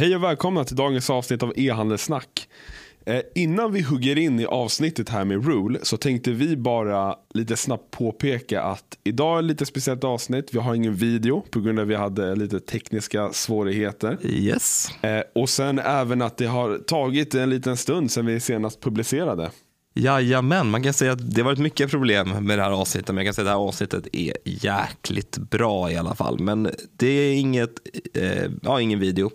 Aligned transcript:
Hej 0.00 0.16
och 0.16 0.22
välkomna 0.22 0.64
till 0.64 0.76
dagens 0.76 1.10
avsnitt 1.10 1.42
av 1.42 1.52
e-handelssnack. 1.56 2.48
Eh, 3.06 3.20
innan 3.34 3.72
vi 3.72 3.80
hugger 3.80 4.18
in 4.18 4.40
i 4.40 4.46
avsnittet 4.46 5.08
här 5.08 5.24
med 5.24 5.46
Rule 5.46 5.78
så 5.82 5.96
tänkte 5.96 6.30
vi 6.30 6.56
bara 6.56 7.16
lite 7.34 7.56
snabbt 7.56 7.90
påpeka 7.90 8.62
att 8.62 8.98
idag 9.04 9.38
är 9.38 9.42
lite 9.42 9.66
speciellt 9.66 10.04
avsnitt. 10.04 10.54
Vi 10.54 10.58
har 10.58 10.74
ingen 10.74 10.94
video 10.94 11.44
på 11.50 11.60
grund 11.60 11.78
av 11.78 11.82
att 11.82 11.88
vi 11.88 11.94
hade 11.94 12.36
lite 12.36 12.60
tekniska 12.60 13.32
svårigheter. 13.32 14.18
Yes. 14.22 14.88
Eh, 15.02 15.22
och 15.34 15.48
sen 15.48 15.78
även 15.78 16.22
att 16.22 16.36
det 16.36 16.46
har 16.46 16.78
tagit 16.78 17.34
en 17.34 17.50
liten 17.50 17.76
stund 17.76 18.10
sedan 18.10 18.26
vi 18.26 18.40
senast 18.40 18.80
publicerade. 18.80 19.50
Jajamän, 19.94 20.70
man 20.70 20.82
kan 20.82 20.92
säga 20.92 21.12
att 21.12 21.34
det 21.34 21.40
har 21.40 21.44
varit 21.44 21.58
mycket 21.58 21.90
problem 21.90 22.28
med 22.28 22.58
det 22.58 22.62
här 22.62 22.70
avsnittet, 22.70 23.08
men 23.08 23.16
jag 23.16 23.26
kan 23.26 23.34
säga 23.34 23.42
att 23.42 23.46
det 23.46 23.58
här 23.58 23.68
avsnittet 23.68 24.08
är 24.12 24.34
jäkligt 24.44 25.38
bra 25.38 25.90
i 25.90 25.96
alla 25.96 26.14
fall. 26.14 26.38
Men 26.38 26.70
det 26.96 27.06
är 27.06 27.34
inget, 27.34 27.70
eh, 28.14 28.50
ja, 28.62 28.80
ingen 28.80 29.00
video. 29.00 29.30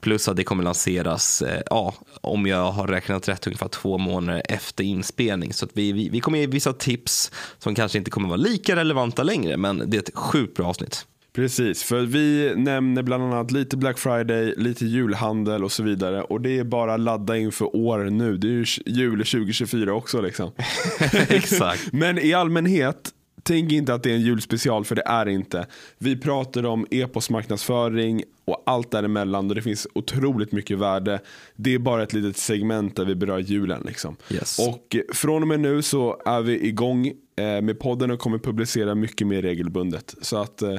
Plus 0.00 0.28
att 0.28 0.36
det 0.36 0.44
kommer 0.44 0.64
lanseras, 0.64 1.42
eh, 1.42 1.62
ja, 1.70 1.94
om 2.20 2.46
jag 2.46 2.72
har 2.72 2.86
räknat 2.86 3.28
rätt, 3.28 3.46
ungefär 3.46 3.68
två 3.68 3.98
månader 3.98 4.42
efter 4.48 4.84
inspelning. 4.84 5.52
Så 5.52 5.64
att 5.64 5.70
vi, 5.74 5.92
vi, 5.92 6.08
vi 6.08 6.20
kommer 6.20 6.38
ge 6.38 6.46
vissa 6.46 6.72
tips 6.72 7.32
som 7.58 7.74
kanske 7.74 7.98
inte 7.98 8.10
kommer 8.10 8.28
vara 8.28 8.36
lika 8.36 8.76
relevanta 8.76 9.22
längre, 9.22 9.56
men 9.56 9.90
det 9.90 9.96
är 9.96 10.00
ett 10.00 10.14
sjukt 10.14 10.56
bra 10.56 10.66
avsnitt. 10.66 11.06
Precis, 11.32 11.82
för 11.82 12.00
vi 12.00 12.52
nämner 12.56 13.02
bland 13.02 13.22
annat 13.22 13.50
lite 13.50 13.76
Black 13.76 13.98
Friday, 13.98 14.54
lite 14.56 14.86
julhandel 14.86 15.64
och 15.64 15.72
så 15.72 15.82
vidare. 15.82 16.22
Och 16.22 16.40
det 16.40 16.58
är 16.58 16.64
bara 16.64 16.96
ladda 16.96 17.36
inför 17.36 17.76
år 17.76 17.98
nu. 17.98 18.36
Det 18.36 18.46
är 18.46 18.50
ju 18.50 18.64
jul 18.86 19.18
2024 19.18 19.94
också 19.94 20.20
liksom. 20.20 20.50
Exakt. 21.28 21.92
Men 21.92 22.18
i 22.18 22.34
allmänhet, 22.34 23.10
tänk 23.48 23.72
inte 23.72 23.94
att 23.94 24.02
det 24.02 24.10
är 24.10 24.14
en 24.14 24.20
julspecial 24.20 24.84
för 24.84 24.94
det 24.94 25.02
är 25.06 25.24
det 25.24 25.32
inte. 25.32 25.66
Vi 25.98 26.16
pratar 26.16 26.66
om 26.66 26.86
e-postmarknadsföring 26.90 28.24
och 28.44 28.62
allt 28.66 28.90
däremellan 28.90 29.48
och 29.48 29.54
det 29.54 29.62
finns 29.62 29.86
otroligt 29.94 30.52
mycket 30.52 30.78
värde. 30.78 31.20
Det 31.56 31.74
är 31.74 31.78
bara 31.78 32.02
ett 32.02 32.12
litet 32.12 32.36
segment 32.36 32.96
där 32.96 33.04
vi 33.04 33.14
berör 33.14 33.38
julen. 33.38 33.82
Liksom. 33.86 34.16
Yes. 34.30 34.58
Och 34.58 34.96
från 35.12 35.42
och 35.42 35.48
med 35.48 35.60
nu 35.60 35.82
så 35.82 36.22
är 36.24 36.42
vi 36.42 36.66
igång 36.66 37.06
eh, 37.06 37.62
med 37.62 37.80
podden 37.80 38.10
och 38.10 38.18
kommer 38.18 38.38
publicera 38.38 38.94
mycket 38.94 39.26
mer 39.26 39.42
regelbundet. 39.42 40.14
Så 40.22 40.36
att 40.36 40.62
eh, 40.62 40.78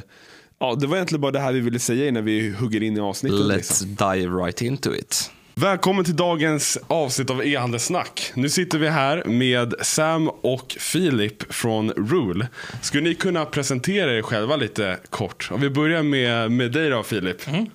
Ja, 0.61 0.75
det 0.75 0.87
var 0.87 0.95
egentligen 0.95 1.21
bara 1.21 1.31
det 1.31 1.39
här 1.39 1.53
vi 1.53 1.59
ville 1.59 1.79
säga 1.79 2.07
innan 2.07 2.25
vi 2.25 2.49
hugger 2.49 2.83
in 2.83 2.97
i 2.97 2.99
avsnittet. 2.99 3.39
Let's 3.39 3.55
liksom. 3.55 3.87
dive 3.95 4.43
right 4.45 4.61
into 4.61 4.95
it. 4.95 5.31
Välkommen 5.61 6.05
till 6.05 6.15
dagens 6.15 6.77
avsnitt 6.87 7.29
av 7.29 7.45
e-handelssnack. 7.45 8.31
Nu 8.35 8.49
sitter 8.49 8.77
vi 8.77 8.87
här 8.87 9.23
med 9.25 9.73
Sam 9.81 10.29
och 10.29 10.77
Filip 10.79 11.53
från 11.53 11.91
Rule. 11.91 12.47
Skulle 12.81 13.03
ni 13.03 13.15
kunna 13.15 13.45
presentera 13.45 14.17
er 14.17 14.21
själva 14.21 14.55
lite 14.55 14.99
kort? 15.09 15.49
Om 15.51 15.61
vi 15.61 15.69
börjar 15.69 16.03
med, 16.03 16.51
med 16.51 16.71
dig 16.71 16.89
då 16.89 17.03
Filip. 17.03 17.47
Mm. 17.47 17.65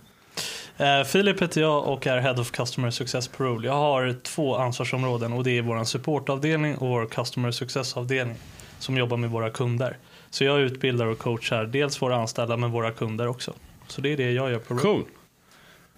Uh, 0.81 1.05
Filip 1.07 1.43
heter 1.43 1.61
jag 1.61 1.89
och 1.89 2.07
är 2.07 2.21
Head 2.21 2.41
of 2.41 2.51
Customer 2.51 2.91
Success 2.91 3.29
på 3.29 3.45
Rule. 3.45 3.67
Jag 3.67 3.75
har 3.75 4.15
två 4.23 4.57
ansvarsområden 4.57 5.33
och 5.33 5.45
det 5.45 5.59
är 5.59 5.63
vår 5.63 5.85
supportavdelning 5.85 6.77
och 6.77 6.89
vår 6.89 7.07
Customer 7.07 7.51
Success-avdelning 7.51 8.37
som 8.79 8.97
jobbar 8.97 9.17
med 9.17 9.31
våra 9.31 9.51
kunder. 9.51 9.97
Så 10.31 10.45
jag 10.45 10.61
utbildar 10.61 11.07
och 11.07 11.19
coachar 11.19 11.65
dels 11.65 12.03
våra 12.03 12.17
anställda 12.17 12.57
men 12.57 12.71
våra 12.71 12.91
kunder 12.91 13.27
också. 13.27 13.53
Så 13.87 14.01
det 14.01 14.13
är 14.13 14.17
det 14.17 14.33
jag 14.33 14.51
gör 14.51 14.59
på 14.59 14.75
Rule. 14.75 14.83
Cool. 14.83 15.05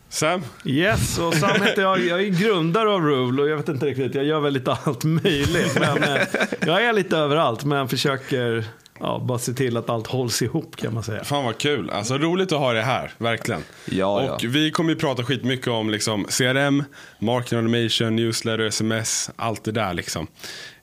Sam? 0.09 0.45
Yes, 0.65 1.19
och 1.19 1.35
Sam 1.35 1.63
heter 1.63 1.83
jag. 1.83 2.07
Jag 2.07 2.21
är 2.21 2.29
grundare 2.29 2.91
av 2.91 3.01
Rule 3.03 3.43
och 3.43 3.49
jag 3.49 3.57
vet 3.57 3.69
inte 3.69 3.87
riktigt, 3.87 4.15
jag 4.15 4.25
gör 4.25 4.41
väl 4.41 4.53
lite 4.53 4.77
allt 4.85 5.05
möjligt. 5.05 5.79
Men 5.81 6.03
eh, 6.03 6.23
jag 6.67 6.85
är 6.85 6.93
lite 6.93 7.17
överallt 7.17 7.65
men 7.65 7.89
försöker 7.89 8.65
ja, 9.01 9.25
bara 9.29 9.39
se 9.39 9.53
till 9.53 9.77
att 9.77 9.91
allt 9.91 10.07
hålls 10.07 10.43
ihop 10.43 10.77
kan 10.77 10.95
man 10.95 11.03
säga. 11.03 11.25
Fan 11.25 11.45
vad 11.45 11.59
kul. 11.59 11.91
Alltså 11.91 12.19
roligt 12.19 12.53
att 12.53 12.59
ha 12.59 12.73
det 12.73 12.83
här, 12.83 13.11
verkligen. 13.19 13.63
Ja, 13.85 14.21
och 14.21 14.45
ja. 14.45 14.49
vi 14.49 14.71
kommer 14.71 14.91
ju 14.91 14.97
prata 14.97 15.25
skitmycket 15.25 15.69
om 15.69 15.91
liksom, 15.91 16.25
CRM, 16.25 16.85
marketing 17.19 17.59
automation, 17.59 18.17
newsletter, 18.17 18.67
sms, 18.67 19.31
allt 19.37 19.65
det 19.65 19.73
där 19.73 19.95
liksom. 19.95 20.27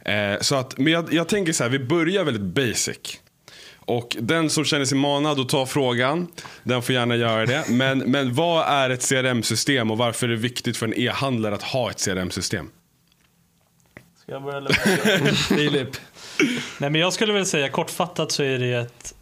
Eh, 0.06 0.40
så 0.42 0.56
att, 0.56 0.78
men 0.78 0.94
jag, 0.94 1.14
jag 1.14 1.28
tänker 1.28 1.54
så 1.54 1.64
här, 1.64 1.72
vi 1.72 1.80
börjar 1.80 2.24
väldigt 2.24 2.56
basic. 2.56 3.20
Och 3.86 4.18
den 4.20 4.50
som 4.50 4.66
känner 4.66 4.86
sig 4.86 4.98
manad 4.98 5.40
att 5.40 5.50
ta 5.50 5.66
frågan, 5.66 6.28
den 6.64 6.82
får 6.82 6.96
gärna 6.96 7.16
göra 7.16 7.46
det. 7.46 7.64
Men, 7.70 8.00
men 8.00 8.34
vad 8.34 8.68
är 8.68 8.90
ett 8.90 9.10
CRM-system 9.10 9.92
och 9.92 9.98
varför 9.98 10.28
är 10.28 10.32
det 10.32 10.38
viktigt 10.38 10.78
för 10.78 10.86
en 10.86 10.94
e-handlare 10.94 11.56
att 11.56 11.64
ha 11.64 11.92
ett 11.92 12.06
CRM-system? 12.06 12.70
Ska 14.22 14.32
jag 14.32 14.44
börja 14.44 14.58
eller? 14.58 14.74
Filip. 15.34 15.98
Nej, 16.80 16.90
men 16.90 16.96
jag 16.96 17.14
skulle 17.14 17.34
väl 17.34 17.46
säga 17.46 17.70
kortfattat 17.70 18.32
så 18.32 18.44
är 18.44 18.60
det 18.60 18.74
ett, 18.74 19.14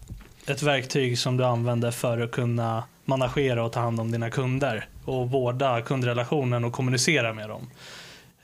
ett 0.45 0.61
verktyg 0.63 1.19
som 1.19 1.38
du 1.38 1.45
använder 1.45 1.91
för 1.91 2.19
att 2.19 2.31
kunna 2.31 2.83
managera 3.05 3.63
och 3.63 3.71
ta 3.71 3.79
hand 3.79 4.00
om 4.00 4.11
dina 4.11 4.29
kunder 4.29 4.85
och 5.05 5.31
vårda 5.31 5.81
kundrelationen 5.81 6.63
och 6.66 6.73
kommunicera 6.73 7.33
med 7.33 7.50
dem. 7.50 7.69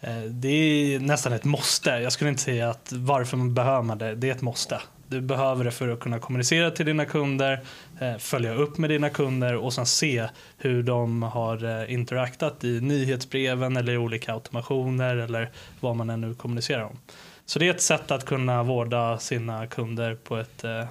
Eh, 0.02 0.22
Det 0.22 0.48
är 0.48 1.00
nästan 1.00 1.34
ett 1.34 1.44
måste. 1.44 1.90
Jag 1.90 2.12
skulle 2.12 2.30
inte 2.30 2.42
säga 2.42 2.70
att 2.70 2.92
varför 2.92 3.38
man 3.38 3.54
behöver 3.54 3.96
det. 3.96 4.16
Det 4.16 4.28
är 4.30 4.32
ett 4.32 4.42
måste. 4.42 4.82
Du 5.10 5.22
behöver 5.22 5.64
det 5.64 5.72
för 5.72 5.90
att 5.90 6.00
kunna 6.00 6.20
kommunicera 6.20 6.72
till 6.72 6.86
dina 6.86 7.06
kunder, 7.06 7.64
eh, 8.00 8.18
följa 8.18 8.54
upp 8.54 8.78
med 8.78 8.90
dina 8.90 9.10
kunder 9.10 9.56
och 9.56 9.74
sen 9.74 9.86
se 9.86 10.28
hur 10.58 10.84
de 10.84 11.24
har 11.24 11.66
eh, 11.66 11.94
interaktat 11.94 12.64
i 12.64 12.82
nyhetsbreven 12.82 13.78
eller 13.78 13.94
i 13.94 13.98
olika 13.98 14.34
automationer 14.34 15.16
eller 15.16 15.50
vad 15.80 15.96
man 15.96 16.10
än 16.10 16.22
nu 16.22 16.34
kommunicerar 16.34 16.84
om. 16.84 17.00
Så 17.46 17.60
det 17.60 17.68
är 17.68 17.72
ett 17.72 17.82
sätt 17.82 18.12
att 18.12 18.26
kunna 18.26 18.64
vårda 18.64 19.18
sina 19.18 19.68
kunder 19.68 20.16
på 20.16 20.38
ett 20.38 20.64
eh, 20.64 20.86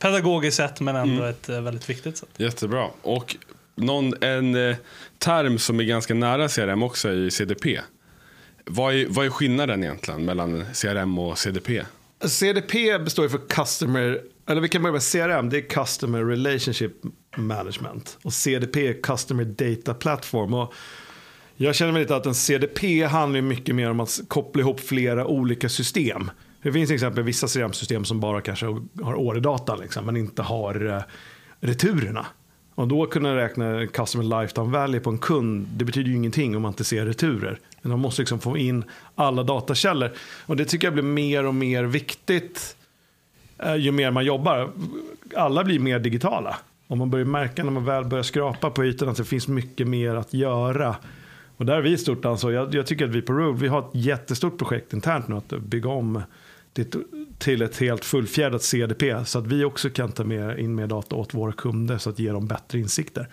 pedagogiskt 0.00 0.56
sätt 0.56 0.80
men 0.80 0.96
ändå 0.96 1.24
ett 1.24 1.48
eh, 1.48 1.60
väldigt 1.60 1.90
viktigt 1.90 2.16
sätt. 2.16 2.28
Jättebra. 2.36 2.86
Och 3.02 3.36
någon, 3.74 4.22
en 4.22 4.76
term 5.18 5.58
som 5.58 5.80
är 5.80 5.84
ganska 5.84 6.14
nära 6.14 6.48
CRM 6.48 6.82
också 6.82 7.08
är 7.08 7.30
CDP. 7.30 7.80
Vad 8.64 8.94
är, 8.94 9.06
vad 9.08 9.26
är 9.26 9.30
skillnaden 9.30 9.82
egentligen 9.84 10.24
mellan 10.24 10.64
CRM 10.74 11.18
och 11.18 11.38
CDP? 11.38 11.82
CDP 12.28 12.98
består 12.98 13.24
ju 13.24 13.28
för 13.28 13.48
Customer, 13.48 14.20
eller 14.46 14.60
vi 14.60 14.68
kan 14.68 14.82
börja 14.82 14.92
med 14.92 15.02
CRM, 15.02 15.48
det 15.48 15.56
är 15.56 15.68
Customer 15.68 16.24
Relationship 16.24 16.92
Management. 17.36 18.18
Och 18.22 18.32
CDP 18.32 18.88
är 18.88 19.02
Customer 19.02 19.44
Data 19.44 19.94
Platform. 19.94 20.54
Och 20.54 20.74
jag 21.56 21.74
känner 21.74 21.92
mig 21.92 22.02
lite 22.02 22.16
att 22.16 22.26
en 22.26 22.34
CDP 22.34 23.04
handlar 23.04 23.40
mycket 23.40 23.74
mer 23.74 23.90
om 23.90 24.00
att 24.00 24.20
koppla 24.28 24.60
ihop 24.60 24.80
flera 24.80 25.26
olika 25.26 25.68
system. 25.68 26.30
Det 26.62 26.72
finns 26.72 26.88
till 26.88 26.94
exempel 26.94 27.24
vissa 27.24 27.46
CRM-system 27.46 28.04
som 28.04 28.20
bara 28.20 28.40
kanske 28.40 28.66
har 29.02 29.14
order-data 29.14 29.76
liksom, 29.76 30.06
men 30.06 30.16
inte 30.16 30.42
har 30.42 30.86
eh, 30.86 31.02
returerna. 31.60 32.26
Och 32.74 32.88
då 32.88 33.06
kunna 33.06 33.36
räkna 33.36 33.86
customer 33.86 34.40
lifetime 34.40 34.70
value 34.70 35.00
på 35.00 35.10
en 35.10 35.18
kund, 35.18 35.66
det 35.76 35.84
betyder 35.84 36.10
ju 36.10 36.16
ingenting 36.16 36.56
om 36.56 36.62
man 36.62 36.70
inte 36.70 36.84
ser 36.84 37.06
returer. 37.06 37.58
Men 37.82 37.90
man 37.90 38.00
måste 38.00 38.22
liksom 38.22 38.40
få 38.40 38.56
in 38.56 38.84
alla 39.14 39.42
datakällor. 39.42 40.10
Och 40.46 40.56
det 40.56 40.64
tycker 40.64 40.86
jag 40.86 40.94
blir 40.94 41.02
mer 41.02 41.46
och 41.46 41.54
mer 41.54 41.84
viktigt 41.84 42.76
eh, 43.58 43.76
ju 43.76 43.92
mer 43.92 44.10
man 44.10 44.24
jobbar. 44.24 44.70
Alla 45.36 45.64
blir 45.64 45.78
mer 45.78 45.98
digitala. 45.98 46.56
Och 46.86 46.98
man 46.98 47.10
börjar 47.10 47.26
märka 47.26 47.64
när 47.64 47.70
man 47.70 47.84
väl 47.84 48.04
börjar 48.04 48.22
skrapa 48.22 48.70
på 48.70 48.84
ytan 48.84 49.08
att 49.08 49.16
det 49.16 49.24
finns 49.24 49.48
mycket 49.48 49.88
mer 49.88 50.14
att 50.14 50.34
göra. 50.34 50.96
Och 51.56 51.66
där 51.66 51.74
har 51.74 51.82
vi 51.82 51.98
stort 51.98 52.24
ansvar. 52.24 52.50
Jag, 52.50 52.74
jag 52.74 52.86
tycker 52.86 53.04
att 53.04 53.10
vi 53.10 53.22
på 53.22 53.32
Rode, 53.32 53.60
vi 53.60 53.68
har 53.68 53.80
ett 53.80 53.90
jättestort 53.92 54.58
projekt 54.58 54.92
internt 54.92 55.28
nu 55.28 55.36
att 55.36 55.48
bygga 55.48 55.90
om 55.90 56.22
det 56.72 56.96
till 57.38 57.62
ett 57.62 57.76
helt 57.76 58.04
fullfjädrat 58.04 58.62
CDP. 58.62 59.24
Så 59.24 59.38
att 59.38 59.46
vi 59.46 59.64
också 59.64 59.90
kan 59.90 60.12
ta 60.12 60.24
med, 60.24 60.58
in 60.58 60.74
mer 60.74 60.86
data 60.86 61.16
åt 61.16 61.34
våra 61.34 61.52
kunder 61.52 61.98
så 61.98 62.10
att 62.10 62.18
ge 62.18 62.32
dem 62.32 62.46
bättre 62.46 62.78
insikter. 62.78 63.28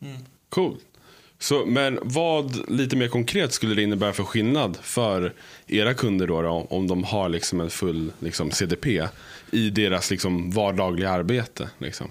Mm. 0.00 0.16
Cool. 0.48 0.76
Så, 1.38 1.66
men 1.66 1.98
vad 2.02 2.70
lite 2.70 2.96
mer 2.96 3.08
konkret 3.08 3.52
skulle 3.52 3.74
det 3.74 3.82
innebära 3.82 4.12
för 4.12 4.24
skillnad 4.24 4.78
för 4.82 5.32
era 5.66 5.94
kunder 5.94 6.26
då, 6.26 6.42
då 6.42 6.66
om 6.70 6.86
de 6.86 7.04
har 7.04 7.28
liksom 7.28 7.60
en 7.60 7.70
full 7.70 8.12
liksom, 8.18 8.50
CDP 8.50 9.08
i 9.50 9.70
deras 9.70 10.10
liksom, 10.10 10.50
vardagliga 10.50 11.10
arbete? 11.10 11.68
Liksom? 11.78 12.10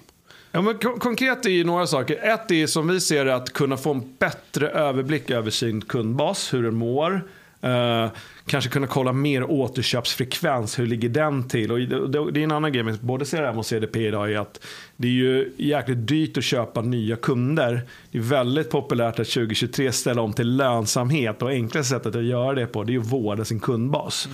Ja, 0.51 0.61
men 0.61 0.77
konkret 0.77 1.45
är 1.45 1.49
ju 1.49 1.63
några 1.63 1.87
saker. 1.87 2.15
Ett 2.23 2.51
är 2.51 2.67
som 2.67 2.87
vi 2.87 3.01
ser 3.01 3.25
det 3.25 3.35
att 3.35 3.53
kunna 3.53 3.77
få 3.77 3.91
en 3.91 4.15
bättre 4.19 4.69
överblick 4.69 5.29
över 5.29 5.51
sin 5.51 5.81
kundbas, 5.81 6.53
hur 6.53 6.63
den 6.63 6.75
mår. 6.75 7.23
Eh, 7.65 8.09
kanske 8.45 8.69
kunna 8.69 8.87
kolla 8.87 9.13
mer 9.13 9.43
återköpsfrekvens, 9.43 10.79
hur 10.79 10.87
ligger 10.87 11.09
den 11.09 11.47
till? 11.47 11.71
Och 11.71 11.79
det, 11.79 12.31
det 12.31 12.39
är 12.39 12.43
en 12.43 12.51
annan 12.51 12.73
grej 12.73 12.83
med 12.83 12.99
både 13.01 13.25
CRM 13.25 13.57
och 13.57 13.65
CDP 13.65 14.07
idag 14.07 14.31
är 14.31 14.39
att 14.39 14.65
det 14.97 15.07
är 15.07 15.11
ju 15.11 15.53
jäkligt 15.57 16.07
dyrt 16.07 16.37
att 16.37 16.43
köpa 16.43 16.81
nya 16.81 17.15
kunder. 17.15 17.81
Det 18.11 18.17
är 18.17 18.21
väldigt 18.21 18.69
populärt 18.69 19.19
att 19.19 19.27
2023 19.27 19.91
ställa 19.91 20.21
om 20.21 20.33
till 20.33 20.55
lönsamhet 20.55 21.41
och 21.41 21.49
enklaste 21.49 21.89
sättet 21.89 22.15
att 22.15 22.23
göra 22.23 22.53
det 22.53 22.65
på 22.65 22.83
det 22.83 22.95
är 22.95 22.99
att 22.99 23.11
vårda 23.11 23.45
sin 23.45 23.59
kundbas. 23.59 24.29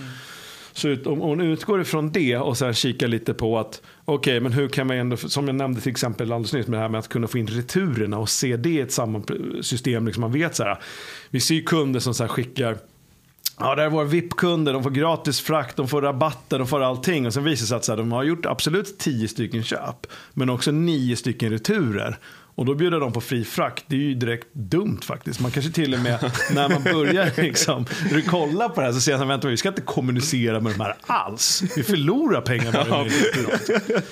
Så 0.72 0.88
ut, 0.88 1.06
om 1.06 1.20
hon 1.20 1.40
utgår 1.40 1.80
ifrån 1.80 2.12
det 2.12 2.36
och 2.36 2.58
sen 2.58 2.74
kikar 2.74 3.08
lite 3.08 3.34
på 3.34 3.58
att 3.58 3.82
okej, 4.04 4.40
men 4.40 4.52
hur 4.52 4.68
kan 4.68 4.86
man 4.86 4.96
ändå, 4.96 5.16
som 5.16 5.46
jag 5.46 5.54
nämnde 5.54 5.80
till 5.80 5.90
exempel 5.90 6.32
alldeles 6.32 6.52
nyss 6.52 6.66
med 6.66 6.78
det 6.78 6.82
här 6.82 6.88
med 6.88 6.98
att 6.98 7.08
kunna 7.08 7.26
få 7.26 7.38
in 7.38 7.46
returerna 7.46 8.18
och 8.18 8.28
se 8.28 8.56
det 8.56 8.70
i 8.70 8.80
ett 8.80 8.92
samma 8.92 9.22
system, 9.62 10.06
liksom 10.06 10.20
man 10.20 10.32
vet 10.32 10.56
så 10.56 10.62
här. 10.64 10.78
Vi 11.30 11.40
ser 11.40 11.54
ju 11.54 11.62
kunder 11.62 12.00
som 12.00 12.14
så 12.14 12.28
skickar 12.28 12.76
Ja, 13.58 13.74
det 13.74 13.82
är 13.82 13.88
våra 13.88 14.04
VIP-kunder, 14.04 14.72
de 14.72 14.82
får 14.82 14.90
gratis 14.90 15.40
frakt, 15.40 15.76
de 15.76 15.88
får 15.88 16.02
rabatter, 16.02 16.58
de 16.58 16.68
får 16.68 16.80
allting. 16.82 17.26
Och 17.26 17.34
sen 17.34 17.44
visar 17.44 17.62
det 17.62 17.68
sig 17.68 17.76
att 17.76 17.84
så 17.84 17.92
här, 17.92 17.96
de 17.96 18.12
har 18.12 18.22
gjort 18.22 18.46
absolut 18.46 18.98
10 18.98 19.28
stycken 19.28 19.62
köp, 19.64 20.06
men 20.32 20.50
också 20.50 20.70
9 20.70 21.16
stycken 21.16 21.50
returer. 21.50 22.18
Och 22.54 22.66
då 22.66 22.74
bjuder 22.74 23.00
de 23.00 23.12
på 23.12 23.20
fri 23.20 23.44
frakt. 23.44 23.84
Det 23.86 23.96
är 23.96 24.00
ju 24.00 24.14
direkt 24.14 24.46
dumt 24.52 25.00
faktiskt. 25.02 25.40
Man 25.40 25.50
kanske 25.50 25.72
till 25.72 25.94
och 25.94 26.00
med 26.00 26.32
när 26.54 26.68
man 26.68 26.82
börjar 26.82 27.42
liksom, 27.42 27.86
när 28.10 28.16
du 28.16 28.22
kollar 28.22 28.68
på 28.68 28.80
det 28.80 28.86
här 28.86 28.92
så 28.92 29.00
säger 29.00 29.18
man 29.18 29.28
vänta 29.28 29.48
vi 29.48 29.56
ska 29.56 29.68
inte 29.68 29.82
kommunicera 29.82 30.60
med 30.60 30.72
de 30.72 30.80
här 30.80 30.96
alls. 31.06 31.62
Vi 31.76 31.82
förlorar 31.82 32.40
pengar 32.40 32.72
på 32.72 33.04
det. 33.04 34.02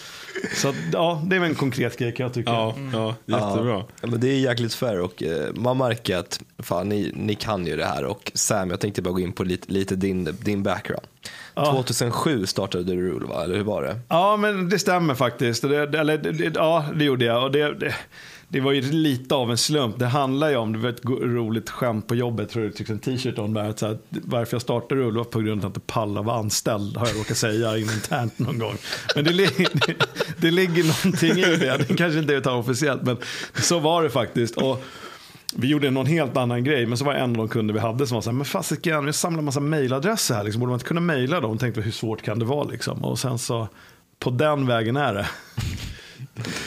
Så 0.54 0.74
ja, 0.92 1.22
det 1.26 1.36
är 1.36 1.40
väl 1.40 1.48
en 1.48 1.54
konkret 1.54 1.98
grej 1.98 2.14
kan 2.14 2.24
jag 2.24 2.34
tycka. 2.34 2.50
Ja, 2.50 2.74
ja 2.92 3.14
jättebra. 3.26 3.84
Ja, 4.00 4.06
men 4.06 4.20
det 4.20 4.28
är 4.28 4.38
jäkligt 4.38 4.74
fair 4.74 5.00
och 5.00 5.22
eh, 5.22 5.54
man 5.54 5.78
märker 5.78 6.16
att 6.16 6.40
fan, 6.58 6.88
ni, 6.88 7.12
ni 7.14 7.34
kan 7.34 7.66
ju 7.66 7.76
det 7.76 7.84
här. 7.84 8.04
Och 8.04 8.32
Sam, 8.34 8.70
jag 8.70 8.80
tänkte 8.80 9.02
bara 9.02 9.14
gå 9.14 9.20
in 9.20 9.32
på 9.32 9.44
lite, 9.44 9.72
lite 9.72 9.96
din, 9.96 10.36
din 10.40 10.62
background. 10.62 11.06
2007 11.54 12.46
startade 12.46 12.84
du 12.84 13.10
Rule, 13.10 13.26
va? 13.26 13.44
eller 13.44 13.56
hur 13.56 13.64
var 13.64 13.82
det? 13.82 13.98
Ja, 14.08 14.36
men 14.36 14.68
det 14.68 14.78
stämmer 14.78 15.14
faktiskt. 15.14 15.62
Det, 15.62 15.86
det, 15.86 15.98
eller, 15.98 16.18
det, 16.18 16.54
ja, 16.54 16.84
det 16.94 17.04
gjorde 17.04 17.24
jag. 17.24 17.42
Och 17.42 17.50
det, 17.50 17.74
det, 17.74 17.94
det 18.52 18.60
var 18.60 18.72
ju 18.72 18.80
lite 18.80 19.34
av 19.34 19.50
en 19.50 19.58
slump. 19.58 19.98
Det 19.98 20.06
handlar 20.06 20.50
ju 20.50 20.56
om, 20.56 20.72
det 20.72 20.78
var 20.78 20.88
ett 20.88 21.04
roligt 21.04 21.70
skämt 21.70 22.06
på 22.06 22.14
jobbet, 22.14 22.50
tror 22.50 22.64
jag 22.64 22.74
det 22.86 22.90
en 22.90 22.98
t-shirt 22.98 23.38
om 23.38 23.54
det 23.54 23.62
här, 23.62 23.74
så 23.76 23.86
här, 23.86 23.98
varför 24.08 24.54
jag 24.54 24.62
startade 24.62 25.00
Ulva 25.00 25.18
var 25.18 25.24
på 25.24 25.40
grund 25.40 25.50
av 25.52 25.56
att 25.58 25.62
jag 25.62 25.68
inte 25.68 25.92
pallade 25.92 26.26
vara 26.26 26.36
anställd, 26.36 26.96
har 26.96 27.06
jag 27.06 27.16
råkat 27.16 27.36
säga 27.36 27.78
internt 27.78 28.38
någon 28.38 28.58
gång. 28.58 28.74
Men 29.14 29.24
det, 29.24 29.32
li- 29.32 29.66
det, 29.72 29.94
det 30.36 30.50
ligger 30.50 30.84
någonting 30.84 31.30
i 31.30 31.56
det, 31.56 31.84
det 31.88 31.96
kanske 31.96 32.18
inte 32.18 32.34
är 32.34 32.38
att 32.38 32.44
ta 32.44 32.54
officiellt, 32.54 33.02
men 33.02 33.16
så 33.54 33.78
var 33.78 34.02
det 34.02 34.10
faktiskt. 34.10 34.56
Och 34.56 34.84
vi 35.54 35.68
gjorde 35.68 35.90
någon 35.90 36.06
helt 36.06 36.36
annan 36.36 36.64
grej, 36.64 36.86
men 36.86 36.98
så 36.98 37.04
var 37.04 37.12
det 37.14 37.18
en 37.18 37.30
av 37.30 37.36
de 37.36 37.48
kunder 37.48 37.74
vi 37.74 37.80
hade 37.80 38.06
som 38.06 38.14
var 38.14 38.22
så 38.22 38.30
här, 38.30 38.36
men 38.36 38.44
fasiken, 38.44 39.06
vi 39.06 39.12
samlar 39.12 39.38
en 39.38 39.44
massa 39.44 39.60
mejladresser 39.60 40.34
här, 40.34 40.44
liksom, 40.44 40.60
borde 40.60 40.70
man 40.70 40.76
inte 40.76 40.88
kunna 40.88 41.00
mejla 41.00 41.40
dem? 41.40 41.50
Och 41.50 41.60
tänkte, 41.60 41.80
hur 41.80 41.92
svårt 41.92 42.22
kan 42.22 42.38
det 42.38 42.44
vara 42.44 42.64
liksom? 42.64 43.04
Och 43.04 43.18
sen 43.18 43.38
så, 43.38 43.68
på 44.18 44.30
den 44.30 44.66
vägen 44.66 44.96
är 44.96 45.14
det. 45.14 45.26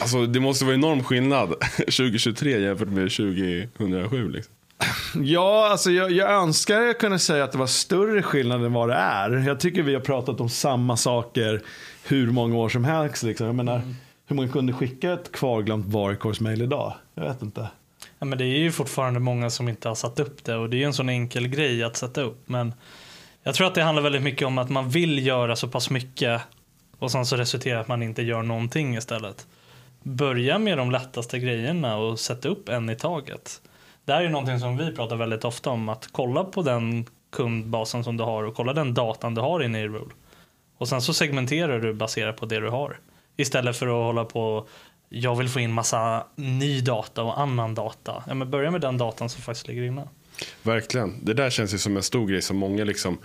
Alltså, 0.00 0.26
det 0.26 0.40
måste 0.40 0.64
vara 0.64 0.74
enorm 0.74 1.04
skillnad 1.04 1.48
2023 1.76 2.60
jämfört 2.60 2.88
med 2.88 3.10
2007. 3.10 4.28
Liksom. 4.30 4.54
Ja, 5.22 5.68
alltså 5.70 5.90
jag, 5.90 6.10
jag 6.10 6.30
önskar 6.30 6.80
jag 6.80 6.98
kunde 6.98 7.18
säga 7.18 7.44
att 7.44 7.52
det 7.52 7.58
var 7.58 7.66
större 7.66 8.22
skillnad 8.22 8.64
än 8.64 8.72
vad 8.72 8.88
det 8.88 8.94
är. 8.94 9.30
Jag 9.30 9.60
tycker 9.60 9.82
vi 9.82 9.94
har 9.94 10.00
pratat 10.00 10.40
om 10.40 10.48
samma 10.48 10.96
saker 10.96 11.62
hur 12.04 12.30
många 12.30 12.56
år 12.56 12.68
som 12.68 12.84
helst. 12.84 13.22
Liksom. 13.22 13.46
Jag 13.46 13.54
menar, 13.54 13.82
hur 14.26 14.36
många 14.36 14.48
kunde 14.48 14.72
skicka 14.72 15.12
ett 15.12 15.32
kvarglömt 15.32 15.86
varkorgsmail 15.86 16.62
idag? 16.62 16.94
Jag 17.14 17.24
vet 17.24 17.42
inte. 17.42 17.68
Ja, 18.18 18.26
men 18.26 18.38
det 18.38 18.44
är 18.44 18.58
ju 18.58 18.72
fortfarande 18.72 19.20
många 19.20 19.50
som 19.50 19.68
inte 19.68 19.88
har 19.88 19.94
satt 19.94 20.20
upp 20.20 20.44
det 20.44 20.56
och 20.56 20.70
det 20.70 20.76
är 20.76 20.78
ju 20.78 20.84
en 20.84 20.94
sån 20.94 21.08
enkel 21.08 21.48
grej 21.48 21.84
att 21.84 21.96
sätta 21.96 22.22
upp. 22.22 22.42
Men 22.46 22.74
jag 23.42 23.54
tror 23.54 23.66
att 23.66 23.74
det 23.74 23.82
handlar 23.82 24.02
väldigt 24.02 24.22
mycket 24.22 24.46
om 24.46 24.58
att 24.58 24.70
man 24.70 24.90
vill 24.90 25.26
göra 25.26 25.56
så 25.56 25.68
pass 25.68 25.90
mycket 25.90 26.42
och 26.98 27.10
sen 27.10 27.26
så 27.26 27.36
resulterar 27.36 27.80
att 27.80 27.88
man 27.88 28.02
inte 28.02 28.22
gör 28.22 28.42
någonting 28.42 28.96
istället. 28.96 29.46
Börja 30.02 30.58
med 30.58 30.78
de 30.78 30.90
lättaste 30.90 31.38
grejerna 31.38 31.96
och 31.96 32.20
sätta 32.20 32.48
upp 32.48 32.68
en 32.68 32.90
i 32.90 32.96
taget. 32.96 33.60
Det 34.04 34.12
här 34.12 34.22
är 34.22 34.28
någonting 34.28 34.60
som 34.60 34.76
vi 34.76 34.92
pratar 34.92 35.16
väldigt 35.16 35.44
ofta 35.44 35.70
om, 35.70 35.88
att 35.88 36.08
kolla 36.12 36.44
på 36.44 36.62
den 36.62 37.06
kundbasen 37.32 38.04
som 38.04 38.16
du 38.16 38.24
har 38.24 38.42
och 38.42 38.54
kolla 38.54 38.72
den 38.72 38.94
datan 38.94 39.34
du 39.34 39.40
har 39.40 39.62
inne 39.62 39.80
i 39.80 39.88
Rule. 39.88 40.14
Och 40.78 40.88
sen 40.88 41.02
så 41.02 41.14
segmenterar 41.14 41.80
du 41.80 41.92
baserat 41.92 42.36
på 42.36 42.46
det 42.46 42.60
du 42.60 42.68
har. 42.68 42.98
Istället 43.36 43.76
för 43.76 43.86
att 43.86 43.92
hålla 43.92 44.24
på 44.24 44.66
jag 45.08 45.36
vill 45.36 45.48
få 45.48 45.60
in 45.60 45.72
massa 45.72 46.26
ny 46.34 46.80
data 46.80 47.22
och 47.22 47.40
annan 47.40 47.74
data. 47.74 48.24
Ja, 48.26 48.34
men 48.34 48.50
börja 48.50 48.70
med 48.70 48.80
den 48.80 48.98
datan 48.98 49.28
som 49.28 49.42
faktiskt 49.42 49.68
ligger 49.68 49.82
inne. 49.82 50.08
Verkligen. 50.62 51.24
Det 51.24 51.34
där 51.34 51.50
känns 51.50 51.74
ju 51.74 51.78
som 51.78 51.96
en 51.96 52.02
stor 52.02 52.26
grej 52.26 52.42
som 52.42 52.56
många 52.56 52.84
liksom 52.84 53.18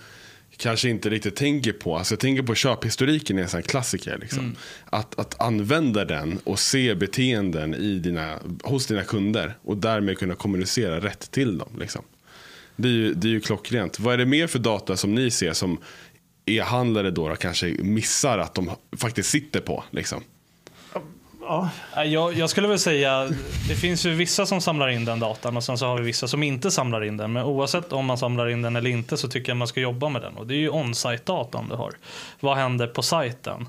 kanske 0.60 0.90
inte 0.90 1.10
riktigt 1.10 1.36
tänker 1.36 1.72
på. 1.72 1.98
Alltså 1.98 2.14
jag 2.14 2.20
tänker 2.20 2.44
på 2.44 2.56
köphistoriken 2.56 3.38
är 3.38 3.42
en 3.42 3.50
sån 3.50 3.64
klassiker. 3.64 4.18
Liksom. 4.22 4.56
Att, 4.86 5.20
att 5.20 5.42
använda 5.42 6.06
den 6.06 6.40
och 6.44 6.60
se 6.60 6.96
beteenden 6.96 7.76
i 7.76 8.00
dina, 8.00 8.40
hos 8.64 8.88
dina 8.88 9.04
kunder 9.04 9.58
och 9.62 9.78
därmed 9.78 10.18
kunna 10.18 10.36
kommunicera 10.36 11.00
rätt 11.00 11.32
till 11.32 11.58
dem. 11.58 11.70
Liksom. 11.80 12.02
Det, 12.76 12.88
är 12.88 12.92
ju, 12.92 13.14
det 13.14 13.28
är 13.28 13.32
ju 13.32 13.40
klockrent. 13.40 14.00
Vad 14.00 14.14
är 14.14 14.18
det 14.18 14.26
mer 14.26 14.48
för 14.48 14.60
data 14.60 14.98
som 14.98 15.16
ni 15.16 15.32
ser 15.32 15.54
som 15.54 15.78
e-handlare 16.46 17.12
då, 17.12 17.30
då 17.30 17.36
kanske 17.36 17.68
missar 17.68 18.38
att 18.38 18.56
de 18.56 18.72
faktiskt 18.98 19.30
sitter 19.30 19.60
på? 19.60 19.84
Liksom? 19.92 20.24
Ja. 21.50 21.70
Jag, 22.04 22.34
jag 22.34 22.50
skulle 22.50 22.68
väl 22.68 22.80
säga, 22.80 23.30
det 23.68 23.76
finns 23.76 24.06
ju 24.06 24.14
vissa 24.14 24.46
som 24.46 24.62
samlar 24.62 24.90
in 24.90 25.06
den 25.06 25.20
datan 25.20 25.58
och 25.58 25.64
sen 25.64 25.78
så 25.78 25.86
har 25.86 25.98
vi 25.98 26.04
vissa 26.04 26.28
som 26.28 26.44
inte 26.44 26.72
samlar 26.72 27.04
in 27.04 27.18
den. 27.18 27.34
Men 27.34 27.44
oavsett 27.44 27.94
om 27.94 28.06
man 28.06 28.18
samlar 28.18 28.50
in 28.50 28.62
den 28.62 28.76
eller 28.76 28.90
inte 28.90 29.18
så 29.18 29.28
tycker 29.28 29.50
jag 29.50 29.58
man 29.58 29.68
ska 29.68 29.80
jobba 29.80 30.10
med 30.10 30.22
den. 30.22 30.38
Och 30.38 30.48
det 30.48 30.54
är 30.54 30.58
ju 30.58 30.70
on-site-datan 30.70 31.70
du 31.70 31.76
har. 31.76 31.94
Vad 32.40 32.58
händer 32.58 32.88
på 32.88 33.02
sajten? 33.02 33.68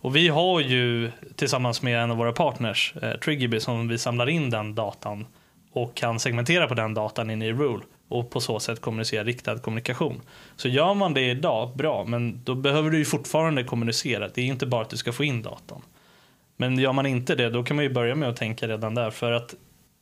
Och 0.00 0.16
vi 0.16 0.28
har 0.28 0.60
ju 0.60 1.10
tillsammans 1.36 1.82
med 1.82 2.02
en 2.02 2.10
av 2.10 2.16
våra 2.16 2.32
partners, 2.32 2.94
eh, 3.02 3.12
Triggerby, 3.12 3.60
som 3.60 3.88
vi 3.88 3.98
samlar 3.98 4.28
in 4.28 4.50
den 4.50 4.74
datan 4.74 5.26
och 5.72 5.94
kan 5.94 6.20
segmentera 6.20 6.66
på 6.66 6.74
den 6.74 6.94
datan 6.94 7.30
in 7.30 7.42
i 7.42 7.52
Rule 7.52 7.84
och 8.08 8.30
på 8.30 8.40
så 8.40 8.60
sätt 8.60 8.80
kommunicera 8.80 9.24
riktad 9.24 9.58
kommunikation. 9.58 10.20
Så 10.56 10.68
gör 10.68 10.94
man 10.94 11.14
det 11.14 11.30
idag, 11.30 11.76
bra, 11.76 12.04
men 12.04 12.40
då 12.44 12.54
behöver 12.54 12.90
du 12.90 12.98
ju 12.98 13.04
fortfarande 13.04 13.64
kommunicera. 13.64 14.28
Det 14.34 14.40
är 14.40 14.46
inte 14.46 14.66
bara 14.66 14.82
att 14.82 14.90
du 14.90 14.96
ska 14.96 15.12
få 15.12 15.24
in 15.24 15.42
datan. 15.42 15.82
Men 16.62 16.78
gör 16.78 16.92
man 16.92 17.06
inte 17.06 17.34
det, 17.34 17.50
då 17.50 17.62
kan 17.62 17.76
man 17.76 17.84
ju 17.84 17.92
börja 17.92 18.14
med 18.14 18.28
att 18.28 18.36
tänka 18.36 18.68
redan 18.68 18.94
där. 18.94 19.10
För 19.10 19.32
att 19.32 19.54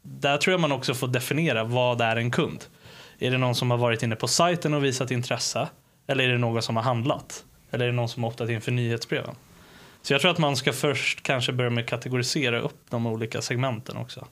där 0.03 0.37
tror 0.37 0.53
jag 0.53 0.61
man 0.61 0.73
också 0.73 0.95
får 0.95 1.09
definiera 1.09 1.65
vad 1.65 2.01
är 2.01 2.17
en 2.17 2.31
kund. 2.31 2.65
Är 3.19 3.31
det 3.31 3.39
någon 3.39 3.55
som 3.55 3.71
har 3.71 3.79
varit 3.79 4.03
inne 4.03 4.17
på 4.17 4.29
sajten 4.29 4.75
och 4.75 4.85
visat 4.85 5.11
intresse? 5.11 5.69
Eller 6.07 6.25
är 6.25 6.29
det 6.29 6.39
någon 6.39 6.63
som 6.63 6.77
har 6.77 6.83
handlat? 6.83 7.45
Eller 7.71 7.85
är 7.85 7.89
det 7.89 7.97
någon 7.97 8.09
som 8.09 8.23
har 8.23 8.31
optat 8.31 8.51
in 8.51 8.61
för 8.61 8.73
nyhetsbreven? 8.73 9.35
Så 10.03 10.13
jag 10.13 10.21
tror 10.21 10.31
att 10.31 10.39
man 10.39 10.57
ska 10.57 10.73
först 10.73 11.23
kanske 11.23 11.53
börja 11.53 11.71
med 11.71 11.85
att 11.85 11.91
kategorisera 11.91 12.61
upp 12.61 12.81
de 12.91 13.07
olika 13.07 13.43
segmenten 13.43 13.97
också. 13.97 14.27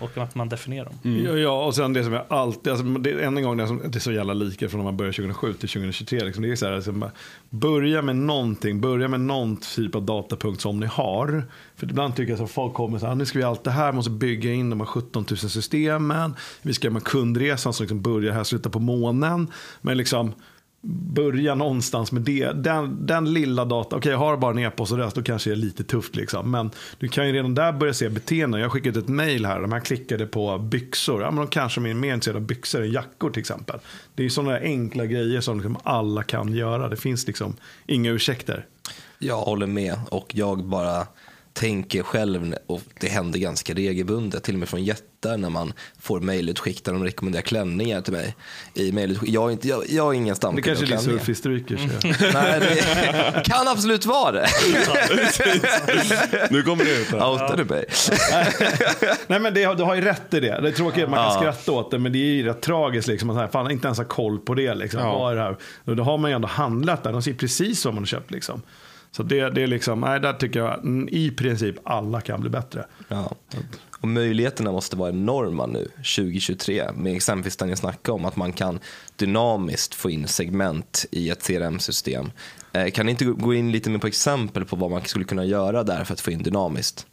Och 0.00 0.18
att 0.18 0.34
man 0.34 0.48
definierar 0.48 0.84
dem. 0.84 1.22
Ja, 1.24 1.32
ja, 1.32 1.64
och 1.64 1.74
sen 1.74 1.92
det 1.92 2.04
som 2.04 2.12
jag 2.12 2.24
alltid, 2.28 2.72
alltså, 2.72 2.86
det, 2.86 3.24
än 3.24 3.36
en 3.36 3.42
gång, 3.42 3.56
det, 3.56 3.66
som, 3.66 3.80
det 3.84 3.98
är 3.98 4.00
så 4.00 4.12
jävla 4.12 4.32
lika 4.32 4.68
från 4.68 4.78
när 4.78 4.84
man 4.84 4.96
börjar 4.96 5.12
2007 5.12 5.52
till 5.52 5.68
2023. 5.68 6.24
Liksom, 6.24 6.42
det 6.42 6.50
är 6.50 6.56
så 6.56 6.66
här, 6.66 6.72
alltså, 6.72 7.10
börja 7.50 8.02
med 8.02 8.16
någonting, 8.16 8.80
börja 8.80 9.08
med 9.08 9.20
någon 9.20 9.56
typ 9.56 9.94
av 9.94 10.02
datapunkt 10.02 10.60
som 10.60 10.80
ni 10.80 10.86
har. 10.86 11.44
För 11.76 11.86
ibland 11.86 12.16
tycker 12.16 12.32
jag 12.32 12.42
att 12.42 12.50
folk 12.50 12.74
kommer 12.74 12.98
så 12.98 13.06
här, 13.06 13.14
nu 13.14 13.26
ska 13.26 13.38
vi 13.38 13.44
allt 13.44 13.64
det 13.64 13.70
här, 13.70 13.92
måste 13.92 14.10
bygga 14.10 14.52
in 14.52 14.70
de 14.70 14.80
här 14.80 14.86
17 14.86 15.24
000 15.30 15.38
systemen. 15.38 16.34
Vi 16.62 16.74
ska 16.74 16.86
göra 16.86 16.94
med 16.94 17.04
kundresan 17.04 17.72
som 17.72 17.84
liksom 17.84 18.02
börjar 18.02 18.32
här, 18.32 18.44
slutar 18.44 18.70
på 18.70 18.78
månen. 18.78 19.46
Men 19.80 19.96
liksom, 19.96 20.32
börja 20.82 21.54
någonstans 21.54 22.12
med 22.12 22.22
det. 22.22 22.52
Den, 22.52 23.06
den 23.06 23.32
lilla 23.32 23.64
datan. 23.64 23.86
okej 23.86 23.98
okay, 23.98 24.12
jag 24.12 24.18
har 24.18 24.36
bara 24.36 24.50
en 24.50 24.58
e-post 24.58 24.92
och 24.92 24.98
röst, 24.98 25.16
då 25.16 25.22
kanske 25.22 25.50
det 25.50 25.54
är 25.54 25.56
lite 25.56 25.84
tufft 25.84 26.16
liksom. 26.16 26.50
Men 26.50 26.70
du 26.98 27.08
kan 27.08 27.26
ju 27.26 27.32
redan 27.32 27.54
där 27.54 27.72
börja 27.72 27.94
se 27.94 28.08
beteenden. 28.08 28.60
Jag 28.60 28.68
har 28.68 28.70
skickat 28.70 28.96
ett 28.96 29.08
mail 29.08 29.46
här, 29.46 29.60
de 29.60 29.72
här 29.72 29.80
klickade 29.80 30.26
på 30.26 30.58
byxor. 30.58 31.22
Ja 31.22 31.30
men 31.30 31.40
de 31.40 31.46
kanske 31.46 31.80
är 31.80 31.94
mer 31.94 32.14
intresserade 32.14 32.38
av 32.38 32.46
byxor 32.46 32.82
än 32.82 32.92
jackor 32.92 33.30
till 33.30 33.40
exempel. 33.40 33.78
Det 34.14 34.22
är 34.22 34.24
ju 34.24 34.30
sådana 34.30 34.58
enkla 34.58 35.06
grejer 35.06 35.40
som 35.40 35.56
liksom 35.56 35.76
alla 35.82 36.22
kan 36.22 36.52
göra. 36.52 36.88
Det 36.88 36.96
finns 36.96 37.26
liksom 37.26 37.56
inga 37.86 38.10
ursäkter. 38.10 38.66
Jag 39.18 39.40
håller 39.40 39.66
med 39.66 40.00
och 40.10 40.34
jag 40.34 40.64
bara 40.64 41.06
tänker 41.60 42.02
själv, 42.02 42.54
och 42.66 42.80
det 43.00 43.08
händer 43.08 43.38
ganska 43.38 43.74
regelbundet, 43.74 44.42
till 44.42 44.54
och 44.54 44.58
med 44.58 44.68
från 44.68 44.84
jättar 44.84 45.36
när 45.36 45.50
man 45.50 45.72
får 45.98 46.20
mejlutskick 46.20 46.84
där 46.84 46.92
de 46.92 47.04
rekommenderar 47.04 47.42
klänningar 47.42 48.00
till 48.00 48.12
mig. 48.12 48.36
I 48.74 48.92
mejlutskick. 48.92 49.30
Jag, 49.30 49.52
inte, 49.52 49.68
jag, 49.68 49.84
jag 49.88 50.08
är 50.08 50.12
ingen 50.12 50.28
Det 50.28 50.36
stamkund 50.36 50.64
kanske 50.64 50.84
av 50.84 50.92
är 50.92 50.96
din 50.96 51.04
surfhistorik. 51.04 51.70
Mm. 51.70 51.88
Nej, 52.34 52.60
det 52.60 53.42
kan 53.44 53.68
absolut 53.68 54.06
vara 54.06 54.32
det. 54.32 54.48
Nu 56.50 56.62
kommer 56.62 56.84
det 56.84 57.00
ut. 57.00 57.12
Outar 57.12 57.56
du 57.56 57.64
mig? 57.64 57.84
Nej 59.26 59.40
men 59.40 59.54
det, 59.54 59.74
du 59.74 59.82
har 59.82 59.94
ju 59.94 60.00
rätt 60.00 60.34
i 60.34 60.40
det. 60.40 60.60
Det 60.60 60.68
är 60.68 60.72
tråkigt 60.72 61.04
att 61.04 61.10
man 61.10 61.30
kan 61.30 61.40
skratta 61.40 61.72
åt 61.72 61.90
det, 61.90 61.98
men 61.98 62.12
det 62.12 62.18
är 62.18 62.32
ju 62.34 62.42
rätt 62.42 62.62
tragiskt 62.62 63.08
liksom. 63.08 63.30
Att 63.30 63.36
här, 63.36 63.48
fan, 63.48 63.70
inte 63.70 63.86
ens 63.86 63.98
ha 63.98 64.04
koll 64.04 64.38
på 64.38 64.54
det 64.54 64.74
liksom. 64.74 65.00
Ja. 65.00 65.18
Vad 65.18 65.32
är 65.32 65.36
det 65.36 65.42
här? 65.42 65.56
Och 65.84 65.96
då 65.96 66.02
har 66.02 66.18
man 66.18 66.30
ju 66.30 66.34
ändå 66.34 66.48
handlat 66.48 67.02
där. 67.02 67.12
De 67.12 67.22
ser 67.22 67.34
precis 67.34 67.84
vad 67.84 67.94
man 67.94 68.02
har 68.02 68.06
köpt 68.06 68.30
liksom. 68.30 68.62
Så 69.12 69.22
det, 69.22 69.50
det 69.50 69.62
är 69.62 69.66
liksom, 69.66 70.00
nej 70.00 70.20
där 70.20 70.32
tycker 70.32 70.60
jag 70.60 70.78
mm, 70.78 71.08
i 71.12 71.30
princip 71.30 71.76
alla 71.84 72.20
kan 72.20 72.40
bli 72.40 72.50
bättre. 72.50 72.86
Ja. 73.08 73.34
Och 74.00 74.08
möjligheterna 74.08 74.72
måste 74.72 74.96
vara 74.96 75.10
enorma 75.10 75.66
nu, 75.66 75.84
2023, 75.96 76.92
med 76.94 77.16
exempelvis 77.16 77.56
den 77.56 77.68
jag 77.68 77.78
snackade 77.78 78.14
om, 78.16 78.24
att 78.24 78.36
man 78.36 78.52
kan 78.52 78.78
dynamiskt 79.16 79.94
få 79.94 80.10
in 80.10 80.28
segment 80.28 81.06
i 81.10 81.30
ett 81.30 81.46
CRM-system. 81.46 82.30
Eh, 82.72 82.90
Kan 82.90 83.06
ni 83.06 83.12
inte 83.12 83.24
gå 83.24 83.54
in 83.54 83.72
lite 83.72 83.90
mer 83.90 83.98
på 83.98 84.06
exempel 84.06 84.64
på 84.64 84.76
vad 84.76 84.90
man 84.90 85.04
skulle 85.04 85.24
kunna 85.24 85.44
göra 85.44 85.84
där 85.84 86.04
för 86.04 86.12
att 86.12 86.20
få 86.20 86.30
in 86.30 86.42
dynamiskt? 86.42 87.06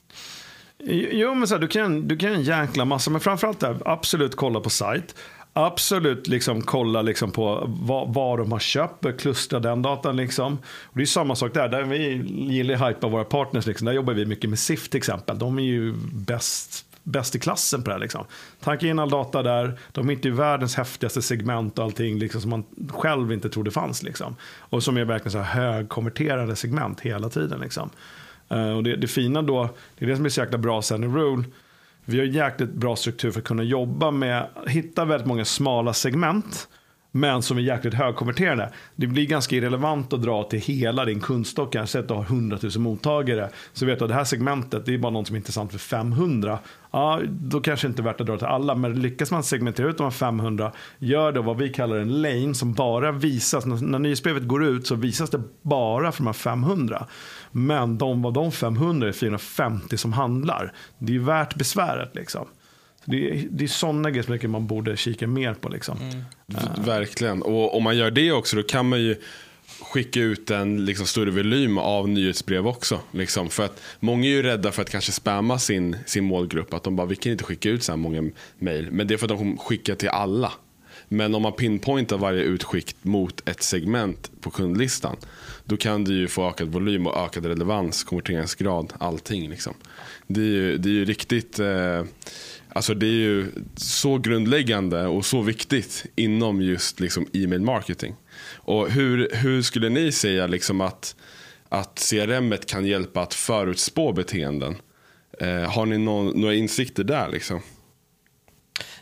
Jo, 1.11 1.33
men 1.33 1.47
så 1.47 1.53
här, 1.55 1.61
du 1.61 1.67
kan 1.67 2.07
du 2.07 2.17
kan 2.17 2.33
en 2.33 2.41
jäkla 2.41 2.85
massa, 2.85 3.11
men 3.11 3.21
framförallt 3.21 3.59
där, 3.59 3.77
absolut 3.85 4.35
kolla 4.35 4.59
på 4.59 4.69
sajt. 4.69 5.15
Absolut 5.59 6.27
liksom 6.27 6.61
kolla 6.61 7.01
liksom 7.01 7.31
på 7.31 7.63
vad, 7.67 8.13
vad 8.13 8.39
de 8.39 8.51
har 8.51 8.59
köpt, 8.59 9.19
klustra 9.19 9.59
den 9.59 9.81
datan. 9.81 10.15
Liksom. 10.15 10.53
Och 10.83 10.97
det 10.97 11.01
är 11.01 11.05
samma 11.05 11.35
sak 11.35 11.53
där, 11.53 11.69
där 11.69 11.83
vi 11.83 12.13
gillar 12.53 12.73
att 12.73 12.89
hypa 12.89 13.07
våra 13.07 13.23
partners. 13.23 13.65
Liksom. 13.65 13.85
Där 13.85 13.93
jobbar 13.93 14.13
vi 14.13 14.25
mycket 14.25 14.49
med 14.49 14.59
SIF 14.59 14.89
till 14.89 14.97
exempel. 14.97 15.39
De 15.39 15.59
är 15.59 15.63
ju 15.63 15.93
bäst 16.13 16.85
bäst 17.03 17.35
i 17.35 17.39
klassen 17.39 17.83
på 17.83 17.89
det 17.89 17.93
här. 17.93 17.99
Liksom. 17.99 18.25
Tanka 18.63 18.87
in 18.87 18.99
all 18.99 19.09
data 19.09 19.43
där, 19.43 19.79
de 19.91 20.09
är 20.09 20.13
inte 20.13 20.27
i 20.27 20.31
världens 20.31 20.75
häftigaste 20.75 21.21
segment 21.21 21.79
och 21.79 21.85
allting 21.85 22.19
liksom, 22.19 22.41
som 22.41 22.49
man 22.49 22.63
själv 22.89 23.33
inte 23.33 23.49
trodde 23.49 23.71
fanns. 23.71 24.03
Liksom. 24.03 24.35
Och 24.59 24.83
som 24.83 24.97
är 24.97 25.05
verkligen 25.05 25.31
så 25.31 25.39
här 25.39 25.63
högkonverterande 25.63 26.55
segment 26.55 27.01
hela 27.01 27.29
tiden. 27.29 27.59
Liksom. 27.59 27.89
Uh, 28.51 28.77
och 28.77 28.83
det, 28.83 28.95
det 28.95 29.07
fina 29.07 29.41
då, 29.41 29.69
det 29.97 30.05
är 30.05 30.09
det 30.09 30.15
som 30.15 30.25
är 30.25 30.29
så 30.29 30.41
jäkla 30.41 30.57
bra 30.57 30.81
sen 30.81 31.03
i 31.03 31.07
Rule. 31.07 31.43
Vi 32.09 32.19
har 32.19 32.25
jäkligt 32.25 32.73
bra 32.73 32.95
struktur 32.95 33.31
för 33.31 33.39
att 33.39 33.45
kunna 33.45 33.63
jobba 33.63 34.11
med, 34.11 34.47
hitta 34.67 35.05
väldigt 35.05 35.27
många 35.27 35.45
smala 35.45 35.93
segment 35.93 36.67
men 37.11 37.41
som 37.41 37.57
är 37.57 37.61
jäkligt 37.61 37.93
högkonverterande. 37.93 38.69
Det 38.95 39.07
blir 39.07 39.25
ganska 39.25 39.55
irrelevant 39.55 40.13
att 40.13 40.21
dra 40.21 40.43
till 40.43 40.59
hela 40.59 41.05
din 41.05 41.19
kundstock. 41.19 41.73
Kanske 41.73 41.99
att 41.99 42.07
du 42.07 42.13
har 42.13 42.23
100 42.23 42.57
000 42.61 42.71
mottagare. 42.77 43.49
Så 43.73 43.85
vet 43.85 43.99
du 43.99 44.05
att 44.05 44.09
det 44.09 44.15
här 44.15 44.23
segmentet 44.23 44.85
det 44.85 44.93
är 44.93 44.97
bara 44.97 45.11
något 45.11 45.27
som 45.27 45.35
är 45.35 45.37
intressant 45.37 45.71
för 45.71 45.79
500. 45.79 46.59
Ja, 46.91 47.21
då 47.29 47.61
kanske 47.61 47.87
det 47.87 47.89
inte 47.89 48.01
är 48.01 48.03
värt 48.03 48.21
att 48.21 48.27
dra 48.27 48.37
till 48.37 48.47
alla. 48.47 48.75
Men 48.75 49.01
lyckas 49.01 49.31
man 49.31 49.43
segmentera 49.43 49.89
ut 49.89 49.97
de 49.97 50.03
här 50.03 50.11
500, 50.11 50.71
gör 50.97 51.31
då 51.31 51.41
vad 51.41 51.57
vi 51.57 51.69
kallar 51.69 51.97
en 51.97 52.21
lane 52.21 52.53
som 52.53 52.73
bara 52.73 53.11
visas. 53.11 53.65
När, 53.65 53.75
när 53.75 53.99
nyhetsbrevet 53.99 54.47
går 54.47 54.65
ut 54.65 54.87
så 54.87 54.95
visas 54.95 55.29
det 55.29 55.41
bara 55.61 56.11
för 56.11 56.19
de 56.19 56.27
här 56.27 56.33
500. 56.33 57.05
Men 57.51 57.97
de, 57.97 58.25
av 58.25 58.33
de 58.33 58.51
500 58.51 59.07
är 59.07 59.11
450 59.11 59.97
som 59.97 60.13
handlar. 60.13 60.73
Det 60.97 61.15
är 61.15 61.19
värt 61.19 61.55
besväret 61.55 62.15
liksom. 62.15 62.47
Det 63.05 63.29
är, 63.29 63.47
det 63.49 63.63
är 63.63 63.67
sådana 63.67 64.11
grejer 64.11 64.39
som 64.39 64.51
man 64.51 64.67
borde 64.67 64.97
kika 64.97 65.27
mer 65.27 65.53
på. 65.53 65.69
Liksom. 65.69 65.97
Mm. 65.97 66.23
Verkligen. 66.85 67.41
Och 67.41 67.77
om 67.77 67.83
man 67.83 67.97
gör 67.97 68.11
det 68.11 68.31
också 68.31 68.55
då 68.55 68.63
kan 68.63 68.89
man 68.89 69.01
ju 69.01 69.15
skicka 69.81 70.19
ut 70.19 70.51
en 70.51 70.85
liksom, 70.85 71.05
större 71.05 71.31
volym 71.31 71.77
av 71.77 72.09
nyhetsbrev 72.09 72.67
också. 72.67 72.99
Liksom. 73.11 73.49
För 73.49 73.65
att 73.65 73.81
många 73.99 74.25
är 74.25 74.29
ju 74.29 74.43
rädda 74.43 74.71
för 74.71 74.81
att 74.81 74.89
kanske 74.89 75.11
spamma 75.11 75.59
sin, 75.59 75.97
sin 76.05 76.23
målgrupp. 76.23 76.73
Att 76.73 76.83
de 76.83 76.95
bara, 76.95 77.07
vi 77.07 77.15
kan 77.15 77.31
inte 77.31 77.43
skicka 77.43 77.69
ut 77.69 77.83
så 77.83 77.91
här 77.91 77.97
många 77.97 78.23
mejl. 78.59 78.91
Men 78.91 79.07
det 79.07 79.13
är 79.13 79.17
för 79.17 79.25
att 79.25 79.29
de 79.29 79.37
kommer 79.37 79.57
skicka 79.57 79.95
till 79.95 80.09
alla. 80.09 80.51
Men 81.09 81.35
om 81.35 81.41
man 81.41 81.53
pinpointar 81.53 82.17
varje 82.17 82.43
utskick 82.43 82.95
mot 83.01 83.49
ett 83.49 83.63
segment 83.63 84.31
på 84.41 84.49
kundlistan. 84.49 85.15
Då 85.63 85.77
kan 85.77 86.03
du 86.03 86.13
ju 86.13 86.27
få 86.27 86.49
ökad 86.49 86.67
volym 86.67 87.07
och 87.07 87.17
ökad 87.17 87.45
relevans, 87.45 88.03
konverteringsgrad, 88.03 88.93
allting. 88.97 89.49
Liksom. 89.49 89.73
Det, 90.27 90.41
är 90.41 90.45
ju, 90.45 90.77
det 90.77 90.89
är 90.89 90.93
ju 90.93 91.05
riktigt 91.05 91.59
eh, 91.59 92.03
Alltså 92.77 92.93
det 92.93 93.05
är 93.05 93.11
ju 93.11 93.51
så 93.75 94.17
grundläggande 94.17 95.05
och 95.05 95.25
så 95.25 95.41
viktigt 95.41 96.05
inom 96.15 96.61
just 96.61 96.99
liksom 96.99 97.27
e-mail 97.33 97.61
marketing. 97.61 98.15
Och 98.55 98.91
hur, 98.91 99.29
hur 99.33 99.61
skulle 99.61 99.89
ni 99.89 100.11
säga 100.11 100.47
liksom 100.47 100.81
att, 100.81 101.15
att 101.69 102.09
CRM 102.09 102.53
kan 102.65 102.85
hjälpa 102.85 103.21
att 103.21 103.33
förutspå 103.33 104.11
beteenden? 104.11 104.75
Eh, 105.39 105.71
har 105.71 105.85
ni 105.85 105.97
någon, 105.97 106.41
några 106.41 106.53
insikter 106.53 107.03
där? 107.03 107.29
Liksom? 107.29 107.61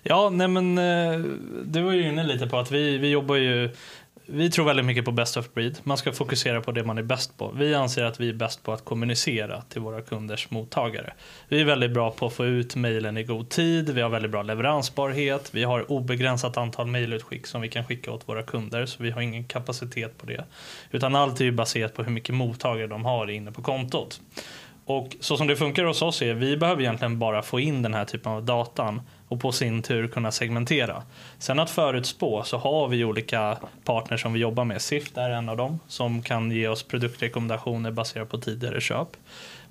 Ja, 0.08 0.30
nej 0.30 0.48
men 0.48 0.78
eh, 0.78 1.20
du 1.66 1.82
var 1.82 1.92
ju 1.92 2.08
inne 2.08 2.24
lite 2.24 2.48
på 2.48 2.58
att 2.58 2.72
vi, 2.72 2.98
vi 2.98 3.10
jobbar 3.10 3.36
ju 3.36 3.70
vi 4.28 4.52
tror 4.52 4.66
väldigt 4.66 4.86
mycket 4.86 5.06
på 5.06 5.12
best 5.12 5.38
of 5.38 5.54
breed. 5.54 5.78
Man 5.84 5.98
ska 5.98 6.12
fokusera 6.12 6.62
på 6.62 6.72
det 6.72 6.84
man 6.84 6.98
är 6.98 7.04
bäst 7.04 7.38
på. 7.38 7.52
Vi 7.56 7.76
anser 7.76 8.04
att 8.04 8.20
vi 8.20 8.30
är 8.30 8.34
bäst 8.34 8.64
på 8.64 8.74
att 8.74 8.86
kommunicera 8.86 9.62
till 9.62 9.82
våra 9.82 10.02
kunders 10.02 10.50
mottagare. 10.50 11.14
Vi 11.48 11.62
är 11.62 11.66
väldigt 11.66 11.92
bra 11.92 12.12
på 12.12 12.26
att 12.26 12.34
få 12.34 12.46
ut 12.46 12.76
mejlen 12.76 13.18
i 13.18 13.24
god 13.24 13.50
tid. 13.50 13.90
Vi 13.90 14.02
har 14.02 14.10
väldigt 14.10 14.32
bra 14.32 14.44
leveransbarhet. 14.44 15.50
Vi 15.54 15.64
har 15.64 15.92
obegränsat 15.92 16.58
antal 16.58 16.88
mejlutskick 16.88 17.48
som 17.48 17.62
vi 17.62 17.70
kan 17.70 17.86
skicka 17.86 18.12
åt 18.12 18.30
våra 18.30 18.44
kunder. 18.44 18.86
Så 18.86 19.04
vi 19.04 19.12
har 19.12 19.22
ingen 19.22 19.44
kapacitet 19.44 20.18
på 20.18 20.26
det. 20.26 20.44
Utan 20.92 21.16
allt 21.16 21.42
är 21.42 21.46
ju 21.46 21.52
baserat 21.52 21.94
på 21.94 22.04
hur 22.04 22.12
mycket 22.12 22.36
mottagare 22.36 22.88
de 22.88 23.06
har 23.06 23.30
inne 23.30 23.52
på 23.52 23.62
kontot. 23.62 24.22
Och 24.86 25.16
så 25.20 25.38
som 25.38 25.48
det 25.48 25.56
funkar 25.56 25.84
hos 25.84 26.02
oss 26.02 26.22
är 26.22 26.34
vi 26.34 26.58
behöver 26.58 26.82
egentligen 26.82 27.20
bara 27.20 27.42
få 27.42 27.60
in 27.60 27.82
den 27.82 27.94
här 27.94 28.06
typen 28.06 28.32
av 28.32 28.44
datan 28.44 29.02
och 29.28 29.42
på 29.42 29.52
sin 29.52 29.82
tur 29.82 30.08
kunna 30.08 30.32
segmentera. 30.32 31.04
Sen 31.40 31.60
att 31.60 31.70
förutspå 31.70 32.44
så 32.44 32.58
har 32.58 32.88
vi 32.88 33.04
olika 33.04 33.58
partners 33.84 34.22
som 34.22 34.34
vi 34.34 34.40
jobbar 34.40 34.66
med. 34.66 34.82
Sift 34.82 35.18
är 35.18 35.30
en 35.30 35.50
av 35.50 35.58
dem 35.58 35.80
som 35.88 36.22
kan 36.22 36.52
ge 36.52 36.68
oss 36.68 36.84
produktrekommendationer 36.84 37.92
baserat 37.92 38.30
på 38.30 38.38
tidigare 38.38 38.82
köp. 38.82 39.08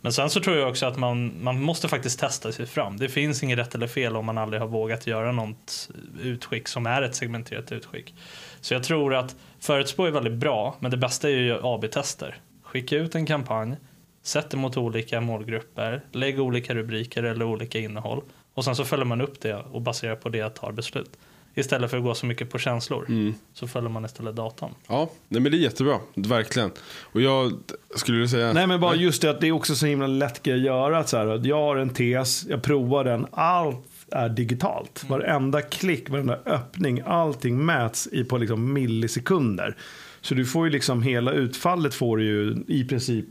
Men 0.00 0.12
sen 0.12 0.30
så 0.30 0.40
tror 0.40 0.56
jag 0.56 0.68
också 0.68 0.86
att 0.86 0.96
man, 0.96 1.32
man 1.40 1.62
måste 1.62 1.88
faktiskt 1.88 2.20
testa 2.20 2.52
sig 2.52 2.66
fram. 2.66 2.96
Det 2.96 3.08
finns 3.08 3.42
inget 3.42 3.58
rätt 3.58 3.74
eller 3.74 3.86
fel 3.86 4.16
om 4.16 4.26
man 4.26 4.38
aldrig 4.38 4.62
har 4.62 4.68
vågat 4.68 5.06
göra 5.06 5.32
något 5.32 5.90
utskick 6.22 6.68
som 6.68 6.86
är 6.86 7.02
ett 7.02 7.14
segmenterat 7.14 7.72
utskick. 7.72 8.14
Så 8.60 8.74
jag 8.74 8.82
tror 8.82 9.14
att 9.14 9.36
förutspå 9.60 10.04
är 10.04 10.10
väldigt 10.10 10.32
bra, 10.32 10.76
men 10.78 10.90
det 10.90 10.96
bästa 10.96 11.28
är 11.28 11.32
ju 11.32 11.58
AB-tester. 11.62 12.36
Skicka 12.62 12.96
ut 12.96 13.14
en 13.14 13.26
kampanj, 13.26 13.76
sätt 14.26 14.50
det 14.50 14.56
mot 14.56 14.76
olika 14.76 15.20
målgrupper, 15.20 16.02
lägg 16.12 16.40
olika 16.40 16.74
rubriker 16.74 17.22
eller 17.22 17.44
olika 17.44 17.78
innehåll 17.78 18.22
och 18.54 18.64
sen 18.64 18.76
så 18.76 18.84
följer 18.84 19.04
man 19.04 19.20
upp 19.20 19.40
det 19.40 19.54
och 19.54 19.82
baserat 19.82 20.22
på 20.22 20.28
det 20.28 20.50
tar 20.50 20.72
beslut. 20.72 21.10
Istället 21.56 21.90
för 21.90 21.96
att 21.96 22.04
gå 22.04 22.14
så 22.14 22.26
mycket 22.26 22.50
på 22.50 22.58
känslor 22.58 23.06
mm. 23.08 23.34
så 23.52 23.68
följer 23.68 23.90
man 23.90 24.04
istället 24.04 24.36
datan. 24.36 24.74
Ja, 24.88 25.10
nej 25.28 25.40
men 25.40 25.52
det 25.52 25.58
är 25.58 25.60
jättebra. 25.60 25.98
Verkligen. 26.14 26.70
Och 27.00 27.20
jag 27.20 27.52
skulle 27.96 28.28
säga... 28.28 28.52
Nej 28.52 28.66
men 28.66 28.80
bara 28.80 28.94
just 28.94 29.22
det 29.22 29.30
att 29.30 29.40
det 29.40 29.48
är 29.48 29.52
också 29.52 29.74
så 29.74 29.86
himla 29.86 30.06
lätt 30.06 30.42
grej 30.42 30.54
att 30.54 30.60
göra. 30.60 30.98
Att 30.98 31.08
så 31.08 31.16
här, 31.16 31.46
jag 31.46 31.56
har 31.56 31.76
en 31.76 31.90
tes, 31.90 32.46
jag 32.48 32.62
provar 32.62 33.04
den. 33.04 33.26
Allt 33.30 33.86
är 34.10 34.28
digitalt. 34.28 35.04
Mm. 35.08 35.18
Varenda 35.18 35.62
klick, 35.62 36.08
varenda 36.08 36.38
öppning, 36.46 37.02
allting 37.06 37.64
mäts 37.64 38.08
i 38.12 38.24
på 38.24 38.38
liksom 38.38 38.72
millisekunder. 38.72 39.76
Så 40.20 40.34
du 40.34 40.46
får 40.46 40.66
ju 40.66 40.72
liksom 40.72 41.02
hela 41.02 41.32
utfallet 41.32 41.94
får 41.94 42.16
du 42.16 42.24
ju 42.24 42.64
i 42.68 42.84
princip 42.84 43.24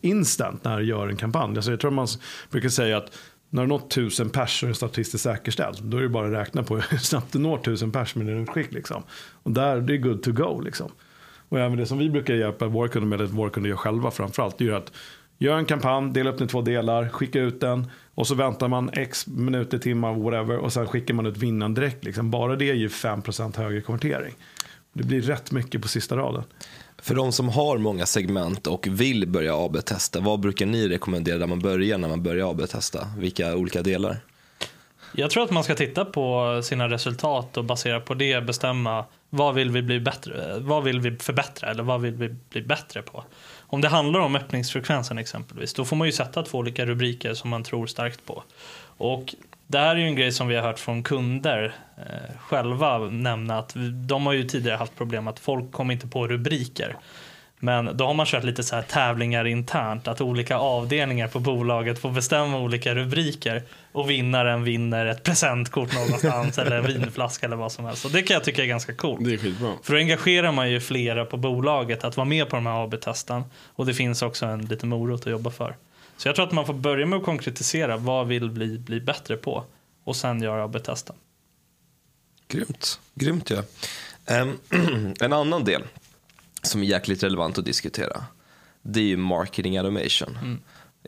instant 0.00 0.64
när 0.64 0.78
du 0.78 0.84
gör 0.84 1.08
en 1.08 1.16
kampanj. 1.16 1.56
Alltså 1.56 1.70
jag 1.70 1.80
tror 1.80 1.90
man 1.90 2.06
brukar 2.50 2.68
säga 2.68 2.96
att 2.96 3.18
när 3.50 3.62
du 3.62 3.68
nått 3.68 3.90
tusen 3.90 4.30
pers 4.30 4.62
och 4.62 4.68
är 4.68 4.72
statistiskt 4.72 5.24
säkerställd 5.24 5.78
Då 5.82 5.96
är 5.96 6.02
det 6.02 6.08
bara 6.08 6.26
att 6.26 6.32
räkna 6.32 6.62
på 6.62 6.76
hur 6.90 6.98
snabbt 6.98 7.32
du 7.32 7.38
når 7.38 7.58
tusen 7.58 7.92
pers 7.92 8.14
med 8.14 8.26
din 8.26 8.42
utskick. 8.42 8.72
Liksom. 8.72 9.02
Och 9.42 9.50
där, 9.50 9.80
det 9.80 9.92
är 9.94 9.98
good 9.98 10.22
to 10.22 10.32
go. 10.32 10.60
Liksom. 10.60 10.90
Och 11.48 11.60
även 11.60 11.78
det 11.78 11.86
som 11.86 11.98
vi 11.98 12.10
brukar 12.10 12.34
hjälpa 12.34 12.66
våra 12.66 12.88
kunder 12.88 13.08
med, 13.08 13.20
eller 13.20 13.32
våra 13.32 13.50
kunder 13.50 13.70
gör 13.70 13.76
själva 13.76 14.10
framförallt, 14.10 14.58
det 14.58 14.68
är 14.68 14.72
att 14.72 14.92
göra 15.38 15.58
en 15.58 15.64
kampanj, 15.64 16.12
dela 16.12 16.30
upp 16.30 16.38
den 16.38 16.46
i 16.46 16.50
två 16.50 16.62
delar, 16.62 17.08
skicka 17.08 17.40
ut 17.40 17.60
den 17.60 17.90
och 18.14 18.26
så 18.26 18.34
väntar 18.34 18.68
man 18.68 18.90
x 18.92 19.26
minuter, 19.26 19.78
timmar, 19.78 20.14
whatever 20.14 20.56
och 20.56 20.72
sen 20.72 20.86
skickar 20.86 21.14
man 21.14 21.26
ut 21.26 21.36
vinnaren 21.36 21.74
direkt. 21.74 22.04
Liksom. 22.04 22.30
Bara 22.30 22.56
det 22.56 22.64
ger 22.64 22.88
5% 22.88 23.56
högre 23.56 23.80
konvertering. 23.80 24.34
Det 24.92 25.04
blir 25.04 25.20
rätt 25.22 25.52
mycket 25.52 25.82
på 25.82 25.88
sista 25.88 26.16
raden. 26.16 26.44
För 27.04 27.14
de 27.14 27.32
som 27.32 27.48
har 27.48 27.78
många 27.78 28.06
segment 28.06 28.66
och 28.66 28.86
vill 28.90 29.28
börja 29.28 29.54
AB-testa, 29.56 30.20
vad 30.20 30.40
brukar 30.40 30.66
ni 30.66 30.88
rekommendera 30.88 31.38
där 31.38 31.46
man 31.46 31.58
börjar 31.58 31.98
när 31.98 32.08
man 32.08 32.22
börjar 32.22 32.50
AB-testa? 32.50 33.06
Vilka 33.18 33.56
olika 33.56 33.82
delar? 33.82 34.18
Jag 35.12 35.30
tror 35.30 35.44
att 35.44 35.50
man 35.50 35.64
ska 35.64 35.74
titta 35.74 36.04
på 36.04 36.60
sina 36.64 36.88
resultat 36.88 37.56
och 37.56 37.64
baserat 37.64 38.04
på 38.04 38.14
det 38.14 38.46
bestämma 38.46 39.04
vad 39.30 39.54
vill 39.54 39.70
vi 39.70 39.82
bli 39.82 40.00
bättre, 40.00 40.58
vad 40.58 40.84
vill 40.84 41.00
vi 41.00 41.16
förbättra 41.16 41.70
eller 41.70 41.82
vad 41.82 42.00
vill 42.00 42.14
vi 42.14 42.28
bli 42.50 42.62
bättre 42.62 43.02
på. 43.02 43.24
Om 43.60 43.80
det 43.80 43.88
handlar 43.88 44.20
om 44.20 44.36
öppningsfrekvensen 44.36 45.18
exempelvis, 45.18 45.74
då 45.74 45.84
får 45.84 45.96
man 45.96 46.08
ju 46.08 46.12
sätta 46.12 46.42
två 46.42 46.58
olika 46.58 46.86
rubriker 46.86 47.34
som 47.34 47.50
man 47.50 47.62
tror 47.62 47.86
starkt 47.86 48.26
på. 48.26 48.42
Och 48.96 49.34
det 49.66 49.78
här 49.78 49.96
är 49.96 50.00
ju 50.00 50.06
en 50.06 50.16
grej 50.16 50.32
som 50.32 50.48
vi 50.48 50.56
har 50.56 50.62
hört 50.62 50.78
från 50.78 51.02
kunder 51.02 51.74
eh, 51.96 52.38
själva 52.38 52.98
nämna 52.98 53.58
att 53.58 53.72
de 54.08 54.26
har 54.26 54.32
ju 54.32 54.44
tidigare 54.44 54.76
haft 54.76 54.96
problem 54.96 55.28
att 55.28 55.38
folk 55.38 55.72
kommer 55.72 55.94
inte 55.94 56.06
på 56.06 56.26
rubriker. 56.26 56.96
Men 57.64 57.96
då 57.96 58.06
har 58.06 58.14
man 58.14 58.26
kört 58.26 58.44
lite 58.44 58.62
så 58.62 58.74
här 58.74 58.82
tävlingar 58.82 59.44
internt, 59.44 60.08
att 60.08 60.20
olika 60.20 60.56
avdelningar 60.56 61.28
på 61.28 61.38
bolaget 61.38 61.98
får 61.98 62.10
bestämma 62.10 62.58
olika 62.58 62.94
rubriker 62.94 63.62
och 63.92 64.10
vinnaren 64.10 64.64
vinner 64.64 65.06
ett 65.06 65.22
presentkort 65.22 65.94
någonstans 65.94 66.58
eller 66.58 66.76
en 66.76 66.86
vinflaska 66.86 67.46
eller 67.46 67.56
vad 67.56 67.72
som 67.72 67.84
helst. 67.84 68.04
Och 68.04 68.10
det 68.10 68.22
kan 68.22 68.34
jag 68.34 68.44
tycka 68.44 68.62
är 68.62 68.66
ganska 68.66 68.94
coolt. 68.94 69.24
Det 69.24 69.34
är 69.34 69.38
skitbra. 69.38 69.72
För 69.82 69.92
då 69.92 69.98
engagerar 69.98 70.52
man 70.52 70.70
ju 70.70 70.80
flera 70.80 71.24
på 71.24 71.36
bolaget 71.36 72.04
att 72.04 72.16
vara 72.16 72.24
med 72.24 72.48
på 72.48 72.56
de 72.56 72.66
här 72.66 72.84
AB-testen 72.84 73.44
och 73.74 73.86
det 73.86 73.94
finns 73.94 74.22
också 74.22 74.46
en 74.46 74.64
liten 74.64 74.88
morot 74.88 75.20
att 75.20 75.32
jobba 75.32 75.50
för. 75.50 75.74
Så 76.16 76.28
jag 76.28 76.36
tror 76.36 76.46
att 76.46 76.52
man 76.52 76.66
får 76.66 76.74
börja 76.74 77.06
med 77.06 77.18
att 77.18 77.24
konkretisera 77.24 77.96
vad 77.96 78.26
vill 78.26 78.50
bli, 78.50 78.78
bli 78.78 79.00
bättre 79.00 79.36
på 79.36 79.64
och 80.04 80.16
sen 80.16 80.42
göra 80.42 80.64
AB-testen. 80.64 81.16
Grymt, 82.48 83.00
grymt 83.14 83.50
ja. 83.50 83.62
Um, 84.42 84.58
en 85.20 85.32
annan 85.32 85.64
del 85.64 85.82
som 86.62 86.82
är 86.82 86.86
jäkligt 86.86 87.22
relevant 87.22 87.58
att 87.58 87.64
diskutera 87.64 88.24
det 88.84 89.00
är 89.00 89.04
ju 89.04 89.16
marketing 89.16 89.78
automation. 89.78 90.38
Mm. 90.42 90.60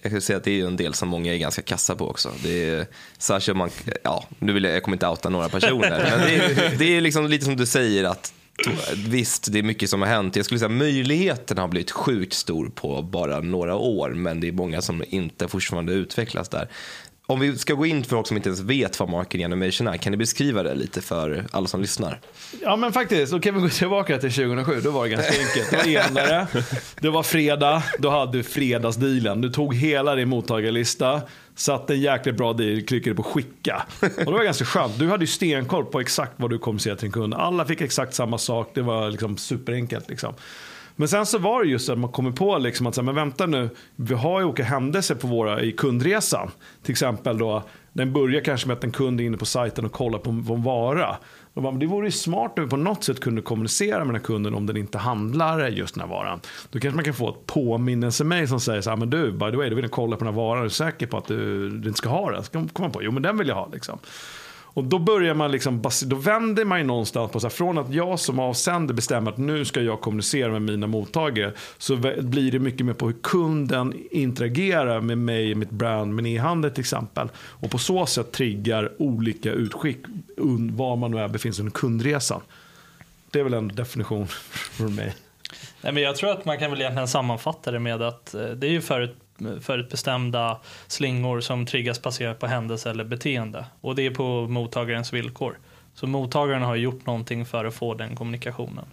Jag 0.02 0.12
kan 0.12 0.20
säga 0.20 0.36
att 0.36 0.44
det 0.44 0.60
är 0.60 0.66
en 0.66 0.76
del 0.76 0.94
som 0.94 1.08
många 1.08 1.34
är 1.34 1.38
ganska 1.38 1.62
kassa 1.62 1.96
på 1.96 2.10
också. 2.10 2.32
Det 2.42 2.68
är, 2.68 2.86
särskilt 3.18 3.56
man, 3.56 3.70
ja, 4.02 4.24
nu 4.38 4.52
vill 4.52 4.64
jag, 4.64 4.74
jag 4.74 4.82
kommer 4.82 4.96
inte 4.96 5.08
outa 5.08 5.28
några 5.28 5.48
personer, 5.48 6.16
men 6.18 6.28
det 6.28 6.34
är, 6.36 6.78
det 6.78 6.96
är 6.96 7.00
liksom 7.00 7.26
lite 7.26 7.44
som 7.44 7.56
du 7.56 7.66
säger 7.66 8.04
att 8.04 8.34
Visst, 9.08 9.52
det 9.52 9.58
är 9.58 9.62
mycket 9.62 9.90
som 9.90 10.02
har 10.02 10.08
hänt. 10.08 10.36
Jag 10.36 10.44
skulle 10.44 10.58
säga 10.58 10.68
möjligheten 10.68 11.58
har 11.58 11.68
blivit 11.68 11.90
sjukt 11.90 12.32
stor 12.32 12.68
på 12.68 13.02
bara 13.02 13.40
några 13.40 13.76
år, 13.76 14.10
men 14.10 14.40
det 14.40 14.48
är 14.48 14.52
många 14.52 14.82
som 14.82 15.04
inte 15.08 15.48
fortfarande 15.48 15.92
utvecklas 15.92 16.48
där. 16.48 16.68
Om 17.28 17.40
vi 17.40 17.58
ska 17.58 17.74
gå 17.74 17.86
in 17.86 18.04
för 18.04 18.10
folk 18.10 18.26
som 18.26 18.36
inte 18.36 18.48
ens 18.48 18.60
vet 18.60 19.00
vad 19.00 19.08
marketing 19.08 19.44
animation 19.44 19.86
är, 19.86 19.96
kan 19.96 20.10
ni 20.10 20.16
beskriva 20.16 20.62
det 20.62 20.74
lite 20.74 21.02
för 21.02 21.44
alla 21.50 21.66
som 21.66 21.80
lyssnar? 21.80 22.20
Ja 22.62 22.76
men 22.76 22.92
faktiskt, 22.92 23.32
då 23.32 23.40
kan 23.40 23.54
vi 23.54 23.60
gå 23.60 23.68
tillbaka 23.68 24.18
till 24.18 24.32
2007, 24.32 24.80
då 24.80 24.90
var 24.90 25.04
det 25.04 25.10
ganska 25.10 25.32
enkelt. 25.32 25.70
Det 25.70 25.76
var 25.76 25.86
enare, 25.86 26.46
det 27.00 27.10
var 27.10 27.22
fredag, 27.22 27.82
då 27.98 28.10
hade 28.10 28.32
du 28.32 28.42
fredagsdealen. 28.42 29.40
Du 29.40 29.50
tog 29.50 29.74
hela 29.74 30.14
din 30.14 30.28
mottagarlista, 30.28 31.22
satte 31.56 31.94
en 31.94 32.00
jäkligt 32.00 32.36
bra 32.36 32.52
deal, 32.52 32.82
klickade 32.82 33.16
på 33.16 33.22
skicka. 33.22 33.86
Och 34.00 34.24
det 34.24 34.30
var 34.30 34.44
ganska 34.44 34.64
skönt. 34.64 34.98
Du 34.98 35.08
hade 35.08 35.22
ju 35.22 35.26
stenkoll 35.26 35.84
på 35.84 36.00
exakt 36.00 36.32
vad 36.36 36.50
du 36.50 36.58
kommunicerade 36.58 36.98
till 36.98 37.06
en 37.06 37.12
kund. 37.12 37.34
Alla 37.34 37.64
fick 37.64 37.80
exakt 37.80 38.14
samma 38.14 38.38
sak, 38.38 38.70
det 38.74 38.82
var 38.82 39.10
liksom 39.10 39.36
superenkelt. 39.36 40.08
Liksom. 40.08 40.34
Men 40.96 41.08
sen 41.08 41.26
så 41.26 41.38
var 41.38 41.64
det 41.64 41.70
just 41.70 41.88
att 41.88 41.98
man 41.98 42.12
kommer 42.12 42.30
på 42.30 42.58
liksom 42.58 42.86
att, 42.86 43.04
men 43.04 43.14
vänta 43.14 43.46
nu, 43.46 43.70
vi 43.96 44.14
har 44.14 44.40
ju 44.40 44.46
olika 44.46 44.64
händelser 44.64 45.14
på 45.14 45.26
våra, 45.26 45.62
i 45.62 45.72
kundresan. 45.72 46.50
Till 46.82 46.92
exempel 46.92 47.38
då, 47.38 47.62
Den 47.92 48.12
börjar 48.12 48.40
kanske 48.40 48.68
med 48.68 48.76
att 48.76 48.84
en 48.84 48.92
kund 48.92 49.20
är 49.20 49.24
inne 49.24 49.36
på 49.36 49.46
sajten 49.46 49.84
och 49.84 49.92
kollar 49.92 50.18
på 50.18 50.30
en 50.30 50.62
vara. 50.62 51.16
De 51.56 51.62
bara, 51.62 51.74
det 51.74 51.86
vore 51.86 52.06
ju 52.06 52.10
smart 52.10 52.58
om 52.58 52.64
vi 52.64 52.70
på 52.70 52.76
något 52.76 53.04
sätt 53.04 53.20
kunde 53.20 53.42
kommunicera 53.42 53.98
med 53.98 54.06
den 54.06 54.14
här 54.14 54.22
kunden 54.22 54.54
om 54.54 54.66
den 54.66 54.76
inte 54.76 54.98
handlar 54.98 55.68
just 55.68 55.94
den 55.94 56.00
här 56.00 56.08
varan. 56.08 56.40
Då 56.70 56.78
kanske 56.78 56.96
man 56.96 57.04
kan 57.04 57.14
få 57.14 57.28
ett 57.28 57.46
påminnelse 57.46 58.24
mig 58.24 58.48
som 58.48 58.60
säger 58.60 58.80
så 58.80 58.90
här, 58.90 58.96
ah, 58.96 58.98
men 58.98 59.10
du, 59.10 59.32
by 59.32 59.50
the 59.50 59.56
way, 59.56 59.68
du 59.68 59.74
vill 59.74 59.88
kolla 59.88 60.16
på 60.16 60.24
den 60.24 60.34
här 60.34 60.40
varan, 60.40 60.60
är 60.60 60.64
du 60.64 60.70
säker 60.70 61.06
på 61.06 61.16
att 61.16 61.26
du, 61.26 61.70
du 61.70 61.88
inte 61.88 61.98
ska 61.98 62.08
ha 62.08 62.30
den? 62.30 62.44
Så 62.44 62.50
kommer 62.50 62.80
man 62.80 62.90
på, 62.90 63.02
jo 63.02 63.10
men 63.10 63.22
den 63.22 63.38
vill 63.38 63.48
jag 63.48 63.54
ha 63.54 63.68
liksom. 63.72 63.98
Och 64.76 64.84
då 64.84 64.98
börjar 64.98 65.34
man 65.34 65.50
liksom, 65.50 65.82
då 66.04 66.16
vänder 66.16 66.64
man 66.64 66.78
ju 66.78 66.84
någonstans 66.84 67.32
på 67.32 67.40
så 67.40 67.46
här, 67.46 67.50
från 67.50 67.78
att 67.78 67.94
jag 67.94 68.20
som 68.20 68.38
avsändare 68.38 68.94
bestämmer 68.94 69.30
att 69.30 69.38
nu 69.38 69.64
ska 69.64 69.80
jag 69.80 70.00
kommunicera 70.00 70.52
med 70.52 70.62
mina 70.62 70.86
mottagare. 70.86 71.52
Så 71.78 71.96
blir 72.20 72.52
det 72.52 72.58
mycket 72.58 72.86
mer 72.86 72.92
på 72.92 73.06
hur 73.06 73.16
kunden 73.22 73.94
interagerar 74.10 75.00
med 75.00 75.18
mig, 75.18 75.54
mitt 75.54 75.70
brand, 75.70 76.14
min 76.14 76.26
e-handel 76.26 76.70
till 76.70 76.80
exempel. 76.80 77.28
Och 77.36 77.70
på 77.70 77.78
så 77.78 78.06
sätt 78.06 78.32
triggar 78.32 78.92
olika 78.98 79.52
utskick 79.52 79.98
var 80.72 80.96
man 80.96 81.10
nu 81.10 81.18
är 81.18 81.28
befinner 81.28 81.54
sig 81.54 81.62
under 81.62 81.72
kundresan. 81.72 82.40
Det 83.30 83.40
är 83.40 83.44
väl 83.44 83.54
en 83.54 83.68
definition 83.68 84.26
för 84.52 84.88
mig. 84.88 85.14
Nej, 85.82 85.92
men 85.92 86.02
jag 86.02 86.16
tror 86.16 86.30
att 86.30 86.44
man 86.44 86.58
kan 86.58 86.70
väl 86.70 86.80
egentligen 86.80 87.08
sammanfatta 87.08 87.70
det 87.70 87.78
med 87.78 88.02
att 88.02 88.34
eh, 88.34 88.42
det 88.42 88.66
är 88.66 88.70
ju 88.70 88.80
förut 88.80 89.16
förutbestämda 89.60 90.60
slingor 90.86 91.40
som 91.40 91.66
triggas 91.66 92.02
baserat 92.02 92.38
på 92.38 92.46
händelse 92.46 92.90
eller 92.90 93.04
beteende. 93.04 93.64
Och 93.80 93.94
det 93.94 94.06
är 94.06 94.10
på 94.10 94.46
mottagarens 94.48 95.12
villkor. 95.12 95.58
Så 95.94 96.06
mottagaren 96.06 96.62
har 96.62 96.76
gjort 96.76 97.06
någonting 97.06 97.46
för 97.46 97.64
att 97.64 97.74
få 97.74 97.94
den 97.94 98.16
kommunikationen. 98.16 98.84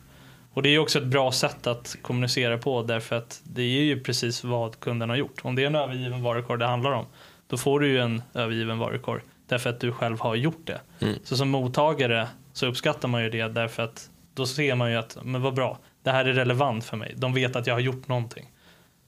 Och 0.54 0.64
det 0.64 0.70
är 0.70 0.80
också 0.80 1.00
ett 1.00 1.06
bra 1.06 1.32
sätt 1.32 1.68
att 1.68 1.96
kommunicera 2.02 2.58
på 2.58 2.84
därför 2.84 3.16
att 3.16 3.42
det 3.44 3.62
är 3.62 3.84
ju 3.84 4.00
precis 4.00 4.44
vad 4.44 4.80
kunden 4.80 5.10
har 5.10 5.16
gjort. 5.16 5.40
Om 5.42 5.56
det 5.56 5.64
är 5.64 5.68
en 5.68 5.76
övergiven 5.76 6.24
varukorg 6.24 6.60
det 6.60 6.66
handlar 6.66 6.92
om, 6.92 7.06
då 7.48 7.58
får 7.58 7.80
du 7.80 7.88
ju 7.88 8.00
en 8.00 8.22
övergiven 8.34 8.80
varukorg 8.80 9.22
därför 9.48 9.70
att 9.70 9.80
du 9.80 9.92
själv 9.92 10.20
har 10.20 10.36
gjort 10.36 10.62
det. 10.68 10.82
Mm. 11.00 11.16
Så 11.24 11.38
som 11.38 11.50
mottagare 11.50 12.28
så 12.54 12.66
uppskattar 12.66 13.08
man 13.08 13.24
ju 13.24 13.30
det 13.30 13.48
därför 13.48 13.84
att 13.84 14.10
då 14.34 14.46
ser 14.46 14.76
man 14.76 14.92
ju 14.92 14.98
att, 14.98 15.18
men 15.24 15.42
vad 15.42 15.54
bra, 15.54 15.80
det 16.04 16.12
här 16.12 16.26
är 16.26 16.34
relevant 16.34 16.86
för 16.86 16.98
mig. 16.98 17.14
De 17.18 17.34
vet 17.34 17.56
att 17.56 17.68
jag 17.68 17.74
har 17.74 17.80
gjort 17.80 18.08
någonting. 18.08 18.50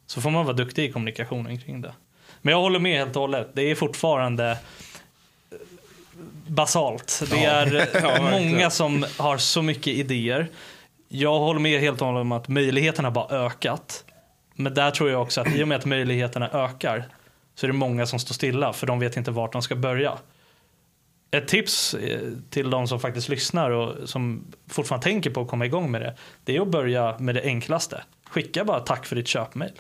Så 0.06 0.22
får 0.22 0.30
man 0.32 0.46
vara 0.46 0.56
duktig 0.56 0.84
i 0.84 0.92
kommunikationen 0.92 1.58
kring 1.58 1.82
det. 1.82 1.94
Men 2.42 2.52
jag 2.52 2.62
håller 2.62 2.80
med 2.80 2.98
helt 2.98 3.16
och 3.16 3.22
hållet. 3.22 3.48
Det 3.54 3.62
är 3.62 3.76
fortfarande 3.76 4.52
eh, 4.52 5.58
basalt. 6.48 7.24
Det 7.32 7.46
är 7.46 7.90
ja, 8.04 8.32
många 8.32 8.70
som 8.70 9.06
har 9.18 9.38
så 9.38 9.62
mycket 9.62 9.88
idéer. 9.88 10.48
Jag 11.08 11.40
håller 11.40 11.60
med 11.60 11.82
helt 11.82 12.02
och 12.02 12.08
hållet 12.08 12.22
om 12.22 12.32
att 12.32 12.48
möjligheterna 12.48 13.12
bara 13.12 13.46
ökat. 13.46 14.04
Men 14.54 14.74
där 14.74 14.92
tror 14.92 15.10
jag 15.10 15.22
också 15.22 15.42
att 15.42 15.56
i 15.56 15.64
och 15.64 15.68
med 15.68 15.78
att 15.78 15.86
möjligheterna 15.86 16.50
ökar 16.50 17.06
så 17.56 17.66
är 17.66 17.68
det 17.68 17.74
många 17.74 18.06
som 18.06 18.20
står 18.20 18.34
stilla 18.34 18.74
för 18.74 18.88
de 18.88 19.00
vet 19.00 19.18
inte 19.18 19.32
vart 19.32 19.52
de 19.52 19.62
ska 19.62 19.76
börja. 19.76 20.18
Ett 21.32 21.48
tips 21.48 21.94
eh, 21.94 22.20
till 22.50 22.70
de 22.70 22.88
som 22.88 23.00
faktiskt 23.00 23.30
lyssnar 23.30 23.72
och 23.72 24.10
som 24.10 24.46
fortfarande 24.68 25.04
tänker 25.04 25.30
på 25.30 25.42
att 25.42 25.48
komma 25.48 25.66
igång 25.66 25.92
med 25.92 26.02
det, 26.02 26.16
det 26.44 26.56
är 26.56 26.62
att 26.62 26.68
börja 26.68 27.20
med 27.20 27.36
det 27.36 27.44
enklaste. 27.44 28.04
Skicka 28.30 28.66
bara 28.66 28.80
tack 28.80 29.06
för 29.06 29.16
ditt 29.16 29.28
köpmail. 29.28 29.72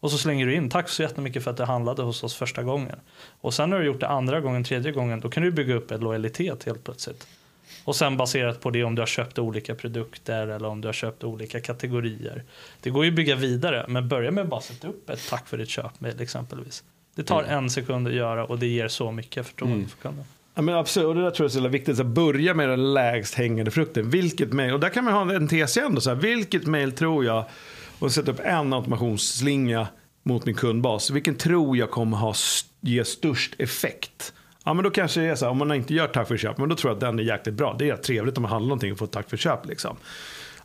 Och 0.00 0.10
så 0.10 0.18
slänger 0.18 0.46
du 0.46 0.54
in 0.54 0.70
tack 0.70 0.88
så 0.88 1.02
jättemycket 1.02 1.44
för 1.44 1.50
att 1.50 1.56
du 1.56 1.62
handlade 1.62 2.02
hos 2.02 2.24
oss 2.24 2.34
första 2.34 2.62
gången. 2.62 2.96
Och 3.40 3.54
sen 3.54 3.70
när 3.70 3.78
du 3.78 3.86
gjort 3.86 4.00
det 4.00 4.08
andra 4.08 4.40
gången, 4.40 4.64
tredje 4.64 4.92
gången, 4.92 5.20
då 5.20 5.28
kan 5.28 5.42
du 5.42 5.50
bygga 5.50 5.74
upp 5.74 5.90
en 5.90 6.00
lojalitet 6.00 6.64
helt 6.64 6.84
plötsligt. 6.84 7.26
Och 7.84 7.96
sen 7.96 8.16
baserat 8.16 8.60
på 8.60 8.70
det 8.70 8.84
om 8.84 8.94
du 8.94 9.02
har 9.02 9.06
köpt 9.06 9.38
olika 9.38 9.74
produkter 9.74 10.46
eller 10.46 10.68
om 10.68 10.80
du 10.80 10.88
har 10.88 10.92
köpt 10.92 11.24
olika 11.24 11.60
kategorier. 11.60 12.44
Det 12.80 12.90
går 12.90 13.04
ju 13.04 13.10
att 13.10 13.16
bygga 13.16 13.36
vidare, 13.36 13.84
men 13.88 14.08
börja 14.08 14.30
med 14.30 14.44
att 14.44 14.50
bara 14.50 14.60
sätta 14.60 14.88
upp 14.88 15.10
ett 15.10 15.28
tack 15.30 15.48
för 15.48 15.58
ditt 15.58 15.68
köp 15.68 16.00
med 16.00 16.20
exempelvis. 16.20 16.84
Det 17.14 17.22
tar 17.22 17.42
mm. 17.42 17.58
en 17.58 17.70
sekund 17.70 18.08
att 18.08 18.14
göra 18.14 18.44
och 18.44 18.58
det 18.58 18.66
ger 18.66 18.88
så 18.88 19.12
mycket 19.12 19.46
förtroende 19.46 19.76
mm. 19.76 19.88
för 19.88 19.98
kunden. 19.98 20.24
Ja, 20.54 20.62
men 20.62 20.74
absolut, 20.74 21.08
och 21.08 21.14
det 21.14 21.22
där 21.22 21.30
tror 21.30 21.44
jag 21.44 21.56
är 21.56 21.60
så 21.60 21.68
viktigt. 21.68 22.00
Att 22.00 22.06
börja 22.06 22.54
med 22.54 22.68
den 22.68 22.94
lägst 22.94 23.34
hängande 23.34 23.70
frukten. 23.70 24.10
Vilket 24.10 24.52
mail, 24.52 24.72
och 24.74 24.80
där 24.80 24.88
kan 24.88 25.04
man 25.04 25.14
ha 25.14 25.34
en 25.34 25.48
tes 25.48 25.76
igen. 25.76 26.00
Så 26.00 26.10
här, 26.10 26.16
vilket 26.16 26.66
mail 26.66 26.92
tror 26.92 27.24
jag 27.24 27.44
och 27.98 28.12
sätta 28.12 28.30
upp 28.30 28.40
en 28.40 28.72
automationsslinga 28.72 29.86
mot 30.22 30.46
min 30.46 30.54
kundbas. 30.54 31.10
Vilken 31.10 31.34
tror 31.34 31.76
jag 31.76 31.90
kommer 31.90 32.16
ha, 32.16 32.34
ge 32.80 33.04
störst 33.04 33.54
effekt? 33.58 34.32
Ja, 34.64 34.74
men 34.74 34.84
då 34.84 34.90
kanske 34.90 35.20
det 35.20 35.26
är 35.26 35.34
så 35.34 35.44
här, 35.44 35.52
om 35.52 35.58
man 35.58 35.72
inte 35.72 35.94
gör 35.94 36.06
tack 36.06 36.28
för 36.28 36.36
köp, 36.36 36.58
men 36.58 36.68
då 36.68 36.74
tror 36.74 36.90
jag 36.90 36.94
att 36.94 37.00
den 37.00 37.18
är 37.18 37.22
jäkligt 37.22 37.54
bra. 37.54 37.76
Det 37.78 37.90
är 37.90 37.96
trevligt 37.96 38.36
om 38.36 38.42
man 38.42 38.50
handlar 38.52 38.68
någonting 38.68 38.92
och 38.92 38.98
får 38.98 39.06
tack 39.06 39.30
för 39.30 39.36
köp. 39.36 39.66
Liksom. 39.66 39.96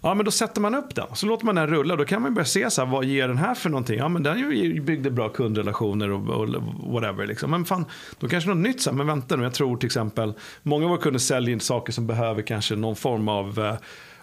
Ja, 0.01 0.13
men 0.13 0.25
då 0.25 0.31
sätter 0.31 0.61
man 0.61 0.75
upp 0.75 0.95
den. 0.95 1.05
Så 1.13 1.25
låter 1.25 1.45
man 1.45 1.55
den 1.55 1.67
rulla. 1.67 1.95
Då 1.95 2.05
kan 2.05 2.21
man 2.21 2.33
börja 2.33 2.45
se 2.45 2.71
så 2.71 2.85
här, 2.85 2.91
vad 2.91 3.05
ger 3.05 3.27
den 3.27 3.37
här 3.37 3.55
för 3.55 3.69
någonting? 3.69 3.97
Ja, 3.97 4.09
men 4.09 4.23
den 4.23 4.49
byggde 4.85 5.11
bra 5.11 5.29
kundrelationer 5.29 6.11
och, 6.11 6.29
och 6.29 6.49
whatever. 6.93 7.27
Liksom. 7.27 7.51
Men 7.51 7.65
fan, 7.65 7.85
då 8.19 8.27
kanske 8.27 8.49
något 8.49 8.57
nytt. 8.57 8.81
Så 8.81 8.89
här, 8.89 8.97
men 8.97 9.07
vänta 9.07 9.35
nu, 9.35 9.43
jag 9.43 9.53
tror 9.53 9.77
till 9.77 9.87
exempel, 9.87 10.33
många 10.63 10.83
av 10.83 10.89
våra 10.89 11.01
kunder 11.01 11.19
säljer 11.19 11.59
saker 11.59 11.93
som 11.93 12.07
behöver 12.07 12.41
kanske 12.41 12.75
någon 12.75 12.95
form 12.95 13.27
av 13.27 13.59
eh, 13.59 13.75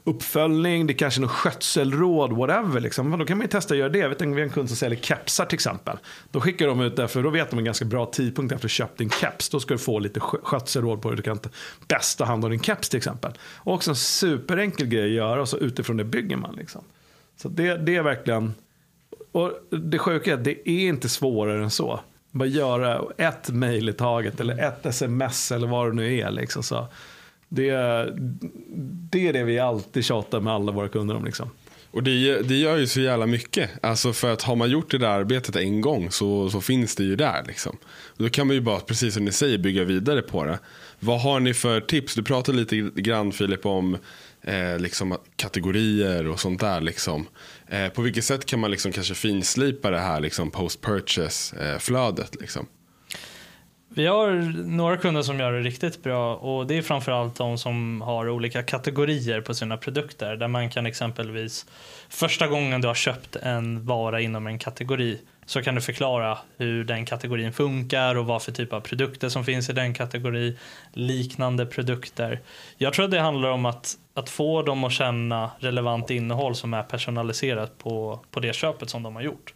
uppföljning, 0.05 0.87
det 0.87 0.95
kanske 0.95 1.21
är 1.21 1.23
något 1.23 1.31
skötselråd, 1.31 2.33
whatever. 2.33 2.81
Liksom. 2.81 3.19
Då 3.19 3.25
kan 3.25 3.38
man 3.38 3.45
ju 3.45 3.51
testa 3.51 3.75
att 3.75 3.79
göra 3.79 3.88
det. 3.88 3.99
Jag 3.99 4.09
vet 4.09 4.23
vi 4.23 4.27
har 4.27 4.41
en 4.41 4.51
kund 4.51 4.69
som 4.69 4.77
säljer 4.77 5.01
kepsar 5.01 5.45
till 5.45 5.57
exempel. 5.57 5.99
Då 6.31 6.41
skickar 6.41 6.67
de 6.67 6.81
ut 6.81 6.97
det, 6.97 7.09
för 7.09 7.23
då 7.23 7.31
vet 7.31 7.51
de 7.51 7.59
en 7.59 7.65
ganska 7.65 7.85
bra 7.85 8.07
tidpunkt 8.07 8.53
efter 8.53 8.59
att 8.59 8.62
du 8.62 8.69
köpt 8.69 8.99
din 8.99 9.11
keps. 9.11 9.49
Då 9.49 9.61
ska 9.61 9.75
du 9.75 9.79
få 9.79 9.99
lite 9.99 10.21
skötselråd 10.21 11.03
på 11.03 11.09
hur 11.09 11.17
du 11.17 11.23
kan 11.23 11.38
bäst 11.88 12.12
bästa 12.12 12.25
hand 12.25 12.45
om 12.45 12.51
din 12.51 12.61
keps 12.61 12.88
till 12.88 12.97
exempel. 12.97 13.33
Och 13.57 13.75
också 13.75 13.91
en 13.91 13.97
superenkel 13.97 14.87
grej 14.87 15.05
att 15.05 15.11
göra 15.11 15.41
och 15.41 15.49
så 15.49 15.57
utifrån 15.57 15.97
det 15.97 16.05
bygger 16.05 16.37
man. 16.37 16.55
Liksom. 16.55 16.85
Så 17.37 17.49
det, 17.49 17.77
det 17.77 17.97
är 17.97 18.03
verkligen, 18.03 18.55
och 19.33 19.53
det 19.71 19.99
sjuka 19.99 20.31
är 20.31 20.35
att 20.35 20.45
det 20.45 20.69
är 20.69 20.88
inte 20.88 21.09
svårare 21.09 21.62
än 21.62 21.71
så. 21.71 22.01
Bara 22.31 22.49
göra 22.49 23.03
ett 23.19 23.51
mejl 23.51 23.88
i 23.88 23.93
taget 23.93 24.41
eller 24.41 24.69
ett 24.69 24.87
sms 24.87 25.53
eller 25.53 25.67
vad 25.67 25.88
det 25.91 25.95
nu 25.95 26.19
är. 26.19 26.31
Liksom, 26.31 26.62
så. 26.62 26.87
Det, 27.55 27.71
det 29.11 29.29
är 29.29 29.33
det 29.33 29.45
vi 29.45 29.59
alltid 29.59 30.05
tjatar 30.05 30.41
med 30.41 30.53
alla 30.53 30.73
våra 30.73 30.88
kunder 30.88 31.15
om. 31.17 31.25
Liksom. 31.25 31.51
Och 31.91 32.03
det, 32.03 32.43
det 32.43 32.55
gör 32.55 32.77
ju 32.77 32.87
så 32.87 33.01
jävla 33.01 33.27
mycket. 33.27 33.71
Alltså 33.83 34.12
för 34.12 34.33
att 34.33 34.43
har 34.43 34.57
man 34.57 34.71
gjort 34.71 34.91
det 34.91 34.99
där 34.99 35.09
arbetet 35.09 35.57
en 35.57 35.81
gång 35.81 36.11
så, 36.11 36.51
så 36.51 36.61
finns 36.61 36.97
det 36.97 37.05
ju 37.05 37.17
där. 37.17 37.45
Liksom. 37.47 37.77
då 38.17 38.29
kan 38.29 38.47
man 38.47 38.57
ju 38.57 38.61
bara, 38.62 38.81
precis 38.81 39.15
som 39.15 39.25
ni 39.25 39.33
säger, 39.33 39.59
bygga 39.59 39.85
vidare 39.85 40.23
på 40.23 40.45
det. 40.45 40.59
Vad 41.01 41.21
har 41.21 41.41
ni 41.41 41.55
för 41.55 41.81
tips? 41.81 42.15
Du 42.15 42.23
pratade 42.23 42.59
lite 42.59 42.77
grann 42.77 43.33
Filip 43.33 43.67
om 43.67 43.99
eh, 44.43 44.79
liksom, 44.79 45.17
kategorier 45.37 46.27
och 46.27 46.41
sånt 46.41 46.61
där. 46.61 46.81
Liksom. 46.81 47.27
Eh, 47.69 47.88
på 47.88 48.03
vilket 48.03 48.25
sätt 48.25 48.47
kan 48.47 48.61
man 48.61 48.71
liksom 48.71 48.93
kanske 48.93 49.15
finslipa 49.15 49.91
det 49.91 49.99
här 49.99 50.21
liksom, 50.21 50.51
post 50.51 50.81
purchase 50.81 51.57
eh, 51.57 51.79
flödet? 51.79 52.37
Liksom? 52.41 52.67
Vi 53.95 54.07
har 54.07 54.31
några 54.69 54.97
kunder 54.97 55.23
som 55.23 55.41
gör 55.41 55.53
det 55.53 55.61
riktigt 55.61 56.03
bra 56.03 56.37
och 56.37 56.67
det 56.67 56.79
är 56.79 56.83
framförallt 56.83 57.37
de 57.37 57.59
som 57.59 58.01
har 58.01 58.29
olika 58.29 58.63
kategorier 58.63 59.41
på 59.41 59.55
sina 59.55 59.77
produkter 59.77 60.37
där 60.37 60.49
man 60.49 60.71
kan 60.71 60.87
exempelvis 60.87 61.67
första 62.09 62.49
gången 62.49 62.81
du 62.81 62.89
har 62.89 62.95
köpt 62.95 63.37
en 63.37 63.87
vara 63.87 64.21
inom 64.21 64.47
en 64.47 64.59
kategori 64.59 65.19
så 65.47 65.63
kan 65.63 65.75
du 65.75 65.81
förklara 65.81 66.39
hur 66.57 66.85
den 66.85 67.05
kategorin 67.05 67.53
funkar 67.53 68.15
och 68.15 68.27
vad 68.27 68.43
för 68.43 68.53
typ 68.53 68.73
av 68.73 68.81
produkter 68.81 69.29
som 69.29 69.45
finns 69.45 69.71
i 69.71 69.73
den 69.73 69.95
kategori, 69.95 70.57
liknande 70.93 71.67
produkter. 71.67 72.41
Jag 72.79 72.93
tror 72.93 73.05
att 73.05 73.11
det 73.11 73.21
handlar 73.21 73.49
om 73.49 73.67
att, 73.67 73.97
att 74.15 74.31
få 74.31 74.63
dem 74.63 74.85
att 74.85 74.93
känna 74.93 75.51
relevant 75.59 76.11
innehåll 76.11 76.55
som 76.55 76.75
är 76.75 76.83
personaliserat 76.83 77.79
på, 77.79 78.25
på 78.31 78.41
det 78.41 78.55
köpet 78.55 78.91
som 78.91 79.03
de 79.03 79.17
har 79.17 79.23
gjort. 79.23 79.55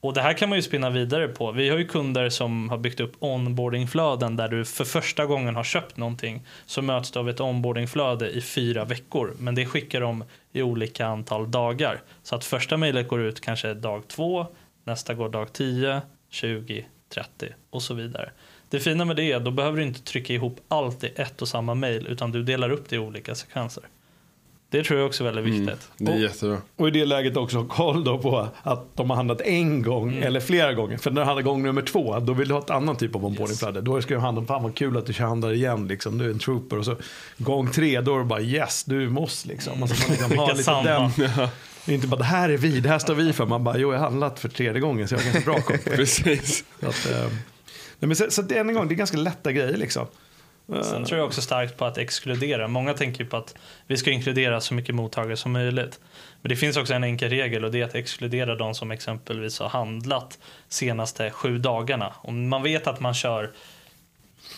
Och 0.00 0.14
det 0.14 0.20
här 0.20 0.32
kan 0.32 0.48
man 0.48 0.58
ju 0.58 0.62
spinna 0.62 0.90
vidare 0.90 1.28
på. 1.28 1.52
Vi 1.52 1.68
har 1.68 1.78
ju 1.78 1.88
kunder 1.88 2.28
som 2.28 2.68
har 2.70 2.78
byggt 2.78 3.00
upp 3.00 3.12
onboardingflöden 3.18 4.36
där 4.36 4.48
du 4.48 4.64
för 4.64 4.84
första 4.84 5.26
gången 5.26 5.56
har 5.56 5.64
köpt 5.64 5.96
någonting 5.96 6.46
så 6.66 6.82
möts 6.82 7.10
du 7.10 7.18
av 7.18 7.28
ett 7.28 7.40
onboardingflöde 7.40 8.30
i 8.30 8.40
fyra 8.40 8.84
veckor. 8.84 9.34
Men 9.38 9.54
det 9.54 9.66
skickar 9.66 10.00
de 10.00 10.24
i 10.52 10.62
olika 10.62 11.06
antal 11.06 11.50
dagar. 11.50 12.00
Så 12.22 12.36
att 12.36 12.44
första 12.44 12.76
mejlet 12.76 13.08
går 13.08 13.20
ut 13.20 13.40
kanske 13.40 13.74
dag 13.74 14.08
två, 14.08 14.46
nästa 14.84 15.14
går 15.14 15.28
dag 15.28 15.52
10, 15.52 16.02
20, 16.30 16.86
30 17.14 17.48
och 17.70 17.82
så 17.82 17.94
vidare. 17.94 18.30
Det 18.70 18.80
fina 18.80 19.04
med 19.04 19.16
det 19.16 19.32
är 19.32 19.36
att 19.36 19.44
då 19.44 19.50
behöver 19.50 19.78
du 19.78 19.82
inte 19.82 20.02
trycka 20.02 20.32
ihop 20.32 20.60
allt 20.68 21.04
i 21.04 21.12
ett 21.16 21.42
och 21.42 21.48
samma 21.48 21.74
mejl 21.74 22.06
utan 22.06 22.32
du 22.32 22.42
delar 22.42 22.70
upp 22.70 22.88
det 22.88 22.96
i 22.96 22.98
olika 22.98 23.34
sekvenser. 23.34 23.84
Det 24.70 24.84
tror 24.84 24.98
jag 24.98 25.06
också 25.06 25.24
är 25.24 25.32
väldigt 25.32 25.54
mm, 25.54 25.66
viktigt. 25.66 25.90
Mm, 26.00 26.12
det 26.12 26.18
är 26.18 26.22
jättebra. 26.22 26.58
Och 26.76 26.88
i 26.88 26.90
det 26.90 27.04
läget 27.04 27.36
också 27.36 27.56
ha 27.56 27.64
koll 27.68 28.04
då 28.04 28.18
på 28.18 28.48
att 28.62 28.96
de 28.96 29.10
har 29.10 29.16
handlat 29.16 29.40
en 29.40 29.82
gång 29.82 30.12
mm. 30.12 30.22
eller 30.22 30.40
flera 30.40 30.74
gånger. 30.74 30.96
För 30.96 31.10
när 31.10 31.20
du 31.20 31.24
handlar 31.24 31.42
gång 31.42 31.62
nummer 31.62 31.82
två, 31.82 32.18
då 32.18 32.32
vill 32.32 32.48
du 32.48 32.54
ha 32.54 32.60
ett 32.60 32.70
annat 32.70 32.98
typ 32.98 33.14
av 33.14 33.24
onboardingflöde. 33.24 33.78
Yes. 33.78 33.84
Då 33.84 34.02
ska 34.02 34.14
du 34.14 34.20
handla, 34.20 34.44
fan 34.44 34.62
vad 34.62 34.74
kul 34.74 34.96
att 34.96 35.06
du 35.06 35.12
handlar 35.12 35.52
igen, 35.52 35.88
liksom. 35.88 36.18
du 36.18 36.24
är 36.24 36.30
en 36.30 36.38
trooper. 36.38 36.78
Och 36.78 36.84
så 36.84 36.96
gång 37.38 37.70
tre, 37.70 38.00
då 38.00 38.14
är 38.14 38.18
det 38.18 38.24
bara 38.24 38.40
yes, 38.40 38.84
du 38.84 39.08
måste 39.08 39.48
liksom. 39.48 39.82
Alltså, 39.82 40.08
man 40.08 40.16
liksom 40.16 40.38
har 40.38 40.54
lite 40.54 40.82
den. 40.82 41.30
Det 41.86 41.92
är 41.92 41.94
inte 41.94 42.06
bara 42.06 42.16
det 42.16 42.24
här 42.24 42.48
är 42.48 42.56
vi, 42.56 42.80
det 42.80 42.88
här 42.88 42.98
står 42.98 43.14
vi 43.14 43.32
för. 43.32 43.46
Man 43.46 43.64
bara, 43.64 43.78
jo 43.78 43.92
jag 43.92 43.98
har 43.98 44.04
handlat 44.10 44.40
för 44.40 44.48
tredje 44.48 44.80
gången 44.80 45.08
så 45.08 45.14
jag 45.14 45.18
har 45.18 45.24
ganska 45.24 45.50
bra 45.50 45.60
koll 45.60 45.78
Precis. 45.96 46.64
Så, 46.80 46.86
att, 46.86 47.10
eh, 47.10 47.32
men 47.98 48.16
så, 48.16 48.30
så 48.30 48.42
det, 48.42 48.58
än 48.58 48.68
en 48.68 48.74
gång, 48.74 48.88
det 48.88 48.94
är 48.94 48.96
ganska 48.96 49.16
lätta 49.16 49.52
grejer 49.52 49.76
liksom. 49.76 50.06
Sen 50.66 51.04
tror 51.04 51.18
jag 51.18 51.26
också 51.26 51.42
starkt 51.42 51.76
på 51.76 51.84
att 51.84 51.98
exkludera. 51.98 52.68
Många 52.68 52.94
tänker 52.94 53.24
på 53.24 53.36
att 53.36 53.54
vi 53.86 53.96
ska 53.96 54.10
inkludera 54.10 54.60
så 54.60 54.74
mycket 54.74 54.94
mottagare 54.94 55.36
som 55.36 55.52
möjligt. 55.52 56.00
Men 56.42 56.48
det 56.48 56.56
finns 56.56 56.76
också 56.76 56.94
en 56.94 57.04
enkel 57.04 57.30
regel 57.30 57.64
och 57.64 57.70
det 57.70 57.80
är 57.80 57.84
att 57.84 57.94
exkludera 57.94 58.54
de 58.54 58.74
som 58.74 58.90
exempelvis 58.90 59.60
har 59.60 59.68
handlat 59.68 60.38
senaste 60.68 61.30
sju 61.30 61.58
dagarna. 61.58 62.14
Om 62.22 62.48
man 62.48 62.62
vet 62.62 62.86
att 62.86 63.00
man 63.00 63.14
kör 63.14 63.52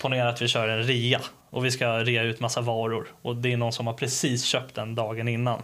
ponera 0.02 0.28
att 0.28 0.42
vi 0.42 0.48
kör 0.48 0.68
en 0.68 0.82
rea 0.82 1.20
och 1.50 1.64
vi 1.64 1.70
ska 1.70 2.04
rea 2.04 2.22
ut 2.22 2.40
massa 2.40 2.60
varor 2.60 3.08
och 3.22 3.36
det 3.36 3.52
är 3.52 3.56
någon 3.56 3.72
som 3.72 3.86
har 3.86 3.94
precis 3.94 4.44
köpt 4.44 4.74
den 4.74 4.94
dagen 4.94 5.28
innan. 5.28 5.62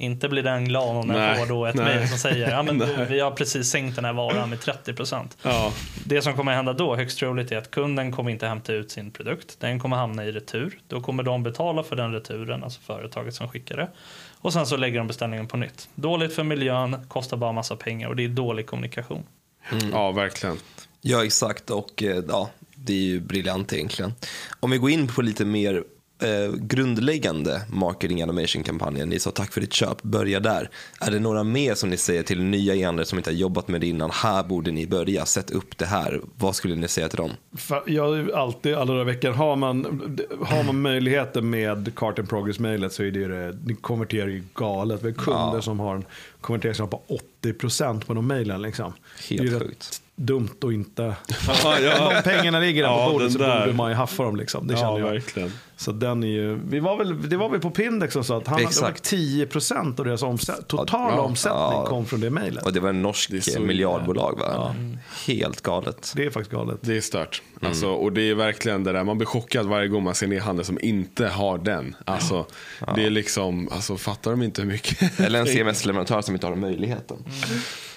Inte 0.00 0.28
blir 0.28 0.42
den 0.42 0.64
glad 0.64 0.96
om 0.96 1.08
Nej, 1.08 1.38
får 1.38 1.46
då 1.46 1.66
ett 1.66 1.74
nej. 1.74 1.84
mejl 1.84 2.08
som 2.08 2.18
säger 2.18 2.50
ja, 2.50 2.62
men 2.62 2.76
Nej. 2.96 3.06
vi 3.08 3.20
har 3.20 3.30
precis 3.30 3.70
sänkt 3.70 3.96
den 3.96 4.04
här 4.04 4.12
varan 4.12 4.50
med 4.50 4.60
30 4.60 4.94
Ja, 5.42 5.72
Det 6.04 6.22
som 6.22 6.34
kommer 6.36 6.52
hända 6.54 6.72
då 6.72 6.96
högst 6.96 7.18
troligt 7.18 7.52
är 7.52 7.56
att 7.56 7.70
kunden 7.70 8.12
kommer 8.12 8.30
inte 8.30 8.46
hämta 8.46 8.72
ut 8.72 8.90
sin 8.90 9.10
produkt. 9.10 9.56
Den 9.60 9.80
kommer 9.80 9.96
hamna 9.96 10.24
i 10.24 10.32
retur. 10.32 10.78
Då 10.88 11.00
kommer 11.00 11.22
de 11.22 11.42
betala 11.42 11.82
för 11.82 11.96
den 11.96 12.12
returen, 12.12 12.64
alltså 12.64 12.80
företaget 12.80 13.34
som 13.34 13.48
skickar 13.48 13.76
det. 13.76 13.88
Och 14.40 14.52
sen 14.52 14.66
så 14.66 14.76
lägger 14.76 14.98
de 14.98 15.06
beställningen 15.06 15.46
på 15.46 15.56
nytt. 15.56 15.88
Dåligt 15.94 16.34
för 16.34 16.42
miljön, 16.42 16.96
kostar 17.08 17.36
bara 17.36 17.52
massa 17.52 17.76
pengar 17.76 18.08
och 18.08 18.16
det 18.16 18.24
är 18.24 18.28
dålig 18.28 18.66
kommunikation. 18.66 19.22
ja 19.92 20.12
verkligen. 20.12 20.56
Ja, 21.00 21.24
exakt. 21.24 21.70
Och 21.70 22.02
eh, 22.02 22.22
ja, 22.28 22.50
det 22.74 22.92
är 22.92 22.96
ju 23.02 23.20
briljant 23.20 23.72
egentligen. 23.72 24.14
Om 24.60 24.70
vi 24.70 24.78
går 24.78 24.90
in 24.90 25.08
på 25.08 25.22
lite 25.22 25.44
mer 25.44 25.84
eh, 26.22 26.52
grundläggande 26.60 27.62
marketing 27.72 28.22
automation-kampanjer. 28.22 29.06
Ni 29.06 29.18
sa 29.18 29.30
tack 29.30 29.52
för 29.52 29.60
ditt 29.60 29.72
köp, 29.72 30.02
börja 30.02 30.40
där. 30.40 30.70
Är 31.00 31.10
det 31.10 31.18
några 31.18 31.44
mer 31.44 31.74
som 31.74 31.90
ni 31.90 31.96
säger 31.96 32.22
till 32.22 32.42
nya 32.42 32.74
e 32.74 33.04
som 33.04 33.18
inte 33.18 33.30
har 33.30 33.34
jobbat 33.36 33.68
med 33.68 33.80
det 33.80 33.86
innan? 33.86 34.10
Här 34.10 34.42
borde 34.42 34.70
ni 34.70 34.86
börja, 34.86 35.26
sätt 35.26 35.50
upp 35.50 35.78
det 35.78 35.86
här. 35.86 36.20
Vad 36.36 36.56
skulle 36.56 36.74
ni 36.76 36.88
säga 36.88 37.08
till 37.08 37.16
dem? 37.16 37.30
Jag 37.86 38.30
alltid, 38.32 38.74
alla 38.74 38.84
dagar 38.92 39.02
i 39.02 39.04
veckan, 39.04 39.34
har 39.34 39.56
man, 39.56 39.84
har 40.42 40.62
man 40.64 40.80
möjligheten 40.82 41.50
med 41.50 41.92
Cart 41.96 42.18
and 42.18 42.28
Progress-mejlet 42.28 42.92
så 42.92 43.02
är 43.02 43.10
det 43.10 43.18
ju 43.18 43.28
det, 43.28 43.52
det 43.52 43.74
konverterar 43.74 44.26
ju 44.28 44.42
galet. 44.54 45.02
Vi 45.02 45.06
har 45.08 45.14
kunder 45.14 45.54
Ja. 45.54 45.62
som 45.62 45.80
har 45.80 45.94
en 45.94 46.04
konverteringsgrad 46.40 46.90
på 46.90 47.02
80% 47.44 48.04
på 48.04 48.14
de 48.14 48.26
mejlen. 48.26 48.62
Liksom. 48.62 48.92
Helt 49.28 49.42
det 49.42 49.48
är 49.48 49.52
ju 49.52 49.58
sjukt. 49.58 49.70
rätt 49.70 50.02
dumt 50.16 50.48
att 50.62 50.72
inte... 50.72 51.14
Ja, 51.64 51.78
ja. 51.80 52.06
Om 52.16 52.22
pengarna 52.22 52.58
ligger 52.60 52.82
där 52.82 52.90
Ja, 52.90 53.06
på 53.06 53.12
bordet 53.12 53.32
så 53.32 53.38
där. 53.38 53.60
borde 53.60 53.76
man 53.76 53.90
ju 53.90 53.96
haffa 53.96 54.22
dem. 54.22 54.36
Liksom. 54.36 54.66
Det 54.66 54.74
ja 54.74 54.80
känner 54.80 54.98
jag. 54.98 55.06
verkligen. 55.06 55.52
Så 55.80 55.92
den 55.92 56.22
är 56.22 56.26
ju, 56.28 56.60
vi 56.68 56.80
var 56.80 56.96
väl, 56.96 57.28
det 57.28 57.36
var 57.36 57.48
väl 57.48 57.60
på 57.60 57.70
Pindex 57.70 58.12
som 58.12 58.24
sa 58.24 58.36
att 58.36 58.46
han 58.46 58.60
Exakt. 58.60 59.10
hade 59.10 59.22
10% 59.22 60.00
av 60.00 60.06
deras 60.06 60.22
omsätt, 60.22 60.68
totala 60.68 61.14
Ja, 61.16 61.20
omsättning 61.20 61.60
ja. 61.60 61.86
kom 61.86 62.06
från 62.06 62.20
det 62.20 62.30
mejlet. 62.30 62.64
Och 62.66 62.72
det 62.72 62.80
var 62.80 62.88
en 62.88 63.02
norsk 63.02 63.30
Det 63.30 63.60
miljardbolag, 63.60 64.38
va? 64.40 64.74
Helt 65.26 65.60
galet. 65.62 66.12
Det 66.16 66.24
är 66.24 66.30
faktiskt 66.30 66.50
galet. 66.52 66.78
Det 66.80 66.96
är 66.96 67.00
stört. 67.00 67.42
Alltså, 67.62 67.88
och 67.88 68.12
det 68.12 68.22
är 68.30 68.34
verkligen 68.34 68.84
det 68.84 68.92
där, 68.92 69.04
man 69.04 69.18
blir 69.18 69.26
chockad 69.26 69.66
varje 69.66 69.88
gång 69.88 70.02
man 70.04 70.14
ser 70.14 70.26
en 70.26 70.32
e-handel 70.32 70.64
som 70.64 70.78
inte 70.82 71.26
har 71.28 71.58
den. 71.58 71.96
Alltså, 72.04 72.46
Det 72.94 73.04
är 73.04 73.10
liksom, 73.10 73.68
alltså 73.72 73.96
fattar 73.96 74.30
de 74.30 74.42
inte 74.42 74.62
hur 74.62 74.68
mycket? 74.68 75.20
Eller 75.20 75.40
en 75.40 75.46
CMS-leverantör 75.46 76.20
som 76.22 76.34
inte 76.34 76.46
har 76.46 76.52
den 76.52 76.60
möjligheten. 76.60 77.16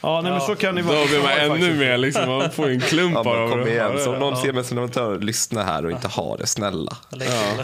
Ja, 0.02 0.22
nej, 0.22 0.32
men 0.32 0.41
så 0.41 0.56
kan 0.56 0.76
det 0.76 0.82
Då 0.82 0.88
vara. 0.88 1.06
blir 1.06 1.20
man 1.24 1.32
Ja, 1.32 1.56
ännu 1.56 1.76
mer 1.80 1.98
liksom, 1.98 2.30
man 2.30 2.52
får 2.52 2.70
en 2.70 2.80
klump 2.89 3.13
Ja, 3.13 3.20
av 3.20 3.50
kom 3.50 3.62
att 3.62 3.67
igen, 3.67 3.91
så 4.00 4.08
om 4.08 4.13
det. 4.13 4.20
någon 4.20 4.36
CMS-leverantör 4.38 5.20
lyssnar 5.20 5.63
här 5.63 5.86
och 5.86 5.91
inte 5.91 6.08
har 6.08 6.38
det, 6.38 6.48
snälla. 6.48 6.98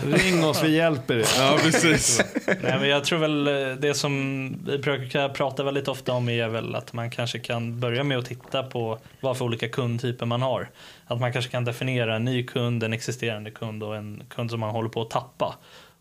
Ring 0.08 0.46
oss, 0.46 0.63
vi 0.63 0.76
hjälper 0.76 1.15
er. 1.15 1.26
Ja, 1.38 1.58
precis. 1.62 2.22
Nej, 2.48 2.80
men 2.80 2.89
jag 2.89 3.04
tror 3.04 3.20
väl 3.20 3.48
eh, 3.48 3.76
det 3.76 3.93
som 3.93 4.50
vi 4.65 4.78
brukar 4.78 5.30
prata 5.30 5.63
väldigt 5.63 5.88
ofta 5.88 6.12
om 6.12 6.30
är 6.30 6.48
väl 6.48 6.76
att 6.76 6.93
man 6.93 7.12
kanske 7.12 7.39
kan 7.39 7.80
börja 7.80 8.04
med 8.04 8.17
att 8.17 8.26
titta 8.26 8.63
på 8.63 9.00
vad 9.22 9.38
för 9.38 9.46
olika 9.46 9.70
kundtyper 9.70 10.26
man 10.26 10.41
har. 10.41 10.70
Att 11.08 11.20
man 11.20 11.34
kanske 11.34 11.52
kan 11.52 11.65
definiera 11.65 12.15
en 12.15 12.26
ny 12.26 12.43
kund, 12.43 12.84
en 12.84 12.93
existerande 12.93 13.52
kund 13.52 13.84
och 13.84 13.96
en 13.96 14.24
kund 14.30 14.52
som 14.52 14.60
man 14.60 14.70
håller 14.70 14.89
på 14.89 15.02
att 15.02 15.10
tappa. 15.10 15.56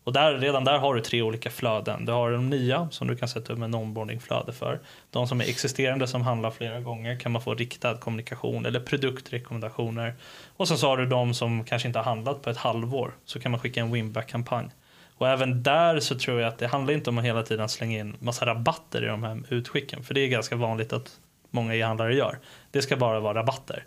Och 0.07 0.13
där, 0.13 0.37
redan 0.37 0.63
där 0.63 0.77
har 0.77 0.95
du 0.95 1.01
tre 1.01 1.21
olika 1.21 1.49
flöden. 1.49 2.05
Du 2.05 2.11
har 2.11 2.31
de 2.31 2.49
nya 2.49 2.87
som 2.91 3.07
du 3.07 3.15
kan 3.15 3.27
sätta 3.27 3.53
upp 3.53 3.59
en 3.59 3.75
onboardingflöde 3.75 4.53
för. 4.53 4.79
De 5.11 5.27
som 5.27 5.41
är 5.41 5.45
existerande 5.45 6.07
som 6.07 6.21
handlar 6.21 6.51
flera 6.51 6.79
gånger 6.79 7.19
kan 7.19 7.31
man 7.31 7.41
få 7.41 7.53
riktad 7.53 7.97
kommunikation 7.97 8.65
eller 8.65 8.79
produktrekommendationer. 8.79 10.15
Och 10.57 10.67
sen 10.67 10.77
så 10.77 10.87
har 10.87 10.97
du 10.97 11.05
de 11.05 11.33
som 11.33 11.63
kanske 11.63 11.87
inte 11.87 11.99
har 11.99 12.03
handlat 12.03 12.41
på 12.41 12.49
ett 12.49 12.57
halvår. 12.57 13.15
Så 13.25 13.39
kan 13.39 13.51
man 13.51 13.59
skicka 13.59 13.79
en 13.79 13.91
winback-kampanj. 13.91 14.69
Och 15.17 15.27
även 15.27 15.63
där 15.63 15.99
så 15.99 16.19
tror 16.19 16.41
jag 16.41 16.47
att 16.47 16.57
det 16.57 16.67
handlar 16.67 16.93
inte 16.93 17.09
om 17.09 17.17
att 17.17 17.25
hela 17.25 17.43
tiden 17.43 17.69
slänga 17.69 17.99
in 17.99 18.15
massa 18.19 18.45
rabatter 18.45 19.03
i 19.03 19.07
de 19.07 19.23
här 19.23 19.43
utskicken. 19.49 20.03
För 20.03 20.13
det 20.13 20.19
är 20.21 20.27
ganska 20.27 20.55
vanligt 20.55 20.93
att 20.93 21.19
många 21.49 21.75
e-handlare 21.75 22.15
gör. 22.15 22.39
Det 22.71 22.81
ska 22.81 22.97
bara 22.97 23.19
vara 23.19 23.39
rabatter. 23.39 23.85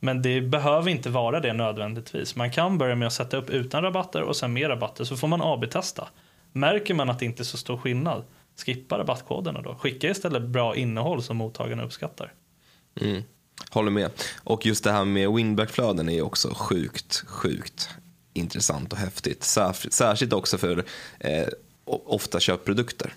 Men 0.00 0.22
det 0.22 0.40
behöver 0.40 0.90
inte 0.90 1.10
vara 1.10 1.40
det 1.40 1.52
nödvändigtvis. 1.52 2.36
Man 2.36 2.50
kan 2.50 2.78
börja 2.78 2.94
med 2.94 3.06
att 3.06 3.12
sätta 3.12 3.36
upp 3.36 3.50
utan 3.50 3.82
rabatter 3.82 4.22
och 4.22 4.36
sen 4.36 4.52
med 4.52 4.68
rabatter 4.68 5.04
så 5.04 5.16
får 5.16 5.28
man 5.28 5.42
AB-testa. 5.42 6.08
Märker 6.52 6.94
man 6.94 7.10
att 7.10 7.18
det 7.18 7.24
inte 7.24 7.42
är 7.42 7.44
så 7.44 7.56
stor 7.56 7.76
skillnad, 7.76 8.24
skippa 8.64 8.98
rabattkoderna 8.98 9.62
då. 9.62 9.74
Skicka 9.74 10.10
istället 10.10 10.42
bra 10.42 10.76
innehåll 10.76 11.22
som 11.22 11.36
mottagarna 11.36 11.84
uppskattar. 11.84 12.32
Mm. 13.00 13.22
Håller 13.70 13.90
med. 13.90 14.10
Och 14.44 14.66
just 14.66 14.84
det 14.84 14.92
här 14.92 15.04
med 15.04 15.32
winbackflöden 15.32 16.08
är 16.08 16.22
också 16.22 16.54
sjukt, 16.54 17.24
sjukt 17.26 17.88
intressant 18.32 18.92
och 18.92 18.98
häftigt. 18.98 19.44
Särskilt 19.90 20.32
också 20.32 20.58
för 20.58 20.84
eh, 21.20 21.48
ofta 21.84 22.40
köpprodukter. 22.40 23.12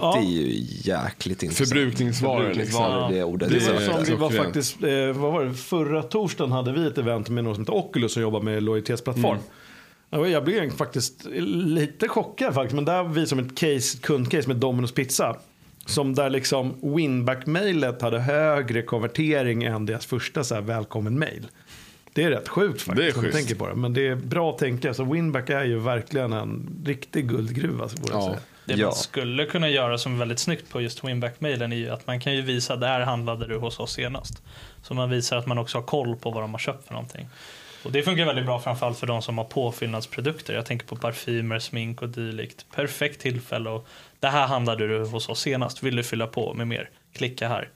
Ja. 0.00 0.12
Det 0.16 0.26
är 0.26 0.30
ju 0.30 0.66
jäkligt 0.82 1.42
intressant. 1.42 1.68
Förbrukningsvaror, 1.68 2.38
Förbrukningsvaror, 2.40 2.94
liksom. 2.96 3.12
det 3.12 3.18
är 3.18 3.24
ordet. 3.24 3.48
Det 3.48 3.54
Det 3.58 3.64
är 3.64 4.04
som 4.04 4.04
vi 4.04 4.14
var 4.14 4.30
faktiskt, 4.30 4.82
eh, 4.82 4.90
vad 5.22 5.32
var 5.32 5.44
det, 5.44 5.54
förra 5.54 6.02
torsdagen 6.02 6.52
hade 6.52 6.72
vi 6.72 6.86
ett 6.86 6.98
event 6.98 7.28
med 7.28 7.44
någon 7.44 7.54
som 7.54 7.62
heter 7.64 7.74
Oculus 7.74 8.12
som 8.12 8.22
jobbar 8.22 8.40
med 8.40 8.62
lojalitetsplattform. 8.62 9.38
Ja, 10.10 10.28
Jag 10.28 10.44
blev 10.44 10.70
faktiskt 10.70 11.24
lite 11.50 12.08
chockad 12.08 12.54
faktiskt, 12.54 12.74
men 12.74 12.84
där 12.84 13.04
vi 13.04 13.26
som 13.26 13.38
ett 13.38 13.56
case, 13.58 13.98
kundcase 14.02 14.48
med 14.48 14.56
Domino's 14.56 14.94
Pizza. 14.94 15.36
Som 15.86 16.14
där 16.14 16.30
liksom 16.30 16.74
winback-mailet 16.96 18.02
hade 18.02 18.18
högre 18.20 18.82
konvertering 18.82 19.64
än 19.64 19.86
deras 19.86 20.06
första 20.06 20.44
så 20.44 20.54
här 20.54 20.62
välkommen-mail. 20.62 21.46
Det 22.12 22.22
är 22.24 22.30
rätt 22.30 22.48
sjukt 22.48 22.82
faktiskt. 22.82 23.20
Det 23.20 23.28
är 23.28 23.32
tänker 23.32 23.54
på 23.54 23.66
det. 23.66 23.74
Men 23.74 23.92
det 23.94 24.08
är 24.08 24.14
bra 24.16 24.50
att 24.50 24.58
tänka. 24.58 24.94
Så 24.94 25.04
winback 25.04 25.50
är 25.50 25.64
ju 25.64 25.78
verkligen 25.78 26.32
en 26.32 26.82
riktig 26.84 27.28
guldgruva. 27.28 27.88
Så 27.88 27.96
borde 27.96 28.12
jag 28.12 28.22
Ja. 28.22 28.26
säga. 28.26 28.38
Det 28.66 28.74
Ja. 28.74 28.86
man 28.86 28.94
skulle 28.94 29.46
kunna 29.46 29.68
göra 29.68 29.98
som 29.98 30.14
är 30.14 30.18
väldigt 30.18 30.38
snyggt 30.38 30.70
på 30.70 30.80
just 30.80 31.04
winback-mailen 31.04 31.72
är 31.72 31.76
ju 31.76 31.90
att 31.90 32.06
man 32.06 32.20
kan 32.20 32.34
ju 32.34 32.42
visa 32.42 32.76
där 32.76 33.00
handlade 33.00 33.46
du 33.46 33.56
hos 33.58 33.80
oss 33.80 33.92
senast. 33.92 34.42
Så 34.82 34.94
man 34.94 35.10
visar 35.10 35.36
att 35.36 35.46
man 35.46 35.58
också 35.58 35.78
har 35.78 35.82
koll 35.82 36.16
på 36.16 36.30
vad 36.30 36.42
de 36.42 36.52
har 36.52 36.58
köpt 36.58 36.86
för 36.86 36.94
någonting. 36.94 37.28
Och 37.84 37.92
det 37.92 38.02
funkar 38.02 38.24
väldigt 38.24 38.46
bra 38.46 38.60
framförallt 38.60 38.98
för 38.98 39.06
de 39.06 39.22
som 39.22 39.38
har 39.38 39.44
påfyllnadsprodukter. 39.44 40.54
Jag 40.54 40.66
tänker 40.66 40.86
på 40.86 40.96
parfymer, 40.96 41.58
smink 41.58 42.02
och 42.02 42.08
dylikt. 42.08 42.66
Perfekt 42.74 43.20
tillfälle 43.20 43.70
och 43.70 43.86
det 44.20 44.28
här 44.28 44.46
handlade 44.46 44.88
du 44.88 45.04
hos 45.04 45.28
oss 45.28 45.40
senast. 45.40 45.82
Vill 45.82 45.96
du 45.96 46.02
fylla 46.02 46.26
på 46.26 46.54
med 46.54 46.66
mer? 46.68 46.90
Klicka 47.14 47.48
här. 47.48 47.68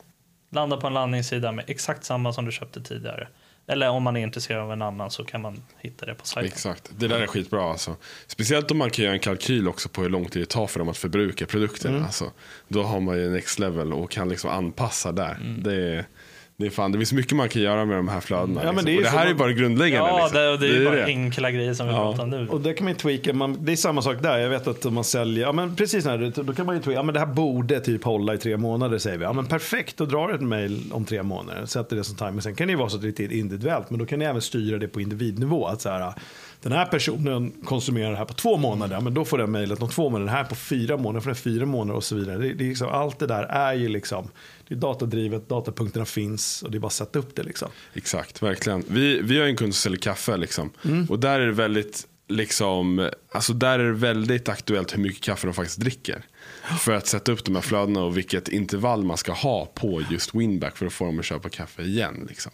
Landa 0.51 0.77
på 0.77 0.87
en 0.87 0.95
landningssida 0.95 1.53
med 1.53 1.65
exakt 1.69 2.05
samma 2.05 2.33
som 2.33 2.45
du 2.45 2.53
köpte 2.53 2.83
tidigare. 2.83 3.29
Eller 3.69 3.89
om 3.89 4.03
man 4.03 4.17
är 4.17 4.21
intresserad 4.21 4.63
av 4.63 4.73
en 4.73 4.83
annan 4.83 5.11
så 5.11 5.25
kan 5.25 5.43
man 5.43 5.63
hitta 5.79 6.07
det 6.07 6.15
på 6.15 6.27
sajten. 6.27 6.53
Exakt, 6.53 6.91
det 6.97 7.09
där 7.09 7.21
är 7.21 7.27
skitbra 7.27 7.71
alltså. 7.71 7.97
Speciellt 8.27 8.71
om 8.71 8.79
man 8.79 8.91
kan 8.91 9.05
göra 9.05 9.15
en 9.15 9.21
kalkyl 9.21 9.69
också 9.69 9.89
på 9.89 10.03
hur 10.03 10.09
lång 10.09 10.25
tid 10.25 10.43
det 10.43 10.47
tar 10.47 10.67
för 10.67 10.79
dem 10.79 10.89
att 10.89 10.99
förbruka 10.99 11.47
produkten. 11.47 11.91
Mm. 11.91 12.05
Alltså, 12.05 12.33
då 12.69 12.83
har 12.83 13.01
man 13.01 13.19
ju 13.19 13.31
next 13.31 13.59
level 13.59 13.93
och 13.93 14.11
kan 14.11 14.29
liksom 14.29 14.51
anpassa 14.51 15.13
där. 15.13 15.35
Mm. 15.35 15.63
Det, 15.63 15.75
är, 15.75 16.05
det, 16.61 16.67
är 16.67 16.71
fan, 16.71 16.93
det 16.93 16.99
finns 16.99 17.13
mycket 17.13 17.37
man 17.37 17.49
kan 17.49 17.63
göra 17.63 17.85
med 17.85 17.97
de 17.97 18.09
här 18.09 18.21
flödena. 18.21 18.61
Ja, 18.65 18.73
men 18.73 18.85
liksom. 18.85 18.85
det 18.85 18.93
är 18.93 18.97
och 18.97 19.03
det 19.03 19.09
här 19.09 19.25
är 19.27 19.29
man- 19.31 19.37
bara 19.39 19.53
grundläggande. 19.53 20.11
Ja, 20.11 20.17
liksom. 20.25 20.41
det, 20.41 20.57
det 20.57 20.77
är 20.77 20.79
det 20.81 20.85
bara 20.85 20.95
det. 20.97 21.05
enkla 21.05 21.51
grejer 21.51 21.75
som 21.75 21.87
vi 21.87 21.93
Ja. 21.93 21.99
pratar 22.11 22.23
om 22.23 22.31
nu. 22.31 22.49
Och 22.49 22.61
det 22.61 22.75
kan 22.75 22.85
man 22.85 22.93
ju 22.93 22.99
tweaka. 22.99 23.33
Man, 23.33 23.57
det 23.65 23.73
är 23.73 23.77
samma 23.77 24.03
sak 24.03 24.17
där. 24.23 24.39
Jag 24.39 24.51
vet 24.51 24.67
att 24.67 24.87
om 24.87 24.95
man 24.95 25.05
säljer, 25.05 25.45
ja 25.47 25.53
men 25.53 25.77
precis 25.77 26.05
när, 26.05 26.43
då 26.43 26.53
kan 26.55 26.67
man 26.67 26.75
ju 26.77 26.83
tweaka. 26.83 26.99
Ja 26.99 27.03
men 27.03 27.13
det 27.15 27.21
här 27.21 27.27
borde 27.27 27.81
typ 27.81 28.05
hålla 28.05 28.35
i 28.35 28.39
tre 28.39 28.57
månader 28.57 28.99
säger 28.99 29.19
vi. 29.19 29.25
Ja 29.25 29.33
men 29.33 29.47
perfekt, 29.47 29.97
då 29.97 30.05
drar 30.05 30.29
ett 30.35 30.41
mail 30.41 30.83
om 30.93 31.05
tre 31.05 31.23
månader. 31.23 31.67
Sätter 31.67 31.97
det 31.97 32.05
som 32.05 32.17
timer. 32.17 32.41
Sen 32.41 32.55
kan 32.55 32.67
det 32.67 32.71
ju 32.71 32.79
vara 32.79 32.89
så 32.89 32.97
att 32.97 33.03
det 33.03 33.21
är 33.21 33.33
individuellt. 33.33 33.91
Men 33.91 33.99
då 33.99 34.07
kan 34.07 34.19
ni 34.19 34.25
även 34.25 34.43
styra 34.43 34.79
det 34.79 34.89
på 34.89 35.01
individnivå. 35.01 35.67
Att 35.67 35.81
så 35.81 35.89
här, 35.89 36.13
den 36.63 36.73
här 36.73 36.87
personen 36.87 37.53
konsumerar 37.65 38.11
det 38.11 38.17
här 38.17 38.25
på 38.25 38.35
två 38.35 38.57
månader. 38.57 39.01
Men 39.01 39.15
då 39.15 39.25
får 39.25 39.39
den 39.39 39.51
mejlet 39.51 39.83
om 39.83 39.89
två 39.89 40.11
månader. 40.11 40.27
Den 40.27 40.35
här 40.35 40.45
på 40.45 40.55
fyra 40.55 40.97
månader. 40.97 41.21
får 41.21 41.31
den 41.31 41.37
fyra 41.37 41.67
månader 41.67 41.97
och 41.97 42.05
så 42.05 42.15
vidare. 42.15 42.39
Det, 42.39 42.55
det 42.55 42.65
är 42.65 42.69
liksom, 42.69 42.89
allt 42.89 43.19
det 43.19 43.27
där 43.27 43.43
är 43.43 43.75
ju 43.75 43.89
liksom, 43.89 44.31
det 44.69 44.75
är 44.75 44.79
datadrivet, 44.79 45.49
datapunkterna 45.49 46.05
finns 46.05 46.63
och 46.63 46.71
det 46.71 46.79
är 46.79 46.81
bara 46.81 46.87
att 46.87 46.93
sätta 46.93 47.19
upp 47.19 47.37
det 47.37 47.43
liksom. 47.43 47.69
Exakt, 47.95 48.43
verkligen. 48.43 48.85
Vi, 48.89 49.21
vi 49.23 49.39
har 49.39 49.47
en 49.47 49.57
kund 49.57 49.75
som 49.75 49.81
säljer 49.81 50.01
kaffe. 50.01 50.37
Liksom. 50.37 50.71
Mm. 50.85 51.07
Och 51.07 51.19
där 51.19 51.41
är 51.41 51.47
det 51.47 51.53
väldigt 51.53 52.07
liksom, 52.29 53.11
alltså 53.33 53.53
där 53.53 53.79
är 53.79 53.85
det 53.85 53.93
väldigt 53.93 54.49
aktuellt 54.49 54.95
hur 54.95 55.03
mycket 55.03 55.23
kaffe 55.23 55.47
de 55.47 55.55
faktiskt 55.55 55.81
dricker. 55.81 56.25
För 56.79 56.93
att 56.93 57.07
sätta 57.07 57.33
upp 57.33 57.45
de 57.45 57.55
här 57.55 57.63
flödena 57.63 58.03
och 58.05 58.17
vilket 58.17 58.49
intervall 58.49 59.05
man 59.05 59.17
ska 59.17 59.33
ha 59.33 59.67
på 59.67 60.03
just 60.11 60.35
winback 60.35 60.77
för 60.77 60.87
att 60.87 60.93
få 60.93 61.05
dem 61.05 61.19
att 61.19 61.25
köpa 61.25 61.49
kaffe 61.49 61.83
igen. 61.83 62.27
Liksom. 62.29 62.53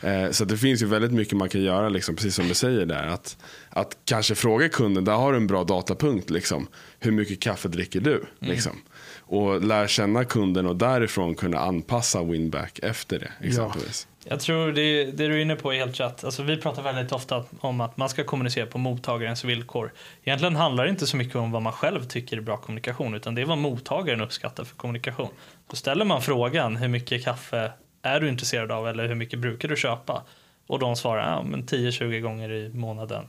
Eh, 0.00 0.30
så 0.30 0.44
det 0.44 0.56
finns 0.56 0.82
ju 0.82 0.86
väldigt 0.86 1.12
mycket 1.12 1.36
man 1.36 1.48
kan 1.48 1.62
göra, 1.62 1.88
liksom, 1.88 2.16
precis 2.16 2.34
som 2.34 2.48
du 2.48 2.54
säger 2.54 2.86
där. 2.86 3.06
Att, 3.06 3.36
att 3.70 3.96
kanske 4.04 4.34
fråga 4.34 4.68
kunden, 4.68 5.04
där 5.04 5.12
har 5.12 5.32
du 5.32 5.36
en 5.36 5.46
bra 5.46 5.64
datapunkt. 5.64 6.30
Liksom. 6.30 6.66
Hur 6.98 7.12
mycket 7.12 7.40
kaffe 7.40 7.68
dricker 7.68 8.00
du? 8.00 8.24
Liksom. 8.38 8.72
Och 9.18 9.64
lära 9.64 9.88
känna 9.88 10.24
kunden 10.24 10.66
och 10.66 10.76
därifrån 10.76 11.34
kunna 11.34 11.58
anpassa 11.58 12.22
winback 12.24 12.78
efter 12.82 13.18
det. 13.18 13.46
Exempelvis. 13.46 14.06
Jag 14.30 14.40
tror 14.40 14.72
det, 14.72 15.04
det 15.04 15.28
du 15.28 15.34
är 15.34 15.38
inne 15.38 15.56
på 15.56 15.74
är 15.74 15.78
helt 15.78 16.00
rätt. 16.00 16.24
Alltså, 16.24 16.42
vi 16.42 16.56
pratar 16.56 16.82
väldigt 16.82 17.12
ofta 17.12 17.44
om 17.60 17.80
att 17.80 17.96
man 17.96 18.08
ska 18.08 18.24
kommunicera 18.24 18.66
på 18.66 18.78
mottagarens 18.78 19.44
villkor. 19.44 19.92
Egentligen 20.24 20.56
handlar 20.56 20.84
det 20.84 20.90
inte 20.90 21.06
så 21.06 21.16
mycket 21.16 21.36
om 21.36 21.50
vad 21.50 21.62
man 21.62 21.72
själv 21.72 22.04
tycker 22.04 22.36
är 22.36 22.40
bra 22.40 22.56
kommunikation 22.56 23.14
utan 23.14 23.34
det 23.34 23.42
är 23.42 23.46
vad 23.46 23.58
mottagaren 23.58 24.20
uppskattar 24.20 24.64
för 24.64 24.76
kommunikation. 24.76 25.28
Då 25.70 25.76
ställer 25.76 26.04
man 26.04 26.22
frågan 26.22 26.76
hur 26.76 26.88
mycket 26.88 27.24
kaffe 27.24 27.72
är 28.02 28.20
du 28.20 28.28
intresserad 28.28 28.72
av 28.72 28.88
eller 28.88 29.08
hur 29.08 29.14
mycket 29.14 29.38
brukar 29.38 29.68
du 29.68 29.76
köpa? 29.76 30.22
Och 30.66 30.78
de 30.78 30.96
svarar 30.96 31.30
ja, 31.30 31.42
men 31.42 31.64
10-20 31.64 32.20
gånger 32.20 32.52
i 32.52 32.68
månaden. 32.68 33.28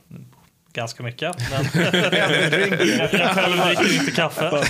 Ganska 0.74 1.04
mycket. 1.04 1.36
Men 1.52 1.84
jag 3.12 3.32
själv 3.32 3.58
dricker 3.66 3.94
inte 4.00 4.12
kaffe. 4.12 4.64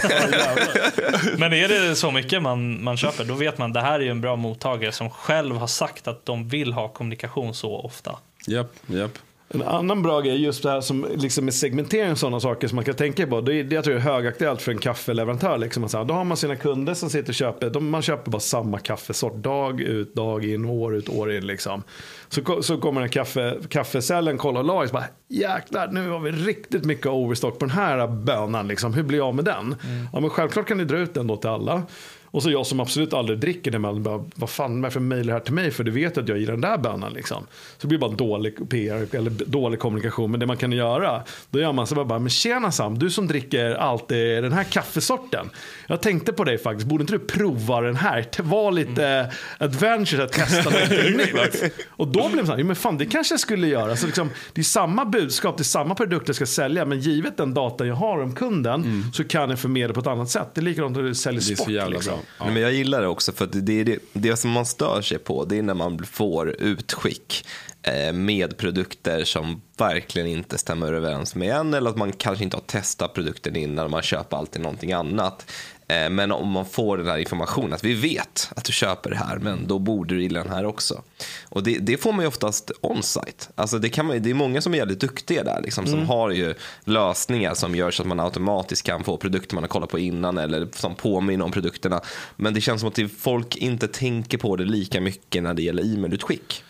men 1.38 1.54
är 1.54 1.68
det 1.68 1.96
så 1.96 2.12
mycket 2.12 2.42
man, 2.42 2.84
man 2.84 2.98
köper, 2.98 3.24
då 3.24 3.34
vet 3.34 3.58
man 3.58 3.70
att 3.70 3.74
det 3.74 3.82
här 3.82 4.00
är 4.00 4.12
en 4.12 4.22
bra 4.22 4.36
mottagare 4.36 4.92
som 4.92 5.10
själv 5.10 5.58
har 5.58 5.68
sagt 5.68 6.08
att 6.08 6.26
de 6.26 6.48
vill 6.48 6.74
ha 6.74 6.88
kommunikation 6.88 7.54
så 7.54 7.80
ofta. 7.80 8.18
Japp, 8.48 8.74
japp. 8.88 9.12
En 9.54 9.62
annan 9.62 10.02
bra 10.02 10.22
grej 10.22 10.44
just 10.44 10.64
det 10.64 10.70
här 10.70 10.82
som 10.82 11.06
liksom 11.16 11.46
med 11.46 11.54
segmentering 11.54 12.12
och 12.12 12.18
sådana 12.18 12.40
saker 12.40 12.68
som 12.68 12.76
man 12.76 12.86
kan 12.86 12.96
tänka 12.96 13.28
på. 13.28 13.42
Det, 13.42 13.56
är, 13.56 13.64
det 13.64 13.76
jag 13.76 13.84
tror 13.84 13.96
jag 13.96 14.06
är 14.06 14.12
högaktuellt 14.14 14.62
för 14.62 14.72
en 14.72 14.78
kaffeleverantör. 14.78 15.58
Liksom. 15.58 16.08
Då 16.08 16.14
har 16.14 16.24
man 16.24 16.38
sina 16.38 16.56
kunder 16.56 16.94
som 16.94 17.10
sitter 17.10 17.30
och 17.30 17.36
köper. 17.36 17.70
De, 17.70 17.90
man 17.90 18.02
köper 18.02 18.32
bara 18.32 18.40
samma 18.40 18.80
kaffesort 18.80 19.36
dag 19.36 19.82
ut, 19.82 20.16
dag 20.16 20.46
in, 20.46 20.66
år 20.66 20.96
ut, 20.96 21.10
år 21.10 21.32
in. 21.32 21.48
Liksom. 21.48 21.84
Så, 22.30 22.62
så 22.64 22.78
kommer 22.78 23.02
en 23.02 23.10
kaffe, 23.10 23.58
kaffecellen, 23.70 24.38
kollar 24.38 24.64
lagret 24.64 24.92
bara 24.92 25.04
jäklar 25.28 25.88
nu 25.92 26.10
har 26.10 26.20
vi 26.20 26.32
riktigt 26.32 26.86
mycket 26.86 27.06
overstock 27.06 27.60
på 27.60 27.66
den 27.66 27.76
här 27.76 28.08
bönan. 28.08 28.68
Liksom. 28.68 28.94
Hur 28.94 29.04
blir 29.04 29.18
jag 29.18 29.28
av 29.28 29.36
med 29.36 29.46
den? 29.46 29.76
Mm. 29.84 30.08
Ja, 30.14 30.20
men 30.20 30.30
självklart 30.30 30.68
kan 30.68 30.78
ni 30.78 30.86
dra 30.86 30.98
ut 30.98 31.14
den 31.14 31.28
då 31.28 31.38
till 31.38 31.50
alla. 31.50 31.84
Och 32.32 32.44
så 32.44 32.52
jag 32.52 32.66
som 32.66 32.80
absolut 32.80 33.14
aldrig 33.14 33.40
dricker 33.40 33.72
det, 33.72 33.80
bara, 33.80 34.26
vad 34.36 34.50
fan 34.50 34.82
varför 34.82 35.00
mejlar 35.00 35.34
här 35.34 35.40
till 35.40 35.54
mig? 35.54 35.72
För 35.72 35.84
du 35.84 35.92
vet 35.92 36.18
att 36.18 36.28
jag 36.28 36.38
gillar 36.38 36.54
den 36.54 36.62
där 36.62 36.78
bönan. 36.78 37.14
Liksom. 37.14 37.44
Så 37.78 37.82
det 37.82 37.88
blir 37.88 37.98
bara 37.98 38.12
dålig 38.12 38.70
PR 38.70 39.16
eller 39.16 39.30
dålig 39.30 39.80
kommunikation. 39.80 40.32
Men 40.32 40.40
det 40.40 40.46
man 40.46 40.58
kan 40.58 40.72
göra, 40.72 41.24
då 41.50 41.60
gör 41.60 41.74
man 41.74 41.88
så 41.88 42.06
bara, 42.06 42.20
men 42.20 42.30
tjena 42.30 42.72
Sam, 42.72 43.00
du 43.00 43.10
som 43.10 43.28
dricker 43.28 43.72
alltid 43.72 44.44
den 44.44 44.54
här 44.54 44.64
kaffesorten. 44.64 45.50
Jag 45.88 46.02
tänkte 46.02 46.34
på 46.34 46.44
dig 46.44 46.58
faktiskt, 46.58 46.88
borde 46.88 47.02
inte 47.02 47.14
du 47.14 47.20
prova 47.20 47.82
den 47.82 47.96
här? 47.96 48.28
Var 48.38 48.72
lite 48.72 49.06
mm. 49.06 49.32
adventure 49.58 50.24
att 50.24 50.32
testa 50.32 50.70
något 50.70 50.90
nytt. 51.18 51.74
Och 51.90 52.08
då 52.08 52.30
blev 52.30 52.42
det 52.42 52.48
så 52.48 52.56
här, 52.56 52.64
men 52.64 52.76
fan 52.76 52.98
det 52.98 53.06
kanske 53.06 53.34
jag 53.34 53.40
skulle 53.40 53.68
göra. 53.68 53.96
Så 53.96 54.06
liksom, 54.06 54.30
det 54.54 54.62
är 54.62 54.64
samma 54.64 55.06
budskap, 55.06 55.58
det 55.58 55.62
är 55.62 55.64
samma 55.64 55.96
produkt 55.96 56.28
jag 56.28 56.36
ska 56.36 56.46
sälja. 56.46 56.86
Men 56.86 57.00
givet 57.00 57.38
den 57.38 57.54
data 57.54 57.86
jag 57.86 57.96
har 57.96 58.22
om 58.22 58.36
kunden 58.36 58.84
mm. 58.84 59.14
så 59.14 59.24
kan 59.24 59.50
jag 59.50 59.60
förmedla 59.60 59.94
på 59.94 60.00
ett 60.00 60.08
annat 60.08 60.30
sätt. 60.30 60.48
Det 60.54 60.62
är 60.62 60.64
likadant 60.64 60.96
när 60.96 61.04
du 61.04 61.16
säljer 61.16 61.42
sport. 61.42 61.68
Det 61.68 61.90
liksom. 61.90 62.19
Ja. 62.38 62.46
Nej, 62.46 62.54
men 62.54 62.64
jag 62.64 62.74
gillar 62.74 63.02
det 63.02 63.08
också 63.08 63.32
för 63.32 63.50
det, 63.52 63.80
är 63.80 63.86
det, 63.86 64.00
det 64.14 64.36
som 64.36 64.52
man 64.52 64.66
stör 64.66 65.02
sig 65.02 65.20
på 65.20 65.46
det 65.46 65.58
är 65.58 65.62
när 65.62 65.74
man 65.74 66.06
får 66.06 66.50
utskick 66.50 67.46
eh, 67.82 68.14
med 68.14 68.58
produkter 68.58 69.24
som 69.24 69.62
verkligen 69.78 70.28
inte 70.28 70.58
stämmer 70.58 70.94
överens 70.94 71.36
med 71.36 71.56
en 71.56 71.74
eller 71.74 71.90
att 71.90 71.98
man 71.98 72.12
kanske 72.12 72.44
inte 72.44 72.58
har 72.58 72.62
testat 72.62 73.14
produkten 73.14 73.56
innan 73.56 73.92
man 73.92 74.02
köper 74.02 74.38
alltid 74.38 74.62
någonting 74.62 74.92
annat. 74.92 75.52
Eh, 75.90 76.10
men 76.10 76.32
om 76.32 76.50
man 76.50 76.66
får 76.66 76.98
den 76.98 77.08
här 77.08 77.18
informationen 77.18 77.74
att 77.74 77.84
vi 77.84 77.94
vet 77.94 78.52
att 78.56 78.66
du 78.66 78.74
köper 78.74 79.10
det 79.10 79.16
här 79.16 79.38
men 79.38 79.68
då 79.68 79.80
borde 79.80 80.16
du 80.16 80.22
gilla 80.22 80.44
den 80.44 80.54
här 80.54 80.66
också. 80.66 81.02
Och 81.50 81.64
det, 81.64 81.78
det 81.78 81.98
får 81.98 82.14
man 82.14 82.22
ju 82.22 82.28
oftast 82.28 82.72
on-site. 82.82 83.48
Alltså 83.56 83.80
det, 83.80 83.90
kan 83.90 84.06
man, 84.06 84.22
det 84.22 84.30
är 84.30 84.34
många 84.34 84.62
som 84.62 84.74
är 84.74 84.78
jävligt 84.78 85.00
duktiga 85.00 85.44
där 85.44 85.62
liksom, 85.64 85.86
som 85.86 85.94
mm. 85.94 86.08
har 86.08 86.30
ju 86.30 86.54
lösningar 86.84 87.54
som 87.54 87.76
gör 87.76 87.92
så 87.92 88.04
att 88.04 88.08
man 88.08 88.20
automatiskt 88.20 88.86
kan 88.86 89.04
få 89.04 89.18
produkter 89.18 89.56
man 89.56 89.64
har 89.64 89.68
kollat 89.70 89.90
på 89.90 90.00
innan 90.00 90.38
eller 90.38 90.68
som 90.74 90.96
påminner 90.96 91.46
om 91.46 91.52
produkterna. 91.52 92.02
Men 92.36 92.54
det 92.54 92.62
känns 92.62 92.82
som 92.82 92.90
att 92.90 93.00
folk 93.20 93.56
inte 93.56 93.88
tänker 93.88 94.38
på 94.38 94.56
det 94.56 94.66
lika 94.66 95.02
mycket 95.02 95.44
när 95.44 95.54
det 95.54 95.62
gäller 95.62 95.94
e-mailutskick. 95.94 96.64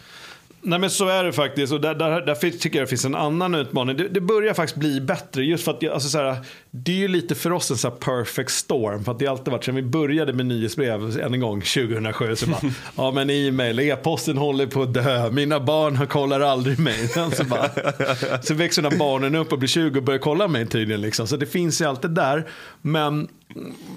Nej 0.62 0.80
men 0.80 0.89
så 0.89 1.08
är 1.08 1.24
det 1.24 1.34
faktiskt. 1.34 1.74
Och 1.74 1.82
där, 1.82 1.95
där, 1.95 2.22
där 2.22 2.36
tycker 2.36 2.80
jag 2.80 2.84
det 2.84 2.89
finns 2.89 3.06
en 3.06 3.15
annan 3.15 3.56
utmaning. 3.56 3.98
Det, 3.98 4.08
det 4.08 4.22
börjar 4.22 4.54
faktiskt 4.54 4.78
bli 4.78 5.02
bättre. 5.02 5.43
Just 5.43 5.63
för 5.63 5.72
att 5.72 5.84
alltså, 5.84 6.10
så 6.10 6.17
här, 6.17 6.38
det 6.72 6.91
är 6.91 6.95
ju 6.95 7.08
lite 7.08 7.36
för 7.36 7.52
oss 7.52 7.72
en 7.72 7.78
så 7.78 7.91
perfect 7.91 8.52
storm. 8.52 9.04
För 9.04 9.12
att 9.12 9.19
det 9.19 9.28
alltid 9.28 9.52
varit 9.52 9.63
sen 9.63 9.76
vi 9.76 9.82
började 9.82 10.34
med 10.34 10.45
nyhetsbrev 10.45 11.19
en 11.19 11.39
gång 11.39 11.62
2007. 11.62 12.36
Så 12.36 12.48
bara, 12.48 12.62
ja 12.95 13.12
men 13.12 13.30
e-mail, 13.30 13.80
e-posten 13.80 14.38
håller 14.38 14.67
på 14.67 14.82
att 14.82 14.93
dö. 14.93 15.32
Mina 15.32 15.60
barn 15.60 16.08
kollar 16.08 16.39
aldrig 16.41 16.80
mig. 16.80 17.08
Så, 17.34 17.43
bara, 17.43 17.69
så 18.41 18.54
växer 18.54 18.82
de 18.82 18.98
barnen 18.98 19.36
upp 19.36 19.52
och 19.52 19.60
blir 19.60 19.69
20 19.69 20.00
och 20.00 20.04
börjar 20.04 20.19
kolla 20.19 20.48
mig 20.48 20.67
tydligen. 20.67 21.02
Liksom. 21.02 21.28
Så 21.28 21.38
det 21.38 21.45
finns 21.45 21.82
ju 21.82 21.86
alltid 21.86 22.12
där. 22.12 22.48
Men 22.82 23.28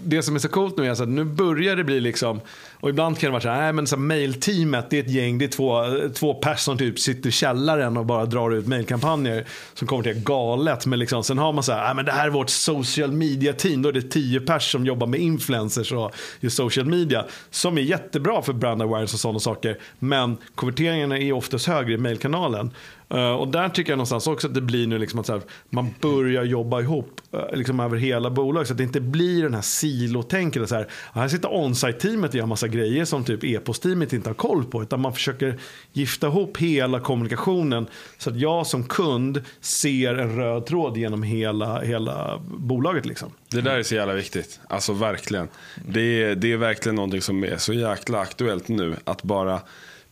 det 0.05 0.23
som 0.23 0.35
är 0.35 0.39
så 0.39 0.49
coolt 0.49 0.77
nu 0.77 0.87
är 0.87 0.91
att 0.91 1.09
nu 1.09 1.25
börjar 1.25 1.77
det 1.77 1.85
bli 1.85 2.01
liksom, 2.01 2.41
och 2.83 2.91
ibland 2.91 3.19
kan 3.19 3.29
det 3.29 3.33
vara 3.33 3.41
så 3.41 3.49
här, 3.49 3.61
nej 3.61 3.73
men 3.73 3.87
så 3.87 3.97
mailteamet 3.97 4.91
det 4.91 4.99
är 4.99 5.03
ett 5.03 5.11
gäng, 5.11 5.39
det 5.39 5.45
är 5.45 5.49
två, 5.49 5.85
två 6.15 6.35
personer 6.35 6.57
som 6.57 6.79
typ 6.79 6.99
sitter 6.99 7.29
i 7.29 7.33
källaren 7.33 7.97
och 7.97 8.07
bara 8.07 8.27
drar 8.27 8.51
ut 8.51 8.67
mailkampanjer 8.67 9.45
som 9.75 9.89
kommer 9.89 10.03
till 10.03 10.23
galet. 10.23 10.87
Men 10.87 10.99
liksom, 10.99 11.25
sen 11.25 11.39
har 11.39 11.53
man 11.53 11.63
så 11.63 11.73
här, 11.73 11.85
nej 11.85 11.95
men 11.95 12.05
det 12.05 12.13
här 12.13 12.27
är 12.27 12.31
vårt 12.31 12.51
social 12.51 13.13
media 13.13 13.53
team, 13.53 13.83
då 13.83 13.89
är 13.89 13.93
det 13.93 14.03
tio 14.03 14.41
pers 14.41 14.73
som 14.73 14.87
jobbar 14.87 15.07
med 15.07 15.21
influencers 15.21 15.93
och 15.93 16.13
just 16.41 16.57
social 16.57 16.87
media. 16.87 17.25
Som 17.51 17.79
är 17.79 17.83
jättebra 17.83 18.43
för 18.43 18.53
brand 18.53 18.83
awareness 18.83 19.15
och 19.15 19.21
sådana 19.21 19.41
saker. 19.41 19.79
Men 19.99 20.37
konverteringarna 20.55 21.19
är 21.19 21.33
oftast 21.33 21.67
högre 21.67 21.93
i 21.93 21.99
mailkanalen. 21.99 22.71
Uh, 23.15 23.33
och 23.33 23.49
där 23.49 23.69
tycker 23.69 23.93
jag 23.93 23.97
någonstans 23.97 24.27
också 24.27 24.47
att 24.47 24.55
det 24.55 24.61
blir 24.61 24.87
nu 24.87 24.99
liksom 24.99 25.21
att 25.21 25.29
här, 25.29 25.41
man 25.71 25.95
börjar 26.01 26.45
jobba 26.45 26.81
ihop 26.81 27.21
uh, 27.35 27.57
liksom 27.57 27.81
över 27.81 27.97
hela 27.97 28.31
bolaget. 28.31 28.69
Så 28.69 28.75
att 28.75 28.79
det 28.79 28.85
inte 28.85 29.01
blir 29.01 29.43
den 29.43 29.55
här 29.55 29.63
silotänket. 29.63 30.69
Så 30.69 30.75
här, 30.75 30.89
här 31.13 31.29
sitter 31.29 31.49
onsite-teamet 31.49 32.31
och 32.31 32.35
gör 32.35 32.47
massa 32.47 32.69
grejer 32.69 33.05
som 33.05 33.25
typ 33.25 33.45
e-postteamet 33.45 34.13
inte 34.13 34.29
har 34.29 34.35
koll 34.35 34.65
på. 34.65 34.83
Utan 34.83 35.01
man 35.01 35.13
försöker 35.13 35.59
gifta 35.93 36.27
ihop 36.27 36.59
hela 36.59 37.01
kommunikationen. 37.01 37.87
Så 38.19 38.31
att 38.31 38.37
jag 38.37 38.67
som 38.67 38.85
kund 38.85 39.45
ser 39.61 40.15
en 40.15 40.37
röd 40.37 40.67
tråd 40.67 40.97
genom 40.97 41.23
hela, 41.23 41.81
hela 41.81 42.43
bolaget. 42.59 43.07
Liksom. 43.07 43.31
Det 43.49 43.61
där 43.61 43.79
är 43.79 43.83
så 43.83 43.95
jävla 43.95 44.15
viktigt. 44.15 44.61
Alltså 44.69 44.93
verkligen. 44.93 45.49
Det 45.89 46.23
är, 46.23 46.35
det 46.35 46.53
är 46.53 46.57
verkligen 46.57 46.97
någonting 46.97 47.23
som 47.23 47.45
är 47.45 47.57
så 47.57 47.73
jäkla 47.73 48.21
aktuellt 48.21 48.69
nu. 48.69 48.97
Att 49.05 49.23
bara 49.23 49.61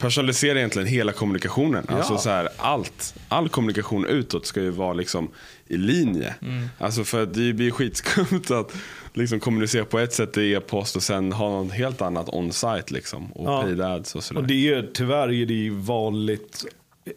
personalisera 0.01 0.59
egentligen 0.59 0.89
hela 0.89 1.13
kommunikationen. 1.13 1.87
Ja. 1.89 1.95
Alltså 1.95 2.19
så 2.19 2.31
här, 2.31 2.49
allt, 2.57 3.15
all 3.29 3.49
kommunikation 3.49 4.07
utåt 4.07 4.47
ska 4.47 4.61
ju 4.61 4.71
vara 4.71 4.93
liksom 4.93 5.29
i 5.67 5.77
linje. 5.77 6.35
Mm. 6.43 6.69
Alltså 6.79 7.05
för 7.05 7.27
det 7.27 7.53
blir 7.53 7.71
skitskumt 7.71 8.51
att 8.51 8.73
liksom 9.15 9.41
kommunicera 9.41 9.85
på 9.85 9.99
ett 9.99 10.13
sätt 10.13 10.39
i 10.39 10.53
e-post 10.53 10.97
och 10.97 11.03
sen 11.03 11.33
ha 11.33 11.49
något 11.49 11.73
helt 11.73 12.03
annat 12.03 12.29
on-site 12.29 12.85
liksom. 12.95 13.33
Och 13.33 13.51
ja. 13.51 13.63
paid 13.63 13.81
ads 13.81 14.15
och 14.15 14.25
sådär. 14.25 14.41
Och 14.41 14.47
det 14.47 14.69
är 14.69 14.91
tyvärr 14.95 15.33
är 15.33 15.47
det 15.47 15.71
vanligt 15.71 16.65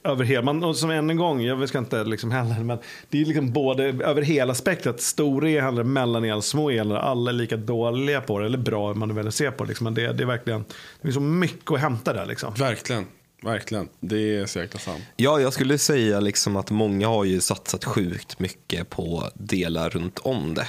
över 0.03 0.23
hela, 0.23 0.41
man, 0.41 0.63
och 0.63 0.77
som 0.77 0.89
än 0.89 1.09
en 1.09 1.17
gång, 1.17 1.41
jag 1.41 1.69
ska 1.69 1.77
inte 1.77 2.03
liksom 2.03 2.31
heller, 2.31 2.59
men 2.59 2.77
det 3.09 3.21
är 3.21 3.25
liksom 3.25 3.51
både 3.51 3.83
över 3.83 4.21
hela 4.21 4.55
spektrat. 4.55 5.01
Stora 5.01 5.49
e-handlare, 5.49 5.85
mellan 5.85 6.41
små 6.41 6.71
e 6.71 6.79
alla 6.79 7.31
är 7.31 7.33
lika 7.33 7.57
dåliga 7.57 8.21
på 8.21 8.39
det, 8.39 8.45
eller 8.45 8.57
bra 8.57 8.91
om 8.91 8.99
man 8.99 9.15
väljer 9.15 9.27
att 9.27 9.35
se 9.35 9.51
på 9.51 9.63
det. 9.63 9.67
Liksom. 9.67 9.83
Men 9.83 9.93
det, 9.93 10.13
det 10.13 10.23
är 10.23 10.27
verkligen, 10.27 10.65
det 11.01 11.07
är 11.07 11.11
så 11.11 11.19
mycket 11.19 11.71
att 11.71 11.79
hämta 11.79 12.13
där 12.13 12.25
liksom. 12.25 12.53
Verkligen. 12.53 13.05
Verkligen, 13.43 13.89
det 13.99 14.37
är 14.37 14.45
så 14.45 14.59
jäkla 14.59 14.79
sant. 14.79 15.03
Ja, 15.15 15.39
jag 15.39 15.53
skulle 15.53 15.77
säga 15.77 16.19
liksom 16.19 16.55
att 16.55 16.71
många 16.71 17.07
har 17.07 17.23
ju 17.23 17.41
satsat 17.41 17.85
sjukt 17.85 18.39
mycket 18.39 18.89
på 18.89 19.29
delar 19.33 19.89
runt 19.89 20.19
om 20.19 20.53
det. 20.53 20.67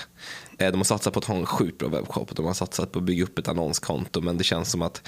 Eh, 0.59 0.71
de 0.71 0.77
har 0.77 0.85
satsat 0.85 1.13
på 1.13 1.19
att 1.19 1.25
ha 1.25 1.37
en 1.37 1.47
sjukt 1.47 1.79
bra 1.79 1.89
webbshop, 1.89 2.37
de 2.37 2.47
har 2.47 2.55
satsat 2.55 2.93
på 2.93 2.99
att 2.99 3.05
bygga 3.05 3.25
upp 3.25 3.39
ett 3.39 3.49
annonskonto, 3.49 4.21
men 4.21 4.39
det 4.39 4.45
känns 4.45 4.71
som 4.71 4.83
att 4.83 5.03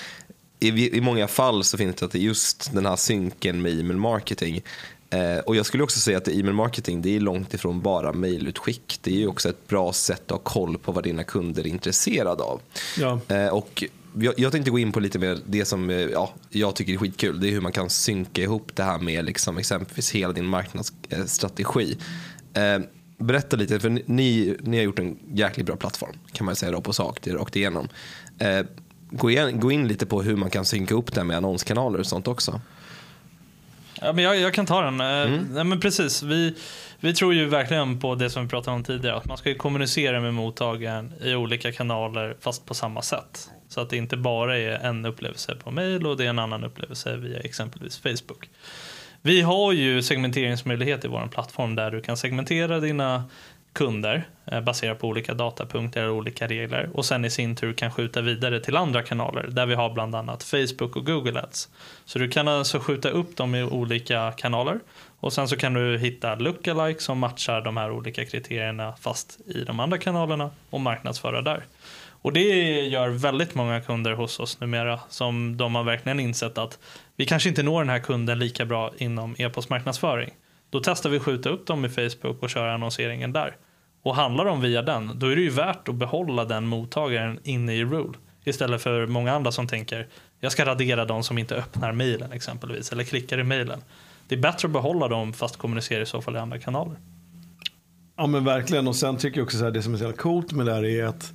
i, 0.61 0.97
i 0.97 1.01
många 1.01 1.29
fall 1.29 1.65
så 1.65 1.79
finns 1.79 1.97
det 1.97 2.19
just 2.19 2.73
den 2.75 2.87
här 2.87 2.97
synken 2.97 3.63
med 3.63 3.81
e-mail 3.81 3.99
marketing. 3.99 4.63
Eh, 5.11 5.39
och 5.39 5.57
jag 5.57 5.67
skulle 5.67 5.83
också 5.83 6.01
säga 6.01 6.19
att 6.19 6.29
e-mail 6.29 6.53
marketing 6.53 7.03
det 7.03 7.17
är 7.17 7.21
långt 7.21 7.55
ifrån 7.55 7.81
bara 7.81 8.13
mejlutskick. 8.13 8.99
Det 9.03 9.23
är 9.23 9.29
också 9.29 9.49
ett 9.49 9.69
bra 9.69 9.93
sätt 9.93 10.23
att 10.25 10.31
ha 10.31 10.39
koll 10.39 10.79
på 10.79 10.93
vad 10.93 11.05
dina 11.05 11.25
kunder 11.25 11.63
är 11.63 11.67
intresserade 11.67 12.43
av. 12.43 12.61
Ja. 12.99 13.21
Eh, 13.29 13.49
och 13.49 13.85
jag, 14.21 14.35
jag 14.37 14.53
tänkte 14.53 14.71
gå 14.71 14.79
in 14.79 14.93
på 14.93 15.01
lite 15.01 15.19
mer 15.19 15.39
det 15.47 15.65
som 15.65 15.91
eh, 15.91 15.97
ja, 15.97 16.35
jag 16.51 16.77
tycker 16.77 16.93
är 16.93 16.97
skitkul. 16.97 17.41
Det 17.41 17.49
är 17.49 17.53
hur 17.53 17.61
man 17.61 17.73
kan 17.73 17.91
synka 17.91 18.43
ihop 18.43 18.71
det 18.75 18.83
här 18.83 18.99
med 18.99 19.25
liksom 19.25 19.59
exempelvis 19.59 20.11
hela 20.11 20.33
din 20.33 20.47
marknadsstrategi. 20.47 21.99
Eh, 22.55 22.79
berätta 23.19 23.57
lite, 23.57 23.81
för 23.81 24.03
ni, 24.07 24.57
ni 24.61 24.77
har 24.77 24.85
gjort 24.85 24.99
en 24.99 25.19
jäkligt 25.35 25.67
bra 25.67 25.77
plattform 25.77 26.17
kan 26.33 26.45
man 26.45 26.57
säga 26.57 26.73
då 26.73 26.81
på 26.81 26.93
sak, 26.93 27.27
rakt 27.27 27.57
igenom. 27.57 27.89
Eh, 28.39 28.67
gå, 29.11 29.31
igen, 29.31 29.61
gå 29.61 29.73
in 29.73 29.89
lite 29.89 30.07
på 30.07 30.23
hur 30.23 30.37
man 30.37 30.51
kan 30.51 30.65
synka 30.65 30.95
upp 30.95 31.15
det 31.15 31.25
med 31.25 31.37
annonskanaler 31.37 31.99
och 31.99 32.07
sånt 32.07 32.29
också. 32.29 32.61
Ja, 34.01 34.13
men 34.13 34.25
jag, 34.25 34.41
jag 34.41 34.55
kan 34.55 34.67
ta 34.67 34.81
den. 34.81 35.01
Eh, 35.01 35.07
mm. 35.07 35.49
Nej, 35.53 35.65
men 35.65 35.81
precis. 35.81 36.23
Vi, 36.23 36.55
vi 37.01 37.15
tror 37.15 37.35
ju 37.35 37.47
verkligen 37.47 38.01
på 38.01 38.15
det 38.15 38.31
som 38.31 38.43
vi 38.43 38.49
pratade 38.49 38.77
om 38.77 38.85
tidigare. 38.85 39.17
Att 39.17 39.25
man 39.25 39.37
ska 39.37 39.55
kommunicera 39.55 40.21
med 40.21 40.35
mottagaren 40.35 41.13
i 41.23 41.35
olika 41.35 41.73
kanaler 41.73 42.37
fast 42.41 42.67
på 42.67 42.75
samma 42.75 43.03
sätt. 43.03 43.51
Så 43.69 43.81
att 43.81 43.91
det 43.91 43.97
inte 43.97 44.17
bara 44.17 44.59
är 44.59 44.71
en 44.71 45.05
upplevelse 45.05 45.57
på 45.65 45.71
mail 45.71 46.07
och 46.07 46.17
det 46.17 46.25
är 46.25 46.29
en 46.29 46.39
annan 46.39 46.65
upplevelse 46.65 47.17
via 47.17 47.41
exempelvis 47.41 47.99
Facebook. 47.99 48.51
Vi 49.23 49.41
har 49.41 49.73
ju 49.73 50.03
segmenteringsmöjlighet 50.03 51.05
i 51.05 51.09
vår 51.09 51.29
plattform 51.33 51.75
där 51.75 51.91
du 51.91 52.01
kan 52.01 52.17
segmentera 52.17 52.81
dina 52.81 53.25
kunder 53.77 54.29
eh, 54.45 54.61
baserat 54.61 54.99
på 54.99 55.09
olika 55.09 55.35
datapunkter 55.35 56.09
och 56.09 56.17
olika 56.17 56.47
regler 56.47 56.91
och 56.95 57.05
sen 57.05 57.25
i 57.25 57.31
sin 57.31 57.57
tur 57.57 57.73
kan 57.73 57.93
skjuta 57.93 58.21
vidare 58.21 58.61
till 58.61 58.77
andra 58.77 59.03
kanaler 59.03 59.49
där 59.51 59.67
vi 59.67 59.75
har 59.75 59.91
bland 59.91 60.15
annat 60.15 60.43
Facebook 60.43 60.97
och 60.97 61.07
Google 61.07 61.41
Ads. 61.41 61.69
Så 62.05 62.19
du 62.19 62.29
kan 62.29 62.49
alltså 62.49 62.79
skjuta 62.79 63.09
upp 63.09 63.37
dem 63.37 63.55
i 63.55 63.63
olika 63.63 64.33
kanaler 64.37 64.81
och 65.21 65.33
sen 65.33 65.49
så 65.49 65.57
kan 65.57 65.75
du 65.75 65.99
hitta 65.99 66.35
lookalike 66.35 67.01
som 67.01 67.19
matchar 67.19 67.61
de 67.61 67.77
här 67.77 67.91
olika 67.91 68.25
kriterierna 68.25 68.95
fast 69.01 69.39
i 69.47 69.65
de 69.65 69.81
andra 69.81 69.99
kanalerna 69.99 70.51
och 70.71 70.81
marknadsföra 70.81 71.43
där. 71.43 71.65
Och 72.23 72.33
det 72.33 72.43
gör 72.87 73.09
väldigt 73.09 73.55
många 73.55 73.81
kunder 73.81 74.13
hos 74.13 74.41
oss 74.41 74.61
numera 74.61 75.01
som 75.09 75.57
de 75.57 75.75
har 75.75 75.85
verkligen 75.85 76.21
insett 76.21 76.59
att 76.59 76.79
vi 77.17 77.27
kanske 77.27 77.49
inte 77.49 77.63
når 77.63 77.81
den 77.81 77.89
här 77.89 77.99
kunden 77.99 78.39
lika 78.39 78.65
bra 78.65 78.93
inom 78.99 79.35
e-postmarknadsföring. 79.39 80.31
Då 80.71 80.81
testar 80.85 81.11
vi 81.11 81.21
skjuta 81.21 81.49
upp 81.49 81.67
dem 81.67 81.85
i 81.85 81.89
Facebook 81.89 82.43
och 82.43 82.51
köra 82.51 82.75
annonseringen 82.75 83.33
där. 83.33 83.57
Och 84.07 84.17
handlar 84.17 84.45
de 84.45 84.61
via 84.61 84.83
den, 84.83 85.19
då 85.19 85.27
är 85.27 85.37
det 85.37 85.43
ju 85.43 85.51
värt 85.51 85.89
att 85.89 85.95
behålla 85.95 86.45
den 86.45 86.67
mottagaren 86.67 87.41
inne 87.43 87.75
i 87.75 87.85
Rule. 87.85 88.19
Istället 88.45 88.83
för 88.83 89.07
många 89.07 89.33
andra 89.33 89.53
som 89.53 89.67
tänker, 89.67 90.07
jag 90.41 90.53
ska 90.53 90.65
radera 90.65 91.05
de 91.05 91.23
som 91.23 91.39
inte 91.39 91.55
öppnar 91.55 91.93
mejlen 91.93 92.33
exempelvis, 92.33 92.93
eller 92.93 93.05
klickar 93.05 93.39
i 93.39 93.45
mejlen. 93.45 93.81
Det 94.29 94.35
är 94.35 94.39
bättre 94.39 94.67
att 94.67 94.73
behålla 94.73 95.09
dem 95.09 95.33
fast 95.33 95.57
kommunicera 95.57 96.03
i 96.03 96.07
så 96.07 96.23
fall 96.23 96.37
i 96.37 96.39
andra 96.39 96.59
kanaler. 96.59 96.97
Ja 98.17 98.27
men 98.27 98.45
verkligen 98.45 98.89
och 98.89 98.97
sen 98.97 99.17
tycker 99.17 99.39
jag 99.39 99.45
också 99.45 99.65
att 99.65 99.75
det 99.75 99.83
som 99.83 99.95
är 99.95 99.99
så 99.99 100.05
jävla 100.05 100.17
coolt 100.17 100.53
med 100.53 100.67
det 100.67 100.75
här 100.75 100.85
är 100.85 101.05
att 101.05 101.33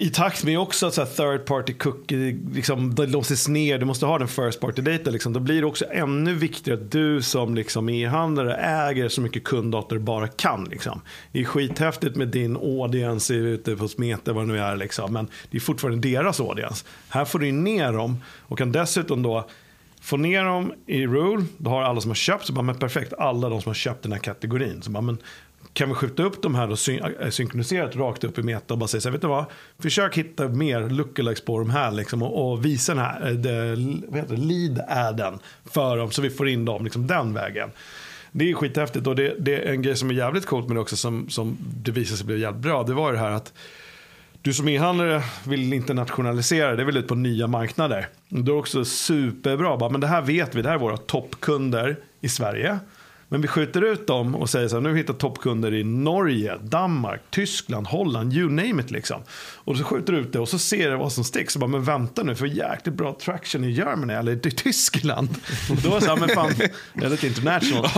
i 0.00 0.10
takt 0.10 0.44
med 0.44 0.58
också 0.58 0.86
att 0.86 0.94
så 0.94 1.06
third 1.06 1.44
party 1.44 1.72
cookie 1.72 2.40
liksom, 2.52 2.94
låses 2.98 3.48
ner, 3.48 3.78
du 3.78 3.84
måste 3.84 4.06
ha 4.06 4.18
den 4.18 4.28
first 4.28 4.60
party 4.60 4.82
data, 4.82 5.10
liksom, 5.10 5.32
då 5.32 5.40
blir 5.40 5.60
det 5.60 5.66
också 5.66 5.84
ännu 5.90 6.34
viktigare 6.34 6.80
att 6.80 6.90
du 6.90 7.22
som 7.22 7.54
liksom, 7.54 7.88
e-handlare 7.88 8.56
äger 8.56 9.08
så 9.08 9.20
mycket 9.20 9.44
kunddata 9.44 9.94
du 9.94 10.00
bara 10.00 10.28
kan. 10.28 10.64
Liksom. 10.64 11.00
Det 11.32 11.40
är 11.40 11.44
skithäftigt 11.44 12.16
med 12.16 12.28
din 12.28 12.56
audience 12.56 13.34
ute 13.34 13.76
på 13.76 13.88
Meta, 13.96 14.32
vad 14.32 14.42
det 14.42 14.52
nu 14.52 14.58
är, 14.58 14.76
liksom, 14.76 15.12
men 15.12 15.28
det 15.50 15.56
är 15.56 15.60
fortfarande 15.60 16.08
deras 16.08 16.40
audience. 16.40 16.84
Här 17.08 17.24
får 17.24 17.38
du 17.38 17.52
ner 17.52 17.92
dem 17.92 18.22
och 18.40 18.58
kan 18.58 18.72
dessutom 18.72 19.22
då 19.22 19.48
få 20.00 20.16
ner 20.16 20.44
dem 20.44 20.72
i 20.86 21.06
rule, 21.06 21.44
då 21.58 21.70
har 21.70 21.82
alla 21.82 22.00
som 22.00 22.10
har 22.10 22.14
köpt, 22.14 22.46
så 22.46 22.52
bara, 22.52 22.62
men 22.62 22.78
perfekt, 22.78 23.12
alla 23.12 23.48
de 23.48 23.62
som 23.62 23.70
har 23.70 23.74
köpt 23.74 24.02
den 24.02 24.12
här 24.12 24.18
kategorin. 24.18 24.82
Så 24.82 24.90
bara, 24.90 25.00
men 25.00 25.18
kan 25.80 25.88
vi 25.88 25.94
skjuta 25.94 26.22
upp 26.22 26.42
de 26.42 26.54
här 26.54 26.70
och 26.70 26.78
syn 26.78 27.04
äh, 27.20 27.30
synkroniserat 27.30 27.96
rakt 27.96 28.24
upp 28.24 28.38
i 28.38 28.42
meta 28.42 28.74
och 28.74 28.78
bara 28.78 28.88
säga 28.88 29.00
så 29.00 29.08
här, 29.08 29.12
vet 29.12 29.20
du 29.20 29.28
vad? 29.28 29.44
Försök 29.78 30.18
hitta 30.18 30.48
mer 30.48 30.88
lookalikes 30.88 31.44
på 31.44 31.58
de 31.58 31.70
här 31.70 31.90
liksom, 31.90 32.22
och, 32.22 32.52
och, 32.52 32.64
visa 32.64 32.94
den 32.94 33.04
här 33.04 33.28
äh, 33.28 33.32
det, 33.32 33.76
vad 34.08 34.20
heter 34.20 34.36
det, 34.36 34.42
lead 34.42 34.80
adden 34.88 35.38
för 35.64 35.96
dem 35.96 36.10
så 36.10 36.22
vi 36.22 36.30
får 36.30 36.48
in 36.48 36.64
dem 36.64 36.84
liksom, 36.84 37.06
den 37.06 37.34
vägen. 37.34 37.70
Det 38.32 38.50
är 38.50 38.54
skithäftigt 38.54 39.06
och 39.06 39.16
det, 39.16 39.34
det 39.38 39.54
är 39.54 39.72
en 39.72 39.82
grej 39.82 39.96
som 39.96 40.10
är 40.10 40.14
jävligt 40.14 40.46
coolt 40.46 40.68
med 40.68 40.76
det 40.76 40.80
också 40.80 40.96
som, 40.96 41.28
som 41.28 41.56
det 41.60 41.90
visade 41.90 42.16
sig 42.16 42.26
bli 42.26 42.40
jävligt 42.40 42.62
bra. 42.62 42.82
Det 42.82 42.94
var 42.94 43.12
det 43.12 43.18
här 43.18 43.30
att 43.30 43.52
du 44.42 44.52
som 44.52 44.68
e-handlare 44.68 45.22
vill 45.44 45.72
internationalisera, 45.72 46.76
det 46.76 46.84
vill 46.84 46.96
ut 46.96 47.08
på 47.08 47.14
nya 47.14 47.46
marknader. 47.46 48.08
Då 48.28 48.40
är 48.40 48.44
det 48.44 48.52
också 48.52 48.84
superbra, 48.84 49.76
bara, 49.76 49.90
men 49.90 50.00
det 50.00 50.06
här 50.06 50.22
vet 50.22 50.54
vi, 50.54 50.62
det 50.62 50.68
här 50.68 50.76
är 50.76 50.80
våra 50.80 50.96
toppkunder 50.96 51.96
i 52.20 52.28
Sverige. 52.28 52.78
Men 53.32 53.40
vi 53.40 53.48
skjuter 53.48 53.82
ut 53.82 54.06
dem 54.06 54.34
och 54.34 54.50
säger 54.50 54.68
så 54.68 54.76
här, 54.76 54.80
nu 54.80 54.96
hittat 54.96 55.18
toppkunder 55.18 55.74
i 55.74 55.84
Norge, 55.84 56.56
Danmark, 56.62 57.20
Tyskland, 57.30 57.86
Holland, 57.86 58.32
you 58.32 58.50
name 58.50 58.82
it 58.82 58.90
liksom. 58.90 59.22
Och 59.54 59.76
så 59.76 59.84
skjuter 59.84 60.12
du 60.12 60.18
ut 60.18 60.32
det 60.32 60.38
och 60.38 60.48
så 60.48 60.58
ser 60.58 60.90
du 60.90 60.96
vad 60.96 61.12
som 61.12 61.24
sticks. 61.24 61.54
Och 61.54 61.60
bara, 61.60 61.70
men 61.70 61.84
vänta 61.84 62.22
nu, 62.22 62.34
för 62.34 62.46
jäkligt 62.46 62.94
bra 62.94 63.16
traction 63.22 63.64
i 63.64 63.70
Germany 63.70 64.14
eller 64.14 64.46
i 64.46 64.50
Tyskland. 64.50 65.28
Och 65.70 65.76
då 65.76 65.90
är 65.90 65.94
det 65.94 66.00
så 66.00 66.06
här, 66.06 66.16
men 66.16 66.28
fan, 66.28 66.52
det 66.94 67.04
är 67.04 67.10
lite 67.10 67.26
international. 67.26 67.90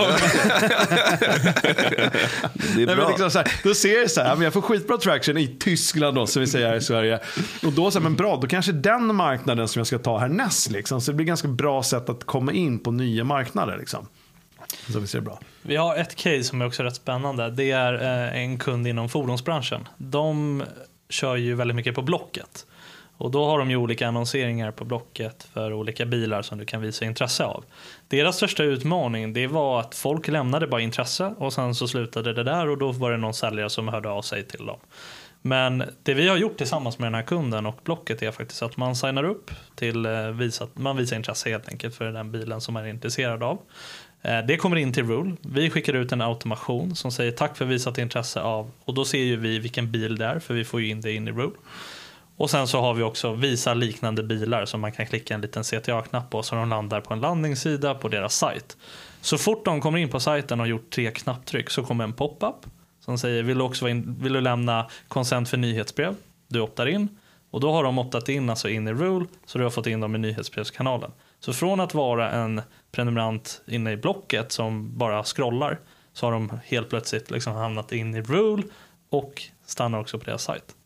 det 2.77 2.83
är 2.83 2.97
bra. 2.97 3.09
liksom 3.09 3.31
så 3.31 3.39
här, 3.39 3.53
då 3.65 3.75
ser 3.75 4.01
jag 4.01 4.11
så 4.11 4.21
här, 4.21 4.35
men 4.35 4.45
jag 4.45 4.53
får 4.53 4.63
skitbra 4.63 4.97
traction 4.97 5.39
i 5.39 5.47
Tyskland 5.47 6.17
då, 6.17 6.27
som 6.27 6.41
vi 6.41 6.47
säger 6.47 6.69
här 6.69 6.77
i 6.77 6.81
Sverige. 6.81 7.21
Och 7.67 7.73
då 7.73 7.91
så 7.91 7.99
här, 7.99 8.05
men 8.05 8.17
bra, 8.17 8.37
då 8.37 8.47
kanske 8.47 8.73
den 8.73 9.15
marknaden 9.15 9.69
som 9.69 9.81
jag 9.81 9.87
ska 9.87 9.99
ta 9.99 10.19
härnäst 10.19 10.71
liksom. 10.71 11.01
Så 11.01 11.11
det 11.11 11.17
blir 11.17 11.27
ganska 11.27 11.49
bra 11.49 11.83
sätt 11.83 12.09
att 12.09 12.25
komma 12.25 12.53
in 12.53 12.79
på 12.79 12.91
nya 12.91 13.25
marknader 13.25 13.79
liksom. 13.79 14.07
Så 14.93 15.01
vi 15.01 15.07
ser 15.07 15.21
bra. 15.21 15.39
Vi 15.63 15.77
har 15.77 15.97
ett 15.97 16.15
case 16.15 16.45
som 16.45 16.63
är 16.63 16.67
också 16.67 16.83
rätt 16.83 16.97
spännande. 16.97 17.51
Det 17.51 17.71
är 17.71 17.95
eh, 17.95 18.43
en 18.43 18.59
kund 18.59 18.87
inom 18.87 19.09
fordonsbranschen. 19.09 19.89
De 19.97 20.63
kör 21.09 21.37
ju 21.37 21.55
väldigt 21.55 21.75
mycket 21.75 21.95
på 21.95 22.03
Blocket. 22.03 22.67
Och 23.17 23.31
då 23.31 23.45
har 23.47 23.59
de 23.59 23.71
ju 23.71 23.77
olika 23.77 24.09
annonseringar 24.09 24.71
på 24.71 24.85
Blocket 24.85 25.49
för 25.53 25.73
olika 25.73 26.07
bilar 26.07 26.43
som 26.43 26.59
du 26.59 26.65
kan 26.65 26.81
visa 26.81 27.05
intresse 27.05 27.45
av. 27.45 27.65
Deras 28.09 28.37
största 28.37 28.63
utmaning 28.63 29.33
det 29.33 29.47
var 29.47 29.81
att 29.81 29.95
folk 29.95 30.29
lämnade 30.29 30.67
bara 30.67 30.81
intresse 30.81 31.35
och 31.39 31.53
sen 31.53 31.75
så 31.75 31.89
slutade 31.89 32.33
det 32.33 32.43
där 32.43 32.69
och 32.69 32.79
då 32.79 32.93
var 32.93 33.11
det 33.11 33.17
någon 33.17 33.35
säljare 33.35 33.71
som 33.71 33.89
hörde 33.89 34.11
av 34.11 34.23
sig 34.23 34.47
till 34.47 34.67
dem. 34.67 34.79
Men 35.43 35.85
det 36.03 36.15
vi 36.15 36.29
har 36.29 36.37
gjort 36.37 36.57
tillsammans 36.57 36.99
med 36.99 37.07
den 37.07 37.15
här 37.15 37.23
kunden 37.23 37.67
och 37.67 37.81
Blocket 37.85 38.23
är 38.23 38.31
faktiskt 38.31 38.63
att 38.63 38.77
man 38.77 38.97
signar 38.97 39.25
upp 39.25 39.51
till 39.75 40.07
eh, 40.07 40.29
visa, 40.29 40.69
man 40.75 40.97
visar 40.97 41.17
intresse 41.17 41.51
helt 41.51 41.69
enkelt 41.69 41.95
för 41.95 42.05
den 42.05 42.33
bilen 42.33 42.61
som 42.61 42.75
man 42.75 42.85
är 42.85 42.89
intresserad 42.89 43.43
av. 43.43 43.59
Eh, 44.23 44.39
det 44.39 44.57
kommer 44.57 44.77
in 44.77 44.93
till 44.93 45.07
Rule. 45.07 45.37
Vi 45.43 45.71
skickar 45.71 45.93
ut 45.93 46.13
en 46.13 46.21
automation 46.21 46.97
som 46.97 47.13
säger 47.13 47.33
tack 47.33 47.57
för 47.57 47.65
visat 47.65 47.99
intresse 47.99 48.41
av 48.41 48.71
och 48.85 48.95
då 48.95 49.05
ser 49.05 49.19
ju 49.19 49.37
vi 49.37 49.59
vilken 49.59 49.93
bil 49.93 50.17
det 50.17 50.25
är 50.25 50.39
för 50.39 50.55
vi 50.55 50.65
får 50.65 50.81
ju 50.81 50.89
in 50.89 51.01
det 51.01 51.13
in 51.13 51.29
i 51.29 51.31
Rule. 51.31 51.57
Och 52.37 52.51
sen 52.51 52.69
så 52.69 52.81
har 52.81 52.95
vi 52.95 53.03
också 53.03 53.33
visa 53.33 53.75
liknande 53.75 54.23
bilar 54.23 54.65
som 54.65 54.81
man 54.81 54.93
kan 54.93 55.07
klicka 55.07 55.35
en 55.35 55.41
liten 55.41 55.63
CTA-knapp 55.63 56.31
på 56.31 56.43
så 56.43 56.55
de 56.55 56.69
landar 56.69 57.01
på 57.01 57.15
en 57.15 57.21
landningssida 57.21 57.95
på 57.95 58.09
deras 58.09 58.35
sajt. 58.35 58.77
Så 59.21 59.39
fort 59.39 59.65
de 59.65 59.81
kommer 59.81 59.99
in 59.99 60.09
på 60.09 60.21
sajten 60.21 60.61
och 60.61 60.69
gjort 60.69 60.91
tre 60.91 61.11
knapptryck 61.11 61.71
så 61.71 61.85
kommer 61.85 62.05
en 62.05 62.13
pop-up 62.13 62.67
som 63.01 63.19
säger 63.19 63.43
vill 63.43 63.59
du, 63.59 63.65
också 63.65 63.89
in, 63.89 64.17
vill 64.21 64.33
du 64.33 64.41
lämna 64.41 64.87
konsent 65.09 65.49
för 65.49 65.57
nyhetsbrev? 65.57 66.15
Du 66.49 66.61
optar 66.61 66.87
in 66.87 67.09
och 67.51 67.61
då 67.61 67.73
har 67.73 67.85
de 67.85 67.99
optat 67.99 68.29
in 68.29 68.51
alltså 68.51 68.69
in 68.69 68.89
i 68.89 68.93
Rule 68.93 69.27
så 69.47 69.59
du 69.59 69.65
har 69.65 69.71
fått 69.71 69.87
in 69.87 70.01
dem 70.01 70.15
i 70.15 70.19
nyhetsbrevskanalen. 70.19 71.11
Så 71.45 71.53
från 71.53 71.81
att 71.81 71.95
vara 71.95 72.31
en 72.31 72.63
prenumerant 72.93 73.63
inne 73.67 73.93
i 73.93 73.97
blocket 73.97 74.53
som 74.53 74.99
bara 74.99 75.25
scrollar 75.25 75.81
så 76.13 76.27
har 76.27 76.33
de 76.33 76.59
helt 76.65 76.89
plötsligt 76.89 77.31
liksom 77.31 77.53
hamnat 77.53 77.93
in 77.93 78.15
i 78.15 78.23
Rule 78.23 78.63
och 79.11 79.43
stannar 79.67 80.01
också 80.01 80.19
på 80.19 80.25
deras 80.25 80.43
sajt. 80.43 80.77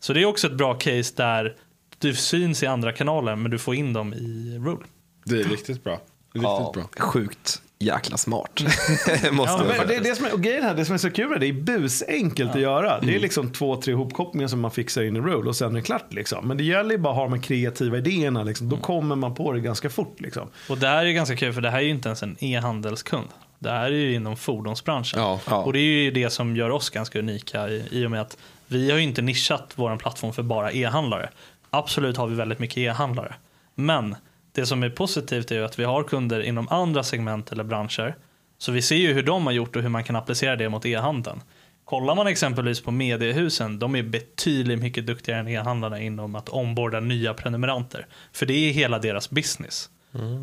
Så 0.00 0.12
det 0.12 0.22
är 0.22 0.24
också 0.26 0.46
ett 0.46 0.52
bra 0.52 0.74
case 0.74 1.14
där 1.16 1.56
du 1.98 2.14
syns 2.14 2.62
i 2.62 2.66
andra 2.66 2.92
kanaler 2.92 3.36
men 3.36 3.50
du 3.50 3.58
får 3.58 3.74
in 3.74 3.92
dem 3.92 4.14
i 4.14 4.58
Rule. 4.64 4.86
Det 5.24 5.40
är 5.40 5.44
riktigt 5.44 5.84
bra. 5.84 5.92
Riktigt 5.92 6.42
ja, 6.42 6.72
bra. 6.74 6.84
Sjukt 6.98 7.62
jäkla 7.82 8.16
smart. 8.16 8.60
Måste 9.32 9.52
Ja, 9.52 9.58
man 9.58 9.86
Men 9.86 10.02
det, 10.02 10.16
som 10.16 10.26
är, 10.26 10.32
och 10.34 10.42
grejen 10.42 10.64
här, 10.64 10.74
det 10.74 10.84
som 10.84 10.94
är 10.94 10.98
så 10.98 11.10
kul 11.10 11.32
är 11.32 11.38
det 11.38 11.46
är 11.46 11.52
busenkelt 11.52 12.54
att 12.54 12.60
göra. 12.60 13.00
Det 13.00 13.14
är 13.16 13.20
liksom 13.20 13.52
två, 13.52 13.76
tre 13.76 13.94
hopkopplingar 13.94 14.48
som 14.48 14.60
man 14.60 14.70
fixar 14.70 15.02
in 15.02 15.16
i 15.16 15.20
Rule 15.20 15.48
och 15.48 15.56
sen 15.56 15.70
är 15.70 15.74
det 15.74 15.82
klart. 15.82 16.12
Liksom. 16.12 16.48
Men 16.48 16.56
det 16.56 16.64
gäller 16.64 16.90
ju 16.90 16.98
bara 16.98 17.10
att 17.10 17.16
ha 17.16 17.28
de 17.28 17.40
kreativa 17.40 17.96
idéerna. 17.98 18.42
Liksom. 18.42 18.68
Då 18.68 18.76
kommer 18.76 19.16
man 19.16 19.34
på 19.34 19.52
det 19.52 19.60
ganska 19.60 19.90
fort. 19.90 20.20
Liksom. 20.20 20.48
Och 20.68 20.78
det 20.78 20.86
här 20.88 21.04
är 21.06 21.12
ganska 21.12 21.36
kul 21.36 21.52
för 21.52 21.60
det 21.60 21.70
här 21.70 21.78
är 21.78 21.82
ju 21.82 21.90
inte 21.90 22.08
ens 22.08 22.22
en 22.22 22.36
e-handelskund. 22.40 23.28
Det 23.58 23.70
här 23.70 23.84
är 23.84 23.90
ju 23.90 24.14
inom 24.14 24.36
fordonsbranschen. 24.36 25.20
Ja. 25.20 25.40
Ja. 25.50 25.56
Och 25.56 25.72
det 25.72 25.78
är 25.78 26.02
ju 26.02 26.10
det 26.10 26.30
som 26.30 26.56
gör 26.56 26.70
oss 26.70 26.90
ganska 26.90 27.18
unika 27.18 27.68
i, 27.68 27.88
i 27.90 28.06
och 28.06 28.10
med 28.10 28.20
att 28.20 28.36
vi 28.66 28.90
har 28.90 28.98
ju 28.98 29.04
inte 29.04 29.22
nischat 29.22 29.72
vår 29.74 29.96
plattform 29.96 30.32
för 30.32 30.42
bara 30.42 30.72
e-handlare. 30.72 31.28
Absolut 31.70 32.16
har 32.16 32.26
vi 32.26 32.34
väldigt 32.34 32.58
mycket 32.58 32.78
e-handlare. 32.78 33.34
Men 33.74 34.16
det 34.52 34.66
som 34.66 34.82
är 34.82 34.90
positivt 34.90 35.50
är 35.50 35.54
ju 35.54 35.64
att 35.64 35.78
vi 35.78 35.84
har 35.84 36.02
kunder 36.02 36.40
inom 36.40 36.68
andra 36.68 37.02
segment 37.02 37.52
eller 37.52 37.64
branscher. 37.64 38.16
Så 38.58 38.72
vi 38.72 38.82
ser 38.82 38.96
ju 38.96 39.12
hur 39.12 39.22
de 39.22 39.46
har 39.46 39.52
gjort 39.52 39.76
och 39.76 39.82
hur 39.82 39.88
man 39.88 40.04
kan 40.04 40.16
applicera 40.16 40.56
det 40.56 40.68
mot 40.68 40.86
e-handeln. 40.86 41.40
Kollar 41.84 42.14
man 42.14 42.26
exempelvis 42.26 42.80
på 42.80 42.90
mediehusen, 42.90 43.78
de 43.78 43.94
är 43.96 44.02
betydligt 44.02 44.78
mycket 44.78 45.06
duktigare 45.06 45.40
än 45.40 45.48
e-handlarna 45.48 46.00
inom 46.00 46.34
att 46.34 46.48
omborda 46.48 47.00
nya 47.00 47.34
prenumeranter. 47.34 48.06
För 48.32 48.46
det 48.46 48.54
är 48.54 48.72
hela 48.72 48.98
deras 48.98 49.30
business. 49.30 49.90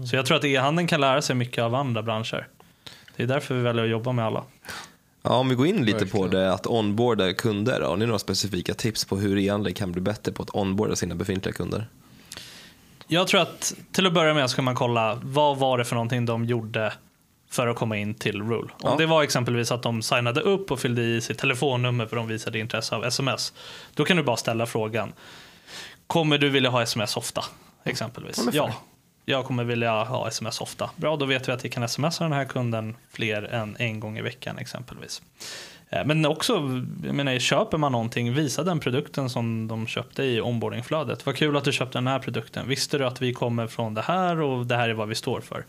Så 0.10 0.16
jag 0.16 0.26
tror 0.26 0.38
att 0.38 0.44
e-handeln 0.44 0.88
kan 0.88 1.02
lära 1.02 1.22
sig 1.22 1.36
mycket 1.36 1.64
av 1.64 1.76
andra 1.76 2.04
branscher. 2.04 2.48
Det 3.16 3.24
är 3.24 3.28
därför 3.28 3.56
vi 3.56 3.62
väljer 3.62 3.84
att 3.84 3.90
jobba 3.90 4.12
med 4.12 4.26
alla. 4.26 4.44
Ja, 5.22 5.38
om 5.38 5.50
vi 5.50 5.56
går 5.56 5.68
in 5.68 5.86
lite 5.86 6.06
på 6.06 6.22
Verkligen. 6.22 6.46
det 6.46 6.54
att 6.54 6.68
onboarda 6.68 7.34
kunder. 7.34 7.82
Har 7.82 7.98
ni 7.98 8.06
några 8.06 8.20
specifika 8.20 8.74
tips 8.74 9.06
på 9.06 9.18
hur 9.18 9.38
e-handlare 9.38 9.74
kan 9.74 9.92
bli 9.92 10.02
bättre 10.02 10.32
på 10.32 10.44
att 10.44 10.56
onboarda 10.56 10.96
sina 10.96 11.16
befintliga 11.16 11.54
kunder? 11.54 11.88
Jag 13.12 13.28
tror 13.28 13.42
att 13.42 13.74
till 13.92 14.06
att 14.08 14.14
börja 14.14 14.34
med 14.34 14.50
ska 14.50 14.62
man 14.62 14.76
kolla 14.76 15.20
vad 15.24 15.58
var 15.58 15.78
det 15.78 15.86
för 15.86 15.96
någonting 15.96 16.26
de 16.26 16.46
gjorde 16.46 16.94
för 17.52 17.68
att 17.68 17.76
komma 17.78 17.98
in 17.98 18.14
till 18.14 18.42
Rule. 18.42 18.62
Om 18.62 18.70
Ja. 18.84 18.96
det 18.98 19.06
var 19.06 19.24
exempelvis 19.24 19.72
att 19.72 19.84
de 19.84 20.02
signade 20.02 20.42
upp 20.42 20.72
och 20.72 20.80
fyllde 20.80 21.02
i 21.02 21.22
sitt 21.22 21.38
telefonnummer 21.38 22.06
för 22.06 22.16
de 22.16 22.28
visade 22.28 22.60
intresse 22.60 22.96
av 22.96 23.06
sms. 23.06 23.54
Då 23.94 24.06
kan 24.06 24.18
du 24.18 24.24
bara 24.24 24.38
ställa 24.38 24.66
frågan. 24.66 25.14
Kommer 26.08 26.38
du 26.38 26.50
vilja 26.50 26.70
ha 26.70 26.82
sms 26.82 27.18
ofta? 27.18 27.44
Exempelvis. 27.84 28.42
Ja, 28.54 28.74
jag 29.26 29.46
kommer 29.46 29.64
vilja 29.64 30.04
ha 30.04 30.28
sms 30.28 30.62
ofta. 30.62 30.90
Bra, 30.96 31.16
då 31.16 31.26
vet 31.26 31.48
vi 31.48 31.52
att 31.52 31.66
vi 31.66 31.70
kan 31.70 31.90
smsa 31.90 32.24
den 32.24 32.34
här 32.34 32.46
kunden 32.46 32.96
fler 33.12 33.44
än 33.44 33.76
en 33.80 34.00
gång 34.00 34.18
i 34.18 34.22
veckan 34.22 34.58
exempelvis. 34.58 35.22
Eh, 35.90 36.06
men 36.06 36.26
också, 36.26 36.54
jag 37.04 37.16
menar, 37.16 37.40
köper 37.40 37.78
man 37.78 37.92
någonting, 37.92 38.34
visa 38.34 38.64
den 38.64 38.80
produkten 38.80 39.30
som 39.30 39.68
de 39.68 39.88
köpte 39.88 40.24
i 40.24 40.42
onboardingflödet. 40.42 41.26
Vad 41.26 41.36
kul 41.36 41.58
att 41.58 41.64
du 41.64 41.72
köpte 41.72 41.98
den 41.98 42.08
här 42.08 42.20
produkten. 42.20 42.68
Visste 42.68 42.98
du 42.98 43.06
att 43.06 43.22
vi 43.22 43.34
kommer 43.34 43.68
från 43.68 43.94
det 43.94 44.02
här 44.02 44.42
och 44.42 44.66
det 44.66 44.76
här 44.76 44.90
är 44.90 44.94
vad 44.94 45.08
vi 45.08 45.16
står 45.16 45.42
för? 45.42 45.66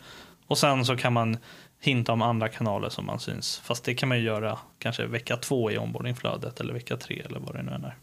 Och 0.47 0.59
sen 0.59 0.85
så 0.85 0.97
kan 0.97 1.13
man 1.13 1.39
hinta 1.81 2.13
om 2.13 2.23
andra 2.23 2.49
kanaler 2.49 2.89
som 2.89 3.07
man 3.07 3.21
syns. 3.21 3.59
Fast 3.59 3.85
det 3.85 3.95
kan 3.95 4.09
man 4.09 4.19
ju 4.19 4.25
göra 4.25 4.59
kanske 4.79 5.07
vecka 5.07 5.37
två 5.37 5.71
i 5.71 5.79
onboardingflödet 5.79 6.61
eller 6.61 6.73
vecka 6.73 6.97
tre 6.97 7.23
eller 7.25 7.41
vad 7.41 7.55
det 7.55 7.63
nu 7.63 7.73
än 7.73 7.85
är. 7.85 7.97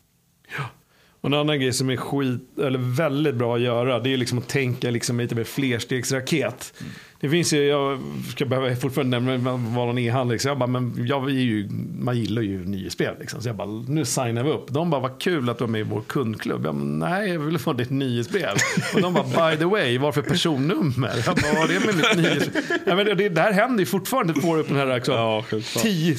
Och 1.22 1.30
en 1.30 1.34
annan 1.34 1.60
grej 1.60 1.74
som 1.74 1.90
är 1.90 1.96
skit, 1.96 2.60
eller 2.60 2.80
väldigt 2.80 3.36
bra 3.36 3.56
att 3.56 3.62
göra, 3.62 4.00
det 4.00 4.14
är 4.14 4.18
liksom 4.18 4.38
att 4.38 4.48
tänka 4.48 4.92
liksom 4.92 5.20
lite 5.20 5.36
mer 5.36 5.44
flerstegsraket. 5.44 6.74
Mm. 6.80 6.92
Det 7.20 7.30
finns 7.30 7.54
ju, 7.54 7.64
jag 7.64 8.00
ska 8.32 8.46
behöva 8.46 8.76
fortfarande 8.76 9.20
nämna 9.20 9.52
vad 9.52 9.88
någon 9.88 9.98
e-handel, 9.98 10.34
liksom. 10.34 10.50
jag 10.50 10.58
bara, 10.58 10.68
men 10.68 11.06
jag 11.08 11.30
är 11.30 11.34
ju, 11.34 11.70
man 12.00 12.18
gillar 12.18 12.42
ju 12.42 12.66
nyhetsspel. 12.66 13.14
Liksom. 13.20 13.42
Så 13.42 13.50
jag 13.50 13.56
bara, 13.56 13.68
nu 13.88 14.06
signar 14.06 14.44
vi 14.44 14.50
upp. 14.50 14.68
De 14.70 14.90
bara, 14.90 15.02
vad 15.02 15.22
kul 15.22 15.50
att 15.50 15.58
du 15.58 15.64
är 15.64 15.68
med 15.68 15.82
i 15.82 15.84
vår 15.84 16.02
kundklubb. 16.02 16.66
Jag 16.66 16.76
bara, 16.76 16.84
nej, 16.84 17.30
jag 17.30 17.40
vill 17.40 17.58
få 17.58 17.74
ditt 17.74 17.90
nyhetsbrev. 17.90 18.54
Och 18.94 19.02
de 19.02 19.14
bara, 19.14 19.52
by 19.52 19.58
the 19.58 19.66
way, 19.66 19.98
varför 19.98 20.22
personnummer? 20.22 21.24
Jag 21.26 21.36
bara, 21.36 21.54
vad 21.54 21.72
är 21.72 21.80
det 21.80 21.86
med 21.86 21.96
mitt 21.96 22.18
nyhetsbrev? 22.18 22.64
Ja, 22.86 22.96
men 22.96 23.06
det, 23.06 23.30
det 23.30 23.42
här 23.42 23.52
händer 23.52 23.80
ju 23.80 23.86
fortfarande, 23.86 24.34
får 24.34 24.58
upp 24.58 24.68
den 24.68 24.78
här 24.78 24.96
liksom, 24.96 25.16
ja, 25.16 25.44
tio 25.82 26.16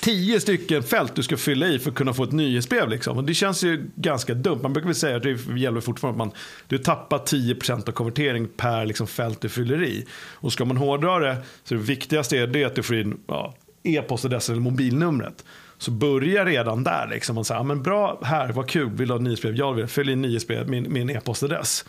tio 0.00 0.40
stycken 0.40 0.82
fält 0.82 1.14
du 1.14 1.22
ska 1.22 1.36
fylla 1.36 1.66
i 1.66 1.78
för 1.78 1.90
att 1.90 1.96
kunna 1.96 2.14
få 2.14 2.24
ett 2.24 2.32
nyhetsbrev. 2.32 2.88
Liksom. 2.88 3.18
Och 3.18 3.24
det 3.24 3.34
känns 3.34 3.64
ju 3.64 3.90
ganska 3.94 4.34
dumt. 4.34 4.60
Man 4.62 4.72
brukar 4.72 4.86
väl 4.86 4.94
säga 4.94 5.16
att 5.16 5.22
det 5.22 5.58
gäller 5.58 5.80
fortfarande 5.80 6.22
att 6.22 6.28
man, 6.28 6.36
du 6.68 6.78
tappar 6.78 7.18
10% 7.18 7.88
av 7.88 7.92
konvertering 7.92 8.48
per 8.56 8.86
liksom, 8.86 9.06
fält 9.06 9.40
du 9.40 9.48
fyller 9.48 9.82
i. 9.84 10.06
Och 10.34 10.52
ska 10.52 10.64
man 10.64 10.76
hårdra 10.76 11.18
det 11.18 11.36
så 11.64 11.74
det 11.74 11.80
viktigaste 11.80 12.38
är 12.38 12.46
det 12.46 12.64
att 12.64 12.74
du 12.74 12.82
får 12.82 12.96
in 12.96 13.20
ja, 13.26 13.54
e-postadressen 13.82 14.54
eller 14.54 14.62
mobilnumret. 14.62 15.44
Så 15.78 15.90
börja 15.90 16.44
redan 16.44 16.84
där. 16.84 17.08
Liksom. 17.10 17.34
Man 17.34 17.44
säger, 17.44 17.58
ja, 17.58 17.64
men 17.64 17.82
bra, 17.82 18.20
här, 18.22 18.52
vad 18.52 18.68
kul, 18.68 18.90
vill 18.90 19.08
du 19.08 19.14
ha 19.14 19.20
nyhetsbrev? 19.20 19.56
Jag 19.56 19.74
vill 19.74 19.86
fylla 19.86 20.12
in 20.12 20.22
nyhetsbrev, 20.22 20.68
min, 20.68 20.92
min 20.92 21.10
e-postadress. 21.10 21.84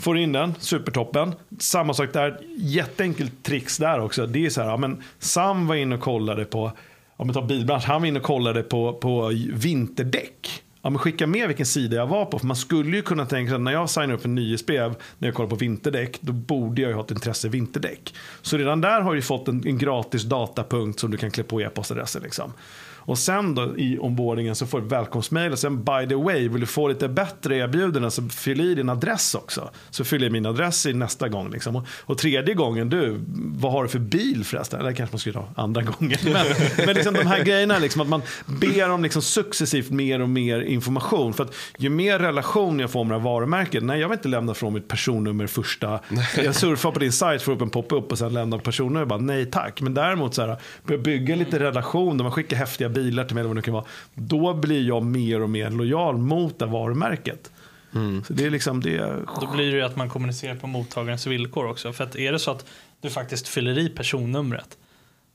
Får 0.00 0.18
in 0.18 0.32
den, 0.32 0.54
supertoppen. 0.58 1.34
Samma 1.58 1.94
sak 1.94 2.12
där, 2.12 2.40
jätteenkelt 2.56 3.42
tricks 3.42 3.78
där 3.78 4.00
också. 4.00 4.26
Det 4.26 4.46
är 4.46 4.50
så 4.50 4.60
här, 4.60 4.68
ja, 4.68 4.76
men 4.76 5.02
Sam 5.18 5.66
var 5.66 5.74
inne 5.74 5.94
och 5.94 6.00
kollade 6.00 6.44
på 6.44 6.72
om 7.20 7.28
vi 7.28 7.34
tar 7.34 7.42
bilbransch, 7.42 7.84
han 7.84 8.00
var 8.00 8.08
inne 8.08 8.18
och 8.18 8.24
kollade 8.24 8.62
på, 8.62 8.92
på 8.92 9.32
vinterdäck. 9.52 10.62
Ja, 10.82 10.90
men 10.90 10.98
skicka 10.98 11.26
med 11.26 11.48
vilken 11.48 11.66
sida 11.66 11.96
jag 11.96 12.06
var 12.06 12.24
på. 12.24 12.38
För 12.38 12.46
man 12.46 12.56
skulle 12.56 12.96
ju 12.96 13.02
kunna 13.02 13.26
tänka 13.26 13.50
sig 13.50 13.54
att 13.54 13.60
när 13.60 13.72
jag 13.72 13.90
signar 13.90 14.14
upp 14.14 14.24
en 14.24 14.34
nyhetsbrev 14.34 14.94
när 15.18 15.28
jag 15.28 15.34
kollar 15.34 15.50
på 15.50 15.56
vinterdäck, 15.56 16.18
då 16.20 16.32
borde 16.32 16.82
jag 16.82 16.88
ju 16.88 16.94
ha 16.94 17.04
ett 17.04 17.10
intresse 17.10 17.46
i 17.46 17.50
vinterdäck. 17.50 18.14
Så 18.42 18.56
redan 18.56 18.80
där 18.80 19.00
har 19.00 19.14
du 19.14 19.22
fått 19.22 19.48
en, 19.48 19.66
en 19.66 19.78
gratis 19.78 20.22
datapunkt 20.22 21.00
som 21.00 21.10
du 21.10 21.16
kan 21.16 21.30
klä 21.30 21.42
på 21.42 21.60
e-postadressen. 21.60 22.22
Liksom. 22.22 22.52
Och 23.00 23.18
sen 23.18 23.54
då 23.54 23.78
i 23.78 23.98
onboardingen 23.98 24.54
så 24.54 24.66
får 24.66 24.80
du 24.80 24.86
välkomstmail 24.86 25.52
och 25.52 25.58
sen 25.58 25.84
by 25.84 26.08
the 26.08 26.14
way, 26.14 26.48
vill 26.48 26.60
du 26.60 26.66
få 26.66 26.88
lite 26.88 27.08
bättre 27.08 27.56
erbjudanden 27.56 28.10
så 28.10 28.28
fyll 28.28 28.60
i 28.60 28.74
din 28.74 28.88
adress 28.88 29.34
också. 29.34 29.70
Så 29.90 30.04
fyller 30.04 30.26
jag 30.26 30.32
min 30.32 30.46
adress 30.46 30.86
i 30.86 30.92
nästa 30.92 31.28
gång. 31.28 31.50
Liksom. 31.50 31.76
Och, 31.76 31.86
och, 32.00 32.18
tredje 32.18 32.54
gången, 32.54 32.88
du, 32.90 33.20
vad 33.36 33.72
har 33.72 33.82
du 33.82 33.88
för 33.88 33.98
bil 33.98 34.44
förresten? 34.44 34.80
Eller 34.80 34.92
kanske 34.92 35.14
man 35.14 35.20
skulle 35.20 35.32
ta 35.32 35.48
andra 35.56 35.82
gången. 35.98 36.18
Men, 36.24 36.46
men 36.86 36.94
liksom 36.94 37.14
de 37.14 37.26
här 37.26 37.44
grejerna, 37.44 37.78
liksom, 37.78 38.02
att 38.02 38.08
man 38.08 38.22
ber 38.46 38.90
om 38.90 39.02
liksom 39.02 39.22
successivt 39.22 39.90
mer 39.90 40.20
och 40.20 40.28
mer 40.28 40.60
information. 40.60 41.34
För 41.34 41.44
att 41.44 41.54
ju 41.78 41.88
mer 41.88 42.18
relation 42.18 42.78
jag 42.78 42.90
får 42.90 43.04
med 43.04 43.16
det 43.16 43.18
här 43.18 43.24
varumärket, 43.24 43.82
nej 43.82 44.00
jag 44.00 44.08
vill 44.08 44.18
inte 44.18 44.28
lämna 44.28 44.54
från 44.54 44.72
mitt 44.72 44.88
personnummer 44.88 45.46
första, 45.46 46.00
jag 46.44 46.54
surfar 46.54 46.90
på 46.90 46.98
din 46.98 47.12
sajt, 47.12 47.42
får 47.42 47.52
upp 47.52 47.62
en 47.62 47.70
pop-up 47.70 48.12
och 48.12 48.18
sen 48.18 48.32
lämnar 48.32 48.58
personnummer, 48.58 49.04
bara 49.04 49.18
nej 49.18 49.46
tack. 49.46 49.80
Men 49.80 49.94
däremot 49.94 50.34
så 50.34 50.46
här, 50.46 50.56
bygga 50.96 51.36
lite 51.36 51.58
relation, 51.58 52.16
där 52.16 52.22
man 52.22 52.32
skickar 52.32 52.56
häftiga 52.56 52.88
bilar 52.90 53.24
till 53.24 53.34
mig, 53.34 53.40
eller 53.40 53.48
vad 53.48 53.56
det 53.56 53.62
kan 53.62 53.74
vara. 53.74 53.84
Då 54.14 54.54
blir 54.54 54.82
jag 54.82 55.04
mer 55.04 55.42
och 55.42 55.50
mer 55.50 55.70
lojal 55.70 56.18
mot 56.18 56.58
det 56.58 56.66
varumärket. 56.66 57.50
Mm. 57.94 58.24
Så 58.24 58.32
det 58.32 58.46
är 58.46 58.50
liksom 58.50 58.80
det. 58.80 59.16
Då 59.40 59.46
blir 59.52 59.70
det 59.70 59.76
ju 59.76 59.82
att 59.82 59.96
man 59.96 60.08
kommunicerar 60.08 60.54
på 60.54 60.66
mottagarens 60.66 61.26
villkor 61.26 61.66
också. 61.66 61.92
För 61.92 62.04
att 62.04 62.16
är 62.16 62.32
det 62.32 62.38
så 62.38 62.50
att 62.50 62.66
du 63.00 63.10
faktiskt 63.10 63.48
fyller 63.48 63.78
i 63.78 63.88
personnumret, 63.88 64.78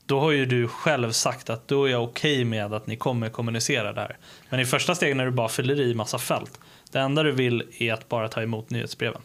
då 0.05 0.19
har 0.19 0.31
ju 0.31 0.45
du 0.45 0.67
själv 0.67 1.11
sagt 1.11 1.49
att 1.49 1.67
då 1.67 1.85
är 1.85 1.91
jag 1.91 2.03
okej 2.03 2.33
okay 2.33 2.45
med 2.45 2.73
att 2.73 2.87
ni 2.87 2.95
kommer 2.95 3.29
kommunicera 3.29 3.93
där. 3.93 4.17
Men 4.49 4.59
i 4.59 4.65
första 4.65 4.95
steget 4.95 5.17
när 5.17 5.25
du 5.25 5.31
bara 5.31 5.49
fyller 5.49 5.81
i 5.81 5.95
massa 5.95 6.17
fält, 6.17 6.59
det 6.91 6.99
enda 6.99 7.23
du 7.23 7.31
vill 7.31 7.63
är 7.79 7.93
att 7.93 8.09
bara 8.09 8.27
ta 8.27 8.41
emot 8.41 8.69
nyhetsbreven. 8.69 9.21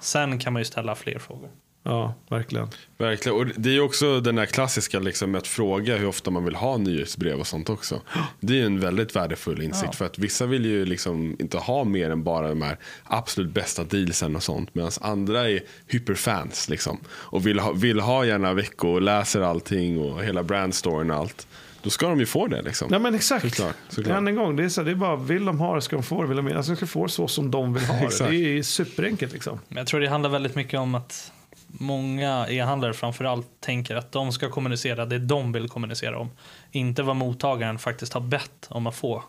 Sen 0.00 0.38
kan 0.38 0.52
man 0.52 0.60
ju 0.60 0.64
ställa 0.64 0.94
fler 0.94 1.18
frågor. 1.18 1.50
Ja, 1.82 2.14
verkligen. 2.28 2.68
Verkligen. 2.98 3.38
Och 3.38 3.46
det 3.56 3.76
är 3.76 3.80
också 3.80 4.20
den 4.20 4.38
här 4.38 4.46
klassiska 4.46 4.98
liksom, 4.98 5.30
med 5.30 5.38
att 5.38 5.46
fråga 5.46 5.96
hur 5.96 6.06
ofta 6.06 6.30
man 6.30 6.44
vill 6.44 6.54
ha 6.54 6.76
nyhetsbrev 6.76 7.40
och 7.40 7.46
sånt 7.46 7.70
också. 7.70 8.00
Det 8.40 8.60
är 8.60 8.66
en 8.66 8.80
väldigt 8.80 9.16
värdefull 9.16 9.62
insikt. 9.62 9.88
Ja. 9.92 9.92
För 9.92 10.04
att 10.04 10.18
vissa 10.18 10.46
vill 10.46 10.64
ju 10.64 10.84
liksom 10.84 11.36
inte 11.38 11.58
ha 11.58 11.84
mer 11.84 12.10
än 12.10 12.22
bara 12.22 12.48
de 12.48 12.62
här 12.62 12.78
absolut 13.04 13.50
bästa 13.50 13.84
dealsen 13.84 14.36
och 14.36 14.42
sånt. 14.42 14.74
Medan 14.74 14.90
andra 15.00 15.50
är 15.50 15.60
hyperfans 15.86 16.68
liksom. 16.68 16.98
Och 17.08 17.46
vill 17.46 17.58
ha, 17.58 17.72
vill 17.72 18.00
ha 18.00 18.24
gärna 18.24 18.52
veckor 18.52 18.90
och 18.90 19.02
läser 19.02 19.40
allting 19.40 19.98
och 19.98 20.24
hela 20.24 20.42
brandstoryn 20.42 21.10
och 21.10 21.16
allt. 21.16 21.46
Då 21.82 21.90
ska 21.90 22.08
de 22.08 22.20
ju 22.20 22.26
få 22.26 22.46
det. 22.46 22.62
Liksom. 22.62 22.88
Ja 22.92 22.98
men 22.98 23.14
exakt. 23.14 23.42
Såklart, 23.42 23.76
såklart. 23.88 24.16
Än 24.16 24.28
en 24.28 24.36
gång, 24.36 24.56
det 24.56 24.64
är, 24.64 24.68
så, 24.68 24.82
det 24.82 24.90
är 24.90 24.94
bara 24.94 25.16
vill 25.16 25.44
de 25.44 25.60
ha 25.60 25.74
det 25.74 25.82
ska 25.82 25.96
de 25.96 26.02
få 26.02 26.22
det. 26.22 26.28
Vill 26.28 26.36
de, 26.36 26.56
alltså, 26.56 26.72
de 26.72 26.76
ska 26.76 26.86
få 26.86 27.06
det 27.06 27.12
så 27.12 27.28
som 27.28 27.50
de 27.50 27.74
vill 27.74 27.84
ha 27.84 28.08
det. 28.08 28.28
Det 28.30 28.58
är 28.58 28.62
superenkelt. 28.62 29.32
Liksom. 29.32 29.58
Jag 29.68 29.86
tror 29.86 30.00
det 30.00 30.08
handlar 30.08 30.30
väldigt 30.30 30.54
mycket 30.54 30.80
om 30.80 30.94
att 30.94 31.32
många 31.72 32.46
e-handlare 32.48 32.92
framförallt 32.92 33.46
tänker 33.60 33.96
att 33.96 34.12
de 34.12 34.32
ska 34.32 34.50
kommunicera 34.50 35.06
det 35.06 35.18
de 35.18 35.52
vill 35.52 35.68
kommunicera 35.68 36.18
om. 36.18 36.30
Inte 36.70 37.02
vad 37.02 37.16
mottagaren 37.16 37.78
faktiskt 37.78 38.12
har 38.12 38.20
bett 38.20 38.66
om 38.68 38.86
att 38.86 38.94
få. 38.94 39.24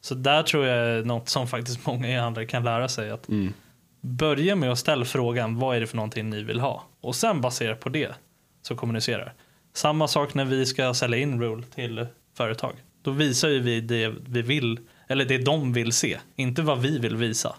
Så 0.00 0.14
där 0.14 0.42
tror 0.42 0.66
jag 0.66 0.88
är 0.88 1.04
något 1.04 1.28
som 1.28 1.48
faktiskt 1.48 1.86
många 1.86 2.08
e-handlare 2.08 2.46
kan 2.46 2.64
lära 2.64 2.88
sig. 2.88 3.10
att 3.10 3.28
mm. 3.28 3.52
Börja 4.00 4.56
med 4.56 4.72
att 4.72 4.78
ställa 4.78 5.04
frågan 5.04 5.58
vad 5.58 5.76
är 5.76 5.80
det 5.80 5.86
för 5.86 5.96
någonting 5.96 6.30
ni 6.30 6.42
vill 6.42 6.60
ha? 6.60 6.84
Och 7.00 7.16
sen 7.16 7.40
baserat 7.40 7.80
på 7.80 7.88
det 7.88 8.14
så 8.62 8.76
kommunicerar. 8.76 9.34
Samma 9.72 10.08
sak 10.08 10.34
när 10.34 10.44
vi 10.44 10.66
ska 10.66 10.94
sälja 10.94 11.18
in 11.18 11.42
Rule 11.42 11.62
till 11.74 12.06
företag. 12.36 12.72
Då 13.02 13.10
visar 13.10 13.48
ju 13.48 13.60
vi 13.60 13.80
det 13.80 14.14
vi 14.26 14.42
vill, 14.42 14.78
eller 15.08 15.24
det 15.24 15.38
de 15.38 15.72
vill 15.72 15.92
se, 15.92 16.18
inte 16.36 16.62
vad 16.62 16.80
vi 16.80 16.98
vill 16.98 17.16
visa. 17.16 17.56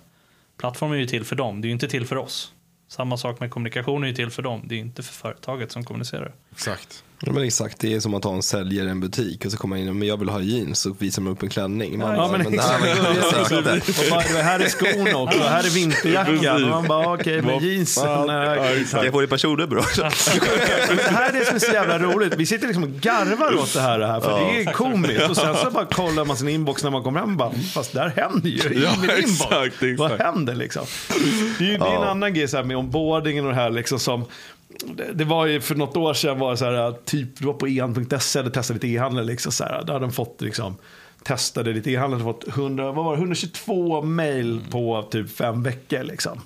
Plattformen 0.57 0.97
är 0.97 1.01
ju 1.01 1.07
till 1.07 1.25
för 1.25 1.35
dem, 1.35 1.61
det 1.61 1.65
är 1.65 1.69
ju 1.69 1.73
inte 1.73 1.87
till 1.87 2.05
för 2.05 2.15
oss. 2.15 2.53
Samma 2.87 3.17
sak 3.17 3.39
med 3.39 3.51
kommunikation 3.51 4.03
är 4.03 4.07
ju 4.07 4.13
till 4.13 4.29
för 4.29 4.41
dem, 4.41 4.61
det 4.65 4.75
är 4.75 4.79
inte 4.79 5.03
för 5.03 5.13
företaget 5.13 5.71
som 5.71 5.83
kommunicerar. 5.83 6.33
Exakt. 6.51 7.03
Ja, 7.19 7.31
men 7.31 7.43
exakt, 7.43 7.79
det 7.79 7.93
är 7.93 7.99
som 7.99 8.13
att 8.13 8.23
ha 8.23 8.35
en 8.35 8.43
säljare 8.43 8.87
i 8.87 8.91
en 8.91 8.99
butik 8.99 9.45
och 9.45 9.51
så 9.51 9.57
kommer 9.57 9.75
man 9.75 9.87
in 9.87 10.01
och 10.01 10.07
jag 10.07 10.17
vill 10.17 10.29
ha 10.29 10.41
jeans 10.41 10.85
och 10.85 11.01
visar 11.01 11.21
man 11.21 11.33
upp 11.33 11.43
en 11.43 11.49
klänning. 11.49 11.99
Man 11.99 12.11
ja, 12.11 12.17
bara, 12.17 12.31
men, 12.31 12.41
men 12.41 12.51
det 12.51 12.61
här 12.61 12.79
var 12.79 14.21
inte 14.21 14.41
här 14.41 14.59
är 14.59 14.69
skorna 14.69 15.17
också, 15.17 15.39
här 15.39 15.63
är 15.65 15.69
vinterjackan. 15.69 16.63
Och 16.63 16.69
man 16.69 16.87
bara, 16.87 17.13
okej, 17.13 17.39
okay, 17.39 17.41
men 17.41 17.69
jeansen. 17.69 18.03
Ja, 18.05 19.03
jag 19.03 19.11
får 19.11 19.21
det 19.21 19.27
personnummer 19.27 19.77
också. 19.77 20.01
det 20.95 21.11
här 21.11 21.29
är 21.29 21.39
det 21.39 21.45
som 21.45 21.55
är 21.55 21.59
så 21.59 21.71
jävla 21.71 21.99
roligt. 21.99 22.35
Vi 22.37 22.45
sitter 22.45 22.67
liksom 22.67 22.83
och 22.83 22.89
garvar 22.89 23.55
åt 23.55 23.73
det 23.73 23.81
här, 23.81 23.99
det 23.99 24.07
här 24.07 24.21
för 24.21 24.31
ja. 24.31 24.37
det 24.37 24.63
är 24.63 24.73
komiskt. 24.73 25.29
Och 25.29 25.37
sen 25.37 25.55
så 25.55 25.71
bara 25.71 25.85
kollar 25.85 26.25
man 26.25 26.37
sin 26.37 26.49
inbox 26.49 26.83
när 26.83 26.91
man 26.91 27.03
kommer 27.03 27.19
hem 27.19 27.31
och 27.31 27.37
bara, 27.37 27.51
fast 27.51 27.93
där 27.93 28.13
händer 28.15 28.49
ju 28.49 28.57
i 28.57 28.83
ja, 28.83 28.95
min 29.01 29.09
inbox. 29.09 29.41
Exakt, 29.41 29.83
exakt. 29.83 29.99
Vad 29.99 30.11
händer 30.11 30.55
liksom? 30.55 30.85
Det 31.59 31.73
är, 31.73 31.79
det 31.79 31.85
är 31.85 31.95
en 31.95 32.03
annan 32.03 32.33
grej 32.33 32.47
så 32.47 32.57
här, 32.57 32.63
med 32.63 32.77
onboardingen 32.77 33.45
och 33.45 33.51
det 33.51 33.57
här 33.57 33.69
liksom 33.69 33.99
som 33.99 34.25
det 35.13 35.23
var 35.23 35.45
ju 35.45 35.61
för 35.61 35.75
något 35.75 35.97
år 35.97 36.13
sedan 36.13 36.39
var 36.39 36.51
det 36.51 36.57
så 36.57 36.65
här, 36.65 36.91
typ, 37.05 37.39
du 37.39 37.45
var 37.45 37.53
på 37.53 37.67
en.se 37.67 38.39
och 38.39 38.53
testade 38.53 38.73
lite 38.73 38.87
e-handel. 38.87 39.25
Liksom, 39.25 39.51
så 39.51 39.63
här, 39.63 39.83
där 39.83 39.93
hade 39.93 40.05
de 40.05 40.11
fått 40.11 40.41
liksom, 40.41 40.75
testade 41.23 41.73
lite 41.73 41.91
e-handel, 41.91 42.19
fått 42.19 42.47
100, 42.47 42.91
vad 42.91 43.05
var 43.05 43.15
det, 43.15 43.21
122 43.21 44.01
mail 44.01 44.61
på 44.71 45.07
typ 45.11 45.37
fem 45.37 45.63
veckor. 45.63 46.03
Liksom. 46.03 46.41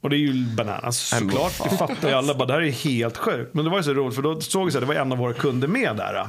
Och 0.00 0.10
det 0.10 0.16
är 0.16 0.18
ju 0.18 0.44
bananas 0.56 0.98
såklart. 0.98 1.70
Det 1.70 1.76
fattar 1.76 2.08
ju 2.08 2.14
alla. 2.14 2.34
Bara, 2.34 2.46
det 2.46 2.52
här 2.52 2.60
är 2.60 2.70
helt 2.70 3.16
sjukt. 3.16 3.54
Men 3.54 3.64
det 3.64 3.70
var 3.70 3.78
ju 3.78 3.84
så 3.84 3.94
roligt 3.94 4.14
för 4.14 4.22
då 4.22 4.40
såg 4.40 4.70
vi 4.70 4.76
att 4.76 4.80
det 4.80 4.86
var 4.86 4.94
en 4.94 5.12
av 5.12 5.18
våra 5.18 5.32
kunder 5.32 5.68
med 5.68 5.96
där. 5.96 6.28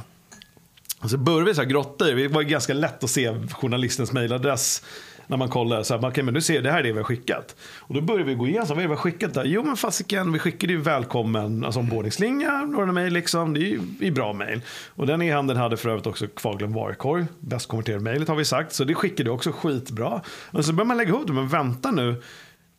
Och 1.00 1.10
så 1.10 1.18
började 1.18 1.44
vi 1.44 1.54
så 1.54 1.60
här 1.60 1.68
grotta 1.68 2.04
Det 2.04 2.28
var 2.28 2.42
ganska 2.42 2.74
lätt 2.74 3.04
att 3.04 3.10
se 3.10 3.34
journalistens 3.52 4.12
mailadress 4.12 4.82
när 5.30 5.36
man 5.36 5.48
kollar. 5.48 5.82
Så 5.82 5.96
här, 5.96 6.08
okay, 6.08 6.24
men 6.24 6.34
du 6.34 6.40
ser, 6.40 6.62
det 6.62 6.70
här 6.70 6.78
är 6.78 6.82
det 6.82 6.92
vi 6.92 6.98
har 6.98 7.04
skickat. 7.04 7.56
Och 7.78 7.94
då 7.94 8.00
börjar 8.00 8.24
vi 8.24 8.34
gå 8.34 8.46
igenom, 8.48 8.66
vad 8.68 8.78
är 8.78 8.82
det 8.82 8.88
vi 8.88 8.94
har 8.94 9.02
skickat 9.02 9.34
där? 9.34 9.44
Jo 9.44 9.62
men 9.62 9.76
fasiken, 9.76 10.32
vi 10.32 10.38
skickade 10.38 10.72
ju 10.72 10.80
välkommen, 10.80 11.64
alltså 11.64 11.80
ombordningsslinga, 11.80 12.64
några 12.64 12.92
mejl 12.92 13.12
liksom. 13.12 13.54
Det 13.54 13.60
är 13.60 13.78
ju 14.00 14.10
bra 14.10 14.32
mejl. 14.32 14.60
Och 14.94 15.06
den 15.06 15.22
e-handeln 15.22 15.58
hade 15.58 15.76
för 15.76 15.88
övrigt 15.88 16.06
också 16.06 16.26
kvarglömd 16.26 16.74
varukorg. 16.74 17.24
Bäst 17.40 17.68
konverterade 17.68 18.04
mejlet 18.04 18.28
har 18.28 18.36
vi 18.36 18.44
sagt. 18.44 18.72
Så 18.72 18.84
det 18.84 18.94
skickade 18.94 19.30
också 19.30 19.52
skitbra. 19.52 20.20
Och 20.50 20.64
så 20.64 20.72
börjar 20.72 20.86
man 20.86 20.96
lägga 20.96 21.10
ihop 21.10 21.26
det, 21.26 21.32
men 21.32 21.48
vänta 21.48 21.90
nu 21.90 22.22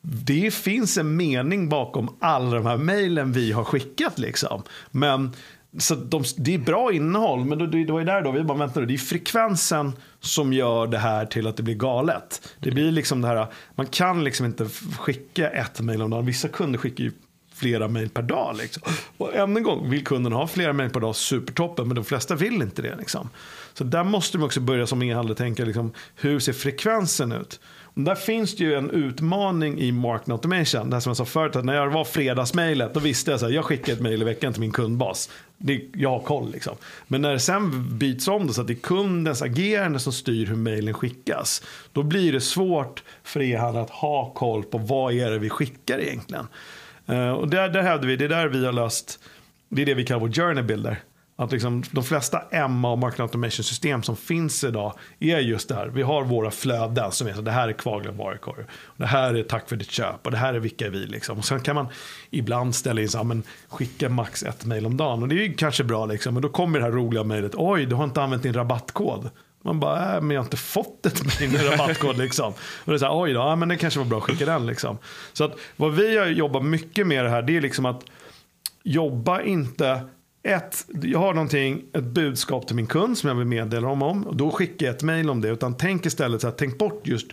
det 0.01 0.53
finns 0.53 0.97
en 0.97 1.15
mening 1.15 1.69
bakom 1.69 2.17
alla 2.19 2.55
de 2.55 2.65
här 2.65 2.77
mejlen 2.77 3.31
vi 3.31 3.51
har 3.51 3.63
skickat. 3.63 4.19
Liksom. 4.19 4.63
Men 4.91 5.31
så 5.79 5.95
de, 5.95 6.23
det 6.37 6.53
är 6.53 6.59
bra 6.59 6.93
innehåll, 6.93 7.45
men 7.45 7.57
då, 7.57 7.65
det 7.65 7.91
var 7.91 7.99
ju 7.99 8.05
där 8.05 8.21
då 8.21 8.31
vi 8.31 8.43
bara 8.43 8.57
väntar. 8.57 8.81
Det 8.81 8.93
är 8.93 8.97
frekvensen 8.97 9.93
som 10.19 10.53
gör 10.53 10.87
det 10.87 10.97
här 10.97 11.25
till 11.25 11.47
att 11.47 11.57
det 11.57 11.63
blir 11.63 11.75
galet. 11.75 12.55
Det 12.59 12.71
blir 12.71 12.91
liksom 12.91 13.21
det 13.21 13.27
här, 13.27 13.47
man 13.75 13.85
kan 13.85 14.23
liksom 14.23 14.45
inte 14.45 14.67
skicka 14.99 15.49
ett 15.49 15.81
mejl 15.81 16.01
om 16.01 16.09
dagen. 16.09 16.25
Vissa 16.25 16.47
kunder 16.47 16.79
skickar 16.79 17.03
ju 17.03 17.11
flera 17.53 17.87
mejl 17.87 18.09
per 18.09 18.21
dag. 18.21 18.55
Liksom. 18.57 18.83
Och 19.17 19.35
än 19.35 19.57
en 19.57 19.63
gång, 19.63 19.89
vill 19.89 20.03
kunden 20.03 20.33
ha 20.33 20.47
flera 20.47 20.73
mejl 20.73 20.89
per 20.89 20.99
dag, 20.99 21.15
supertoppen, 21.15 21.87
men 21.87 21.95
de 21.95 22.05
flesta 22.05 22.35
vill 22.35 22.61
inte 22.61 22.81
det. 22.81 22.95
Liksom. 22.95 23.29
Så 23.73 23.83
där 23.83 24.03
måste 24.03 24.37
man 24.37 24.45
också 24.45 24.59
börja 24.59 24.87
som 24.87 25.01
e-handlare 25.01 25.37
tänka, 25.37 25.65
liksom, 25.65 25.91
hur 26.15 26.39
ser 26.39 26.53
frekvensen 26.53 27.31
ut? 27.31 27.59
Och 27.93 28.01
där 28.01 28.15
finns 28.15 28.55
det 28.55 28.63
ju 28.63 28.73
en 28.73 28.89
utmaning 28.89 29.79
i 29.79 29.91
marketing 29.91 30.31
automation. 30.31 30.89
Det 30.89 30.95
här 30.95 31.01
som 31.01 31.09
jag 31.09 31.17
sa 31.17 31.25
förut, 31.25 31.55
att 31.55 31.65
när 31.65 31.73
jag 31.73 31.89
var 31.89 32.03
fredagsmejlet, 32.03 32.93
då 32.93 32.99
visste 32.99 33.31
jag 33.31 33.43
att 33.43 33.53
jag 33.53 33.65
skickar 33.65 33.93
ett 33.93 34.01
mejl 34.01 34.21
i 34.21 34.25
veckan 34.25 34.53
till 34.53 34.61
min 34.61 34.71
kundbas 34.71 35.29
det, 35.61 35.81
jag 35.93 36.09
har 36.09 36.19
koll 36.19 36.51
liksom. 36.51 36.75
Men 37.07 37.21
när 37.21 37.31
det 37.31 37.39
sen 37.39 37.97
byts 37.97 38.27
om 38.27 38.47
det 38.47 38.53
så 38.53 38.61
att 38.61 38.67
det 38.67 38.73
är 38.73 38.75
kundens 38.75 39.41
agerande 39.41 39.99
som 39.99 40.13
styr 40.13 40.45
hur 40.45 40.55
mejlen 40.55 40.93
skickas. 40.93 41.63
Då 41.93 42.03
blir 42.03 42.33
det 42.33 42.41
svårt 42.41 43.03
för 43.23 43.41
e-handlare 43.41 43.83
att 43.83 43.89
ha 43.89 44.33
koll 44.33 44.63
på 44.63 44.77
vad 44.77 45.13
är 45.13 45.31
det 45.31 45.39
vi 45.39 45.49
skickar 45.49 45.99
egentligen. 45.99 46.47
Uh, 47.09 47.31
och 47.31 47.47
där, 47.47 47.69
där 47.69 47.81
hävdar 47.81 48.07
vi, 48.07 48.15
det 48.15 48.25
är 48.25 48.29
där 48.29 48.47
vi 48.47 48.65
har 48.65 48.73
löst, 48.73 49.19
det 49.69 49.81
är 49.81 49.85
det 49.85 49.93
vi 49.93 50.05
kallar 50.05 50.19
vår 50.19 50.31
journey 50.31 50.63
builder. 50.63 50.99
Att 51.41 51.51
liksom, 51.51 51.83
de 51.91 52.03
flesta 52.03 52.67
MA 52.69 52.91
och 52.91 52.97
marketing 52.97 53.23
automation 53.23 53.63
system 53.63 54.03
som 54.03 54.15
finns 54.15 54.63
idag 54.63 54.93
är 55.19 55.39
just 55.39 55.69
det 55.69 55.75
här. 55.75 55.87
Vi 55.87 56.01
har 56.01 56.23
våra 56.23 56.51
flöden 56.51 57.11
som 57.11 57.27
är 57.27 57.33
så 57.33 57.41
det 57.41 57.51
här 57.51 57.67
är 57.67 57.73
kvarglömd 57.73 58.17
varukorg. 58.17 58.65
Det 58.97 59.05
här 59.05 59.33
är 59.33 59.43
tack 59.43 59.69
för 59.69 59.75
ditt 59.75 59.91
köp 59.91 60.25
och 60.25 60.31
det 60.31 60.37
här 60.37 60.53
är 60.53 60.59
vilka 60.59 60.85
är 60.85 60.89
vi. 60.89 61.05
Liksom. 61.05 61.37
Och 61.37 61.45
sen 61.45 61.59
kan 61.59 61.75
man 61.75 61.87
ibland 62.29 62.75
ställa 62.75 63.01
in 63.01 63.09
så 63.09 63.17
här, 63.17 63.25
men 63.25 63.43
skicka 63.69 64.09
max 64.09 64.43
ett 64.43 64.65
mejl 64.65 64.85
om 64.85 64.97
dagen. 64.97 65.21
Och 65.21 65.27
det 65.27 65.35
är 65.35 65.47
ju 65.47 65.53
kanske 65.53 65.83
bra 65.83 66.05
liksom. 66.05 66.33
Men 66.33 66.43
då 66.43 66.49
kommer 66.49 66.79
det 66.79 66.85
här 66.85 66.91
roliga 66.91 67.23
mejlet. 67.23 67.51
Oj, 67.55 67.85
du 67.85 67.95
har 67.95 68.03
inte 68.03 68.21
använt 68.21 68.43
din 68.43 68.53
rabattkod. 68.53 69.29
Man 69.63 69.79
bara, 69.79 70.15
äh, 70.15 70.21
men 70.21 70.31
jag 70.31 70.41
har 70.41 70.45
inte 70.45 70.57
fått 70.57 71.05
ett 71.05 71.39
mejl 71.39 71.51
med 71.51 71.71
rabattkod 71.71 72.17
liksom. 72.17 72.53
Och 72.53 72.91
det 72.91 72.93
är 72.93 72.97
så 72.97 73.05
här, 73.05 73.21
oj 73.21 73.33
då, 73.33 73.39
ja, 73.39 73.55
men 73.55 73.69
det 73.69 73.77
kanske 73.77 73.99
var 73.99 74.07
bra 74.07 74.17
att 74.17 74.23
skicka 74.23 74.45
den 74.45 74.65
liksom. 74.65 74.97
Så 75.33 75.43
att 75.43 75.57
vad 75.75 75.95
vi 75.95 76.17
har 76.17 76.25
jobbat 76.25 76.65
mycket 76.65 77.07
med 77.07 77.25
det 77.25 77.29
här, 77.29 77.41
det 77.41 77.57
är 77.57 77.61
liksom 77.61 77.85
att 77.85 78.03
jobba 78.83 79.41
inte 79.41 80.01
ett, 80.43 80.85
jag 81.03 81.19
har 81.19 81.33
någonting, 81.33 81.83
ett 81.93 82.03
budskap 82.03 82.67
till 82.67 82.75
min 82.75 82.87
kund 82.87 83.17
som 83.17 83.29
jag 83.29 83.35
vill 83.35 83.47
meddela 83.47 83.87
dem 83.87 84.01
om. 84.01 84.27
Och 84.27 84.35
då 84.35 84.51
skickar 84.51 84.85
jag 84.85 84.95
ett 84.95 85.03
mejl 85.03 85.29
om 85.29 85.41
det. 85.41 85.49
Utan 85.49 85.77
tänk 85.77 86.05
istället 86.05 86.41
så 86.41 86.47
här, 86.47 86.55
tänk 86.57 86.77
bort 86.77 87.07
just 87.07 87.27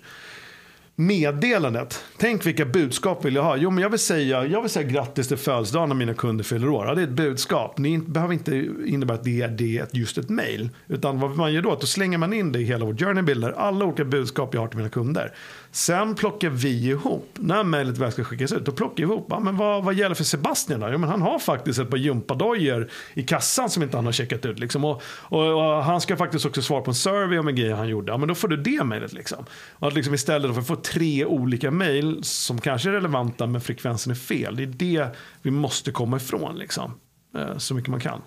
meddelandet. 0.98 2.04
Tänk 2.16 2.46
vilka 2.46 2.64
budskap 2.64 3.24
vill 3.24 3.34
jag 3.34 3.42
ha? 3.42 3.56
Jo, 3.56 3.70
men 3.70 3.82
jag 3.82 3.90
vill 3.90 3.98
säga, 3.98 4.46
jag 4.46 4.62
vill 4.62 4.70
säga 4.70 4.88
grattis 4.88 5.28
till 5.28 5.36
födelsedagen 5.36 5.88
när 5.88 5.96
mina 5.96 6.14
kunder 6.14 6.44
fyller 6.44 6.68
år. 6.68 6.86
Ja, 6.86 6.94
det 6.94 7.00
är 7.00 7.06
ett 7.06 7.10
budskap. 7.10 7.78
Ni 7.78 7.98
behöver 7.98 8.34
inte 8.34 8.68
innebära 8.86 9.18
att 9.18 9.24
det 9.24 9.42
är 9.42 9.48
det, 9.48 9.94
just 9.94 10.18
ett 10.18 10.28
mejl. 10.28 10.70
Utan 10.86 11.20
vad 11.20 11.36
man 11.36 11.52
gör 11.52 11.62
då, 11.62 11.72
att 11.72 11.80
då 11.80 11.86
slänger 11.86 12.18
man 12.18 12.32
in 12.32 12.52
det 12.52 12.58
i 12.58 12.64
hela 12.64 12.84
vårt 12.84 13.00
journey 13.00 13.22
builder. 13.22 13.52
Alla 13.56 13.84
olika 13.84 14.04
budskap 14.04 14.54
jag 14.54 14.60
har 14.60 14.68
till 14.68 14.76
mina 14.76 14.90
kunder. 14.90 15.32
Sen 15.70 16.14
plockar 16.14 16.50
vi 16.50 16.88
ihop, 16.88 17.28
när 17.34 17.64
mejlet 17.64 17.98
väl 17.98 18.12
ska 18.12 18.24
skickas 18.24 18.52
ut, 18.52 18.64
då 18.64 18.72
plockar 18.72 18.96
vi 18.96 19.02
ihop, 19.02 19.26
ja, 19.30 19.40
men 19.40 19.56
vad, 19.56 19.84
vad 19.84 19.94
gäller 19.94 20.14
för 20.14 20.24
Sebastian 20.24 20.80
då? 20.80 20.88
Jo, 20.92 20.98
men 20.98 21.10
han 21.10 21.22
har 21.22 21.38
faktiskt 21.38 21.78
ett 21.78 21.90
par 21.90 21.96
gympadojor 21.96 22.90
i 23.14 23.22
kassan 23.22 23.70
som 23.70 23.82
inte 23.82 23.96
han 23.96 24.04
har 24.04 24.12
checkat 24.12 24.46
ut. 24.46 24.58
Liksom. 24.58 24.84
Och, 24.84 25.02
och, 25.08 25.52
och, 25.52 25.84
han 25.84 26.00
ska 26.00 26.16
faktiskt 26.16 26.46
också 26.46 26.62
svara 26.62 26.80
på 26.80 26.90
en 26.90 26.94
survey 26.94 27.38
om 27.38 27.48
en 27.48 27.56
grej 27.56 27.72
han 27.72 27.88
gjorde. 27.88 28.12
Ja, 28.12 28.16
men 28.18 28.28
då 28.28 28.34
får 28.34 28.48
du 28.48 28.56
det 28.56 28.84
mejlet. 28.84 29.12
Liksom. 29.12 29.44
Och 29.72 29.88
att 29.88 29.94
liksom 29.94 30.14
istället 30.14 30.54
för 30.54 30.60
att 30.60 30.66
få 30.66 30.76
tre 30.76 31.24
olika 31.24 31.70
mejl 31.70 32.24
som 32.24 32.60
kanske 32.60 32.88
är 32.88 32.92
relevanta 32.92 33.46
men 33.46 33.60
frekvensen 33.60 34.10
är 34.10 34.16
fel. 34.16 34.56
Det 34.56 34.62
är 34.62 34.66
det 34.66 35.16
vi 35.42 35.50
måste 35.50 35.90
komma 35.90 36.16
ifrån 36.16 36.58
liksom. 36.58 36.94
Eh, 37.36 37.58
så 37.58 37.74
mycket 37.74 37.90
man 37.90 38.00
kan. 38.00 38.22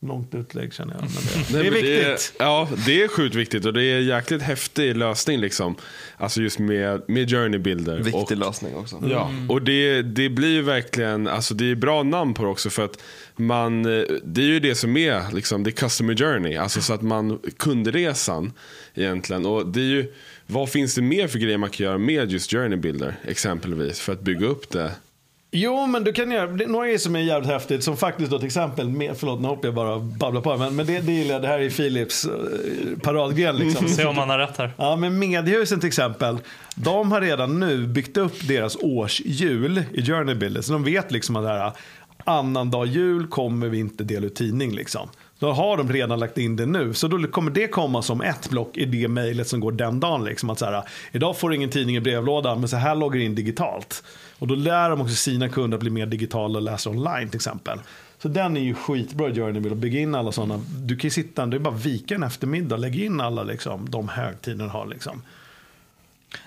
Långt 0.00 0.34
utlägg 0.34 0.74
känner 0.74 0.94
jag. 0.94 1.02
Men 1.02 1.10
det, 1.10 1.52
det 1.52 1.58
är 1.58 1.62
Nej, 1.62 1.70
men 1.70 1.72
viktigt. 1.72 2.34
Det 2.38 2.44
är, 2.44 2.46
ja, 2.46 2.68
det 2.86 3.02
är 3.02 3.08
sjukt 3.08 3.34
viktigt 3.34 3.64
och 3.64 3.72
det 3.72 3.84
är 3.84 3.98
en 3.98 4.06
jäkligt 4.06 4.42
häftig 4.42 4.96
lösning. 4.96 5.40
Liksom. 5.40 5.76
Alltså 6.16 6.42
just 6.42 6.58
med, 6.58 7.02
med 7.08 7.30
journey-bilder. 7.30 7.96
Viktig 7.96 8.14
och, 8.14 8.36
lösning 8.36 8.76
också. 8.76 9.02
Ja, 9.10 9.30
och 9.48 9.62
det, 9.62 10.02
det 10.02 10.28
blir 10.28 10.62
verkligen, 10.62 11.26
alltså 11.26 11.54
det 11.54 11.70
är 11.70 11.74
bra 11.74 12.02
namn 12.02 12.34
på 12.34 12.42
det 12.42 12.48
också 12.48 12.70
för 12.70 12.84
att 12.84 13.02
man, 13.36 13.84
eh, 13.84 14.04
det 14.24 14.40
är 14.40 14.46
ju 14.46 14.60
det 14.60 14.74
som 14.74 14.96
är, 14.96 15.32
liksom, 15.32 15.62
det 15.62 15.70
är 15.70 15.72
customer 15.72 16.16
journey. 16.16 16.56
Alltså 16.56 16.80
så 16.80 16.92
att 16.92 17.02
man, 17.02 17.38
kundresan 17.56 18.52
egentligen. 18.94 19.46
Och 19.46 19.66
det 19.66 19.80
är 19.80 19.84
ju, 19.84 20.12
vad 20.46 20.68
finns 20.68 20.94
det 20.94 21.02
mer 21.02 21.28
för 21.28 21.38
grejer 21.38 21.58
man 21.58 21.70
kan 21.70 21.86
göra 21.86 21.98
med 21.98 22.32
just 22.32 22.50
journey-bilder 22.50 23.14
exempelvis 23.24 24.00
för 24.00 24.12
att 24.12 24.20
bygga 24.20 24.46
upp 24.46 24.70
det? 24.70 24.92
Jo, 25.50 25.86
men 25.86 26.04
du 26.04 26.12
kan 26.12 26.30
göra 26.30 26.46
det 26.46 26.64
är 26.64 26.68
några 26.68 26.86
grejer 26.86 26.98
som 26.98 27.16
är 27.16 27.20
jävligt 27.20 27.50
häftigt. 27.50 27.84
Som 27.84 27.96
faktiskt 27.96 28.30
då 28.30 28.38
till 28.38 28.46
exempel, 28.46 28.88
med, 28.88 29.16
förlåt 29.16 29.40
nu 29.40 29.48
hoppar 29.48 29.68
jag 29.68 29.74
bara 29.74 29.98
babblar 29.98 30.40
på. 30.40 30.56
Men, 30.56 30.76
men 30.76 30.86
det, 30.86 31.00
det 31.00 31.12
gillar 31.12 31.32
jag, 31.32 31.42
det 31.42 31.48
här 31.48 31.58
är 31.58 31.70
Philips 31.70 32.24
eh, 32.24 32.98
paradgren 33.02 33.56
liksom. 33.56 33.88
Se 33.88 34.04
om 34.04 34.16
man 34.16 34.30
har 34.30 34.38
rätt 34.38 34.58
här. 34.58 34.72
Ja, 34.76 34.96
men 34.96 35.18
Mediehusen 35.18 35.80
till 35.80 35.86
exempel. 35.86 36.38
De 36.74 37.12
har 37.12 37.20
redan 37.20 37.60
nu 37.60 37.86
byggt 37.86 38.16
upp 38.16 38.48
deras 38.48 38.76
årshjul 38.76 39.82
i 39.92 40.02
Journey 40.02 40.34
Builder. 40.34 40.62
Så 40.62 40.72
de 40.72 40.84
vet 40.84 41.10
liksom 41.10 41.36
att 41.36 41.44
det 41.44 41.48
här 41.48 41.72
annandag 42.24 42.86
jul 42.86 43.26
kommer 43.26 43.68
vi 43.68 43.78
inte 43.78 44.04
dela 44.04 44.26
ut 44.26 44.34
tidning 44.34 44.74
liksom. 44.74 45.08
Då 45.38 45.52
har 45.52 45.76
de 45.76 45.92
redan 45.92 46.18
lagt 46.18 46.38
in 46.38 46.56
det 46.56 46.66
nu. 46.66 46.94
Så 46.94 47.08
då 47.08 47.26
kommer 47.26 47.50
det 47.50 47.68
komma 47.68 48.02
som 48.02 48.20
ett 48.20 48.50
block 48.50 48.76
i 48.76 48.84
det 48.84 49.08
mejlet 49.08 49.48
som 49.48 49.60
går 49.60 49.72
den 49.72 50.00
dagen. 50.00 50.24
Liksom. 50.24 50.50
Att 50.50 50.58
så 50.58 50.64
här, 50.64 50.82
idag 51.12 51.38
får 51.38 51.48
du 51.48 51.56
ingen 51.56 51.70
tidning 51.70 51.96
i 51.96 52.00
brevlådan, 52.00 52.60
men 52.60 52.68
så 52.68 52.76
här 52.76 52.94
loggar 52.94 53.20
in 53.20 53.34
digitalt. 53.34 54.02
Och 54.38 54.46
då 54.46 54.54
lär 54.54 54.90
de 54.90 55.00
också 55.00 55.14
sina 55.14 55.48
kunder 55.48 55.76
att 55.76 55.80
bli 55.80 55.90
mer 55.90 56.06
digitala 56.06 56.58
och 56.58 56.62
läsa 56.62 56.90
online 56.90 57.28
till 57.28 57.36
exempel. 57.36 57.78
Så 58.18 58.28
den 58.28 58.56
är 58.56 58.60
ju 58.60 58.74
skitbra 58.74 59.34
Journey 59.34 59.72
att 59.72 59.78
bygga 59.78 60.00
in 60.00 60.14
alla 60.14 60.32
sådana. 60.32 60.60
Du 60.76 60.96
kan 60.96 61.06
ju 61.06 61.10
sitta, 61.10 61.46
det 61.46 61.56
är 61.56 61.60
bara 61.60 61.74
vika 61.74 62.14
en 62.14 62.22
eftermiddag 62.22 62.76
Lägg 62.76 62.94
lägga 62.94 63.06
in 63.06 63.20
alla 63.20 63.42
liksom, 63.42 63.90
de 63.90 64.10
du 64.42 64.66
har. 64.66 64.86
Liksom. 64.86 65.22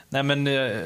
Nej 0.09 0.23
men 0.23 0.47
eh, 0.47 0.77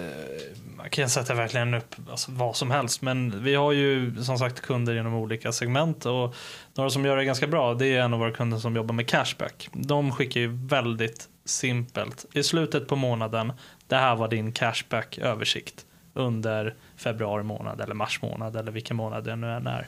man 0.77 0.89
kan 0.89 1.09
sätta 1.09 1.33
verkligen 1.33 1.73
upp 1.73 1.95
alltså, 2.09 2.31
vad 2.31 2.55
som 2.55 2.71
helst. 2.71 3.01
Men 3.01 3.43
vi 3.43 3.55
har 3.55 3.71
ju 3.71 4.23
som 4.23 4.37
sagt 4.37 4.61
kunder 4.61 4.99
inom 4.99 5.13
olika 5.13 5.51
segment 5.51 6.05
och 6.05 6.35
några 6.73 6.89
som 6.89 7.05
gör 7.05 7.17
det 7.17 7.25
ganska 7.25 7.47
bra 7.47 7.73
det 7.73 7.87
är 7.87 8.01
en 8.01 8.13
av 8.13 8.19
våra 8.19 8.31
kunder 8.31 8.57
som 8.57 8.75
jobbar 8.75 8.93
med 8.93 9.07
cashback. 9.07 9.69
De 9.73 10.11
skickar 10.11 10.39
ju 10.39 10.47
väldigt 10.47 11.29
simpelt 11.45 12.25
i 12.33 12.43
slutet 12.43 12.87
på 12.87 12.95
månaden. 12.95 13.53
Det 13.87 13.95
här 13.95 14.15
var 14.15 14.27
din 14.27 14.51
cashback 14.51 15.17
översikt 15.17 15.84
under 16.15 16.73
februari 16.97 17.43
månad 17.43 17.81
eller 17.81 17.95
mars 17.95 18.21
månad 18.21 18.55
eller 18.55 18.71
vilken 18.71 18.97
månad 18.97 19.23
det 19.23 19.35
nu 19.35 19.51
än 19.51 19.67
är. 19.67 19.87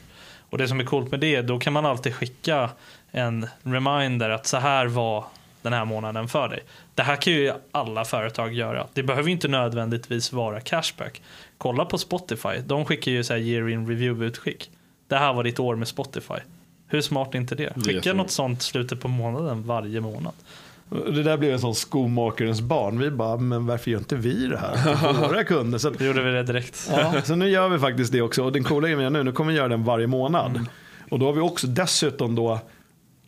Och 0.50 0.58
det 0.58 0.68
som 0.68 0.80
är 0.80 0.84
coolt 0.84 1.10
med 1.10 1.20
det, 1.20 1.42
då 1.42 1.58
kan 1.58 1.72
man 1.72 1.86
alltid 1.86 2.14
skicka 2.14 2.70
en 3.10 3.46
reminder 3.62 4.30
att 4.30 4.46
så 4.46 4.56
här 4.56 4.86
var 4.86 5.24
den 5.62 5.72
här 5.72 5.84
månaden 5.84 6.28
för 6.28 6.48
dig. 6.48 6.60
Det 6.94 7.02
här 7.02 7.16
kan 7.16 7.32
ju 7.32 7.52
alla 7.72 8.04
företag 8.04 8.54
göra. 8.54 8.86
Det 8.92 9.02
behöver 9.02 9.30
inte 9.30 9.48
nödvändigtvis 9.48 10.32
vara 10.32 10.60
cashback. 10.60 11.22
Kolla 11.58 11.84
på 11.84 11.98
Spotify. 11.98 12.58
De 12.66 12.84
skickar 12.84 13.12
ju 13.12 13.24
så 13.24 13.32
här 13.32 13.40
year 13.40 13.68
in 13.68 13.86
review-utskick. 13.86 14.70
Det 15.06 15.16
här 15.16 15.32
var 15.32 15.44
ditt 15.44 15.58
år 15.58 15.76
med 15.76 15.88
Spotify. 15.88 16.38
Hur 16.86 17.00
smart 17.00 17.34
är 17.34 17.38
inte 17.38 17.54
det? 17.54 17.72
Skicka 17.74 17.90
jättebra. 17.90 18.22
något 18.22 18.30
sånt 18.30 18.62
slutet 18.62 19.00
på 19.00 19.08
månaden 19.08 19.66
varje 19.66 20.00
månad. 20.00 20.32
Det 20.90 21.22
där 21.22 21.36
blev 21.36 21.52
en 21.52 21.58
sån 21.58 21.74
skomakarens 21.74 22.60
barn. 22.60 22.98
Vi 22.98 23.10
bara, 23.10 23.36
men 23.36 23.66
varför 23.66 23.90
gör 23.90 23.98
inte 23.98 24.16
vi 24.16 24.46
det 24.46 24.58
här 24.58 24.94
för 24.96 25.12
våra 25.12 25.44
kunder? 25.44 25.78
Så, 25.78 25.92
gjorde 25.98 26.22
vi 26.22 26.30
det 26.30 26.42
direkt. 26.42 26.90
ja, 26.90 27.22
så 27.24 27.34
nu 27.34 27.48
gör 27.48 27.68
vi 27.68 27.78
faktiskt 27.78 28.12
det 28.12 28.22
också. 28.22 28.44
Och 28.44 28.52
den 28.52 28.64
coola 28.64 28.88
grejen 28.88 29.12
nu, 29.12 29.22
nu 29.22 29.32
kommer 29.32 29.52
vi 29.52 29.58
göra 29.58 29.68
den 29.68 29.84
varje 29.84 30.06
månad. 30.06 30.66
Och 31.10 31.18
då 31.18 31.26
har 31.26 31.32
vi 31.32 31.40
också 31.40 31.66
dessutom 31.66 32.34
då 32.34 32.60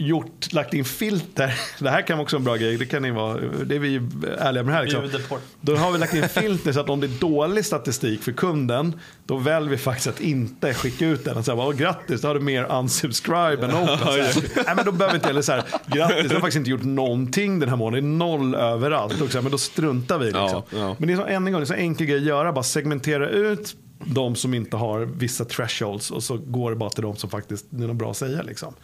gjort, 0.01 0.53
lagt 0.53 0.75
in 0.75 0.85
filter. 0.85 1.55
Det 1.79 1.91
här 1.91 2.03
kan 2.03 2.19
vara 2.19 2.23
också 2.23 2.37
en 2.37 2.45
bra 2.45 2.57
grej. 2.57 2.77
Det 2.77 2.87
kan 2.87 3.03
ni 3.03 3.11
vara, 3.11 3.41
det 3.65 3.75
är 3.75 3.79
vi 3.79 4.01
ärliga 4.39 4.63
med 4.63 4.75
här. 4.75 4.83
Liksom. 4.83 5.39
Då 5.61 5.77
har 5.77 5.93
vi 5.93 5.99
lagt 5.99 6.15
in 6.15 6.29
filter 6.29 6.73
så 6.73 6.81
att 6.81 6.89
om 6.89 7.01
det 7.01 7.07
är 7.07 7.21
dålig 7.21 7.65
statistik 7.65 8.23
för 8.23 8.33
kunden, 8.33 9.01
då 9.27 9.37
väljer 9.37 9.71
vi 9.71 9.77
faktiskt 9.77 10.07
att 10.07 10.21
inte 10.21 10.75
skicka 10.75 11.07
ut 11.07 11.25
den. 11.25 11.37
Och 11.37 11.45
säga, 11.45 11.57
Åh, 11.57 11.73
grattis, 11.73 12.21
då 12.21 12.29
har 12.29 12.35
du 12.35 12.41
mer 12.41 12.79
unsubscribe 12.79 13.65
än 13.65 13.75
open. 13.75 13.99
Så 13.99 14.11
här, 14.11 14.65
Nej, 14.67 14.75
men 14.77 14.85
då 14.85 14.93
behöver 14.93 15.15
inte, 15.15 15.29
eller 15.29 15.43
så 15.43 15.53
här, 15.53 15.65
grattis, 15.87 16.29
du 16.29 16.35
har 16.35 16.41
faktiskt 16.41 16.57
inte 16.57 16.71
gjort 16.71 16.83
någonting 16.83 17.61
den 17.61 17.69
här 17.69 17.77
månaden. 17.77 18.05
Det 18.05 18.15
är 18.15 18.19
noll 18.19 18.55
överallt. 18.55 19.21
Och 19.21 19.31
så 19.31 19.39
här, 19.39 19.43
men 19.43 19.53
då 19.53 19.59
struntar 19.59 20.19
vi. 20.19 20.25
Liksom. 20.25 20.43
Ja, 20.49 20.65
ja. 20.71 20.97
Men 20.99 21.09
det 21.09 21.13
är 21.15 21.17
så, 21.17 21.25
en 21.25 21.45
gång, 21.45 21.53
det 21.53 21.61
är 21.61 21.65
så 21.65 21.75
enkel 21.75 22.07
grej 22.07 22.19
att 22.19 22.25
göra. 22.25 22.53
Bara 22.53 22.63
segmentera 22.63 23.29
ut 23.29 23.77
de 24.05 24.37
som 24.37 24.55
inte 24.55 24.77
har 24.77 25.01
vissa 25.01 25.45
thresholds 25.45 26.11
och 26.11 26.23
så 26.23 26.37
går 26.37 26.71
det 26.71 26.77
bara 26.77 26.91
till 26.91 27.03
de 27.03 27.17
som 27.17 27.31
faktiskt 27.31 27.67
det 27.71 27.85
är 27.85 27.89
något 27.89 27.97
bra 27.97 28.11
att 28.11 28.17
säga. 28.17 28.43
Liksom. 28.43 28.75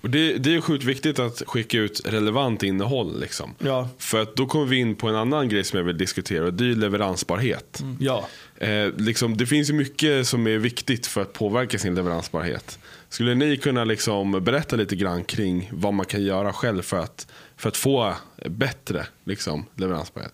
Och 0.00 0.10
det, 0.10 0.38
det 0.38 0.54
är 0.54 0.60
sjukt 0.60 0.84
viktigt 0.84 1.18
att 1.18 1.42
skicka 1.46 1.78
ut 1.78 2.00
relevant 2.04 2.62
innehåll. 2.62 3.20
Liksom. 3.20 3.54
Ja. 3.58 3.88
För 3.98 4.22
att 4.22 4.36
då 4.36 4.46
kommer 4.46 4.66
vi 4.66 4.76
in 4.76 4.94
på 4.94 5.08
en 5.08 5.14
annan 5.14 5.48
grej 5.48 5.64
som 5.64 5.76
jag 5.76 5.84
vill 5.84 5.98
diskutera 5.98 6.44
och 6.44 6.54
det 6.54 6.64
är 6.64 6.74
leveransbarhet. 6.74 7.82
Ja. 8.00 8.28
Eh, 8.56 8.88
liksom, 8.96 9.36
det 9.36 9.46
finns 9.46 9.70
ju 9.70 9.74
mycket 9.74 10.26
som 10.26 10.46
är 10.46 10.58
viktigt 10.58 11.06
för 11.06 11.22
att 11.22 11.32
påverka 11.32 11.78
sin 11.78 11.94
leveransbarhet. 11.94 12.78
Skulle 13.08 13.34
ni 13.34 13.56
kunna 13.56 13.84
liksom 13.84 14.44
berätta 14.44 14.76
lite 14.76 14.96
grann 14.96 15.24
kring 15.24 15.70
vad 15.72 15.94
man 15.94 16.06
kan 16.06 16.22
göra 16.22 16.52
själv 16.52 16.82
för 16.82 16.98
att, 16.98 17.26
för 17.56 17.68
att 17.68 17.76
få 17.76 18.14
bättre 18.46 19.06
liksom, 19.24 19.66
leveransbarhet? 19.74 20.32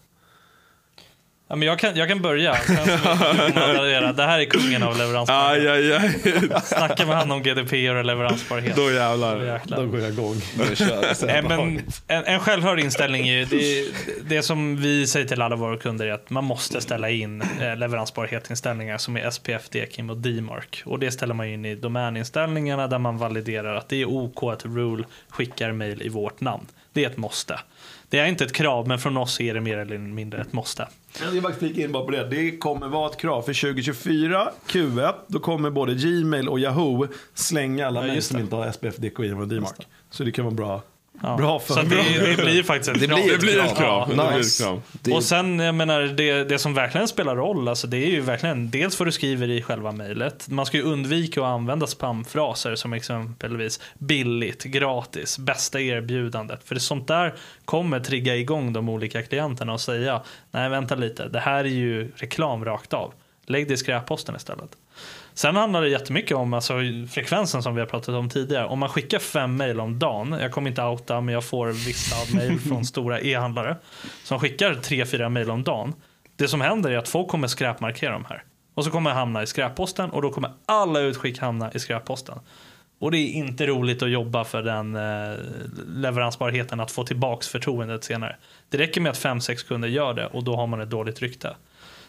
Ja, 1.49 1.57
men 1.57 1.69
jag, 1.69 1.79
kan, 1.79 1.97
jag 1.97 2.09
kan 2.09 2.23
börja. 2.23 2.53
Det 4.13 4.23
här 4.23 4.41
är 4.41 4.45
kungen 4.45 4.83
av 4.83 4.99
leveransbarhet. 4.99 5.69
Aj, 5.69 5.69
aj, 5.69 5.93
aj. 5.93 6.61
Snacka 6.65 7.07
med 7.07 7.17
han 7.17 7.31
om 7.31 7.43
GDPR 7.43 7.95
och 7.95 8.05
leveransbarhet. 8.05 8.77
Då 8.77 8.83
Då 8.85 8.93
jävlar. 8.93 9.41
jäklar. 9.45 9.77
Då 9.79 9.87
går 9.87 10.01
jag 10.01 10.09
igång. 10.13 10.37
Nej, 11.27 11.43
men 11.43 11.81
en, 12.09 12.25
en 12.25 12.41
självhörd 12.41 12.81
inställning 12.81 13.29
är 13.29 13.35
ju 13.35 13.45
det, 13.45 13.85
det 14.37 14.43
som 14.43 14.77
vi 14.77 15.07
säger 15.07 15.27
till 15.27 15.43
alla 15.43 15.57
våra 15.57 15.77
kunder 15.77 16.07
är 16.07 16.13
att 16.13 16.31
man 16.31 16.45
måste 16.45 16.81
ställa 16.81 17.11
in 17.11 17.43
eh, 17.61 17.77
leveransbarhetsinställningar 17.77 18.99
som 18.99 19.17
är 19.17 19.31
SPF, 19.31 19.69
DKIM 19.69 20.11
och 20.11 20.17
DMARC. 20.17 20.83
Och 20.85 20.99
det 20.99 21.11
ställer 21.11 21.35
man 21.35 21.47
in 21.47 21.65
i 21.65 21.75
domäninställningarna 21.75 22.87
där 22.87 22.99
man 22.99 23.19
validerar 23.19 23.75
att 23.75 23.89
det 23.89 23.97
är 24.03 24.09
OK 24.09 24.43
att 24.43 24.65
Rule 24.65 25.05
skickar 25.29 25.73
mail 25.73 26.03
i 26.03 26.09
vårt 26.09 26.41
namn. 26.41 26.67
Det 26.93 27.05
är 27.05 27.11
ett 27.11 27.17
måste. 27.17 27.59
Det 28.09 28.19
är 28.19 28.27
inte 28.27 28.45
ett 28.45 28.53
krav, 28.53 28.89
men 28.89 28.99
från 28.99 29.17
oss 29.17 29.41
är 29.41 29.55
det 29.55 29.61
mer 29.61 29.79
eller 29.79 29.99
mindre 29.99 30.41
ett 30.41 30.53
måste. 30.53 30.89
Jag 31.21 31.31
vill 31.31 31.43
faktiskt 31.43 31.59
flika 31.59 31.81
in 31.81 31.93
bara 31.93 32.05
på 32.05 32.11
det. 32.11 32.29
Det 32.29 32.57
kommer 32.57 32.89
vara 32.89 33.11
ett 33.11 33.17
krav 33.17 33.43
för 33.43 33.61
2024, 33.61 34.51
Q1, 34.67 35.15
då 35.27 35.39
kommer 35.39 35.71
både 35.71 35.95
Gmail 35.95 36.49
och 36.49 36.61
Yahoo 36.61 37.07
slänga 37.35 37.87
alla 37.87 38.01
Ja, 38.01 38.07
mejl 38.07 38.23
som 38.23 38.41
inte 38.41 38.57
har 38.57 38.73
SPF, 38.73 38.97
DKI 38.97 39.33
och 39.33 39.49
DMARC. 39.49 39.73
Så 40.11 40.25
det 40.25 40.33
kan 40.33 40.45
vara 40.45 40.55
bra. 40.55 40.83
Ja. 41.23 41.37
Bra 41.37 41.59
för 41.59 41.75
Så 41.75 41.83
det, 41.83 41.97
det 42.37 42.43
blir 42.43 42.63
faktiskt 42.63 42.91
ett 42.91 43.01
Det 43.01 43.07
krav. 43.07 43.19
blir 43.19 43.33
Det 43.33 43.39
blir 43.39 43.59
ett 43.59 43.77
krav. 43.77 44.09
Ja, 44.17 44.25
Det 44.25 44.33
blir 44.37 44.41
ett 44.47 44.59
krav. 44.59 44.83
Det 44.93 45.13
Och 45.13 45.23
sen, 45.25 45.59
jag 45.59 45.75
menar, 45.75 46.03
det, 46.03 46.45
det 46.45 46.59
som 46.59 46.75
verkligen 46.75 47.09
spelar 47.09 47.37
roll, 47.37 47.69
alltså 47.69 47.87
det 47.87 47.97
är 47.97 48.11
ju 48.11 48.21
verkligen 48.21 48.71
dels 48.71 48.99
vad 48.99 49.09
du 49.09 49.13
skriver 49.13 49.51
i 49.51 49.63
själva 49.63 49.93
mejlet. 49.93 50.49
Man 50.49 50.67
ska 50.67 50.77
ju 50.77 50.83
undvika 50.83 51.41
att 51.41 51.47
använda 51.47 51.87
spamfraser 51.87 52.75
som 52.75 52.93
exempelvis 52.93 53.81
billigt, 53.99 54.65
gratis, 54.65 55.39
bästa 55.39 55.81
erbjudandet. 55.81 56.61
För 56.65 56.75
det 56.75 56.81
sånt 56.81 57.09
där 57.09 57.35
kommer 57.65 58.01
trigga 58.01 58.37
igång 58.37 58.73
de 58.73 58.89
olika 58.89 59.23
klienterna 59.23 59.73
och 59.73 59.81
säga, 59.81 60.23
nej 60.51 60.69
vänta 60.69 60.95
lite, 60.95 61.29
det 61.29 61.41
här 61.41 61.65
är 61.65 61.69
ju 61.69 62.11
reklam 62.17 62.65
rakt 62.65 62.93
av. 62.93 63.13
Lägg 63.47 63.69
det 63.69 63.75
i 63.75 63.77
skräpposten 63.77 64.37
istället. 64.37 64.71
Sen 65.35 65.57
handlar 65.57 65.83
det 65.83 65.89
jättemycket 65.89 66.37
om 66.37 66.55
alltså, 66.55 66.75
frekvensen 67.11 67.63
som 67.63 67.75
vi 67.75 67.81
har 67.81 67.87
pratat 67.87 68.15
om 68.15 68.29
tidigare. 68.29 68.67
Om 68.67 68.79
man 68.79 68.89
skickar 68.89 69.19
fem 69.19 69.57
mejl 69.57 69.81
om 69.81 69.99
dagen, 69.99 70.37
jag 70.41 70.53
kommer 70.53 70.71
inte 70.71 70.83
outa 70.83 71.21
men 71.21 71.35
jag 71.35 71.45
får 71.45 71.67
vissa 71.67 72.37
mejl 72.37 72.61
från 72.69 72.85
stora 72.85 73.21
e-handlare 73.21 73.77
som 74.25 74.41
skickar 74.41 74.75
tre, 74.75 75.07
fyra 75.07 75.29
mejl 75.29 75.51
om 75.51 75.63
dagen. 75.63 75.95
Det 76.37 76.49
som 76.49 76.61
händer 76.61 76.91
är 76.91 76.99
att 76.99 77.09
folk 77.09 77.29
kommer 77.29 77.49
skräpmarkera 77.49 78.13
de 78.13 78.25
här. 78.25 78.45
Och 78.75 78.85
så 78.85 78.91
kommer 78.91 79.11
jag 79.11 79.17
hamna 79.17 79.43
i 79.43 79.47
skräpposten 79.47 80.11
och 80.11 80.23
då 80.23 80.31
kommer 80.31 80.51
alla 80.67 81.01
utskick 81.01 81.39
hamna 81.39 81.73
i 81.73 81.79
skräpposten. 81.79 82.39
Och 82.99 83.11
det 83.11 83.19
är 83.19 83.33
inte 83.33 83.67
roligt 83.67 84.03
att 84.03 84.11
jobba 84.11 84.45
för 84.45 84.63
den 84.63 84.97
eh, 84.97 85.39
leveransbarheten 85.87 86.81
att 86.81 86.91
få 86.91 87.05
tillbaks 87.05 87.49
förtroendet 87.49 88.05
senare. 88.05 88.37
Det 88.69 88.79
räcker 88.79 89.01
med 89.01 89.11
att 89.11 89.19
fem, 89.19 89.41
sex 89.41 89.63
kunder 89.63 89.89
gör 89.89 90.15
det 90.15 90.27
och 90.27 90.45
då 90.45 90.57
har 90.57 90.67
man 90.67 90.81
ett 90.81 90.91
dåligt 90.91 91.23
rykte. 91.23 91.57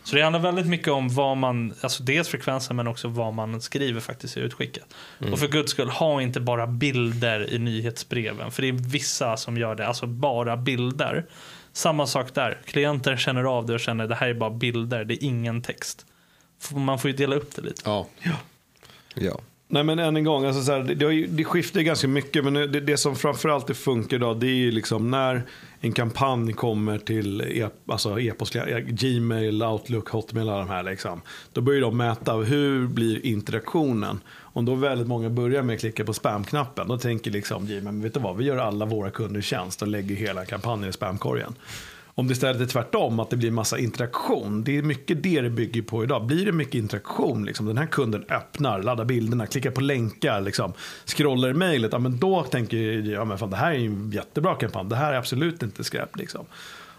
Så 0.06 0.16
det 0.16 0.22
handlar 0.22 0.39
väldigt 0.39 0.68
mycket 0.68 0.88
om 0.88 1.10
vad 1.10 1.38
man, 1.38 1.74
alltså 1.82 2.03
dels 2.03 2.28
frekvensen 2.28 2.76
men 2.76 2.88
också 2.88 3.08
vad 3.08 3.34
man 3.34 3.62
skriver 3.62 4.01
faktiskt 4.01 4.38
i 4.38 4.39
utskicket. 4.39 4.84
Och 5.32 5.39
för 5.39 5.47
guds 5.47 5.72
skull, 5.72 5.89
ha 5.89 6.22
inte 6.22 6.39
bara 6.39 6.68
bilder 6.68 7.53
i 7.53 7.60
nyhetsbreven. 7.60 8.51
För 8.51 8.62
det 8.62 8.68
är 8.68 8.74
vissa 8.74 9.38
som 9.38 9.58
gör 9.58 9.76
det, 9.76 9.88
alltså 9.88 10.08
bara 10.08 10.58
bilder. 10.58 11.26
Samma 11.74 12.08
sak 12.08 12.34
där, 12.34 12.62
klienter 12.66 13.18
känner 13.18 13.43
av 13.43 13.66
det 13.66 13.74
och 13.74 13.80
känner 13.80 14.08
det 14.08 14.16
här 14.16 14.28
är 14.28 14.34
bara 14.34 14.49
bilder, 14.49 15.06
det 15.06 15.14
är 15.14 15.24
ingen 15.24 15.62
text. 15.62 16.06
Man 16.76 16.99
får 16.99 17.12
ju 17.12 17.18
dela 17.18 17.36
upp 17.36 17.56
det 17.56 17.62
lite. 17.62 17.82
Ja. 17.86 18.08
ja. 18.24 18.36
Nej 19.76 19.84
men 19.84 20.00
än 20.00 20.18
en 20.18 20.24
gång, 20.24 20.46
alltså 20.46 20.62
så 20.62 20.72
här, 20.72 20.80
det, 20.80 20.96
det, 20.96 21.26
det 21.28 21.44
skiftar 21.44 21.82
ganska 21.82 22.08
mycket. 22.08 22.44
Men 22.44 22.54
det, 22.54 22.68
det 22.68 22.98
som 22.98 23.16
framförallt 23.16 23.68
det 23.68 23.74
funkar 23.74 24.18
idag, 24.18 24.40
det 24.40 24.48
är 24.48 24.56
ju 24.56 24.72
liksom 24.72 25.12
när 25.12 25.44
en 25.80 25.92
kampanj 25.92 26.54
kommer 26.54 26.98
till 26.98 27.42
e, 27.42 27.70
alltså 27.88 28.20
e-post, 28.20 28.56
e-, 28.56 28.82
Gmail, 28.88 29.64
Outlook, 29.64 30.10
Hotmail, 30.10 30.50
alla 30.50 30.60
de 30.60 30.70
här. 30.70 30.84
Liksom, 30.84 31.22
då 31.54 31.62
börjar 31.62 31.82
de 31.82 31.98
mäta 31.98 32.34
hur 32.34 32.88
blir 32.88 33.26
interaktionen. 33.26 34.20
Om 34.38 34.66
då 34.66 34.76
väldigt 34.76 35.08
många 35.08 35.30
börjar 35.30 35.64
med 35.64 35.74
att 35.74 35.80
klicka 35.80 36.06
på 36.06 36.14
spamknappen, 36.14 36.88
då 36.88 36.98
tänker 36.98 37.32
liksom 37.32 37.66
Gmail, 37.66 37.84
men 37.84 38.02
vet 38.02 38.14
du 38.14 38.20
vad, 38.20 38.38
vi 38.38 38.44
gör 38.44 38.58
alla 38.58 38.86
våra 38.86 39.10
kunder 39.10 39.42
tjänst 39.42 39.82
och 39.82 39.88
lägger 39.88 40.16
hela 40.16 40.46
kampanjen 40.46 40.90
i 40.90 40.94
spamkorgen. 40.94 41.56
Om 42.18 42.28
det 42.28 42.32
istället 42.32 42.61
är 42.61 42.66
tvärtom, 42.66 43.20
att 43.20 43.30
det 43.30 43.38
blir 43.38 43.51
massa 43.51 43.80
interaktion. 43.80 44.63
Det 44.63 44.78
är 44.78 44.82
mycket 44.82 45.24
det 45.24 45.41
det 45.41 45.49
bygger 45.49 45.82
på 45.82 46.03
idag. 46.03 46.26
Blir 46.26 46.45
det 46.45 46.51
mycket 46.51 46.76
interaktion, 46.76 47.45
liksom, 47.45 47.66
den 47.66 47.78
här 47.78 47.86
kunden 47.86 48.26
öppnar, 48.30 48.84
laddar 48.84 49.05
bilderna, 49.05 49.47
klickar 49.47 49.72
på 49.72 49.82
länkar, 49.82 50.41
liksom, 50.41 50.74
scrollar 51.05 51.49
i 51.49 51.53
mejlet, 51.53 51.91
ja, 51.93 51.99
men 51.99 52.20
då 52.20 52.43
tänker 52.43 52.78
jag, 52.78 53.07
ja, 53.07 53.26
men 53.26 53.38
fan, 53.38 53.49
det 53.49 53.55
här 53.55 53.72
är 53.72 53.76
en 53.76 54.11
jättebra 54.11 54.55
kampanj, 54.55 54.89
det 54.89 54.95
här 54.95 55.13
är 55.13 55.18
absolut 55.18 55.63
inte 55.63 55.84
skräp. 55.84 56.18
Liksom. 56.18 56.45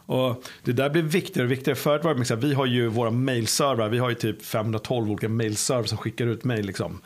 Och 0.06 0.44
det 0.64 0.72
där 0.72 0.90
blir 0.90 1.02
viktigare 1.02 1.46
och 1.46 1.52
viktigare. 1.52 1.76
Förut 1.76 2.04
var 2.04 2.14
det 2.14 2.36
vi 2.36 2.54
har 2.54 2.66
ju 2.66 2.88
våra 2.88 3.10
mailservrar, 3.10 3.88
vi 3.88 3.98
har 3.98 4.08
ju 4.08 4.14
typ 4.14 4.42
512 4.44 5.10
olika 5.10 5.28
mailservrar 5.28 5.84
som 5.84 5.98
skickar 5.98 6.26
ut 6.26 6.44
mail 6.44 6.66
liksom, 6.66 7.00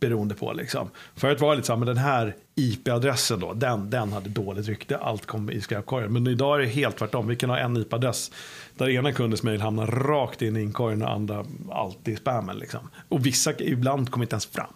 beroende 0.00 0.34
på. 0.34 0.52
Liksom. 0.52 0.90
Förut 1.14 1.40
var 1.40 1.50
det 1.50 1.56
lite 1.56 1.66
så 1.66 1.72
här, 1.72 1.78
men 1.78 1.86
den 1.88 1.96
här 1.96 2.34
IP-adressen 2.54 3.40
då, 3.40 3.52
den, 3.52 3.90
den 3.90 4.12
hade 4.12 4.28
dåligt 4.28 4.68
rykte, 4.68 4.98
allt 4.98 5.26
kom 5.26 5.50
i 5.50 5.60
skräpkorgen. 5.60 6.12
Men 6.12 6.26
idag 6.26 6.56
är 6.56 6.60
det 6.60 6.66
helt 6.66 6.96
tvärtom, 6.96 7.28
vi 7.28 7.36
kan 7.36 7.50
ha 7.50 7.58
en 7.58 7.76
IP-adress 7.76 8.32
där 8.74 8.88
ena 8.88 9.12
kundens 9.12 9.42
mail 9.42 9.60
hamnar 9.60 9.86
rakt 9.86 10.42
in 10.42 10.56
i 10.56 10.62
inkorgen 10.62 11.02
och 11.02 11.12
andra 11.12 11.44
alltid 11.70 12.14
i 12.14 12.16
spammen. 12.16 12.56
Liksom. 12.56 12.90
Och 13.08 13.26
vissa 13.26 13.52
ibland 13.58 14.10
kommer 14.10 14.24
inte 14.24 14.34
ens 14.34 14.46
fram 14.46 14.74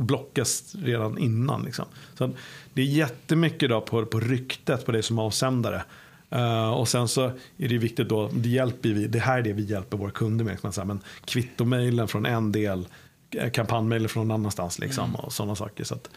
blockas 0.00 0.74
redan 0.82 1.18
innan. 1.18 1.62
Liksom. 1.62 1.84
Så 2.18 2.30
det 2.74 2.82
är 2.82 2.86
jättemycket 2.86 3.68
då 3.68 3.80
på, 3.80 4.06
på 4.06 4.20
ryktet 4.20 4.86
på 4.86 4.92
det 4.92 5.02
som 5.02 5.18
avsändare. 5.18 5.82
Uh, 6.34 6.70
och 6.70 6.88
sen 6.88 7.08
så 7.08 7.24
är 7.58 7.68
det 7.68 7.78
viktigt 7.78 8.08
då, 8.08 8.30
det, 8.32 8.48
hjälper 8.48 8.88
vi, 8.88 9.06
det 9.06 9.18
här 9.18 9.38
är 9.38 9.42
det 9.42 9.52
vi 9.52 9.62
hjälper 9.62 9.96
våra 9.96 10.10
kunder 10.10 10.44
med. 10.44 10.74
Säger, 10.74 10.84
men 10.86 11.00
kvittomailen 11.24 12.08
från 12.08 12.26
en 12.26 12.52
del, 12.52 12.88
eh, 13.30 13.50
kampanjmailen 13.50 14.08
från 14.08 14.28
någon 14.28 14.40
annanstans 14.40 14.78
liksom, 14.78 15.16
och 15.16 15.32
sådana 15.32 15.54
saker. 15.54 15.84
Så 15.84 15.94
att, 15.94 16.10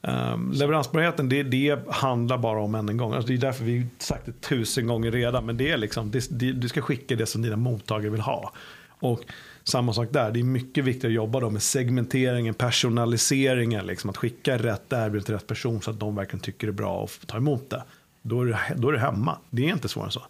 um, 0.00 0.52
leveransbarheten, 0.52 1.28
det, 1.28 1.42
det 1.42 1.78
handlar 1.88 2.38
bara 2.38 2.60
om 2.60 2.74
en 2.74 2.96
gång. 2.96 3.12
Alltså 3.12 3.28
det 3.28 3.34
är 3.34 3.38
därför 3.38 3.64
vi 3.64 3.86
sagt 3.98 4.26
det 4.26 4.32
tusen 4.32 4.86
gånger 4.86 5.10
redan. 5.10 5.46
Men 5.46 5.56
det 5.56 5.70
är 5.70 5.76
liksom, 5.76 6.10
det, 6.10 6.26
det, 6.30 6.52
du 6.52 6.68
ska 6.68 6.82
skicka 6.82 7.16
det 7.16 7.26
som 7.26 7.42
dina 7.42 7.56
mottagare 7.56 8.10
vill 8.10 8.20
ha. 8.20 8.52
Och 9.00 9.20
samma 9.64 9.92
sak 9.92 10.08
där, 10.10 10.30
det 10.30 10.40
är 10.40 10.44
mycket 10.44 10.84
viktigt 10.84 11.04
att 11.04 11.12
jobba 11.12 11.40
då 11.40 11.50
med 11.50 11.62
segmenteringen, 11.62 12.54
personaliseringen, 12.54 13.86
liksom 13.86 14.10
att 14.10 14.16
skicka 14.16 14.58
rätt 14.58 14.92
erbjudande 14.92 15.20
till 15.20 15.34
rätt 15.34 15.46
person 15.46 15.82
så 15.82 15.90
att 15.90 16.00
de 16.00 16.16
verkligen 16.16 16.40
tycker 16.40 16.66
det 16.66 16.70
är 16.70 16.72
bra 16.72 16.98
och 16.98 17.10
tar 17.26 17.38
emot 17.38 17.70
det. 17.70 17.82
Då 18.28 18.42
är 18.42 18.46
det, 18.46 18.58
då 18.76 18.88
är 18.88 18.92
det 18.92 18.98
hemma. 18.98 19.38
Det 19.50 19.68
är 19.68 19.72
inte 19.72 19.88
svårare 19.88 20.08
än 20.08 20.12
så. 20.12 20.22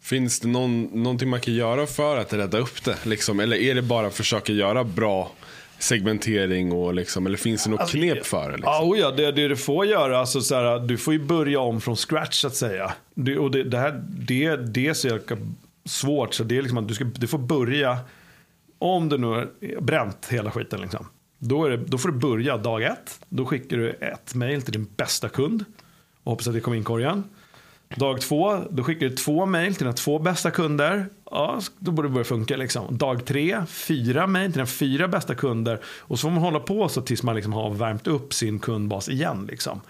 Finns 0.00 0.40
det 0.40 0.48
någon, 0.48 0.82
någonting 0.82 1.28
man 1.28 1.40
kan 1.40 1.54
göra 1.54 1.86
för 1.86 2.16
att 2.16 2.32
rädda 2.32 2.58
upp 2.58 2.84
det? 2.84 3.06
Liksom? 3.06 3.40
Eller 3.40 3.56
är 3.56 3.74
det 3.74 3.82
bara 3.82 4.06
att 4.06 4.14
försöka 4.14 4.52
göra 4.52 4.84
bra 4.84 5.32
segmentering? 5.78 6.72
Och 6.72 6.94
liksom, 6.94 7.26
eller 7.26 7.36
finns 7.36 7.64
det 7.64 7.70
något 7.70 7.80
Alltså, 7.80 7.96
knep 7.96 8.26
för 8.26 8.50
det? 8.50 8.56
Liksom? 8.56 8.72
Ja, 8.72 8.82
oh 8.84 8.98
ja 8.98 9.10
det, 9.10 9.32
det 9.32 9.48
du 9.48 9.56
får 9.56 9.86
göra, 9.86 10.18
alltså 10.18 10.40
så 10.40 10.54
här, 10.54 10.78
du 10.78 10.98
får 10.98 11.12
ju 11.12 11.24
börja 11.24 11.60
om 11.60 11.80
från 11.80 11.96
scratch 11.96 12.40
så 12.40 12.46
att 12.46 12.56
säga. 12.56 12.92
Det, 13.14 13.38
och 13.38 13.50
det, 13.50 13.62
det, 13.62 13.78
här, 13.78 14.04
det, 14.08 14.56
det 14.56 14.86
är 14.86 14.94
så 14.94 15.08
jäkla 15.08 15.36
svårt 15.84 16.34
så 16.34 16.44
det 16.44 16.58
är 16.58 16.62
liksom 16.62 16.78
att 16.78 16.88
du, 16.88 16.94
ska, 16.94 17.04
du 17.04 17.26
får 17.26 17.38
börja, 17.38 17.98
om 18.78 19.08
du 19.08 19.18
nu 19.18 19.26
har 19.26 19.48
bränt 19.80 20.26
hela 20.30 20.50
skiten 20.50 20.80
liksom. 20.80 21.06
Då, 21.38 21.68
det, 21.68 21.76
då 21.76 21.98
får 21.98 22.08
du 22.08 22.18
börja 22.18 22.56
dag 22.56 22.82
ett. 22.82 23.20
Då 23.28 23.46
skickar 23.46 23.76
du 23.76 23.90
ett 23.90 24.34
mail 24.34 24.62
till 24.62 24.72
din 24.72 24.88
bästa 24.96 25.28
kund. 25.28 25.64
Och 26.30 26.32
hoppas 26.32 26.48
att 26.48 26.54
det 26.54 26.60
kommer 26.60 26.76
in 26.76 26.82
i 26.82 26.84
korgen. 26.84 27.24
Dag 27.96 28.20
två, 28.20 28.64
då 28.70 28.82
skickar 28.82 29.08
du 29.08 29.16
två 29.16 29.46
mail 29.46 29.74
till 29.74 29.84
dina 29.84 29.92
två 29.92 30.18
bästa 30.18 30.50
kunder. 30.50 31.06
Ja, 31.30 31.60
då 31.78 31.90
borde 31.90 32.08
det 32.08 32.12
börja 32.12 32.24
funka. 32.24 32.56
Liksom. 32.56 32.98
Dag 32.98 33.24
tre, 33.24 33.66
fyra 33.66 34.26
mail 34.26 34.46
till 34.46 34.58
dina 34.58 34.66
fyra 34.66 35.08
bästa 35.08 35.34
kunder. 35.34 35.80
Och 35.84 36.18
så 36.18 36.22
får 36.22 36.30
man 36.30 36.42
hålla 36.42 36.60
på 36.60 36.88
så 36.88 37.02
tills 37.02 37.22
man 37.22 37.36
liksom 37.36 37.52
har 37.52 37.70
värmt 37.70 38.06
upp 38.06 38.34
sin 38.34 38.58
kundbas 38.58 39.08
igen. 39.08 39.46
Liksom. 39.50 39.80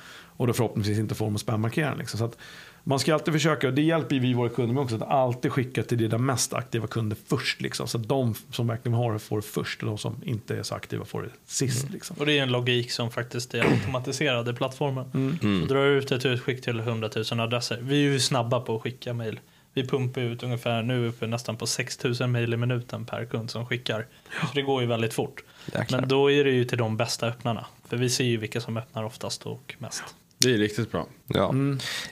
Och 0.40 0.46
då 0.46 0.52
förhoppningsvis 0.52 0.98
inte 0.98 1.14
får 1.14 1.24
dem 1.24 1.34
att 1.34 1.40
spammarkera. 1.40 1.94
Liksom. 1.94 2.18
Så 2.18 2.24
att 2.24 2.38
man 2.84 2.98
ska 2.98 3.14
alltid 3.14 3.34
försöka, 3.34 3.68
och 3.68 3.74
det 3.74 3.82
hjälper 3.82 4.18
vi 4.18 4.34
våra 4.34 4.48
kunder 4.48 4.74
med 4.74 4.82
också, 4.82 4.96
att 4.96 5.02
alltid 5.02 5.52
skicka 5.52 5.82
till 5.82 5.98
dina 5.98 6.18
mest 6.18 6.54
aktiva 6.54 6.86
kunder 6.86 7.16
först. 7.26 7.60
Liksom. 7.60 7.88
Så 7.88 7.98
att 7.98 8.08
de 8.08 8.34
som 8.52 8.66
verkligen 8.66 8.94
har 8.94 9.12
det 9.12 9.18
får 9.18 9.36
det 9.36 9.42
först 9.42 9.82
och 9.82 9.88
de 9.88 9.98
som 9.98 10.16
inte 10.24 10.56
är 10.56 10.62
så 10.62 10.74
aktiva 10.74 11.04
får 11.04 11.22
det 11.22 11.28
sist. 11.46 11.90
Liksom. 11.90 12.16
Och 12.18 12.26
det 12.26 12.38
är 12.38 12.42
en 12.42 12.52
logik 12.52 12.92
som 12.92 13.10
faktiskt 13.10 13.54
är 13.54 13.72
automatiserad 13.72 14.48
i 14.48 14.52
plattformen. 14.52 15.38
Så 15.40 15.74
drar 15.74 15.84
du 15.84 15.90
ut 15.90 16.12
ett 16.12 16.26
utskick 16.26 16.62
till 16.62 16.80
100 16.80 17.10
000 17.30 17.40
adresser. 17.40 17.78
Vi 17.82 18.06
är 18.06 18.10
ju 18.10 18.20
snabba 18.20 18.60
på 18.60 18.76
att 18.76 18.82
skicka 18.82 19.14
mejl. 19.14 19.40
Vi 19.74 19.86
pumpar 19.86 20.20
ut 20.20 20.42
ungefär, 20.42 20.82
nu 20.82 21.08
uppe 21.08 21.26
nästan 21.26 21.56
på 21.56 21.66
6 21.66 22.04
000 22.04 22.28
mejl 22.28 22.54
i 22.54 22.56
minuten 22.56 23.04
per 23.04 23.24
kund 23.24 23.50
som 23.50 23.66
skickar. 23.66 24.06
Så 24.40 24.54
det 24.54 24.62
går 24.62 24.80
ju 24.80 24.86
väldigt 24.86 25.14
fort. 25.14 25.42
Men 25.90 26.08
då 26.08 26.30
är 26.30 26.44
det 26.44 26.50
ju 26.50 26.64
till 26.64 26.78
de 26.78 26.96
bästa 26.96 27.26
öppnarna. 27.26 27.66
För 27.88 27.96
vi 27.96 28.10
ser 28.10 28.24
ju 28.24 28.36
vilka 28.36 28.60
som 28.60 28.76
öppnar 28.76 29.04
oftast 29.04 29.46
och 29.46 29.74
mest. 29.78 30.04
Det 30.44 30.54
är 30.54 30.58
riktigt 30.58 30.92
bra. 30.92 31.06
Ja. 31.26 31.54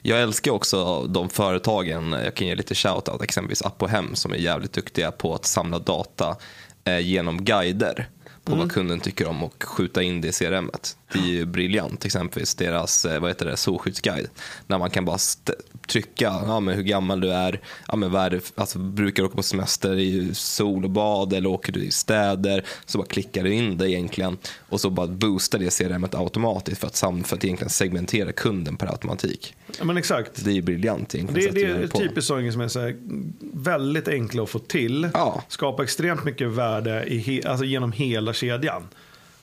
Jag 0.02 0.22
älskar 0.22 0.50
också 0.50 1.04
de 1.06 1.28
företagen, 1.28 2.12
jag 2.12 2.34
kan 2.34 2.46
ge 2.46 2.54
lite 2.54 2.74
shoutout, 2.74 3.22
exempelvis 3.22 3.62
Apohem 3.62 4.14
som 4.14 4.32
är 4.32 4.36
jävligt 4.36 4.72
duktiga 4.72 5.10
på 5.10 5.34
att 5.34 5.44
samla 5.44 5.78
data 5.78 6.36
eh, 6.84 6.98
genom 6.98 7.44
guider 7.44 8.08
på 8.44 8.56
vad 8.56 8.72
kunden 8.72 9.00
tycker 9.00 9.26
om 9.26 9.42
och 9.44 9.64
skjuta 9.64 10.02
in 10.02 10.20
det 10.20 10.28
i 10.28 10.32
CRM-et. 10.32 10.96
Det 11.06 11.07
är 11.14 11.22
ju 11.22 11.44
briljant, 11.44 12.04
exempelvis 12.04 12.54
deras 12.54 13.04
eh, 13.04 13.20
vad 13.20 13.30
heter 13.30 13.46
det, 13.46 13.56
solskyddsguide. 13.56 14.28
När 14.66 14.78
man 14.78 14.90
kan 14.90 15.04
bara 15.04 15.18
trycka 15.86 16.24
ja, 16.46 16.60
men 16.60 16.74
hur 16.74 16.82
gammal 16.82 17.20
du 17.20 17.32
är, 17.32 17.60
ja, 17.88 17.96
men 17.96 18.10
vad 18.10 18.22
är 18.22 18.30
det, 18.30 18.52
alltså, 18.54 18.78
brukar 18.78 19.22
du 19.22 19.26
åka 19.26 19.36
på 19.36 19.42
semester 19.42 19.98
i 19.98 20.34
sol 20.34 20.84
och 20.84 20.90
bad 20.90 21.32
eller 21.32 21.48
åker 21.48 21.72
du 21.72 21.80
i 21.84 21.90
städer, 21.90 22.64
så 22.86 22.98
bara 22.98 23.06
klickar 23.06 23.44
du 23.44 23.54
in 23.54 23.78
det 23.78 23.90
egentligen 23.90 24.38
och 24.68 24.80
så 24.80 24.90
bara 24.90 25.06
boostar 25.06 25.58
det 25.58 25.78
CRM-et 25.78 26.14
automatiskt 26.14 26.80
för 26.80 26.86
att, 26.86 26.96
sam- 26.96 27.24
för 27.24 27.36
att 27.36 27.44
egentligen 27.44 27.70
segmentera 27.70 28.32
kunden 28.32 28.76
per 28.76 28.86
automatik. 28.86 29.54
Ja, 29.78 29.84
men 29.84 29.96
exakt. 29.96 30.44
Det 30.44 30.50
är 30.50 30.54
ju 30.54 30.62
briljant 30.62 31.14
egentligen. 31.14 31.54
Det, 31.54 31.60
det 31.60 31.66
är 31.66 31.86
typiskt 31.86 32.28
saker 32.28 32.50
som 32.50 32.60
är 32.60 32.68
så 32.68 32.80
här, 32.80 32.96
väldigt 33.52 34.08
enkla 34.08 34.42
att 34.42 34.50
få 34.50 34.58
till. 34.58 35.08
Ja. 35.14 35.42
Skapa 35.48 35.82
extremt 35.82 36.24
mycket 36.24 36.48
värde 36.48 37.04
i 37.06 37.42
alltså 37.46 37.64
genom 37.64 37.92
hela 37.92 38.32
kedjan. 38.32 38.82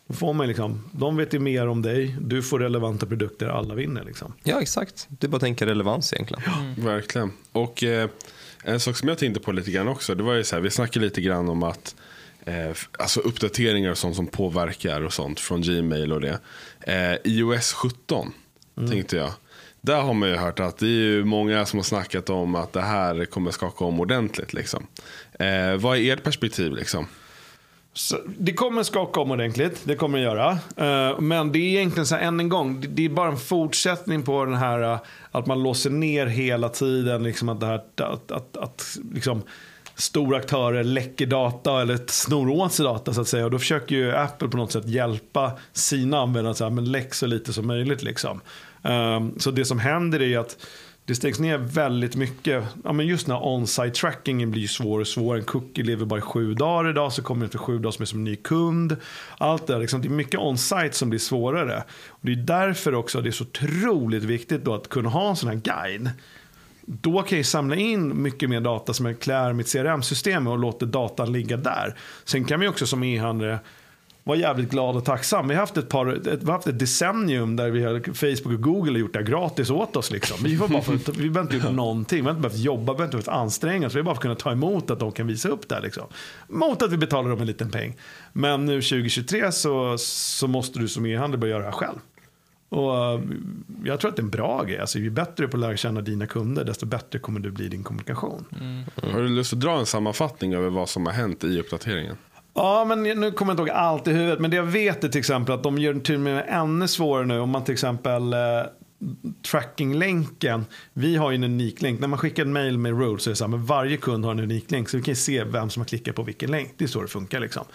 Då 0.08 0.14
får 0.14 0.34
man 0.34 0.48
liksom, 0.48 0.84
de 0.92 1.18
vet 1.18 1.34
ju 1.34 1.40
mer 1.40 1.68
om 1.68 1.82
dig, 1.82 2.16
du 2.22 2.44
får 2.44 2.60
relevanta 2.60 3.06
produkter, 3.06 3.48
alla 3.48 3.76
vinner. 3.76 4.04
Liksom. 4.04 4.34
Ja, 4.44 4.62
exakt. 4.62 5.08
Det 5.10 5.28
är 5.28 5.30
bara 5.30 5.36
att 5.36 5.42
tänka 5.42 5.66
relevans 5.66 6.14
egentligen. 6.14 6.44
Verkligen. 6.78 7.32
Och 7.52 7.84
eh, 7.84 8.10
en 8.64 8.80
sak 8.80 8.98
som 8.98 9.10
jag 9.10 9.18
tänkte 9.18 9.40
på 9.40 9.52
lite 9.52 9.72
grann 9.72 9.88
också, 9.88 10.16
det 10.16 10.24
var 10.24 10.34
ju 10.34 10.44
så 10.44 10.56
här, 10.56 10.62
vi 10.64 10.70
snackade 10.70 11.06
lite 11.06 11.22
grann 11.22 11.50
om 11.50 11.64
att 11.64 11.96
eh, 12.46 12.72
alltså 13.00 13.20
uppdateringar 13.20 13.92
och 13.92 13.98
sånt 13.98 14.16
som 14.16 14.28
påverkar 14.28 15.02
och 15.02 15.14
sånt 15.14 15.40
från 15.40 15.62
Gmail 15.62 16.12
och 16.12 16.22
det. 16.22 16.40
Eh, 16.82 17.18
iOS 17.24 17.74
17 17.74 18.34
tänkte 18.90 19.16
jag. 19.16 19.32
Där 19.82 20.02
har 20.02 20.14
man 20.14 20.30
ju 20.30 20.36
hört 20.36 20.60
att 20.60 20.78
det 20.78 20.86
är 20.86 20.90
ju 20.90 21.26
många 21.26 21.66
som 21.66 21.80
har 21.80 21.84
snackat 21.84 22.30
om 22.30 22.56
att 22.56 22.74
det 22.74 22.82
här 22.82 23.26
kommer 23.26 23.52
skaka 23.52 23.86
om 23.86 24.00
ordentligt. 24.00 24.54
Liksom. 24.54 24.88
Eh, 25.40 25.76
vad 25.76 25.98
är 25.98 26.14
ert 26.14 26.24
perspektiv? 26.24 26.72
Liksom? 26.72 27.08
Så 27.98 28.18
det 28.38 28.54
kommer 28.54 28.84
skaka 28.84 29.20
om 29.20 29.32
ordentligt, 29.32 29.82
det 29.84 29.96
kommer 29.96 30.18
det 30.18 30.24
göra. 30.24 30.52
Eh, 30.78 31.20
men 31.20 31.52
det 31.52 31.60
är 31.60 31.78
egentligen 31.78 32.06
så 32.06 32.16
här, 32.16 32.22
än 32.22 32.40
en 32.40 32.50
gång, 32.50 32.86
det- 32.90 33.06
är 33.06 33.10
bara 33.10 33.28
en 33.32 33.38
fortsättning 33.38 34.24
på 34.24 34.46
den 34.46 34.54
här 34.54 34.82
eh, 34.94 35.00
att 35.32 35.46
man 35.46 35.64
låser 35.64 35.90
ner 35.90 36.26
hela 36.26 36.70
tiden. 36.70 37.24
Liksom 37.24 37.50
att, 37.50 37.60
det 37.60 37.66
här, 37.66 37.82
att, 37.98 38.32
att, 38.32 38.58
att 38.58 38.98
liksom, 39.14 39.42
stora 39.96 40.38
aktörer 40.38 40.84
läcker 40.84 41.26
data 41.26 41.82
eller 41.82 42.00
snor 42.08 42.50
åt 42.50 42.74
sig 42.74 42.86
data 42.86 43.14
så 43.14 43.22
att 43.22 43.28
säga. 43.28 43.46
Och 43.46 43.52
då 43.52 43.60
försöker 43.60 43.96
ju 43.96 44.16
Apple 44.16 44.48
på 44.48 44.58
något 44.58 44.72
sätt 44.72 44.88
hjälpa 44.88 45.52
sina 45.74 46.20
användare 46.20 46.52
att 46.52 46.60
här, 46.60 46.70
men 46.70 46.92
läck 46.92 47.14
så 47.14 47.26
lite 47.28 47.54
som 47.54 47.68
möjligt. 47.68 48.04
Liksom. 48.04 48.42
Eh, 48.84 49.26
så 49.38 49.52
det 49.52 49.66
som 49.66 49.80
händer 49.80 50.20
är 50.20 50.26
ju 50.26 50.36
att 50.36 50.58
det 51.06 51.16
stängs 51.16 51.40
ner 51.40 51.58
väldigt 51.58 52.16
mycket. 52.16 52.64
Ja, 52.84 52.94
men 52.94 53.08
just 53.08 53.28
när 53.28 53.46
on-site 53.48 53.90
trackingen 53.90 54.52
blir 54.52 54.68
svår 54.68 55.00
och 55.00 55.08
svår. 55.08 55.36
En 55.36 55.44
cookie 55.44 55.84
lever 55.84 56.06
bara 56.06 56.20
i 56.20 56.22
sju 56.22 56.54
dagar 56.54 56.90
idag 56.90 57.14
så 57.14 57.22
kommer 57.22 57.42
det 57.42 57.46
efter 57.46 57.58
sju 57.58 57.80
dagar 57.80 57.92
som 57.92 58.02
är 58.02 58.06
som 58.06 58.20
en 58.20 58.24
ny 58.24 58.36
kund. 58.36 58.98
Allt 59.38 59.68
det, 59.68 59.74
där, 59.74 59.80
liksom, 59.80 60.02
det 60.02 60.08
är 60.08 60.10
mycket 60.10 60.40
on-site 60.40 60.92
som 60.92 61.10
blir 61.10 61.20
svårare. 61.20 61.84
Och 62.08 62.20
det 62.22 62.32
är 62.32 62.36
därför 62.36 62.96
också 62.96 63.22
det 63.22 63.30
är 63.30 63.32
så 63.32 63.44
otroligt 63.44 64.24
viktigt 64.24 64.64
då 64.64 64.74
att 64.74 64.90
kunna 64.90 65.10
ha 65.10 65.30
en 65.30 65.36
sån 65.36 65.50
här 65.50 65.56
guide. 65.56 66.10
Då 66.82 67.22
kan 67.22 67.38
jag 67.38 67.46
samla 67.46 67.76
in 67.76 68.22
mycket 68.22 68.50
mer 68.50 68.62
data 68.62 68.94
som 68.94 69.06
jag 69.06 69.20
klär 69.20 69.54
mitt 69.54 69.72
CRM-system 69.72 70.44
med 70.44 70.54
och 70.54 70.60
låter 70.60 70.86
datan 70.86 71.32
ligga 71.32 71.58
där. 71.58 71.96
Sen 72.24 72.46
kan 72.46 72.60
vi 72.60 72.68
också 72.68 72.88
som 72.88 73.04
e-handlare 73.04 73.60
var 74.28 74.36
jävligt 74.36 74.70
glad 74.70 74.96
och 74.96 75.06
tacksam. 75.06 75.48
Vi 75.48 75.54
har 75.54 75.62
haft 75.62 75.78
ett, 75.78 75.90
par, 75.90 76.08
ett, 76.08 76.28
vi 76.28 76.46
har 76.46 76.54
haft 76.54 76.68
ett 76.68 76.80
decennium 76.80 77.56
där 77.56 77.70
vi 77.70 77.84
har, 77.84 78.00
Facebook 78.14 78.58
och 78.58 78.62
Google 78.62 78.92
har 78.92 78.98
gjort 78.98 79.14
det 79.14 79.24
gratis 79.24 79.70
åt 79.70 79.96
oss. 79.96 80.12
Liksom. 80.12 80.38
Vi, 80.44 80.58
får 80.58 80.68
bara 80.68 80.82
få, 80.82 80.92
vi 81.12 81.30
behöver 81.30 81.42
inte 81.42 81.68
gjort 81.68 81.76
någonting, 81.76 82.18
vi 82.18 82.24
har 82.24 82.32
inte 82.32 82.42
behövt 82.42 82.60
jobba, 82.60 82.94
vi 82.94 82.98
behöver 82.98 83.04
inte 83.04 83.18
behövt 83.18 83.42
anstränga 83.42 83.88
oss. 83.88 83.96
Vi 83.96 84.00
har 84.00 84.06
bara 84.06 84.16
kunnat 84.16 84.40
ta 84.40 84.52
emot 84.52 84.92
att 84.92 85.00
de 85.00 85.12
kan 85.12 85.28
visa 85.28 85.50
upp 85.50 85.70
det 85.70 85.76
här. 85.76 85.82
Liksom. 85.82 86.04
Mot 86.48 86.82
att 86.82 86.92
vi 86.92 86.98
betalar 86.98 87.30
dem 87.30 87.42
en 87.42 87.48
liten 87.48 87.72
peng. 87.72 87.96
Men 88.34 88.66
nu 88.66 88.82
2023 88.82 89.52
så, 89.52 89.98
så 89.98 90.48
måste 90.48 90.80
du 90.80 90.88
som 90.88 91.06
e-handlare 91.06 91.40
börja 91.40 91.52
göra 91.52 91.64
det 91.64 91.70
här 91.70 91.78
själv. 91.78 92.00
Och 92.70 92.98
eh, 92.98 93.22
jag 93.84 94.00
tror 94.00 94.10
att 94.10 94.16
det 94.16 94.20
är 94.20 94.24
en 94.24 94.30
bra 94.30 94.64
grej. 94.64 94.80
Alltså, 94.80 95.00
ju 95.00 95.10
bättre 95.10 95.34
du 95.38 95.44
är 95.44 95.48
på 95.48 95.58
att 95.58 95.62
lära 95.62 95.78
känna 95.78 96.02
dina 96.02 96.28
kunder, 96.28 96.64
desto 96.64 96.86
bättre 96.86 97.20
kommer 97.20 97.40
du 97.40 97.52
bli 97.52 97.66
i 97.66 97.70
din 97.70 97.84
kommunikation. 97.84 98.46
Har 98.96 99.22
du 99.22 99.28
lust 99.28 99.54
att 99.54 99.60
dra 99.60 99.80
en 99.80 99.86
sammanfattning 99.86 100.54
över 100.54 100.70
vad 100.70 100.90
som 100.90 101.06
har 101.06 101.14
hänt 101.14 101.44
i 101.44 101.60
uppdateringen? 101.60 102.18
Ja, 102.56 102.86
men 102.86 103.04
nu 103.04 103.32
kommer 103.32 103.52
jag 103.52 103.54
inte 103.54 103.72
ihåg 103.72 103.80
allt 103.80 104.08
i 104.08 104.12
huvudet. 104.12 104.40
Men 104.40 104.52
det 104.52 104.58
jag 104.58 104.64
vet 104.64 105.04
är 105.04 105.10
till 105.10 105.20
exempel 105.20 105.56
att 105.56 105.64
de 105.64 105.78
gör 105.78 105.94
det 105.94 106.00
till 106.00 106.16
och 106.16 106.22
med 106.22 106.46
ännu 106.48 106.88
svårare 106.88 107.26
nu. 107.26 107.40
Om 107.40 107.50
man 107.50 107.64
till 107.64 107.74
exempel 107.74 108.34
eh, 108.34 108.40
tracking-länken. 109.52 110.66
Vi 110.94 111.16
har 111.16 111.32
ju 111.32 111.36
en 111.36 111.44
unik 111.44 111.82
länk. 111.82 112.00
När 112.00 112.08
man 112.08 112.20
skickar 112.20 112.44
en 112.44 112.54
mail 112.54 112.78
med 112.78 113.00
rules 113.00 113.24
så 113.24 113.30
är 113.30 113.32
det 113.32 113.36
så 113.36 113.44
här, 113.44 113.50
men 113.50 113.66
varje 113.66 113.98
kund 113.98 114.26
har 114.26 114.32
en 114.32 114.40
unik 114.40 114.72
länk. 114.72 114.90
Så 114.90 114.98
vi 114.98 115.04
kan 115.04 115.16
se 115.16 115.44
vem 115.44 115.70
som 115.70 115.82
har 115.82 115.88
klickat 115.88 116.16
på 116.16 116.24
vilken 116.24 116.52
länk. 116.52 116.74
Det 116.78 116.84
är 116.84 116.88
så 116.88 117.02
det 117.02 117.08
funkar 117.08 117.40
liksom. 117.40 117.66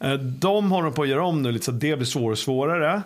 Eh, 0.00 0.14
de 0.14 0.70
håller 0.70 0.90
på 0.90 1.02
att 1.02 1.08
göra 1.08 1.24
om 1.24 1.42
nu 1.42 1.52
lite 1.52 1.64
så 1.64 1.70
att 1.70 1.80
det 1.80 1.96
blir 1.96 2.06
svårare 2.06 2.32
och 2.32 2.38
svårare. 2.38 3.02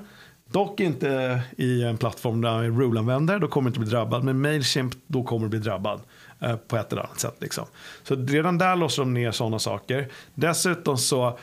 Dock 0.53 0.81
inte 0.81 1.41
i 1.57 1.83
en 1.83 1.97
plattform 1.97 2.41
där 2.41 2.62
en 2.62 2.81
rule-användare, 2.81 3.39
då 3.39 3.49
kommer 3.49 3.70
det 3.70 3.74
inte 3.74 3.81
bli 3.81 3.91
drabbad. 3.91 4.24
Men 4.24 4.41
Mailchimp, 4.41 4.95
då 5.07 5.22
kommer 5.22 5.47
det 5.47 5.51
bli 5.51 5.59
drabbad 5.59 6.01
eh, 6.01 6.05
Eh, 6.41 6.57
på 6.57 6.76
ett 6.76 6.93
eller 6.93 7.03
annat 7.03 7.20
sätt. 7.20 7.37
Liksom. 7.39 7.64
Så 8.03 8.16
redan 8.16 8.59
där 8.59 8.76
låser 8.76 9.03
de 9.03 9.14
ner 9.14 9.30
sådana 9.30 9.59
saker. 9.59 10.09
Dessutom 10.34 10.99
så, 10.99 11.39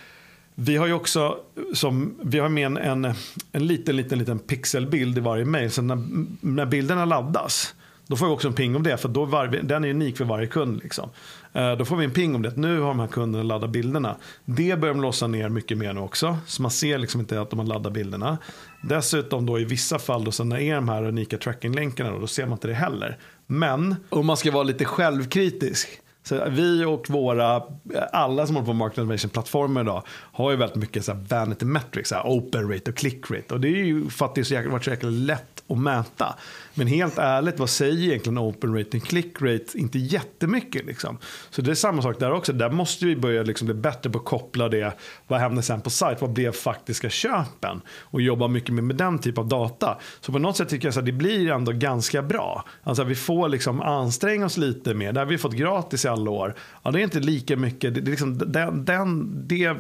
vi 0.55 0.77
har 0.77 0.87
ju 0.87 0.93
också, 0.93 1.37
som, 1.73 2.19
vi 2.23 2.39
har 2.39 2.49
med 2.49 2.65
en, 2.65 2.77
en, 2.77 3.13
en 3.51 3.67
liten, 3.67 3.95
liten, 3.95 4.19
liten 4.19 4.39
pixelbild 4.39 5.17
i 5.17 5.21
varje 5.21 5.45
mail. 5.45 5.71
Så 5.71 5.81
när, 5.81 6.03
när 6.41 6.65
bilderna 6.65 7.05
laddas, 7.05 7.75
då 8.07 8.15
får 8.15 8.25
vi 8.25 8.31
också 8.31 8.47
en 8.47 8.53
ping 8.53 8.75
om 8.75 8.83
det, 8.83 8.97
för 8.97 9.09
då 9.09 9.25
var, 9.25 9.47
den 9.47 9.83
är 9.83 9.89
unik 9.89 10.17
för 10.17 10.25
varje 10.25 10.47
kund. 10.47 10.83
Liksom. 10.83 11.09
Eh, 11.53 11.71
då 11.71 11.85
får 11.85 11.95
vi 11.95 12.05
en 12.05 12.11
ping 12.11 12.35
om 12.35 12.41
det, 12.41 12.57
nu 12.57 12.79
har 12.79 12.87
de 12.87 12.99
här 12.99 13.07
kunderna 13.07 13.43
laddat 13.43 13.69
bilderna. 13.69 14.15
Det 14.45 14.79
börjar 14.79 14.93
de 14.93 15.01
låsa 15.01 15.27
ner 15.27 15.49
mycket 15.49 15.77
mer 15.77 15.93
nu 15.93 15.99
också, 15.99 16.37
så 16.45 16.61
man 16.61 16.71
ser 16.71 16.97
liksom 16.97 17.19
inte 17.19 17.41
att 17.41 17.49
de 17.49 17.59
har 17.59 17.65
laddat 17.65 17.93
bilderna. 17.93 18.37
Dessutom 18.81 19.45
då 19.45 19.59
i 19.59 19.65
vissa 19.65 19.99
fall, 19.99 20.23
då, 20.23 20.31
så 20.31 20.43
när 20.43 20.57
det 20.57 20.63
är 20.63 20.75
de 20.75 20.89
här 20.89 21.03
unika 21.03 21.37
tracking-länkarna, 21.37 22.11
då, 22.11 22.19
då 22.19 22.27
ser 22.27 22.45
man 22.45 22.53
inte 22.53 22.67
det 22.67 22.73
heller. 22.73 23.17
Men 23.47 23.95
om 24.09 24.25
man 24.25 24.37
ska 24.37 24.51
vara 24.51 24.63
lite 24.63 24.85
självkritisk, 24.85 25.89
så 26.23 26.45
vi 26.49 26.85
och 26.85 27.09
våra, 27.09 27.63
alla 28.11 28.47
som 28.47 28.55
håller 28.55 28.65
på 28.65 28.73
med 28.73 28.85
automation-plattformar 28.85 29.81
idag 29.81 30.03
har 30.07 30.51
ju 30.51 30.57
väldigt 30.57 30.77
mycket 30.77 31.05
så 31.05 31.13
här 31.13 31.25
vanity 31.29 31.65
metrics, 31.65 32.09
så 32.09 32.15
här 32.15 32.23
open 32.23 32.71
rate 32.71 32.91
och 32.91 32.97
click 32.97 33.31
rate. 33.31 33.53
Och 33.53 33.59
det 33.59 33.67
är 33.67 33.85
ju 33.85 34.09
för 34.09 34.25
att 34.25 34.35
det 34.35 34.55
har 34.55 34.63
varit 34.63 34.83
så 34.83 34.89
jäkla 34.89 35.09
lätt 35.09 35.63
att 35.67 35.77
mäta. 35.77 36.35
Men 36.73 36.87
helt 36.87 37.17
ärligt, 37.17 37.59
vad 37.59 37.69
säger 37.69 38.03
egentligen 38.03 38.37
open 38.37 38.77
rate 38.77 38.97
och 38.97 39.03
click 39.03 39.41
rate? 39.41 39.65
Inte 39.73 39.99
jättemycket 39.99 40.85
liksom. 40.85 41.17
Så 41.49 41.61
det 41.61 41.71
är 41.71 41.75
samma 41.75 42.01
sak 42.01 42.19
där 42.19 42.31
också. 42.31 42.53
Där 42.53 42.69
måste 42.69 43.05
vi 43.05 43.15
börja 43.15 43.43
liksom 43.43 43.65
bli 43.65 43.75
bättre 43.75 44.09
på 44.09 44.19
att 44.19 44.25
koppla 44.25 44.69
det. 44.69 44.93
Vad 45.27 45.39
händer 45.39 45.61
sen 45.61 45.81
på 45.81 45.89
sajt? 45.89 46.21
Vad 46.21 46.33
blev 46.33 46.51
faktiska 46.51 47.09
köpen? 47.09 47.81
Och 47.87 48.21
jobba 48.21 48.47
mycket 48.47 48.73
mer 48.73 48.81
med 48.81 48.95
den 48.95 49.19
typ 49.19 49.37
av 49.37 49.47
data. 49.47 49.97
Så 50.21 50.31
på 50.31 50.39
något 50.39 50.57
sätt 50.57 50.69
tycker 50.69 50.87
jag 50.87 50.97
att 50.97 51.05
det 51.05 51.11
blir 51.11 51.51
ändå 51.51 51.71
ganska 51.71 52.21
bra. 52.21 52.65
Alltså 52.83 53.03
vi 53.03 53.15
får 53.15 53.49
liksom 53.49 53.81
anstränga 53.81 54.45
oss 54.45 54.57
lite 54.57 54.93
mer. 54.93 55.13
Det 55.13 55.19
har 55.19 55.25
vi 55.25 55.37
fått 55.37 55.53
gratis 55.53 56.05
i 56.05 56.07
alla 56.07 56.31
år. 56.31 56.55
Ja, 56.83 56.91
det 56.91 56.99
är 56.99 57.03
inte 57.03 57.19
lika 57.19 57.57
mycket. 57.57 57.93
Det, 57.93 58.01
det, 58.01 58.11
liksom, 58.11 58.37
den, 58.37 58.85
den, 58.85 59.31
det 59.47 59.75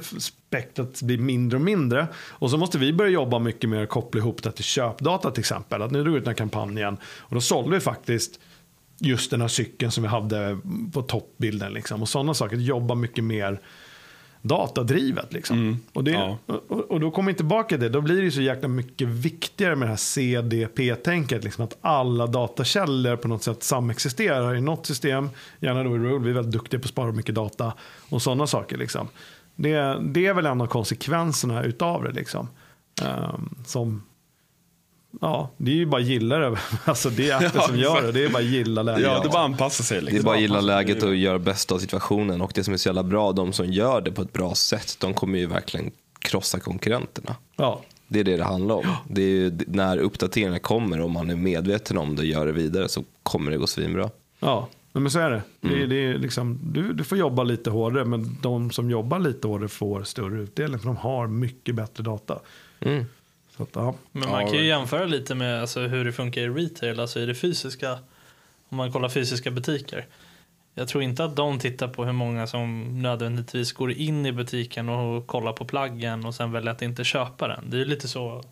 spektrat 0.53 1.01
blir 1.01 1.17
mindre 1.17 1.57
och 1.57 1.63
mindre. 1.63 2.07
Och 2.15 2.49
så 2.49 2.57
måste 2.57 2.77
vi 2.77 2.93
börja 2.93 3.11
jobba 3.11 3.39
mycket 3.39 3.69
mer 3.69 3.83
och 3.83 3.89
koppla 3.89 4.21
ihop 4.21 4.43
det 4.43 4.51
till 4.51 4.63
köpdata 4.63 5.31
till 5.31 5.39
exempel. 5.39 5.81
Att 5.81 5.91
nu 5.91 6.03
drog 6.03 6.13
vi 6.13 6.17
ut 6.17 6.25
den 6.25 6.31
här 6.31 6.37
kampanjen 6.37 6.97
och 7.19 7.35
då 7.35 7.41
sålde 7.41 7.71
vi 7.71 7.79
faktiskt 7.79 8.39
just 8.99 9.31
den 9.31 9.41
här 9.41 9.47
cykeln 9.47 9.91
som 9.91 10.03
vi 10.03 10.09
hade 10.09 10.57
på 10.93 11.01
toppbilden. 11.01 11.73
Liksom. 11.73 12.01
Och 12.01 12.09
sådana 12.09 12.33
saker. 12.33 12.57
Jobba 12.57 12.95
mycket 12.95 13.23
mer 13.23 13.59
datadrivet. 14.41 15.33
Liksom. 15.33 15.79
Och, 15.93 16.03
det, 16.03 16.11
ja. 16.11 16.37
och, 16.45 16.91
och 16.91 16.99
då 16.99 17.11
kommer 17.11 17.31
vi 17.31 17.37
tillbaka 17.37 17.67
till 17.67 17.79
det. 17.79 17.89
Då 17.89 18.01
blir 18.01 18.21
det 18.21 18.31
så 18.31 18.41
jäkla 18.41 18.67
mycket 18.67 19.07
viktigare 19.07 19.75
med 19.75 19.87
det 19.87 19.89
här 19.89 19.97
CDP-tänket. 19.97 21.43
Liksom, 21.43 21.63
att 21.63 21.77
alla 21.81 22.27
datakällor 22.27 23.15
på 23.15 23.27
något 23.27 23.43
sätt 23.43 23.63
samexisterar 23.63 24.55
i 24.55 24.61
något 24.61 24.85
system. 24.85 25.29
Gärna 25.59 25.83
då 25.83 25.95
i 25.95 25.99
Rule. 25.99 26.23
Vi 26.23 26.29
är 26.29 26.33
väldigt 26.33 26.53
duktiga 26.53 26.79
på 26.79 26.83
att 26.83 26.89
spara 26.89 27.11
mycket 27.11 27.35
data. 27.35 27.73
Och 28.09 28.21
sådana 28.21 28.47
saker. 28.47 28.77
Liksom. 28.77 29.07
Det, 29.55 29.99
det 30.01 30.25
är 30.27 30.33
väl 30.33 30.45
en 30.45 30.61
av 30.61 30.67
konsekvenserna 30.67 31.63
utav 31.63 32.03
det. 32.03 32.11
Liksom. 32.11 32.47
Ehm, 33.01 33.49
som 33.65 34.03
Ja, 35.21 35.49
det 35.57 35.71
är 35.71 35.75
ju 35.75 35.85
bara 35.85 36.01
att 36.01 36.07
gilla 36.07 36.37
det. 36.37 36.57
Alltså 36.85 37.09
det 37.09 37.29
är 37.29 37.41
Ja, 37.55 37.61
som 37.67 37.77
gör 37.77 38.01
det. 38.01 38.11
Det 38.11 38.25
är 38.25 38.29
bara 38.29 38.37
att 38.39 38.45
gilla 38.49 38.83
läget. 38.83 39.01
Ja, 39.03 39.19
det 39.23 39.29
bara 39.29 39.43
anpassa 39.43 39.83
sig. 39.83 39.97
Det 39.97 40.01
Liksom. 40.05 40.19
är 40.19 40.23
bara 40.23 40.35
att 40.35 40.41
gilla 40.41 40.61
läget 40.61 41.03
och 41.03 41.15
göra 41.15 41.39
bästa 41.39 41.75
av 41.75 41.79
situationen. 41.79 42.41
Och 42.41 42.51
det 42.55 42.63
som 42.63 42.73
är 42.73 42.77
så 42.77 42.89
jävla 42.89 43.03
bra, 43.03 43.31
de 43.31 43.53
som 43.53 43.71
gör 43.73 44.01
det 44.01 44.11
på 44.11 44.21
ett 44.21 44.33
bra 44.33 44.55
sätt, 44.55 44.97
de 44.99 45.13
kommer 45.13 45.39
ju 45.39 45.45
verkligen 45.45 45.91
krossa 46.19 46.59
konkurrenterna. 46.59 47.35
Ja, 47.55 47.81
Det 48.07 48.19
är 48.19 48.23
det 48.23 48.37
det 48.37 48.43
handlar 48.43 48.75
om. 48.75 48.85
Det 49.09 49.21
är 49.21 49.27
ju, 49.29 49.57
när 49.67 49.97
uppdateringarna 49.97 50.59
kommer 50.59 51.01
och 51.01 51.09
man 51.09 51.29
är 51.29 51.35
medveten 51.35 51.97
om 51.97 52.15
det 52.15 52.21
och 52.21 52.25
gör 52.27 52.45
det 52.45 52.51
vidare 52.51 52.89
så 52.89 53.03
kommer 53.23 53.51
det 53.51 53.57
gå 53.57 53.67
svinbra. 53.67 54.09
ja. 54.39 54.67
Men 55.01 55.11
så 55.11 55.19
är 55.19 55.29
det. 55.31 55.41
det, 55.61 55.83
är, 55.83 55.87
det 55.87 55.95
är 55.95 56.17
liksom, 56.17 56.59
du, 56.63 56.93
du 56.93 57.03
får 57.03 57.17
jobba 57.17 57.43
lite 57.43 57.69
hårdare, 57.69 58.05
men 58.05 58.37
de 58.41 58.71
som 58.71 58.89
jobbar 58.89 59.19
lite 59.19 59.47
hårdare 59.47 59.69
får 59.69 60.03
större 60.03 60.41
utdelning. 60.41 60.79
För 60.79 60.85
de 60.85 60.97
har 60.97 61.27
mycket 61.27 61.75
bättre 61.75 62.03
data. 62.03 62.39
Mm. 62.79 63.05
Så 63.57 63.63
att, 63.63 63.69
ja. 63.73 63.95
Men 64.11 64.29
man 64.29 64.45
kan 64.45 64.55
ju 64.55 64.65
jämföra 64.65 65.05
lite 65.05 65.35
med 65.35 65.61
alltså, 65.61 65.79
hur 65.79 66.05
det 66.05 66.11
funkar 66.11 66.41
i 66.41 66.49
retail, 66.49 66.99
alltså 66.99 67.19
i 67.19 67.25
det 67.25 67.35
fysiska. 67.35 67.99
Om 68.69 68.77
man 68.77 68.91
kollar 68.91 69.09
fysiska 69.09 69.51
butiker. 69.51 70.05
Jag 70.75 70.87
tror 70.87 71.03
inte 71.03 71.23
att 71.23 71.35
de 71.35 71.59
tittar 71.59 71.87
på 71.87 72.05
hur 72.05 72.11
många 72.11 72.47
som 72.47 73.01
nödvändigtvis 73.01 73.71
går 73.71 73.91
in 73.91 74.25
i 74.25 74.31
butiken 74.31 74.89
och 74.89 75.27
kollar 75.27 75.53
på 75.53 75.65
plaggen 75.65 76.25
och 76.25 76.35
sen 76.35 76.51
väljer 76.51 76.71
att 76.71 76.81
inte 76.81 77.03
köpa 77.03 77.47
den. 77.47 77.69
Det 77.69 77.81
är 77.81 77.85
lite 77.85 78.07
så 78.07 78.43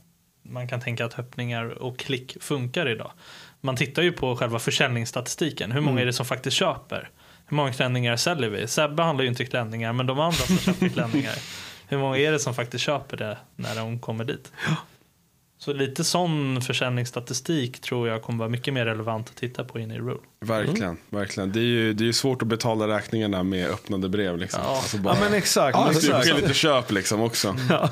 man 0.41 0.67
kan 0.67 0.81
tänka 0.81 1.05
att 1.05 1.19
öppningar 1.19 1.65
och 1.65 1.99
klick 1.99 2.37
funkar 2.43 2.89
idag. 2.89 3.11
Man 3.61 3.75
tittar 3.75 4.01
ju 4.01 4.11
på 4.11 4.35
själva 4.35 4.59
försäljningsstatistiken. 4.59 5.71
Hur 5.71 5.81
många 5.81 6.01
är 6.01 6.05
det 6.05 6.13
som 6.13 6.25
faktiskt 6.25 6.57
köper? 6.57 7.09
Hur 7.45 7.55
många 7.55 7.73
klänningar 7.73 8.15
säljer 8.15 8.49
vi? 8.49 8.67
Sebbe 8.67 9.03
handlar 9.03 9.23
ju 9.23 9.29
inte 9.29 9.45
klänningar, 9.45 9.93
men 9.93 10.05
de 10.05 10.19
andra 10.19 10.37
som 10.37 10.57
köper 10.57 10.89
klänningar. 10.93 11.35
Hur 11.87 11.97
många 11.97 12.17
är 12.17 12.31
det 12.31 12.39
som 12.39 12.53
faktiskt 12.53 12.85
köper 12.85 13.17
det 13.17 13.37
när 13.55 13.75
de 13.75 13.99
kommer 13.99 14.23
dit? 14.23 14.51
Så 15.57 15.73
lite 15.73 16.03
sån 16.03 16.61
försäljningsstatistik 16.61 17.81
tror 17.81 18.07
jag 18.07 18.21
kommer 18.21 18.39
vara 18.39 18.49
mycket 18.49 18.73
mer 18.73 18.85
relevant 18.85 19.29
att 19.29 19.35
titta 19.35 19.63
på 19.63 19.79
in 19.79 19.91
i 19.91 19.99
Rule. 19.99 20.19
Verkligen, 20.45 20.97
verkligen. 21.09 21.51
Det 21.51 21.59
är 21.59 21.63
ju 21.63 21.93
det 21.93 22.03
är 22.03 22.05
ju 22.05 22.13
svårt 22.13 22.41
att 22.41 22.47
betala 22.47 22.87
räkningarna 22.87 23.43
med 23.43 23.69
öppnade 23.69 24.09
brev. 24.09 24.37
Liksom. 24.37 24.61
Alltså 24.65 24.97
bara, 24.97 25.13
Ja 25.15 25.19
men 25.23 25.33
exakt. 25.33 25.77
det 25.77 25.83
men 25.83 25.93
måste 25.93 26.05
ju 26.07 26.13
exakt. 26.13 26.35
ske 26.35 26.41
lite 26.41 26.53
köp 26.53 26.91
liksom 26.91 27.21
också. 27.21 27.55
Ja, 27.69 27.87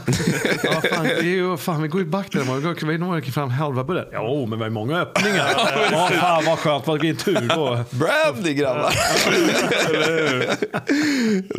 fan, 0.94 1.04
det 1.04 1.20
är 1.20 1.24
ju, 1.24 1.58
fan, 1.58 1.82
vi 1.82 1.88
går 1.88 2.02
ju 2.02 2.08
back 2.08 2.32
där. 2.32 2.62
Går, 2.62 2.86
vi 2.88 2.98
når 2.98 3.22
fram 3.22 3.50
halva 3.50 3.84
bullen. 3.84 4.06
Jo, 4.14 4.46
men 4.46 4.60
vi 4.60 4.64
har 4.66 4.70
många 4.72 5.02
öppningar. 5.02 5.50
Ja, 5.92 6.10
fan 6.20 6.46
vad 6.46 6.60
skönt, 6.60 6.88
vad 6.88 7.02
vilken 7.02 7.26
tur. 7.26 7.48
Då. 7.56 7.84
Brandy 7.90 8.54
grabbar! 8.54 8.94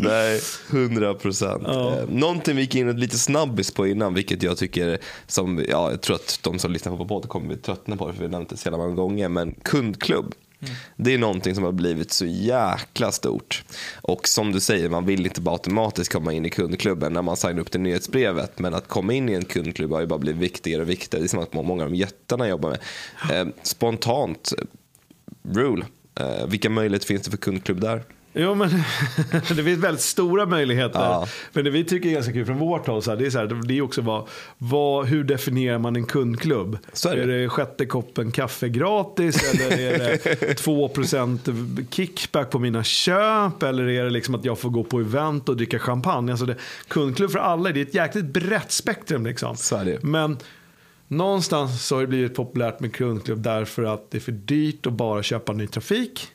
Nej, 0.03 0.41
100 0.70 1.14
procent. 1.14 1.62
Ja. 1.66 1.91
Eh, 1.99 2.09
Någonting 2.09 2.57
vi 2.57 2.62
gick 2.62 2.74
in 2.74 3.01
lite 3.01 3.18
snabbis 3.18 3.70
på 3.74 3.86
innan, 3.86 4.14
vilket 4.14 4.43
jag 4.43 4.57
tycker, 4.57 4.99
som, 5.26 5.64
ja, 5.68 5.91
jag 5.91 6.01
tror 6.01 6.16
att 6.16 6.38
de 6.43 6.59
som 6.59 6.72
lyssnar 6.72 6.97
på 6.97 7.05
podden 7.07 7.28
kommer 7.28 7.47
bli 7.47 7.57
tröttna 7.57 7.97
på 7.97 8.07
det, 8.07 8.12
för 8.12 8.20
vi 8.20 8.26
har 8.26 8.32
nämnt 8.32 8.49
det 8.49 8.57
så 8.57 8.66
jävla 8.68 8.78
många 8.78 8.95
gånger, 8.95 9.28
men 9.28 9.55
kundklubb. 9.62 10.34
Det 10.96 11.14
är 11.14 11.18
någonting 11.18 11.54
som 11.54 11.64
har 11.64 11.72
blivit 11.72 12.12
så 12.12 12.26
jäkla 12.26 13.12
stort. 13.12 13.64
Och 14.02 14.28
som 14.28 14.52
du 14.52 14.61
säger, 14.61 14.88
man 14.88 15.06
vill 15.06 15.26
inte 15.26 15.40
bara 15.40 15.52
automatiskt 15.52 16.12
komma 16.12 16.32
in 16.32 16.46
i 16.46 16.50
kundklubben 16.50 17.12
när 17.12 17.22
man 17.22 17.36
signar 17.36 17.61
upp 17.61 17.70
till 17.70 17.80
nyhetsbrevet. 17.80 18.58
Men 18.58 18.74
att 18.74 18.88
komma 18.88 19.12
in 19.12 19.28
i 19.28 19.32
en 19.32 19.44
kundklubb 19.44 19.92
har 19.92 20.00
ju 20.00 20.06
bara 20.06 20.18
blivit 20.18 20.42
viktigare 20.42 20.82
och 20.82 20.88
viktigare. 20.88 21.22
Det 21.22 21.26
är 21.26 21.28
som 21.28 21.40
att 21.40 21.52
många 21.52 21.84
av 21.84 21.90
de 21.90 21.96
jättarna 21.96 22.48
jobbar 22.48 22.70
med. 22.70 23.40
Eh, 23.40 23.52
spontant, 23.62 24.52
Rule, 25.42 25.84
eh, 26.20 26.46
vilka 26.46 26.70
möjligheter 26.70 27.06
finns 27.06 27.22
det 27.22 27.30
för 27.30 27.38
kundklubb 27.38 27.80
där? 27.80 28.04
Jo, 28.33 28.55
men 28.55 28.70
det 29.31 29.64
finns 29.64 29.78
väldigt 29.78 30.03
stora 30.03 30.47
möjligheter. 30.47 31.01
Ja. 31.01 31.26
Men 31.53 31.64
det 31.64 31.70
vi 31.70 31.85
tycker 31.85 32.09
är 32.09 32.12
ganska 32.12 32.33
kul 32.33 32.47
från 32.47 32.59
vårt 32.59 32.87
håll, 32.87 33.03
så 33.03 33.11
här, 33.11 33.18
det 33.18 33.26
är, 33.26 33.31
så 33.31 33.39
här, 33.39 33.61
det 33.64 33.78
är 33.78 33.83
också 33.83 34.03
vad, 34.03 34.28
vad, 34.59 35.07
hur 35.07 35.24
definierar 35.24 35.78
man 35.78 35.97
en 35.97 36.05
kundklubb? 36.05 36.78
Så 36.93 37.09
är 37.09 37.16
det. 37.16 37.43
det 37.43 37.49
sjätte 37.49 37.87
koppen 37.87 38.33
kaffe 38.33 38.68
gratis 38.68 39.55
eller 39.55 39.78
är 39.78 39.99
det 39.99 40.16
2% 40.64 41.87
kickback 41.91 42.51
på 42.51 42.59
mina 42.59 42.85
köp? 42.85 43.62
Eller 43.62 43.89
är 43.89 44.05
det 44.05 44.11
liksom 44.11 44.35
att 44.35 44.45
jag 44.45 44.59
får 44.59 44.70
gå 44.70 44.85
på 44.85 45.01
event 45.01 45.49
och 45.49 45.57
dricka 45.57 45.78
champagne? 45.78 46.33
Alltså 46.33 46.47
det, 46.47 46.57
kundklubb 46.89 47.31
för 47.31 47.39
alla, 47.39 47.70
det 47.70 47.81
är 47.81 47.85
ett 47.85 47.95
jäkligt 47.95 48.24
brett 48.24 48.72
spektrum. 48.72 49.26
Liksom. 49.26 49.57
Är. 49.72 49.99
Men 50.07 50.39
någonstans 51.09 51.87
så 51.87 51.95
har 51.95 52.01
det 52.01 52.07
blivit 52.07 52.35
populärt 52.35 52.81
med 52.81 52.95
kundklubb 52.95 53.43
därför 53.43 53.85
att 53.85 54.11
det 54.11 54.18
är 54.18 54.20
för 54.20 54.33
dyrt 54.33 54.87
att 54.87 54.93
bara 54.93 55.22
köpa 55.22 55.53
ny 55.53 55.66
trafik. 55.66 56.28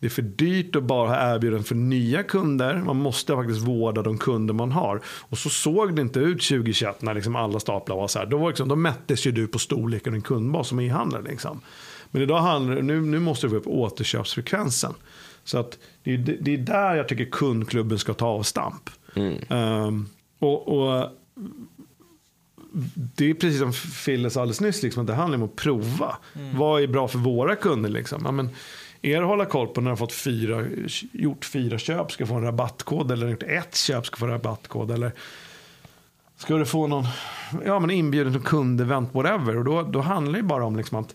Det 0.00 0.06
är 0.06 0.10
för 0.10 0.22
dyrt 0.22 0.76
att 0.76 0.82
bara 0.82 1.08
ha 1.08 1.34
erbjudanden 1.34 1.64
för 1.64 1.74
nya 1.74 2.22
kunder. 2.22 2.74
Man 2.86 2.96
måste 2.96 3.34
faktiskt 3.34 3.60
vårda 3.60 4.02
de 4.02 4.18
kunder 4.18 4.54
man 4.54 4.72
har. 4.72 5.00
Och 5.06 5.38
så 5.38 5.48
såg 5.50 5.96
det 5.96 6.02
inte 6.02 6.20
ut 6.20 6.42
2021 6.42 7.02
när 7.02 7.14
liksom 7.14 7.36
alla 7.36 7.60
staplar 7.60 7.96
var 7.96 8.08
så 8.08 8.18
här. 8.18 8.26
Då, 8.26 8.38
var 8.38 8.48
liksom, 8.48 8.68
då 8.68 8.76
mättes 8.76 9.26
ju 9.26 9.30
du 9.32 9.46
på 9.46 9.58
storleken 9.58 10.10
av 10.10 10.12
din 10.12 10.22
kundbas 10.22 10.68
som 10.68 10.80
e-handlare. 10.80 11.22
Liksom. 11.22 11.60
Men 12.10 12.22
idag 12.22 12.38
handlar 12.40 12.74
det- 12.76 12.82
nu, 12.82 13.00
nu 13.00 13.18
måste 13.18 13.46
du 13.46 13.50
få 13.50 13.56
upp 13.56 13.66
återköpsfrekvensen. 13.66 14.94
Så 15.44 15.58
att 15.58 15.78
det, 16.02 16.14
är, 16.14 16.18
det 16.40 16.54
är 16.54 16.58
där 16.58 16.94
jag 16.94 17.08
tycker 17.08 17.24
kundklubben 17.24 17.98
ska 17.98 18.14
ta 18.14 18.26
avstamp. 18.26 18.90
Ehm, 19.48 20.06
och, 20.38 20.68
och 20.68 21.08
det 23.16 23.30
är 23.30 23.34
precis 23.34 23.58
som 23.60 23.72
Fille 23.72 24.30
sa 24.30 24.40
alldeles 24.40 24.60
nyss, 24.60 24.82
liksom, 24.82 25.00
att 25.00 25.06
det 25.06 25.14
handlar 25.14 25.38
om 25.38 25.44
att 25.44 25.56
prova. 25.56 26.16
Vad 26.54 26.82
är 26.82 26.86
bra 26.86 27.08
för 27.08 27.18
våra 27.18 27.56
kunder? 27.56 27.90
Liksom? 27.90 28.22
Ja, 28.24 28.30
men, 28.32 28.48
er 29.02 29.22
att 29.22 29.28
hålla 29.28 29.44
koll 29.44 29.68
på 29.68 29.80
när 29.80 29.90
du 29.90 29.92
har 29.92 29.96
fått 29.96 30.12
fyra, 30.12 30.64
gjort 31.12 31.44
fyra 31.44 31.78
köp 31.78 32.12
ska 32.12 32.26
få 32.26 32.34
en 32.34 32.42
rabattkod 32.42 33.10
eller 33.10 33.28
gjort 33.28 33.42
ett 33.42 33.76
köp 33.76 34.06
ska 34.06 34.16
få 34.16 34.24
en 34.24 34.30
rabattkod. 34.30 34.90
Eller 34.90 35.12
ska 36.36 36.56
du 36.56 36.66
få 36.66 36.86
någon 36.86 37.04
ja, 37.64 37.78
men 37.80 37.90
inbjuden 37.90 38.32
till 38.32 38.42
kundevent, 38.42 39.14
whatever. 39.14 39.56
Och 39.56 39.64
då, 39.64 39.82
då 39.82 40.00
handlar 40.00 40.38
det 40.38 40.42
bara 40.42 40.64
om 40.64 40.76
liksom 40.76 40.98
att 40.98 41.14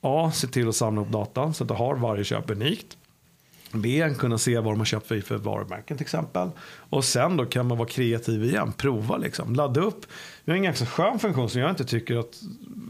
A. 0.00 0.30
Se 0.34 0.46
till 0.46 0.68
att 0.68 0.76
samla 0.76 1.02
upp 1.02 1.08
data 1.08 1.52
så 1.52 1.64
att 1.64 1.68
du 1.68 1.74
har 1.74 1.96
varje 1.96 2.24
köp 2.24 2.50
unikt. 2.50 2.96
B. 3.72 4.14
Kunna 4.18 4.38
se 4.38 4.58
vad 4.58 4.72
de 4.72 4.78
har 4.78 4.84
köpt 4.84 5.06
för, 5.06 5.20
för 5.20 5.36
varumärken 5.36 5.96
till 5.96 6.04
exempel. 6.04 6.50
Och 6.66 7.04
sen 7.04 7.36
då 7.36 7.46
kan 7.46 7.66
man 7.66 7.78
vara 7.78 7.88
kreativ 7.88 8.44
igen. 8.44 8.72
Prova 8.72 9.16
liksom. 9.16 9.54
Ladda 9.54 9.80
upp. 9.80 10.06
Vi 10.50 10.52
har 10.52 10.56
en 10.56 10.62
ganska 10.62 10.86
skön 10.86 11.18
funktion 11.18 11.50
som 11.50 11.60
jag 11.60 11.70
inte 11.70 11.84
tycker 11.84 12.16
att 12.16 12.42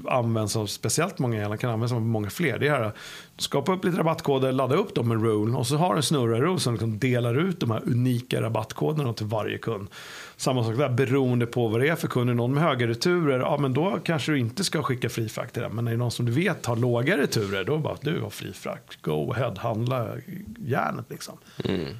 används 0.08 0.56
av 0.56 0.66
speciellt 0.66 1.18
många. 1.18 1.44
Eller 1.44 1.56
kan 1.56 1.70
användas 1.70 1.92
av 1.92 2.00
många 2.00 2.30
fler. 2.30 2.58
Det 2.58 2.68
är 2.68 2.70
här. 2.70 2.92
Skapa 3.38 3.72
upp 3.72 3.84
lite 3.84 3.98
rabattkoder, 3.98 4.52
ladda 4.52 4.74
upp 4.74 4.94
dem 4.94 5.08
med 5.08 5.22
Rule. 5.22 5.56
Och 5.56 5.66
så 5.66 5.76
har 5.76 5.90
du 5.90 5.96
en 5.96 6.02
snurra-Rule 6.02 6.60
som 6.60 6.74
liksom 6.74 6.98
delar 6.98 7.48
ut 7.48 7.60
de 7.60 7.70
här 7.70 7.82
unika 7.86 8.42
rabattkoderna 8.42 9.12
till 9.12 9.26
varje 9.26 9.58
kund. 9.58 9.88
Samma 10.36 10.64
sak 10.64 10.76
där, 10.76 10.88
beroende 10.88 11.46
på 11.46 11.68
vad 11.68 11.80
det 11.80 11.88
är 11.88 11.96
för 11.96 12.08
kund. 12.08 12.30
Är 12.30 12.34
någon 12.34 12.54
med 12.54 12.62
höga 12.62 12.86
returer, 12.86 13.38
ja 13.38 13.56
men 13.60 13.74
då 13.74 13.98
kanske 14.04 14.32
du 14.32 14.38
inte 14.38 14.64
ska 14.64 14.82
skicka 14.82 15.08
fri 15.08 15.28
frakt 15.28 15.52
till 15.52 15.62
den. 15.62 15.72
Men 15.72 15.86
är 15.86 15.90
det 15.90 15.96
någon 15.96 16.10
som 16.10 16.26
du 16.26 16.32
vet 16.32 16.66
har 16.66 16.76
låga 16.76 17.18
returer, 17.18 17.64
då 17.64 17.78
bara 17.78 17.96
du 18.00 18.20
har 18.20 18.30
fri 18.30 18.52
frakt. 18.52 19.02
Go 19.02 19.32
ahead, 19.32 19.54
handla 19.58 20.08
järnet 20.58 21.06
liksom. 21.08 21.38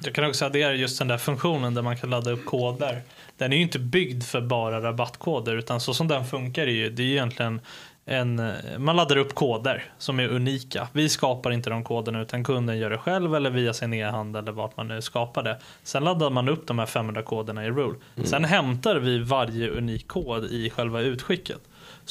Jag 0.03 0.15
kan 0.15 0.25
också 0.29 0.45
addera 0.45 0.73
just 0.73 0.99
den 0.99 1.07
där 1.07 1.17
funktionen 1.17 1.73
där 1.73 1.81
man 1.81 1.97
kan 1.97 2.09
ladda 2.09 2.31
upp 2.31 2.45
koder. 2.45 3.01
Den 3.41 3.53
är 3.53 3.57
ju 3.57 3.63
inte 3.63 3.79
byggd 3.79 4.23
för 4.23 4.41
bara 4.41 4.81
rabattkoder 4.81 5.55
utan 5.55 5.79
så 5.79 5.93
som 5.93 6.07
den 6.07 6.25
funkar 6.25 6.67
är 6.67 6.71
ju, 6.71 6.89
det 6.89 7.01
är 7.01 7.05
ju 7.05 7.11
egentligen 7.11 7.61
en, 8.05 8.51
man 8.77 8.95
laddar 8.95 9.17
upp 9.17 9.35
koder 9.35 9.83
som 9.97 10.19
är 10.19 10.27
unika. 10.27 10.87
Vi 10.93 11.09
skapar 11.09 11.51
inte 11.51 11.69
de 11.69 11.83
koderna 11.83 12.21
utan 12.21 12.43
kunden 12.43 12.77
gör 12.77 12.89
det 12.89 12.97
själv 12.97 13.35
eller 13.35 13.49
via 13.49 13.73
sin 13.73 13.93
e-handel 13.93 14.43
eller 14.43 14.51
vart 14.51 14.77
man 14.77 14.87
nu 14.87 15.01
skapar 15.01 15.43
det. 15.43 15.59
Sen 15.83 16.03
laddar 16.03 16.29
man 16.29 16.49
upp 16.49 16.67
de 16.67 16.79
här 16.79 16.85
500 16.85 17.23
koderna 17.23 17.65
i 17.65 17.69
Rule. 17.69 17.99
Sen 18.23 18.45
hämtar 18.45 18.95
vi 18.95 19.19
varje 19.19 19.69
unik 19.69 20.07
kod 20.07 20.45
i 20.45 20.69
själva 20.69 21.01
utskicket. 21.01 21.61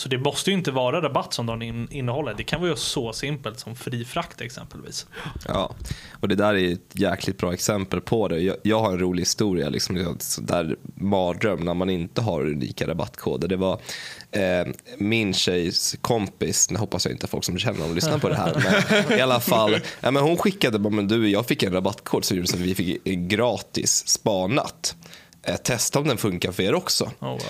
Så 0.01 0.09
det 0.09 0.18
måste 0.18 0.51
ju 0.51 0.57
inte 0.57 0.70
vara 0.70 1.03
rabatt 1.03 1.32
som 1.32 1.46
de 1.46 1.62
in, 1.62 1.88
innehåller. 1.90 2.34
Det 2.34 2.44
kan 2.44 2.61
vara 2.61 2.76
så 2.76 3.12
simpelt 3.12 3.59
som 3.59 3.76
fri 3.76 4.05
frakt 4.05 4.40
exempelvis. 4.40 5.07
Ja, 5.48 5.74
och 6.20 6.28
det 6.28 6.34
där 6.34 6.55
är 6.55 6.72
ett 6.72 6.92
jäkligt 6.92 7.38
bra 7.38 7.53
exempel 7.53 8.01
på 8.01 8.28
det. 8.28 8.38
Jag, 8.38 8.57
jag 8.62 8.80
har 8.80 8.92
en 8.92 8.98
rolig 8.98 9.22
historia, 9.22 9.68
liksom, 9.68 10.16
där 10.38 10.76
mardröm 10.94 11.61
när 11.61 11.74
man 11.74 11.90
inte 11.90 12.20
har 12.20 12.40
unika 12.46 12.88
rabattkoder. 12.88 13.48
Det 13.48 13.57
var 13.57 13.80
eh, 14.30 14.66
min 14.98 15.34
tjejs 15.34 15.96
kompis, 16.01 16.70
nu 16.70 16.78
hoppas 16.78 17.05
jag 17.05 17.14
inte 17.14 17.26
folk 17.26 17.44
som 17.44 17.59
känner 17.59 17.80
honom 17.80 17.94
lyssnar 17.94 18.18
på 18.18 18.28
det 18.28 18.36
här, 18.36 18.82
men 19.09 19.18
i 19.18 19.22
alla 19.22 19.40
fall, 19.40 19.76
ja, 20.01 20.11
men 20.11 20.22
hon 20.22 20.36
skickade, 20.36 20.90
men 20.90 21.09
du, 21.09 21.28
jag 21.28 21.46
fick 21.46 21.62
en 21.62 21.72
rabattkod 21.72 22.24
som 22.24 22.36
gjorde 22.36 22.48
så 22.48 22.57
att 22.57 22.62
vi 22.62 22.74
fick 22.74 23.05
gratis 23.05 24.09
spanat. 24.09 24.96
Eh, 25.42 25.57
testa 25.57 25.98
om 25.98 26.09
den 26.09 26.16
funkar 26.16 26.53
för 26.53 26.62
er 26.62 26.74
också. 26.74 27.05
Oh, 27.05 27.28
wow. 27.28 27.40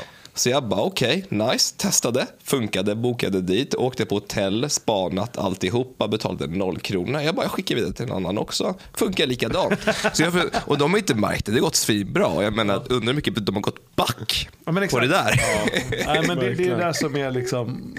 Så 0.41 0.49
jag 0.49 0.69
bara 0.69 0.83
okej, 0.83 1.25
nice, 1.29 1.75
testade, 1.77 2.27
funkade, 2.45 2.95
bokade 2.95 3.41
dit, 3.41 3.75
åkte 3.75 4.07
på 4.07 4.15
hotell, 4.15 4.71
spanat 4.71 5.39
alltihopa, 5.39 6.09
betalade 6.09 6.47
noll 6.47 6.79
kronor. 6.79 7.21
Jag 7.21 7.35
bara 7.35 7.45
jag 7.45 7.51
skickar 7.51 7.75
vidare 7.75 7.93
till 7.93 8.05
en 8.05 8.13
annan 8.13 8.39
också, 8.39 8.75
funkar 8.95 9.27
likadant. 9.27 9.81
Så 10.13 10.23
jag, 10.23 10.35
och 10.67 10.79
de 10.79 10.91
har 10.91 10.99
inte 10.99 11.15
märkt 11.15 11.47
det, 11.47 11.53
det 11.53 11.59
har 11.59 11.63
gått 11.63 11.75
svinbra. 11.75 12.43
Jag 12.45 12.53
menar, 12.57 12.83
undrar 12.89 13.07
hur 13.07 13.15
mycket 13.15 13.47
de 13.47 13.55
har 13.55 13.63
gått 13.63 13.97
back 13.97 14.49
Ja, 14.71 14.75
men 14.75 14.89
på 14.89 14.99
exakt. 14.99 15.03
det 15.03 15.97
där. 16.01 16.07
Nej, 16.07 16.27
men 16.27 16.39
det, 16.39 16.55
det 16.55 16.65
är 16.65 16.71
det 16.71 16.77
där 16.77 16.93
som 16.93 17.17
är 17.17 17.31
liksom... 17.31 17.95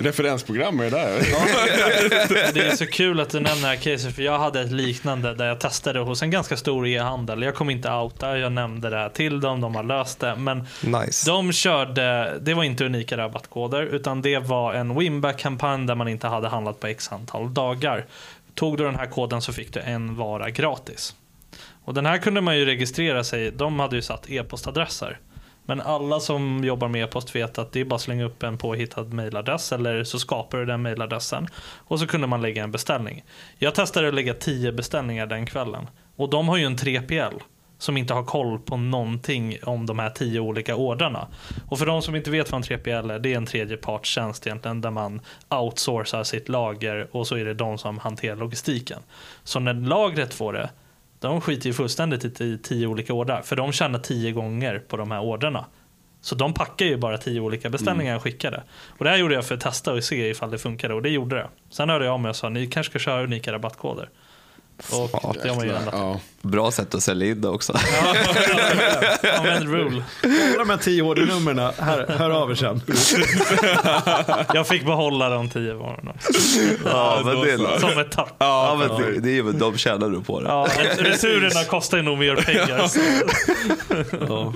Referensprogram 0.00 0.80
är 0.80 0.84
det 0.84 0.90
där. 0.90 1.18
Det 2.54 2.60
är 2.60 2.76
så 2.76 2.86
kul 2.86 3.20
att 3.20 3.30
du 3.30 3.40
nämner 3.40 3.62
det 3.62 3.68
här 3.68 3.76
caset 3.76 4.14
för 4.14 4.22
jag 4.22 4.38
hade 4.38 4.60
ett 4.60 4.72
liknande 4.72 5.34
där 5.34 5.46
jag 5.46 5.60
testade 5.60 5.98
hos 5.98 6.22
en 6.22 6.30
ganska 6.30 6.56
stor 6.56 6.86
e-handel. 6.86 7.42
Jag 7.42 7.54
kom 7.54 7.70
inte 7.70 7.90
outa, 7.90 8.38
jag 8.38 8.52
nämnde 8.52 8.90
det 8.90 8.96
här 8.96 9.08
till 9.08 9.40
dem, 9.40 9.60
de 9.60 9.74
har 9.74 9.82
löst 9.82 10.20
det. 10.20 10.36
Men 10.36 10.66
Nice. 10.82 11.30
de 11.30 11.52
körde, 11.52 12.38
det 12.40 12.54
var 12.54 12.64
inte 12.64 12.84
unika 12.84 13.16
rabattkoder 13.16 13.82
utan 13.82 14.22
det 14.22 14.38
var 14.38 14.74
en 14.74 14.98
winback-kampanj 14.98 15.86
där 15.86 15.94
man 15.94 16.08
inte 16.08 16.26
hade 16.26 16.48
handlat 16.48 16.80
på 16.80 16.86
x 16.86 17.12
antal 17.12 17.54
dagar. 17.54 18.06
Tog 18.54 18.76
du 18.78 18.84
den 18.84 18.96
här 18.96 19.06
koden 19.06 19.42
så 19.42 19.52
fick 19.52 19.72
du 19.72 19.80
en 19.80 20.16
vara 20.16 20.50
gratis. 20.50 21.14
Och 21.84 21.94
den 21.94 22.06
här 22.06 22.18
kunde 22.18 22.40
man 22.40 22.58
ju 22.58 22.64
registrera 22.64 23.24
sig, 23.24 23.50
de 23.50 23.80
hade 23.80 23.96
ju 23.96 24.02
satt 24.02 24.30
e-postadresser. 24.30 25.18
Men 25.70 25.80
alla 25.80 26.20
som 26.20 26.64
jobbar 26.64 26.88
med 26.88 27.02
e-post 27.04 27.36
vet 27.36 27.58
att 27.58 27.72
det 27.72 27.80
är 27.80 27.84
bara 27.84 27.94
att 27.94 28.00
slänga 28.00 28.24
upp 28.24 28.42
en 28.42 28.58
påhittad 28.58 29.04
mailadress 29.04 29.72
eller 29.72 30.04
så 30.04 30.18
skapar 30.18 30.58
du 30.58 30.64
den 30.64 30.82
mailadressen. 30.82 31.46
Och 31.62 32.00
så 32.00 32.06
kunde 32.06 32.26
man 32.26 32.42
lägga 32.42 32.64
en 32.64 32.70
beställning. 32.70 33.24
Jag 33.58 33.74
testade 33.74 34.08
att 34.08 34.14
lägga 34.14 34.34
10 34.34 34.72
beställningar 34.72 35.26
den 35.26 35.46
kvällen. 35.46 35.86
Och 36.16 36.30
de 36.30 36.48
har 36.48 36.56
ju 36.56 36.64
en 36.64 36.76
3PL 36.76 37.40
som 37.78 37.96
inte 37.96 38.14
har 38.14 38.24
koll 38.24 38.58
på 38.58 38.76
någonting 38.76 39.56
om 39.62 39.86
de 39.86 39.98
här 39.98 40.10
tio 40.10 40.40
olika 40.40 40.76
ordrarna. 40.76 41.28
Och 41.68 41.78
för 41.78 41.86
de 41.86 42.02
som 42.02 42.16
inte 42.16 42.30
vet 42.30 42.52
vad 42.52 42.58
en 42.58 42.78
3PL 42.78 43.12
är, 43.12 43.18
det 43.18 43.32
är 43.32 43.36
en 43.36 43.46
tredjepartstjänst 43.46 44.46
egentligen 44.46 44.80
där 44.80 44.90
man 44.90 45.20
outsourcar 45.48 46.24
sitt 46.24 46.48
lager 46.48 47.08
och 47.12 47.26
så 47.26 47.36
är 47.36 47.44
det 47.44 47.54
de 47.54 47.78
som 47.78 47.98
hanterar 47.98 48.36
logistiken. 48.36 49.00
Så 49.44 49.60
när 49.60 49.74
lagret 49.74 50.34
får 50.34 50.52
det, 50.52 50.70
de 51.20 51.40
skiter 51.40 51.66
ju 51.66 51.72
fullständigt 51.72 52.40
i 52.40 52.58
tio- 52.58 52.86
olika 52.86 53.12
ordrar. 53.12 53.42
För 53.42 53.56
de 53.56 53.72
tjänar 53.72 53.98
tio 53.98 54.32
gånger 54.32 54.78
på 54.78 54.96
de 54.96 55.10
här 55.10 55.20
ordrarna. 55.22 55.64
Så 56.22 56.34
de 56.34 56.54
packar 56.54 56.86
ju 56.86 56.96
bara 56.96 57.18
tio 57.18 57.40
olika 57.40 57.70
beställningar 57.70 58.16
och 58.16 58.22
skickade. 58.22 58.62
Och 58.98 59.04
det 59.04 59.10
här 59.10 59.16
gjorde 59.16 59.34
jag 59.34 59.44
för 59.44 59.54
att 59.54 59.60
testa 59.60 59.92
och 59.92 60.04
se 60.04 60.28
ifall 60.30 60.50
det 60.50 60.58
funkade 60.58 60.94
och 60.94 61.02
det 61.02 61.08
gjorde 61.10 61.36
det. 61.36 61.48
Sen 61.70 61.88
hörde 61.88 62.04
jag 62.04 62.14
av 62.14 62.20
mig 62.20 62.28
och 62.28 62.36
sa 62.36 62.48
ni 62.48 62.66
kanske 62.66 62.90
ska 62.90 62.98
köra 62.98 63.22
unika 63.24 63.52
rabattkoder. 63.52 64.08
Och 64.76 65.10
Smart. 65.10 65.36
det 65.42 65.48
har 65.48 65.56
man 65.56 65.66
gillat. 65.66 65.88
Ja. 65.92 66.20
Bra 66.42 66.70
sätt 66.70 66.94
att 66.94 67.02
sälja 67.02 67.26
in 67.28 67.40
det 67.40 67.48
också. 67.48 67.72
Använd 69.38 69.68
rule. 69.72 70.04
Alla 70.22 70.58
de 70.58 70.70
här 70.70 70.76
tio 70.76 71.02
HD-numren, 71.02 71.58
hör, 71.58 72.06
hör 72.18 72.30
av 72.30 72.50
er 72.50 72.54
sen. 72.54 72.80
Jag 74.54 74.68
fick 74.68 74.84
behålla 74.84 75.28
de 75.28 75.48
tio 75.50 75.74
varorna. 75.74 76.14
ja, 76.84 77.22
men 77.24 77.40
det 77.40 77.50
är 77.52 77.78
Som 77.78 77.98
ett 78.00 78.12
tack. 78.12 78.34
Ja, 78.38 78.76
men 78.78 79.02
det, 79.02 79.20
det 79.20 79.30
är 79.30 79.34
ju 79.34 79.52
de 79.52 79.78
tjänar 79.78 80.08
du 80.10 80.20
på 80.22 80.40
det. 80.40 80.48
Ja, 80.48 80.68
returerna 80.98 81.64
kostar 81.64 81.96
ju 81.98 82.02
nog 82.02 82.18
mer 82.18 82.36
pengar. 82.36 82.86
Så. 82.88 83.00
Ja. 84.28 84.52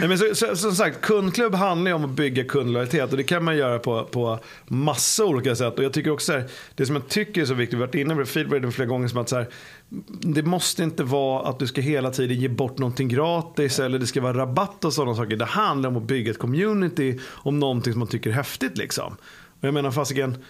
Nej, 0.00 0.08
men 0.08 0.18
så, 0.18 0.34
så, 0.34 0.56
som 0.56 0.72
sagt, 0.72 1.00
kundklubb 1.00 1.54
handlar 1.54 1.90
ju 1.90 1.94
om 1.94 2.04
att 2.04 2.10
bygga 2.10 2.44
kundlojalitet 2.44 3.10
och 3.10 3.16
det 3.16 3.22
kan 3.22 3.44
man 3.44 3.56
göra 3.56 3.78
på, 3.78 4.04
på 4.04 4.38
massa 4.66 5.24
olika 5.24 5.56
sätt. 5.56 5.78
Och 5.78 5.84
jag 5.84 5.92
tycker 5.92 6.10
också 6.10 6.32
så 6.32 6.38
här, 6.38 6.44
det 6.74 6.86
som 6.86 6.96
jag 6.96 7.08
tycker 7.08 7.40
är 7.40 7.46
så 7.46 7.54
viktigt, 7.54 7.74
vi 7.78 7.80
har 7.80 7.86
varit 7.86 7.94
inne 7.94 8.14
på 8.14 8.20
det 8.58 8.72
flera 8.72 8.86
gånger, 8.88 9.08
som 9.08 9.18
att 9.18 9.28
så 9.28 9.36
här, 9.36 9.46
det 10.08 10.42
måste 10.42 10.82
inte 10.82 11.04
vara 11.04 11.48
att 11.48 11.58
du 11.58 11.66
ska 11.66 11.80
hela 11.80 12.10
tiden 12.10 12.40
ge 12.40 12.48
bort 12.48 12.78
någonting 12.78 13.08
gratis 13.08 13.78
eller 13.78 13.98
det 13.98 14.06
ska 14.06 14.20
vara 14.20 14.38
rabatt 14.38 14.84
och 14.84 14.92
sådana 14.92 15.14
saker. 15.14 15.36
Det 15.36 15.44
handlar 15.44 15.90
om 15.90 15.96
att 15.96 16.02
bygga 16.02 16.30
ett 16.30 16.38
community 16.38 17.18
om 17.24 17.58
någonting 17.60 17.92
som 17.92 17.98
man 17.98 18.08
tycker 18.08 18.30
är 18.30 18.34
häftigt 18.34 18.78
liksom. 18.78 19.16
Och 19.60 19.68
jag 19.68 19.74
menar 19.74 19.90
fasiken, 19.90 20.44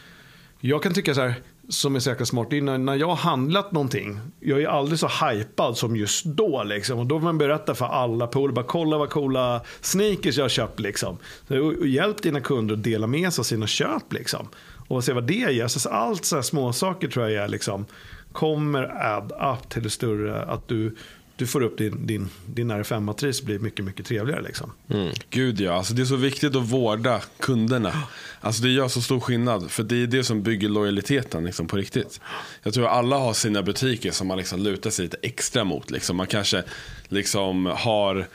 jag 0.61 0.83
kan 0.83 0.95
tycka 0.95 1.15
så 1.15 1.21
här, 1.21 1.35
som 1.69 1.97
är 1.97 2.01
så 2.01 2.11
jäkla 2.11 2.27
smart, 2.27 2.53
innan, 2.53 2.85
när 2.85 2.95
jag 2.95 3.07
har 3.07 3.17
handlat 3.17 3.73
någonting, 3.73 4.21
jag 4.41 4.63
är 4.63 4.67
aldrig 4.67 4.99
så 4.99 5.09
hypad 5.09 5.77
som 5.77 5.97
just 5.97 6.25
då. 6.25 6.63
Liksom. 6.65 6.99
Och 6.99 7.07
då 7.07 7.15
vill 7.15 7.25
man 7.25 7.39
berätta 7.39 7.75
för 7.75 7.87
alla 7.87 8.27
polare, 8.27 8.53
bara 8.53 8.65
kolla 8.65 8.99
vad 8.99 9.11
coola 9.11 9.61
sneakers 9.81 10.37
jag 10.37 10.45
har 10.45 10.49
köpt. 10.49 10.81
Liksom. 10.81 11.19
Så, 11.49 11.59
och, 11.59 11.73
och 11.73 11.87
hjälp 11.87 12.23
dina 12.23 12.41
kunder 12.41 12.75
att 12.75 12.83
dela 12.83 13.07
med 13.07 13.33
sig 13.33 13.43
av 13.43 13.45
sina 13.45 13.67
köp. 13.67 14.13
Liksom. 14.13 14.49
Och 14.89 15.05
se 15.05 15.13
vad 15.13 15.25
det 15.25 15.35
ger. 15.35 15.69
Så, 15.69 15.89
allt 15.89 16.25
så 16.25 16.37
här 16.37 16.43
små 16.43 16.73
saker 16.73 17.09
tror 17.09 17.31
jag 17.31 17.45
är, 17.45 17.49
liksom, 17.49 17.87
kommer 18.33 18.83
add 19.03 19.33
up 19.55 19.69
till 19.69 19.83
det 19.83 19.91
större, 19.91 20.43
att 20.43 20.69
du, 20.69 20.97
du 21.37 21.47
får 21.47 21.63
upp 21.63 21.79
din, 21.79 22.07
din, 22.07 22.29
din 22.47 22.71
RFM-matris 22.71 23.43
blir 23.43 23.59
mycket, 23.59 23.85
mycket 23.85 24.07
trevligare. 24.07 24.43
Liksom. 24.43 24.73
Mm. 24.91 25.13
Gud 25.31 25.61
ja, 25.61 25.73
alltså 25.73 25.95
det 25.95 26.03
är 26.03 26.07
så 26.07 26.17
viktigt 26.17 26.57
att 26.57 26.63
vårda 26.63 27.21
kunderna. 27.41 27.93
Alltså 28.41 28.63
det 28.63 28.69
gör 28.69 28.89
så 28.89 29.03
stor 29.03 29.21
skillnad, 29.21 29.71
för 29.71 29.83
det 29.83 29.97
är 29.97 30.07
det 30.07 30.25
som 30.25 30.43
bygger 30.43 30.69
lojaliteten 30.69 31.45
liksom, 31.45 31.67
på 31.67 31.77
riktigt. 31.77 32.21
Jag 32.63 32.75
tror 32.75 32.87
alla 32.87 33.19
har 33.19 33.33
sina 33.33 33.63
butiker 33.63 34.11
som 34.11 34.27
man 34.27 34.39
liksom 34.39 34.61
lutar 34.61 34.91
sig 34.91 35.05
lite 35.05 35.17
extra 35.23 35.65
mot. 35.65 35.91
Liksom. 35.91 36.17
Man 36.17 36.27
kanske 36.27 36.63
liksom 37.09 37.67
har 37.67 38.27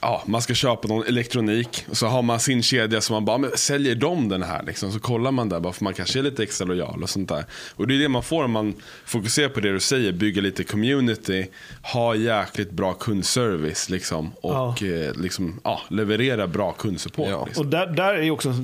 Ja, 0.00 0.22
man 0.26 0.42
ska 0.42 0.54
köpa 0.54 0.88
någon 0.88 1.06
elektronik 1.06 1.84
och 1.90 1.96
så 1.96 2.06
har 2.06 2.22
man 2.22 2.40
sin 2.40 2.62
kedja 2.62 3.00
som 3.00 3.14
man 3.14 3.24
bara, 3.24 3.38
men 3.38 3.50
säljer 3.56 3.94
de 3.94 4.28
den 4.28 4.42
här? 4.42 4.62
Liksom. 4.62 4.92
Så 4.92 5.00
kollar 5.00 5.30
man 5.30 5.48
där 5.48 5.60
bara 5.60 5.72
för 5.72 5.84
man 5.84 5.94
kanske 5.94 6.18
är 6.18 6.22
lite 6.22 6.42
extra 6.42 6.64
lojal 6.64 7.02
och 7.02 7.10
sånt 7.10 7.28
där. 7.28 7.44
Och 7.74 7.86
det 7.86 7.94
är 7.94 7.98
det 7.98 8.08
man 8.08 8.22
får 8.22 8.44
om 8.44 8.50
man 8.50 8.74
fokuserar 9.04 9.48
på 9.48 9.60
det 9.60 9.72
du 9.72 9.80
säger, 9.80 10.12
bygga 10.12 10.42
lite 10.42 10.64
community, 10.64 11.46
ha 11.82 12.14
jäkligt 12.14 12.70
bra 12.70 12.92
kundservice 12.92 13.90
liksom, 13.90 14.32
och 14.40 14.82
eh, 14.82 15.14
liksom, 15.14 15.60
ja, 15.64 15.80
leverera 15.88 16.46
bra 16.46 16.72
kundsupport. 16.72 17.28
Ja. 17.30 17.44
Liksom. 17.46 17.64
Och 17.64 17.70
där, 17.70 17.86
där 17.86 18.14
är 18.14 18.30
också 18.30 18.54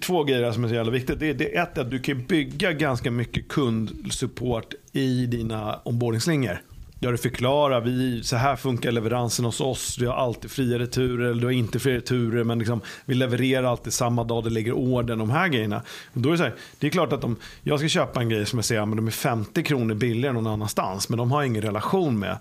två 0.00 0.24
grejer 0.24 0.52
som 0.52 0.64
är 0.64 0.68
så 0.68 0.74
jävla 0.74 0.92
viktigt. 0.92 1.20
Det 1.20 1.26
är, 1.26 1.34
det 1.34 1.56
är 1.56 1.62
ett, 1.62 1.78
att 1.78 1.90
du 1.90 1.98
kan 1.98 2.24
bygga 2.24 2.72
ganska 2.72 3.10
mycket 3.10 3.48
kundsupport 3.48 4.74
i 4.92 5.26
dina 5.26 5.80
onboardingslingor. 5.84 6.62
Ja, 7.00 7.10
du 7.10 7.18
förklarar, 7.18 7.80
vi, 7.80 8.22
så 8.22 8.36
här 8.36 8.56
funkar 8.56 8.92
leveransen 8.92 9.44
hos 9.44 9.60
oss. 9.60 9.98
Vi 9.98 10.06
har 10.06 10.14
alltid 10.14 10.50
fria 10.50 10.78
returer, 10.78 11.30
eller 11.30 11.40
du 11.40 11.46
har 11.46 11.52
inte 11.52 11.78
fria 11.78 11.96
returer. 11.96 12.44
Men 12.44 12.58
liksom, 12.58 12.80
vi 13.04 13.14
levererar 13.14 13.64
alltid 13.64 13.92
samma 13.92 14.24
dag 14.24 14.44
det 14.44 14.50
lägger 14.50 14.72
ordern, 14.72 15.18
de 15.18 15.30
här 15.30 15.48
grejerna. 15.48 15.82
Och 16.14 16.20
då 16.20 16.28
är 16.28 16.32
det, 16.32 16.38
så 16.38 16.44
här, 16.44 16.54
det 16.78 16.86
är 16.86 16.90
klart 16.90 17.12
att 17.12 17.24
om 17.24 17.36
jag 17.62 17.78
ska 17.78 17.88
köpa 17.88 18.20
en 18.20 18.28
grej 18.28 18.46
som 18.46 18.58
jag 18.58 18.64
säger, 18.64 18.86
men 18.86 18.96
de 18.96 19.06
är 19.06 19.10
50 19.10 19.62
kronor 19.62 19.94
billigare 19.94 20.34
någon 20.34 20.46
annanstans. 20.46 21.08
Men 21.08 21.18
de 21.18 21.32
har 21.32 21.42
ingen 21.42 21.62
relation 21.62 22.18
med. 22.18 22.38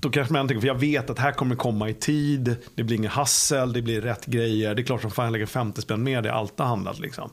Då 0.00 0.10
kanske 0.10 0.32
man 0.32 0.48
tänker, 0.48 0.60
för 0.60 0.68
jag 0.68 0.80
vet 0.80 1.10
att 1.10 1.18
här 1.18 1.32
kommer 1.32 1.56
komma 1.56 1.88
i 1.88 1.94
tid, 1.94 2.56
det 2.74 2.82
blir 2.82 2.96
ingen 2.96 3.10
hassel, 3.10 3.72
det 3.72 3.82
blir 3.82 4.00
rätt 4.00 4.26
grejer. 4.26 4.74
Det 4.74 4.82
är 4.82 4.84
klart 4.84 5.02
som 5.02 5.10
fan 5.10 5.24
jag 5.24 5.32
lägger 5.32 5.46
50 5.46 5.82
spänn 5.82 6.02
mer, 6.02 6.22
det 6.22 6.28
är 6.28 6.32
alltid 6.32 6.66
handlat 6.66 6.98
liksom. 6.98 7.30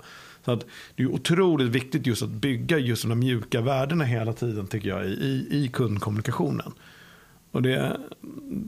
Så 0.48 0.54
att 0.54 0.66
det 0.96 1.04
är 1.04 1.08
otroligt 1.08 1.68
viktigt 1.68 2.08
just 2.08 2.24
att 2.24 2.30
bygga 2.30 2.78
just 2.78 3.08
de 3.08 3.20
mjuka 3.20 3.62
värdena 3.62 4.04
hela 4.04 4.34
tiden 4.34 4.68
tycker 4.68 4.90
jag 4.90 5.06
i, 5.06 5.48
i, 5.52 5.70
kundkommunikationen. 5.74 6.74
Och 7.52 7.62
det, 7.62 7.98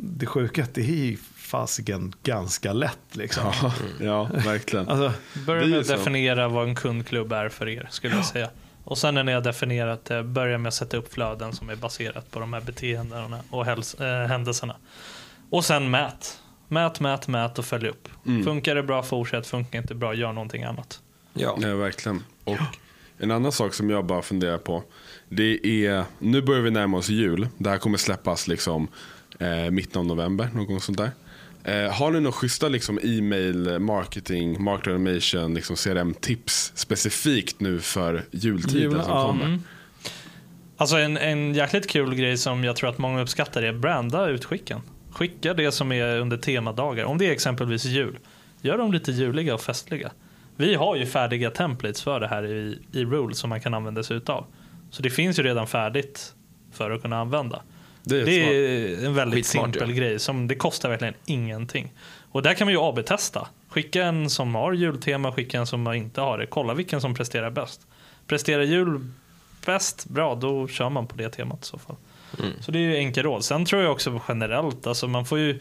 det 0.03 0.25
sjuka 0.25 0.61
är 0.61 0.65
att 0.65 0.73
det 0.73 0.81
är 0.81 1.17
fasiken 1.35 2.13
ganska 2.23 2.73
lätt 2.73 3.15
liksom. 3.15 3.43
Ja, 3.61 3.73
ja, 3.99 4.29
verkligen. 4.45 4.89
Alltså, 4.89 5.13
Börja 5.45 5.61
Det 5.61 5.67
med 5.67 5.79
att 5.79 5.87
definiera 5.87 6.47
vad 6.47 6.67
en 6.69 6.75
kundklubb 6.75 7.33
är 7.33 7.49
för 7.49 7.69
er, 7.69 7.87
skulle 7.91 8.15
jag 8.15 8.25
säga. 8.25 8.49
Och 8.83 8.97
sen 8.97 9.15
när 9.15 9.23
ni 9.23 9.31
har 9.31 9.41
definierat 9.41 10.05
det, 10.05 10.23
börja 10.23 10.57
med 10.57 10.67
att 10.67 10.73
sätta 10.73 10.97
upp 10.97 11.13
flöden 11.13 11.53
som 11.53 11.69
är 11.69 11.75
baserat 11.75 12.31
på 12.31 12.39
de 12.39 12.53
här 12.53 12.61
beteendena 12.61 13.39
och 13.49 13.65
häls- 13.65 14.21
äh, 14.23 14.27
händelserna. 14.27 14.75
Och 15.49 15.65
sen 15.65 15.91
mät. 15.91 16.39
Mät, 16.67 16.99
mät, 16.99 17.27
mät 17.27 17.59
och 17.59 17.65
följ 17.65 17.87
upp. 17.87 18.09
Mm. 18.25 18.43
Funkar 18.43 18.75
det 18.75 18.83
bra, 18.83 19.03
fortsätt. 19.03 19.47
Funkar 19.47 19.79
inte 19.79 19.95
bra, 19.95 20.13
gör 20.13 20.33
någonting 20.33 20.63
annat. 20.63 21.01
Ja. 21.33 21.57
Ja, 21.61 21.75
verkligen. 21.75 22.23
Och 22.43 22.57
en 23.17 23.31
annan 23.31 23.51
sak 23.51 23.73
som 23.73 23.89
jag 23.89 24.05
bara 24.05 24.21
funderar 24.21 24.57
på. 24.57 24.83
Det 25.29 25.85
är, 25.85 26.03
nu 26.19 26.41
börjar 26.41 26.61
vi 26.61 26.71
närma 26.71 26.97
oss 26.97 27.09
jul. 27.09 27.47
Det 27.57 27.69
här 27.69 27.77
kommer 27.77 27.97
släppas 27.97 28.47
liksom 28.47 28.87
eh, 29.39 29.71
mitten 29.71 29.99
av 29.99 30.05
november, 30.05 30.49
någon 30.53 30.65
gång 30.65 30.81
sånt 30.81 30.97
där. 30.97 31.11
Eh, 31.63 31.91
har 31.91 32.11
ni 32.11 32.19
några 32.19 32.31
schyssta 32.31 32.67
liksom, 32.67 32.99
e-mail, 33.03 33.79
marketing, 33.79 34.63
market 34.63 34.87
automation, 34.87 35.53
liksom 35.53 35.75
CRM-tips 35.75 36.71
specifikt 36.75 37.59
nu 37.59 37.79
för 37.79 38.25
jultiden 38.31 38.81
Jul, 38.81 38.91
som 38.91 39.09
ja, 39.09 39.27
kommer? 39.27 39.45
Mm. 39.45 39.63
Alltså 40.77 40.97
en, 40.97 41.17
en 41.17 41.53
jäkligt 41.53 41.87
kul 41.87 42.15
grej 42.15 42.37
som 42.37 42.63
jag 42.63 42.75
tror 42.75 42.89
att 42.89 42.97
många 42.97 43.21
uppskattar 43.21 43.63
är 43.63 43.73
branda 43.73 44.27
utskicken. 44.27 44.81
Skicka 45.11 45.53
det 45.53 45.71
som 45.71 45.91
är 45.91 46.19
under 46.19 46.37
temadagar. 46.37 47.05
Om 47.05 47.17
det 47.17 47.27
är 47.27 47.31
exempelvis 47.31 47.85
jul, 47.85 48.19
gör 48.61 48.77
dem 48.77 48.93
lite 48.93 49.11
juliga 49.11 49.53
och 49.53 49.61
festliga. 49.61 50.11
Vi 50.59 50.75
har 50.75 50.95
ju 50.95 51.05
färdiga 51.05 51.51
templates 51.51 52.01
för 52.01 52.19
det 52.19 52.27
här 52.27 52.45
i, 52.45 52.79
i 52.91 53.05
Rule 53.05 53.35
som 53.35 53.49
man 53.49 53.61
kan 53.61 53.73
använda 53.73 54.03
sig 54.03 54.17
utav. 54.17 54.45
Så 54.91 55.01
det 55.01 55.09
finns 55.09 55.39
ju 55.39 55.43
redan 55.43 55.67
färdigt 55.67 56.33
för 56.71 56.91
att 56.91 57.01
kunna 57.01 57.19
använda. 57.19 57.61
Det 58.03 58.21
är, 58.21 58.25
Det 58.25 58.31
är 58.31 59.05
en 59.05 59.13
väldigt 59.13 59.37
Skitsmart, 59.37 59.73
simpel 59.73 59.93
grej. 59.93 60.19
Som 60.19 60.47
det 60.47 60.55
kostar 60.55 60.89
verkligen 60.89 61.13
ingenting. 61.25 61.93
Och 62.31 62.41
där 62.41 62.53
kan 62.53 62.65
man 62.65 62.73
ju 62.73 62.79
AB-testa. 62.79 63.47
Skicka 63.69 64.03
en 64.03 64.29
som 64.29 64.55
har 64.55 64.73
jultema, 64.73 65.31
skicka 65.31 65.59
en 65.59 65.67
som 65.67 65.93
inte 65.93 66.21
har 66.21 66.37
det. 66.37 66.45
Kolla 66.45 66.73
vilken 66.73 67.01
som 67.01 67.13
presterar 67.13 67.49
bäst. 67.49 67.87
Presterar 68.27 68.63
jul 68.63 69.11
bäst, 69.65 70.05
bra, 70.05 70.35
då 70.35 70.67
kör 70.67 70.89
man 70.89 71.07
på 71.07 71.15
det 71.15 71.29
temat 71.29 71.63
i 71.63 71.67
så 71.67 71.77
fall. 71.77 71.95
Så 72.59 72.71
det 72.71 72.79
är 72.79 72.81
ju 72.81 72.97
enkel 72.97 73.23
råd. 73.23 73.43
Sen 73.43 73.65
tror 73.65 73.81
jag 73.81 73.91
också 73.91 74.21
generellt, 74.27 74.87
alltså 74.87 75.07
man 75.07 75.25
får 75.25 75.39
ju 75.39 75.59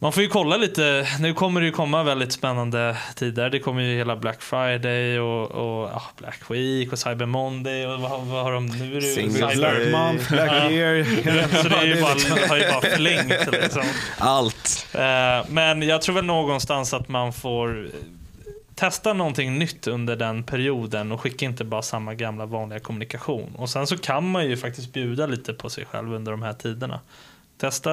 man 0.00 0.12
får 0.12 0.22
ju 0.22 0.28
kolla 0.28 0.56
lite. 0.56 1.06
Nu 1.20 1.34
kommer 1.34 1.60
det 1.60 1.66
ju 1.66 1.72
komma 1.72 2.02
väldigt 2.02 2.32
spännande 2.32 2.96
tider. 3.14 3.50
Det 3.50 3.58
kommer 3.60 3.82
ju 3.82 3.96
hela 3.96 4.16
Black 4.16 4.42
Friday 4.42 5.18
och, 5.20 5.50
och 5.50 5.88
ja, 5.92 6.02
Black 6.18 6.40
Week 6.50 6.92
och 6.92 6.98
Cyber 6.98 7.26
Monday 7.26 7.86
och 7.86 8.00
vad, 8.00 8.10
vad 8.26 8.44
har 8.44 8.52
de 8.52 8.66
nu? 8.66 9.00
Cyber- 9.00 9.56
Black 9.56 9.92
month, 9.92 10.32
black 10.32 10.50
Ja. 10.52 10.70
year. 10.70 11.62
så 11.62 11.68
det 11.68 11.76
är 11.76 11.84
ju 11.84 12.00
bara, 12.02 12.48
har 12.48 12.56
ju 12.56 12.68
bara 12.72 12.80
flängt 12.96 13.52
liksom. 13.52 13.82
Allt. 14.18 14.86
Eh, 14.94 15.50
Men 15.50 15.82
jag 15.82 16.02
tror 16.02 16.14
väl 16.14 16.24
någonstans 16.24 16.94
att 16.94 17.08
man 17.08 17.32
får 17.32 17.84
eh, 17.84 17.90
testa 18.74 19.12
någonting 19.12 19.58
nytt 19.58 19.86
under 19.86 20.16
den 20.16 20.42
perioden 20.42 21.12
och 21.12 21.20
skicka 21.20 21.44
inte 21.46 21.64
bara 21.64 21.82
samma 21.82 22.14
gamla 22.14 22.46
vanliga 22.46 22.80
kommunikation. 22.80 23.52
Och 23.56 23.70
sen 23.70 23.86
så 23.86 23.98
kan 23.98 24.30
man 24.30 24.46
ju 24.46 24.56
faktiskt 24.56 24.92
bjuda 24.92 25.26
lite 25.26 25.52
på 25.52 25.70
sig 25.70 25.84
själv 25.84 26.14
under 26.14 26.32
de 26.32 26.42
här 26.42 26.52
tiderna. 26.52 27.00
Testa 27.60 27.90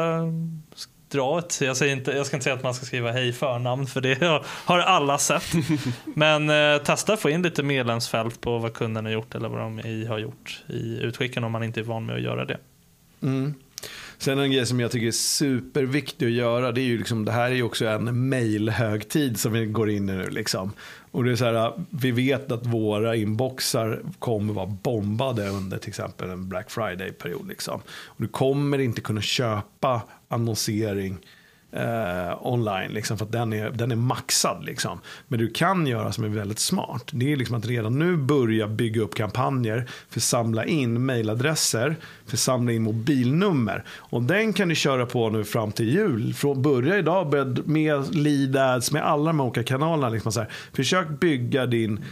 dra 1.09 1.39
ett, 1.39 1.61
jag, 1.61 1.77
säger 1.77 1.95
inte, 1.95 2.11
jag 2.11 2.25
ska 2.25 2.35
inte 2.35 2.43
säga 2.43 2.55
att 2.55 2.63
man 2.63 2.73
ska 2.73 2.85
skriva 2.85 3.11
hej 3.11 3.33
förnamn 3.33 3.87
för 3.87 4.01
det 4.01 4.21
har- 4.65 4.79
alla 4.79 5.17
sett. 5.17 5.43
Men 6.15 6.49
eh, 6.49 6.77
testa 6.83 7.17
få 7.17 7.29
in 7.29 7.41
lite 7.41 7.63
medlemsfält 7.63 8.41
på 8.41 8.57
vad 8.57 8.73
kunden 8.73 9.05
har 9.05 9.11
gjort 9.11 9.35
eller 9.35 9.49
vad 9.49 9.59
de 9.59 9.79
i 9.79 10.05
har 10.05 10.19
gjort 10.19 10.63
i 10.67 10.99
utskicken 11.01 11.43
om 11.43 11.51
man 11.51 11.63
inte 11.63 11.79
är 11.79 11.83
van 11.83 12.05
med 12.05 12.15
att 12.15 12.21
göra 12.21 12.45
det. 12.45 12.57
Mm. 13.23 13.53
Sen 14.17 14.39
en 14.39 14.51
grej 14.51 14.65
som 14.65 14.79
jag 14.79 14.91
tycker 14.91 15.07
är 15.07 15.11
superviktig 15.11 16.25
att 16.25 16.31
göra, 16.31 16.71
det 16.71 16.81
är 16.81 16.85
ju 16.85 16.97
liksom, 16.97 17.25
det 17.25 17.31
här 17.31 17.51
är 17.51 17.55
ju 17.55 17.63
också 17.63 17.87
en 17.87 18.29
mailhögtid 18.29 19.39
som 19.39 19.53
vi 19.53 19.65
går 19.65 19.89
in 19.89 20.09
i 20.09 20.13
nu. 20.13 20.29
Liksom. 20.29 20.73
Och 21.11 21.23
det 21.23 21.31
är 21.31 21.35
så 21.35 21.45
här, 21.45 21.73
vi 21.89 22.11
vet 22.11 22.51
att 22.51 22.65
våra 22.65 23.15
inboxar 23.15 24.01
kommer 24.19 24.53
vara 24.53 24.65
bombade 24.65 25.47
under 25.49 25.77
till 25.77 25.89
exempel 25.89 26.29
en 26.29 26.49
Black 26.49 26.71
Friday-period. 26.71 27.47
Liksom. 27.47 27.81
Och 28.05 28.21
du 28.21 28.27
kommer 28.27 28.79
inte 28.79 29.01
kunna 29.01 29.21
köpa 29.21 30.01
annonsering 30.35 31.17
eh, 31.75 32.47
online, 32.47 32.91
liksom, 32.91 33.17
för 33.17 33.25
att 33.25 33.31
den 33.31 33.53
är, 33.53 33.71
den 33.71 33.91
är 33.91 33.95
maxad. 33.95 34.65
Liksom. 34.65 34.99
Men 35.27 35.39
du 35.39 35.47
kan 35.49 35.87
göra 35.87 36.11
som 36.11 36.23
är 36.23 36.27
väldigt 36.27 36.59
smart, 36.59 37.09
det 37.11 37.31
är 37.31 37.35
liksom 37.35 37.55
att 37.55 37.65
redan 37.65 37.99
nu 37.99 38.17
börja 38.17 38.67
bygga 38.67 39.01
upp 39.01 39.15
kampanjer 39.15 39.85
för 40.09 40.19
att 40.19 40.23
samla 40.23 40.65
in 40.65 41.05
mejladresser, 41.05 41.95
för 42.25 42.35
att 42.35 42.39
samla 42.39 42.71
in 42.71 42.83
mobilnummer. 42.83 43.83
Och 43.89 44.23
den 44.23 44.53
kan 44.53 44.69
du 44.69 44.75
köra 44.75 45.05
på 45.05 45.29
nu 45.29 45.43
fram 45.43 45.71
till 45.71 45.89
jul. 45.93 46.33
Från 46.33 46.61
börja 46.61 46.97
idag 46.97 47.33
med 47.67 48.15
lead 48.15 48.55
ads, 48.57 48.91
med 48.91 49.03
alla 49.03 49.25
de 49.25 49.39
här 49.39 49.47
olika 49.47 49.63
kanalerna. 49.63 50.09
Liksom 50.09 50.31
så 50.31 50.39
här. 50.39 50.49
Försök 50.73 51.07
bygga 51.19 51.65
din 51.65 52.05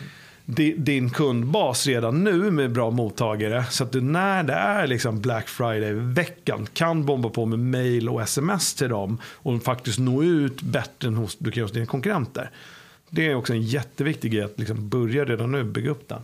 din 0.45 1.09
kundbas 1.09 1.87
redan 1.87 2.23
nu 2.23 2.51
med 2.51 2.71
bra 2.71 2.91
mottagare. 2.91 3.65
Så 3.69 3.83
att 3.83 3.91
du 3.91 4.01
när 4.01 4.43
det 4.43 4.53
är 4.53 4.87
liksom 4.87 5.21
Black 5.21 5.47
Friday-veckan 5.47 6.67
kan 6.73 7.05
bomba 7.05 7.29
på 7.29 7.45
med 7.45 7.59
mail 7.59 8.09
och 8.09 8.21
sms 8.21 8.73
till 8.73 8.89
dem 8.89 9.17
och 9.25 9.63
faktiskt 9.63 9.99
nå 9.99 10.23
ut 10.23 10.61
bättre 10.61 11.07
än 11.07 11.15
hos, 11.15 11.35
du 11.37 11.51
kan 11.51 11.63
hos 11.63 11.71
dina 11.71 11.85
konkurrenter. 11.85 12.49
Det 13.09 13.27
är 13.27 13.35
också 13.35 13.53
en 13.53 13.61
jätteviktig 13.61 14.31
grej 14.31 14.43
att 14.43 14.59
liksom 14.59 14.89
börja 14.89 15.25
redan 15.25 15.51
nu 15.51 15.63
bygga 15.63 15.91
upp 15.91 16.09
den. 16.09 16.21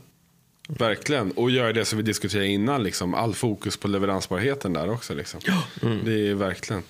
Verkligen. 0.68 1.32
Och 1.32 1.52
göra 1.52 1.74
det 1.74 1.86
som 1.86 1.98
vi 1.98 2.04
diskuterade 2.04 2.48
innan. 2.48 2.84
Liksom. 2.84 3.14
All 3.14 3.34
fokus 3.34 3.78
på 3.78 3.88
leveransbarheten 3.88 4.74
där 4.74 4.90
också. 4.90 5.14
Liksom. 5.14 5.40
Det 6.06 6.30
är 6.30 6.34
verkligen. 6.34 6.84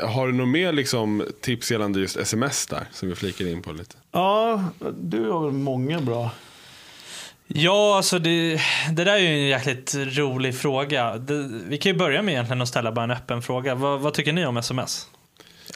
Har 0.00 0.26
du 0.26 0.32
något 0.32 0.48
mer 0.48 0.72
liksom, 0.72 1.24
tips 1.40 1.70
gällande 1.70 2.00
just 2.00 2.16
sms 2.16 2.66
där? 2.66 2.84
Som 2.92 3.08
vi 3.08 3.14
flikar 3.14 3.46
in 3.46 3.62
på 3.62 3.72
lite. 3.72 3.96
Ja, 4.12 4.64
du 5.00 5.30
har 5.30 5.44
väl 5.44 5.52
många 5.52 6.00
bra. 6.00 6.30
Ja, 7.46 7.96
alltså 7.96 8.18
det, 8.18 8.60
det 8.90 9.04
där 9.04 9.12
är 9.12 9.18
ju 9.18 9.26
en 9.26 9.46
jäkligt 9.46 9.94
rolig 9.94 10.58
fråga. 10.58 11.16
Det, 11.16 11.50
vi 11.68 11.78
kan 11.78 11.92
ju 11.92 11.98
börja 11.98 12.22
med 12.22 12.32
egentligen 12.32 12.62
att 12.62 12.68
ställa 12.68 12.92
bara 12.92 13.04
en 13.04 13.10
öppen 13.10 13.42
fråga. 13.42 13.74
Vad, 13.74 14.00
vad 14.00 14.14
tycker 14.14 14.32
ni 14.32 14.46
om 14.46 14.56
sms? 14.56 15.08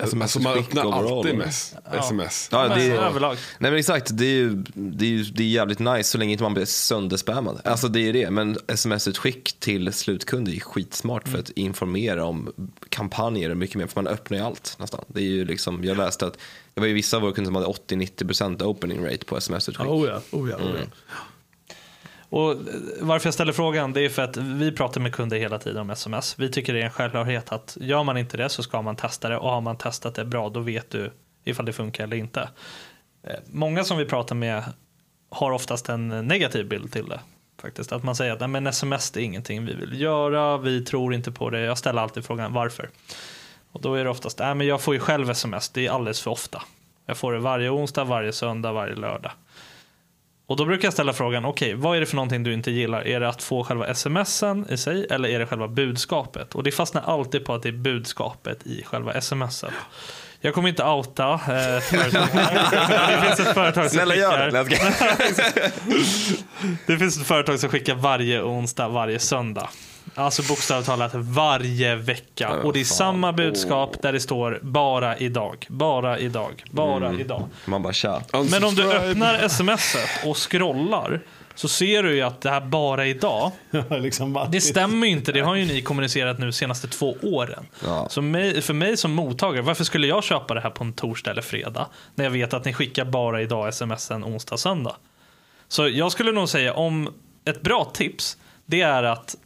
SMS 0.03 0.23
Alltså, 0.23 0.41
man 0.41 0.55
skick 0.55 0.67
öppnar 0.67 0.93
alltid 1.17 1.35
mess, 1.39 1.75
sms. 1.93 2.49
Ja, 2.53 2.69
det 2.69 2.83
är, 2.87 2.99
överlag. 2.99 3.37
nej 3.59 3.71
men 3.71 3.79
exakt, 3.81 4.09
det 4.19 4.25
är 4.25 4.35
ju 4.35 4.51
det 4.75 5.05
är, 5.05 5.09
ju- 5.11 5.25
det 5.25 5.43
är 5.43 5.49
jävligt 5.49 5.79
nice 5.79 6.03
så 6.11 6.19
länge 6.19 6.33
inte 6.33 6.43
man 6.45 6.55
blir 6.55 6.65
sönderspammad. 6.65 7.61
Alltså 7.65 7.89
det 7.89 8.09
är 8.09 8.13
det, 8.13 8.31
men 8.31 8.59
sms-utskick 8.67 9.57
till 9.61 9.93
slutkunder 9.93 10.53
är 10.57 10.61
skitsmart 10.61 11.29
för 11.29 11.39
att 11.39 11.51
informera 11.51 12.25
om 12.25 12.53
kampanjer 12.89 13.51
och 13.51 13.57
mycket 13.57 13.77
mer, 13.77 13.87
för 13.87 14.03
man 14.03 14.13
öppnar 14.13 14.39
ju 14.39 14.45
allt 14.45 14.77
nästan. 14.79 15.05
Det 15.09 15.21
är 15.21 15.25
ju 15.25 15.45
liksom, 15.45 15.85
jag 15.85 15.97
läste 15.97 16.27
att 16.27 16.39
det 16.75 16.81
var 16.81 16.89
ju 16.89 16.95
vissa 16.95 17.17
av 17.17 17.23
våra 17.23 17.33
kunder 17.33 17.49
som 17.49 17.55
hade 17.55 17.67
80-90% 17.67 18.63
opening 18.63 19.05
rate 19.07 19.25
på 19.25 19.37
sms-utskick. 19.37 19.87
Oh 19.87 20.07
ja, 20.09 20.21
oh 20.31 20.51
ja, 20.51 20.57
oh 20.57 20.71
ja. 20.79 20.87
Och 22.31 22.57
varför 23.01 23.27
jag 23.27 23.35
ställer 23.35 23.53
frågan 23.53 23.93
det 23.93 24.01
är 24.01 24.09
för 24.09 24.23
att 24.23 24.37
vi 24.37 24.73
pratar 24.73 25.01
med 25.01 25.15
kunder 25.15 25.37
hela 25.37 25.59
tiden 25.59 25.81
om 25.81 25.91
sms. 25.91 26.39
Vi 26.39 26.51
tycker 26.51 26.73
det 26.73 26.81
är 26.81 26.85
en 26.85 26.91
självklarhet 26.91 27.53
att 27.53 27.77
gör 27.81 28.05
man 28.05 28.17
inte 28.17 28.37
det 28.37 28.49
så 28.49 28.63
ska 28.63 28.83
man 28.83 28.97
testa 28.97 29.29
det 29.29 29.37
och 29.37 29.51
har 29.51 29.61
man 29.61 29.77
testat 29.77 30.15
det 30.15 30.25
bra 30.25 30.49
då 30.49 30.61
vet 30.61 30.91
du 30.91 31.11
ifall 31.45 31.67
det 31.67 31.73
funkar 31.73 32.05
eller 32.05 32.17
inte. 32.17 32.49
Eh, 33.23 33.37
många 33.47 33.85
som 33.85 33.99
vi 33.99 34.05
pratar 34.05 34.35
med 34.35 34.65
har 35.31 35.51
oftast 35.51 35.89
en 35.89 36.09
negativ 36.09 36.69
bild 36.69 36.93
till 36.93 37.09
det. 37.09 37.21
Faktiskt. 37.61 37.93
Att 37.93 38.05
man 38.05 38.17
säger 38.17 38.33
att 38.33 38.41
Nej, 38.41 38.49
men 38.49 38.67
sms 38.67 39.17
är 39.17 39.21
ingenting 39.21 39.67
vi 39.67 39.75
vill 39.75 40.01
göra, 40.01 40.59
vi 40.59 40.85
tror 40.85 41.15
inte 41.15 41.33
på 41.33 41.51
det. 41.51 41.61
Jag 41.61 41.79
ställer 41.79 42.03
alltid 42.03 42.25
frågan 42.25 42.53
varför. 42.53 42.91
Och 43.73 43.81
då 43.81 43.95
är 43.95 44.05
det 44.05 44.11
oftast, 44.11 44.39
Nej, 44.39 44.55
men 44.55 44.67
jag 44.67 44.81
får 44.81 44.95
ju 44.95 45.01
själv 45.01 45.31
sms, 45.31 45.69
det 45.69 45.87
är 45.87 45.91
alldeles 45.91 46.21
för 46.21 46.31
ofta. 46.31 46.63
Jag 47.07 47.17
får 47.17 47.33
det 47.33 47.39
varje 47.39 47.71
onsdag, 47.71 48.05
varje 48.05 48.33
söndag, 48.33 48.73
varje 48.73 48.95
lördag. 48.95 49.33
Och 50.51 50.57
då 50.57 50.65
brukar 50.65 50.87
jag 50.87 50.93
ställa 50.93 51.13
frågan, 51.13 51.45
okej, 51.45 51.75
vad 51.75 51.97
är 51.97 52.01
det 52.01 52.07
för 52.07 52.17
någonting 52.17 52.43
du 52.43 52.53
inte 52.53 52.71
gillar? 52.71 53.07
Är 53.07 53.21
det 53.21 53.29
att 53.29 53.43
få 53.43 53.65
själva 53.65 53.95
smsen 53.95 54.67
i 54.71 54.77
sig 54.77 55.07
eller 55.11 55.29
är 55.29 55.39
det 55.39 55.47
själva 55.47 55.69
budskapet? 55.69 56.55
Och 56.55 56.63
det 56.63 56.73
fastnar 56.73 57.03
alltid 57.03 57.45
på 57.45 57.55
att 57.55 57.63
det 57.63 57.69
är 57.69 57.73
budskapet 57.73 58.67
i 58.67 58.83
själva 58.85 59.21
smset. 59.21 59.73
Jag 60.41 60.55
kommer 60.55 60.69
inte 60.69 60.85
outa 60.85 61.33
eh, 61.33 61.81
företaget. 61.81 62.33
Det 63.09 63.21
finns 63.27 63.41
ett 63.41 63.55
företag 63.55 63.85
som 63.85 63.91
Snälla 63.91 64.15
gör 64.15 64.51
det. 64.51 64.65
det 66.87 66.99
finns 66.99 67.21
ett 67.21 67.27
företag 67.27 67.61
som 67.61 67.71
skickar 67.71 67.95
varje 67.95 68.43
onsdag, 68.43 68.89
varje 68.89 69.19
söndag. 69.19 69.69
Alltså 70.15 70.43
bokstavligt 70.43 70.87
talat 70.87 71.11
varje 71.15 71.97
vecka. 71.97 72.51
Och 72.51 72.73
det 72.73 72.81
är 72.81 72.85
fan. 72.85 72.97
samma 72.97 73.33
budskap 73.33 74.03
där 74.03 74.13
det 74.13 74.21
står 74.21 74.59
bara 74.63 75.19
idag, 75.19 75.67
bara 75.69 76.19
idag, 76.19 76.65
bara 76.71 77.13
idag. 77.13 77.49
Man 77.65 77.83
bara 77.83 77.93
tja. 77.93 78.23
Men 78.51 78.65
om 78.65 78.75
du 78.75 78.93
öppnar 78.93 79.49
smset 79.49 80.27
och 80.27 80.51
scrollar 80.51 81.21
så 81.55 81.69
ser 81.69 82.03
du 82.03 82.15
ju 82.15 82.23
att 82.23 82.41
det 82.41 82.51
här 82.51 82.61
bara 82.61 83.07
idag, 83.07 83.53
liksom 83.91 84.47
det 84.51 84.61
stämmer 84.61 85.07
ju 85.07 85.13
inte. 85.13 85.33
Det 85.33 85.41
har 85.41 85.55
ju 85.55 85.65
ni 85.65 85.83
kommunicerat 85.83 86.39
nu 86.39 86.47
de 86.47 86.53
senaste 86.53 86.89
två 86.89 87.17
åren. 87.23 87.67
Ja. 87.85 88.09
Så 88.11 88.23
mig, 88.23 88.63
för 88.63 88.75
mig 88.75 88.97
som 88.97 89.13
mottagare, 89.13 89.63
varför 89.63 89.85
skulle 89.85 90.07
jag 90.07 90.25
köpa 90.25 90.55
det 90.55 90.61
här 90.61 90.71
på 90.71 90.85
en 90.85 90.93
torsdag 90.93 91.31
eller 91.31 91.43
fredag? 91.43 91.87
När 92.15 92.25
jag 92.25 92.31
vet 92.31 92.55
att 92.55 92.65
ni 92.65 92.73
skickar 92.73 93.05
bara 93.05 93.43
idag 93.43 93.75
smsen 93.75 94.25
onsdag, 94.25 94.57
söndag. 94.57 94.97
Så 95.69 95.89
jag 95.89 96.13
skulle 96.13 96.33
nog 96.33 96.49
säga 96.49 96.75
om 96.75 97.15
ett 97.45 97.63
bra 97.63 97.85
tips, 97.85 98.37
det 98.67 98.81
är 98.81 99.03
att 99.03 99.37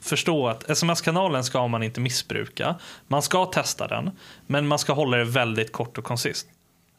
förstå 0.00 0.48
att 0.48 0.70
sms-kanalen 0.70 1.44
ska 1.44 1.68
man 1.68 1.82
inte 1.82 2.00
missbruka. 2.00 2.74
Man 3.08 3.22
ska 3.22 3.46
testa 3.46 3.88
den, 3.88 4.10
men 4.46 4.66
man 4.66 4.78
ska 4.78 4.92
hålla 4.92 5.16
det 5.16 5.24
väldigt 5.24 5.72
kort 5.72 5.98
och 5.98 6.04
koncist. 6.04 6.46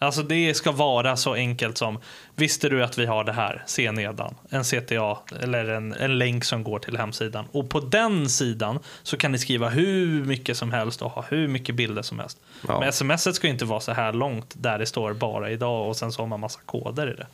Alltså 0.02 0.24
det 0.24 0.54
ska 0.54 0.72
vara 0.72 1.18
så 1.18 1.34
enkelt 1.34 1.78
som 1.78 2.00
Visste 2.36 2.70
du 2.70 2.84
att 2.84 2.98
vi 2.98 3.06
har 3.06 3.24
det 3.24 3.34
här? 3.34 3.64
Se 3.66 3.92
nedan. 3.92 4.36
En 4.50 4.64
CTA 4.64 5.18
eller 5.42 5.70
en, 5.70 5.94
en 5.94 6.18
länk 6.18 6.44
som 6.44 6.64
går 6.64 6.80
till 6.80 6.98
hemsidan. 6.98 7.46
Och 7.52 7.70
på 7.70 7.80
den 7.80 8.30
sidan 8.30 8.80
så 9.04 9.18
kan 9.18 9.32
ni 9.32 9.40
skriva 9.40 9.70
hur 9.70 10.26
mycket 10.26 10.58
som 10.58 10.72
helst 10.72 11.02
och 11.02 11.12
ha 11.12 11.26
hur 11.30 11.48
mycket 11.48 11.76
bilder 11.76 12.02
som 12.02 12.20
helst. 12.20 12.38
Ja. 12.68 12.80
Men 12.80 12.94
smset 12.94 13.36
ska 13.36 13.48
inte 13.48 13.66
vara 13.66 13.80
så 13.80 13.92
här 13.92 14.14
långt 14.14 14.54
där 14.58 14.80
det 14.80 14.86
står 14.86 15.14
bara 15.14 15.50
idag 15.50 15.90
och 15.90 15.98
sen 15.98 16.12
så 16.12 16.22
har 16.22 16.28
man 16.28 16.40
massa 16.40 16.60
koder 16.66 17.14
i 17.14 17.16
det. 17.16 17.28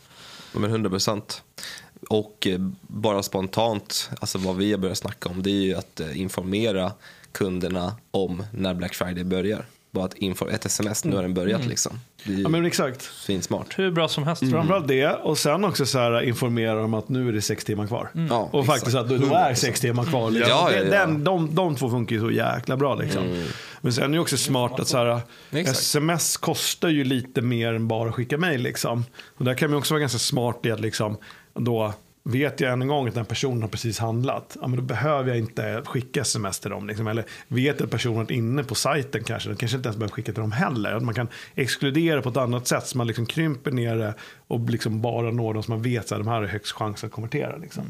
Ja, 0.53 0.59
Men 0.59 0.69
100 0.69 0.89
procent. 0.89 1.43
Och 2.09 2.47
eh, 2.47 2.59
bara 2.81 3.23
spontant, 3.23 4.09
alltså 4.19 4.37
vad 4.37 4.55
vi 4.55 4.71
har 4.71 4.77
börjat 4.79 4.97
snacka 4.97 5.29
om, 5.29 5.43
det 5.43 5.49
är 5.49 5.63
ju 5.63 5.73
att 5.75 5.99
eh, 5.99 6.19
informera 6.21 6.91
kunderna 7.31 7.95
om 8.11 8.43
när 8.51 8.73
Black 8.73 8.93
Friday 8.95 9.23
börjar. 9.23 9.65
Bara 9.91 10.05
att 10.05 10.13
info, 10.13 10.47
ett 10.49 10.65
sms, 10.65 11.05
nu 11.05 11.15
har 11.15 11.21
den 11.23 11.33
börjat 11.33 11.65
liksom. 11.65 11.99
Är 12.23 12.31
ju 12.31 12.41
Ja, 12.41 12.49
men 12.49 12.65
exakt. 12.65 13.01
svinsmart. 13.01 13.79
Hur 13.79 13.91
bra 13.91 14.07
som 14.07 14.23
helst. 14.23 14.51
Framförallt 14.51 14.87
det 14.87 15.07
och 15.07 15.37
sen 15.37 15.65
också 15.65 15.85
så 15.85 15.99
här, 15.99 16.21
informera 16.21 16.83
om 16.83 16.93
att 16.93 17.09
nu 17.09 17.27
är 17.29 17.33
det 17.33 17.41
sex 17.41 17.65
timmar 17.65 17.87
kvar. 17.87 18.09
Ja, 18.29 18.49
Och 18.53 18.65
faktiskt 18.65 18.95
att 18.95 19.09
det 19.09 19.17
då 19.17 19.33
är 19.33 19.53
sex 19.53 19.79
timmar 19.81 20.03
kvar. 20.03 20.31
Liksom. 20.31 20.49
Ja, 20.51 20.71
ja, 20.71 20.77
ja. 20.83 20.89
Den, 20.89 21.23
de, 21.23 21.55
de 21.55 21.75
två 21.75 21.89
funkar 21.89 22.15
ju 22.15 22.21
så 22.21 22.31
jäkla 22.31 22.77
bra. 22.77 22.95
Liksom. 22.95 23.45
Men 23.81 23.93
sen 23.93 24.03
är 24.03 24.09
det 24.09 24.19
också 24.19 24.37
smart 24.37 24.79
att 24.79 24.87
så 24.87 24.97
här, 24.97 25.21
Exakt. 25.51 25.79
sms 25.79 26.37
kostar 26.37 26.89
ju 26.89 27.03
lite 27.03 27.41
mer 27.41 27.73
än 27.73 27.87
bara 27.87 28.09
att 28.09 28.15
skicka 28.15 28.37
mejl. 28.37 28.61
Liksom. 28.61 29.05
Och 29.37 29.45
där 29.45 29.53
kan 29.53 29.69
man 29.69 29.79
också 29.79 29.93
vara 29.93 29.99
ganska 30.01 30.19
smart 30.19 30.59
i 30.63 30.71
att 30.71 30.79
liksom, 30.79 31.17
då 31.59 31.93
vet 32.23 32.59
jag 32.59 32.73
än 32.73 32.81
en 32.81 32.87
gång 32.87 33.07
att 33.07 33.15
den 33.15 33.25
personen 33.25 33.61
har 33.61 33.69
precis 33.69 33.99
handlat, 33.99 34.57
ja, 34.61 34.67
men 34.67 34.79
då 34.79 34.85
behöver 34.85 35.29
jag 35.29 35.37
inte 35.37 35.81
skicka 35.85 36.21
sms 36.21 36.59
till 36.59 36.71
dem. 36.71 36.87
Liksom. 36.87 37.07
Eller 37.07 37.25
vet 37.47 37.81
att 37.81 37.91
personen 37.91 38.21
är 38.21 38.31
inne 38.31 38.63
på 38.63 38.75
sajten 38.75 39.23
kanske, 39.23 39.49
då 39.49 39.55
kanske 39.55 39.77
inte 39.77 39.87
ens 39.87 39.97
behöver 39.97 40.13
skicka 40.13 40.31
till 40.31 40.41
dem 40.41 40.51
heller. 40.51 40.93
Att 40.93 41.03
man 41.03 41.13
kan 41.13 41.27
exkludera 41.55 42.21
på 42.21 42.29
ett 42.29 42.37
annat 42.37 42.67
sätt 42.67 42.87
så 42.87 42.97
man 42.97 43.07
liksom 43.07 43.25
krymper 43.25 43.71
ner 43.71 43.95
det 43.95 44.13
och 44.47 44.69
liksom 44.69 45.01
bara 45.01 45.31
når 45.31 45.53
de 45.53 45.63
som 45.63 45.73
man 45.73 45.81
vet 45.81 46.11
att 46.11 46.17
de 46.17 46.27
här 46.27 46.35
har 46.35 46.45
högst 46.45 46.71
chans 46.71 47.03
att 47.03 47.11
konvertera. 47.11 47.57
Liksom. 47.57 47.83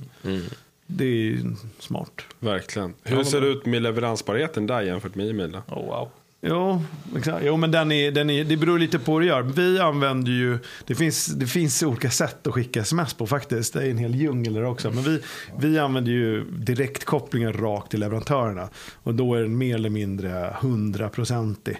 Det 0.88 1.05
är 1.05 1.07
ju 1.07 1.55
smart. 1.80 2.22
Verkligen. 2.39 2.93
Hur 3.03 3.24
ser 3.24 3.41
det 3.41 3.47
ut 3.47 3.65
med 3.65 3.82
leveransbarheten 3.82 4.68
där 4.68 4.82
jämfört 4.82 5.15
med 5.15 5.30
e-mail? 5.30 5.51
då? 5.51 5.76
Oh, 5.76 5.86
wow. 5.86 6.09
Jo, 6.49 6.83
exakt. 7.17 7.45
jo 7.45 7.57
men 7.57 7.71
den 7.71 7.91
är, 7.91 8.11
den 8.11 8.29
är, 8.29 8.43
det 8.43 8.57
beror 8.57 8.79
lite 8.79 8.99
på 8.99 9.13
hur 9.13 9.19
du 9.19 9.27
gör. 9.27 9.41
Vi 9.41 9.79
använder 9.79 10.31
ju, 10.31 10.59
det 10.85 10.95
finns, 10.95 11.25
det 11.25 11.47
finns 11.47 11.83
olika 11.83 12.09
sätt 12.09 12.47
att 12.47 12.53
skicka 12.53 12.81
sms 12.81 13.13
på 13.13 13.27
faktiskt. 13.27 13.73
Det 13.73 13.83
är 13.83 13.91
en 13.91 13.97
hel 13.97 14.15
djungel 14.15 14.53
där 14.53 14.65
också. 14.65 14.91
Men 14.91 15.03
vi, 15.03 15.21
vi 15.59 15.79
använder 15.79 16.11
ju 16.11 16.43
direktkopplingar 16.51 17.53
rakt 17.53 17.91
till 17.91 17.99
leverantörerna. 17.99 18.69
Och 19.03 19.15
då 19.15 19.35
är 19.35 19.41
den 19.41 19.57
mer 19.57 19.75
eller 19.75 19.89
mindre 19.89 20.55
hundraprocentig. 20.61 21.77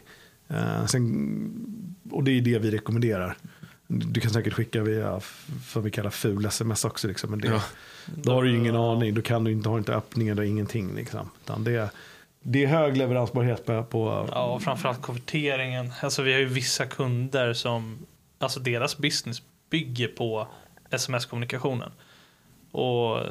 Uh, 0.52 0.86
och 2.12 2.24
det 2.24 2.32
är 2.32 2.42
det 2.42 2.60
vi 2.60 2.72
rekommenderar. 2.72 3.38
Du 3.88 4.20
kan 4.20 4.32
säkert 4.32 4.54
skicka 4.54 4.82
via 4.82 5.22
vad 5.74 5.84
vi 5.84 5.92
kallar 5.92 6.10
ful 6.10 6.46
sms 6.46 6.86
också. 6.86 7.08
Liksom. 7.08 7.30
Men 7.30 7.40
det, 7.40 7.48
Ja. 7.48 7.62
Då 8.16 8.32
har 8.32 8.44
du 8.44 8.52
ju 8.52 8.58
ingen 8.58 8.76
aning. 8.76 9.14
Då 9.14 9.22
kan 9.22 9.44
du 9.44 9.52
inte, 9.52 9.70
har 9.70 9.78
inte 9.78 9.96
öppningen, 9.96 10.36
du 10.36 10.42
har 10.42 10.48
ingenting. 10.48 10.96
Liksom. 10.96 11.30
Utan 11.44 11.64
det, 11.64 11.90
det 12.50 12.64
är 12.64 12.68
hög 12.68 12.98
leveransbarhet 12.98 13.66
på, 13.66 13.84
på 13.84 14.30
Ja, 14.32 14.54
och 14.54 14.62
framförallt 14.62 15.02
konverteringen. 15.02 15.94
Alltså 16.02 16.22
vi 16.22 16.34
har 16.34 16.40
ju 16.40 16.46
vissa 16.46 16.86
kunder 16.86 17.54
som, 17.54 18.06
alltså 18.40 18.60
deras 18.60 18.98
business 18.98 19.42
bygger 19.70 20.08
på 20.08 20.48
sms-kommunikationen. 20.90 21.92
Och 22.72 23.18
eh, 23.18 23.26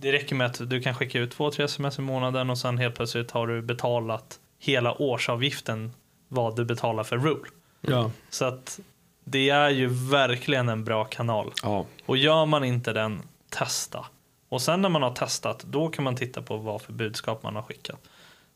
det 0.00 0.12
räcker 0.12 0.34
med 0.34 0.46
att 0.46 0.70
du 0.70 0.82
kan 0.82 0.94
skicka 0.94 1.18
ut 1.18 1.30
två, 1.30 1.50
tre 1.50 1.64
sms 1.64 1.98
i 1.98 2.02
månaden 2.02 2.50
och 2.50 2.58
sen 2.58 2.78
helt 2.78 2.94
plötsligt 2.94 3.30
har 3.30 3.46
du 3.46 3.62
betalat 3.62 4.38
hela 4.58 5.02
årsavgiften 5.02 5.92
vad 6.28 6.56
du 6.56 6.64
betalar 6.64 7.04
för 7.04 7.18
rule. 7.18 7.48
Ja. 7.80 8.10
Så 8.30 8.44
att 8.44 8.80
det 9.24 9.50
är 9.50 9.70
ju 9.70 9.86
verkligen 10.10 10.68
en 10.68 10.84
bra 10.84 11.04
kanal. 11.04 11.52
Ja. 11.62 11.86
Och 12.06 12.16
gör 12.16 12.46
man 12.46 12.64
inte 12.64 12.92
den, 12.92 13.22
testa. 13.50 14.06
Och 14.52 14.62
sen 14.62 14.82
när 14.82 14.88
man 14.88 15.02
har 15.02 15.10
testat, 15.10 15.64
då 15.64 15.88
kan 15.88 16.04
man 16.04 16.16
titta 16.16 16.42
på 16.42 16.56
vad 16.56 16.82
för 16.82 16.92
budskap 16.92 17.42
man 17.42 17.56
har 17.56 17.62
skickat. 17.62 18.00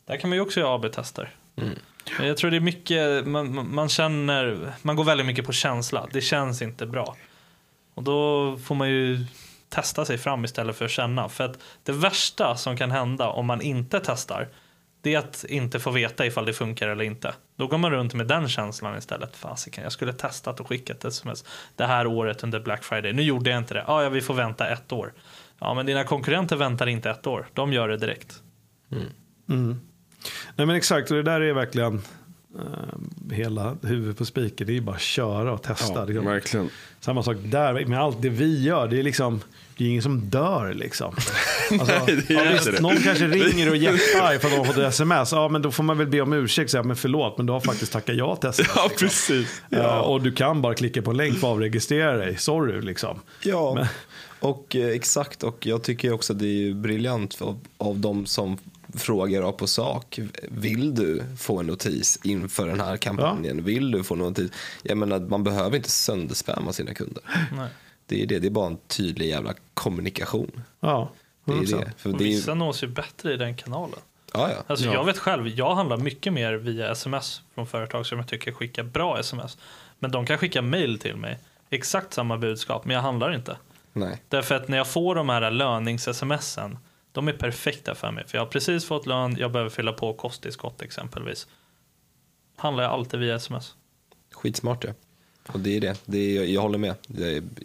Där 0.06 0.16
kan 0.16 0.30
man 0.30 0.36
ju 0.36 0.42
också 0.42 0.60
göra 0.60 0.74
AB-tester. 0.74 1.30
Men 2.18 2.26
jag 2.28 2.36
tror 2.36 2.50
det 2.50 2.56
är 2.56 2.60
mycket, 2.60 3.26
man, 3.26 3.54
man- 3.54 3.74
man 3.74 3.88
känner, 3.88 4.72
man 4.82 4.96
går 4.96 5.04
väldigt 5.04 5.26
mycket 5.26 5.46
på 5.46 5.52
känsla. 5.52 6.06
Det 6.12 6.20
känns 6.20 6.62
inte 6.62 6.86
bra. 6.86 7.16
Och 7.94 8.02
då 8.02 8.56
får 8.64 8.74
man 8.74 8.88
ju 8.90 9.26
testa 9.68 10.04
sig 10.04 10.18
fram 10.18 10.44
istället 10.44 10.76
för 10.76 10.84
att 10.84 10.90
känna. 10.90 11.28
För 11.28 11.44
att 11.44 11.58
det 11.82 11.92
värsta 11.92 12.56
som 12.56 12.76
kan 12.76 12.90
hända 12.90 13.28
om 13.28 13.46
man 13.46 13.60
inte 13.60 14.00
testar, 14.04 14.48
det 15.00 15.14
är 15.14 15.18
att 15.18 15.44
inte 15.48 15.80
få 15.80 15.90
veta 15.90 16.26
ifall 16.26 16.44
det 16.46 16.52
funkar 16.52 16.88
eller 16.88 17.04
inte. 17.04 17.34
Då 17.56 17.66
går 17.66 17.78
man 17.78 17.90
runt 17.90 18.14
med 18.14 18.26
den 18.26 18.48
känslan 18.48 18.98
istället. 18.98 19.36
Fasiken, 19.36 19.82
jag 19.84 19.92
skulle 19.92 20.12
testat 20.12 20.60
och 20.60 20.68
skickat 20.68 20.96
ett 20.96 21.04
sms 21.04 21.44
det 21.76 21.84
här 21.86 22.06
året 22.06 22.44
under 22.44 22.60
Black 22.60 22.84
Friday. 22.84 23.12
Nu 23.12 23.22
gjorde 23.22 23.50
jag 23.50 23.58
inte 23.58 23.74
det. 23.74 23.84
Ah, 23.86 24.02
ja, 24.02 24.08
vi 24.08 24.20
får 24.20 24.34
vänta 24.34 24.68
ett 24.68 24.92
år. 24.92 25.12
Ja, 25.60 25.74
men 25.74 25.86
dina 25.86 26.04
konkurrenter 26.04 26.56
väntar 26.56 26.86
inte 26.86 27.10
ett 27.10 27.26
år. 27.26 27.46
De 27.54 27.72
gör 27.72 27.88
det 27.88 27.96
direkt. 27.96 28.42
Nej 30.56 30.66
men 30.66 30.70
exakt, 30.70 31.10
och 31.10 31.16
det 31.16 31.22
där 31.22 31.40
är 31.40 31.52
verkligen 31.52 32.02
eh, 32.58 33.34
hela 33.36 33.76
huvudet 33.82 34.18
på 34.18 34.24
spiken. 34.24 34.66
Det 34.66 34.76
är 34.76 34.80
bara 34.80 34.96
att 34.96 35.02
köra 35.02 35.52
och 35.52 35.62
testa. 35.62 35.94
Ja, 35.94 36.04
liksom. 36.04 36.26
verkligen. 36.26 36.70
Samma 37.00 37.22
sak 37.22 37.36
där 37.40 37.86
med 37.86 38.00
allt 38.00 38.22
det 38.22 38.28
vi 38.28 38.62
gör. 38.62 38.88
Det 38.88 38.98
är 38.98 39.02
liksom 39.02 39.40
det 39.78 39.84
är 39.84 39.88
ingen 39.88 40.02
som 40.02 40.20
dör 40.20 40.74
liksom. 40.74 41.14
Alltså, 41.70 41.94
Nej, 42.06 42.24
det 42.28 42.34
är 42.34 42.44
ja, 42.44 42.52
inte 42.52 42.70
visst, 42.70 42.82
någon 42.82 42.96
kanske 42.96 43.26
ringer 43.26 43.70
och 43.70 43.76
jättearg 43.76 44.40
för 44.40 44.48
att 44.48 44.54
de 44.54 44.58
har 44.58 44.64
fått 44.64 44.76
ett 44.76 44.88
sms. 44.88 45.32
Ja, 45.32 45.48
men 45.48 45.62
då 45.62 45.70
får 45.70 45.82
man 45.82 45.98
väl 45.98 46.06
be 46.06 46.20
om 46.20 46.32
ursäkt. 46.32 46.70
Så 46.70 46.76
här, 46.76 46.84
men 46.84 46.96
förlåt, 46.96 47.36
men 47.36 47.46
du 47.46 47.52
har 47.52 47.60
faktiskt 47.60 47.92
tackat 47.92 48.16
ja 48.16 48.36
till 48.36 48.50
sms. 48.50 48.70
Ja, 48.76 48.90
precis. 48.98 49.62
Ja. 49.68 50.00
och 50.00 50.22
du 50.22 50.32
kan 50.32 50.62
bara 50.62 50.74
klicka 50.74 51.02
på 51.02 51.10
en 51.10 51.16
länk 51.16 51.38
för 51.38 51.46
att 51.46 51.52
avregistrera 51.52 52.16
dig. 52.16 52.36
Sorry 52.36 52.80
liksom. 52.80 53.20
Ja, 53.42 53.86
och 54.48 54.76
eh, 54.76 54.88
exakt. 54.88 55.42
Och 55.42 55.66
jag 55.66 55.82
tycker 55.82 56.12
också 56.12 56.32
att 56.32 56.38
det 56.38 56.68
är 56.68 56.74
briljant 56.74 57.42
av, 57.42 57.58
av 57.78 57.98
de 57.98 58.26
som 58.26 58.58
frågar 58.94 59.42
rakt 59.42 59.58
på 59.58 59.66
sak. 59.66 60.18
Vill 60.48 60.94
du 60.94 61.24
få 61.38 61.58
en 61.60 61.66
notis 61.66 62.18
inför 62.24 62.66
den 62.66 62.80
här 62.80 62.96
kampanjen? 62.96 63.64
Vill 63.64 63.90
du 63.90 64.04
få 64.04 64.14
en 64.14 64.20
notis? 64.20 64.50
Jag 64.82 64.98
menar, 64.98 65.18
man 65.20 65.44
behöver 65.44 65.76
inte 65.76 65.90
sönderspamma 65.90 66.72
sina 66.72 66.94
kunder. 66.94 67.22
Nej. 67.56 67.68
Det 68.06 68.22
är 68.22 68.26
det, 68.26 68.38
det 68.38 68.46
är 68.46 68.50
bara 68.50 68.66
en 68.66 68.76
tydlig 68.86 69.28
jävla 69.28 69.54
kommunikation. 69.74 70.62
Ja, 70.80 71.10
Det 71.44 71.52
är 71.52 71.56
100%. 71.56 71.80
det. 71.80 71.92
För 71.96 72.10
Och 72.12 72.18
det 72.18 72.24
är, 72.24 72.28
vissa 72.28 72.54
nås 72.54 72.82
ju 72.82 72.86
bättre 72.86 73.34
i 73.34 73.36
den 73.36 73.56
kanalen. 73.56 73.98
ja, 74.32 74.50
ja. 74.50 74.56
Alltså 74.66 74.86
Ja. 74.86 74.92
Jag 74.94 75.04
vet 75.04 75.18
själv, 75.18 75.48
jag 75.48 75.74
handlar 75.74 75.96
mycket 75.96 76.32
mer 76.32 76.52
via 76.54 76.90
sms 76.92 77.40
från 77.54 77.66
företag 77.66 78.06
som 78.06 78.18
jag 78.18 78.28
tycker 78.28 78.52
skickar 78.52 78.82
bra 78.82 79.18
sms. 79.20 79.58
Men 79.98 80.10
de 80.10 80.26
kan 80.26 80.38
skicka 80.38 80.62
mail 80.62 80.98
till 80.98 81.16
mig, 81.16 81.38
exakt 81.70 82.14
samma 82.14 82.38
budskap, 82.38 82.84
men 82.84 82.94
jag 82.94 83.02
handlar 83.02 83.34
inte. 83.34 83.56
Nej. 83.96 84.22
Därför 84.28 84.54
att 84.54 84.68
när 84.68 84.76
jag 84.76 84.86
får 84.86 85.14
de 85.14 85.28
här 85.28 85.50
lönings-smsen, 85.50 86.78
de 87.12 87.28
är 87.28 87.32
perfekta 87.32 87.94
för 87.94 88.10
mig. 88.10 88.24
För 88.26 88.38
jag 88.38 88.44
har 88.44 88.50
precis 88.50 88.84
fått 88.84 89.06
lön, 89.06 89.36
jag 89.38 89.52
behöver 89.52 89.70
fylla 89.70 89.92
på 89.92 90.14
kosttillskott 90.14 90.82
exempelvis. 90.82 91.46
Handlar 92.56 92.84
jag 92.84 92.92
alltid 92.92 93.20
via 93.20 93.34
sms. 93.34 93.74
Skitsmart 94.32 94.84
ja. 94.84 94.90
Och 95.46 95.60
det 95.60 95.76
är 95.76 95.80
det. 95.80 96.00
det 96.06 96.36
är, 96.36 96.44
jag 96.44 96.60
håller 96.60 96.78
med. 96.78 96.94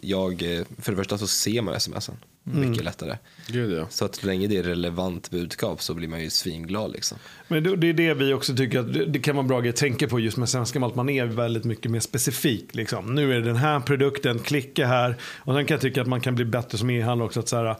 Jag, 0.02 0.32
eh, 0.42 0.64
för 0.78 0.92
det 0.92 0.96
första 0.96 1.18
så 1.18 1.26
ser 1.26 1.62
man 1.62 1.80
smsen 1.80 2.16
mycket 2.42 2.84
lättare. 2.84 3.18
Gud 3.46 3.72
ja. 3.72 3.86
Så 3.90 4.04
att 4.04 4.14
så 4.14 4.26
länge 4.26 4.46
det 4.46 4.56
är 4.56 4.62
relevant 4.62 5.30
budskap 5.30 5.82
så 5.82 5.94
blir 5.94 6.08
man 6.08 6.22
ju 6.22 6.30
svinglad 6.30 6.92
liksom. 6.92 7.18
Men 7.48 7.62
det, 7.62 7.76
det 7.76 7.88
är 7.88 7.94
det 7.94 8.14
vi 8.14 8.32
också 8.32 8.56
tycker 8.56 8.78
att 8.78 8.92
det, 8.92 9.06
det 9.06 9.18
kan 9.18 9.36
vara 9.36 9.46
bra 9.46 9.62
att 9.62 9.76
tänka 9.76 10.08
på 10.08 10.20
just 10.20 10.36
med 10.36 10.48
svenska 10.48 10.80
malt. 10.80 10.94
Man 10.94 11.08
är 11.08 11.26
väldigt 11.26 11.64
mycket 11.64 11.90
mer 11.90 12.00
specifik. 12.00 12.74
Liksom. 12.74 13.14
Nu 13.14 13.32
är 13.32 13.40
det 13.40 13.46
den 13.46 13.56
här 13.56 13.80
produkten, 13.80 14.38
klicka 14.38 14.86
här. 14.86 15.16
Och 15.38 15.54
sen 15.54 15.66
kan 15.66 15.74
jag 15.74 15.80
tycka 15.80 16.02
att 16.02 16.08
man 16.08 16.20
kan 16.20 16.34
bli 16.34 16.44
bättre 16.44 16.78
som 16.78 16.90
e-handlare 16.90 17.26
också. 17.26 17.40
Att 17.40 17.48
så 17.48 17.56
här, 17.56 17.76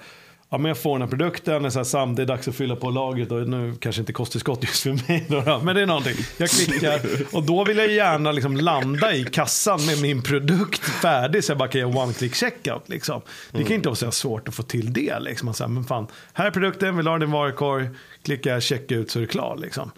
ja, 0.53 0.59
men 0.59 0.69
jag 0.69 0.79
får 0.79 0.95
den 0.99 1.03
här 1.03 1.09
produkten, 1.09 1.63
det 1.63 1.69
är 1.69 1.71
så 1.71 1.79
här, 1.79 1.85
Sam, 1.85 2.15
det 2.15 2.23
är 2.23 2.27
dags 2.27 2.49
att 2.49 2.55
fylla 2.55 2.77
på 2.77 2.91
lagret. 2.91 3.31
Och 3.33 3.49
nu 3.49 3.75
kanske 3.81 4.01
inte 4.03 4.13
kosttillskott 4.13 4.63
just 4.65 4.83
för 4.83 4.91
mig. 5.09 5.27
Då, 5.29 5.61
men 5.65 5.75
det 5.77 5.83
är 5.83 5.87
någonting. 5.87 6.15
Jag 6.37 6.51
klickar 6.51 7.01
och 7.33 7.43
då 7.43 7.65
vill 7.65 7.77
jag 7.79 7.91
gärna 7.93 8.33
liksom 8.33 8.57
landa 8.57 9.15
i 9.15 9.25
kassan 9.25 9.87
med 9.87 10.03
min 10.03 10.23
produkt 10.23 10.81
färdig. 10.81 11.45
Så 11.45 11.51
jag 11.51 11.59
bara 11.59 11.69
kan 11.69 11.81
göra 11.81 11.99
one 12.03 12.13
click 12.13 12.35
checkout. 12.35 12.89
Liksom. 12.89 13.21
Det 13.51 13.65
kan 13.65 13.73
inte 13.73 13.89
vara 13.89 13.97
så 13.97 14.11
svårt 14.11 14.49
att 14.49 14.55
få 14.55 14.63
till 14.63 14.93
det. 14.93 15.19
Liksom. 15.21 15.49
Att 15.49 15.57
säga, 15.57 15.69
men 15.69 15.85
fan, 15.85 16.07
här 16.33 16.47
är 16.47 16.51
produkten, 16.51 16.97
vill 16.97 17.07
ha 17.07 17.19
den 17.19 17.29
i 17.29 17.33
varukorg. 17.33 17.89
Klicka 18.25 18.61
checka 18.61 18.95
ut 18.95 19.11
så 19.11 19.19
är 19.19 19.21
det 19.21 19.27
klar. 19.27 19.59
Liksom. 19.63 19.91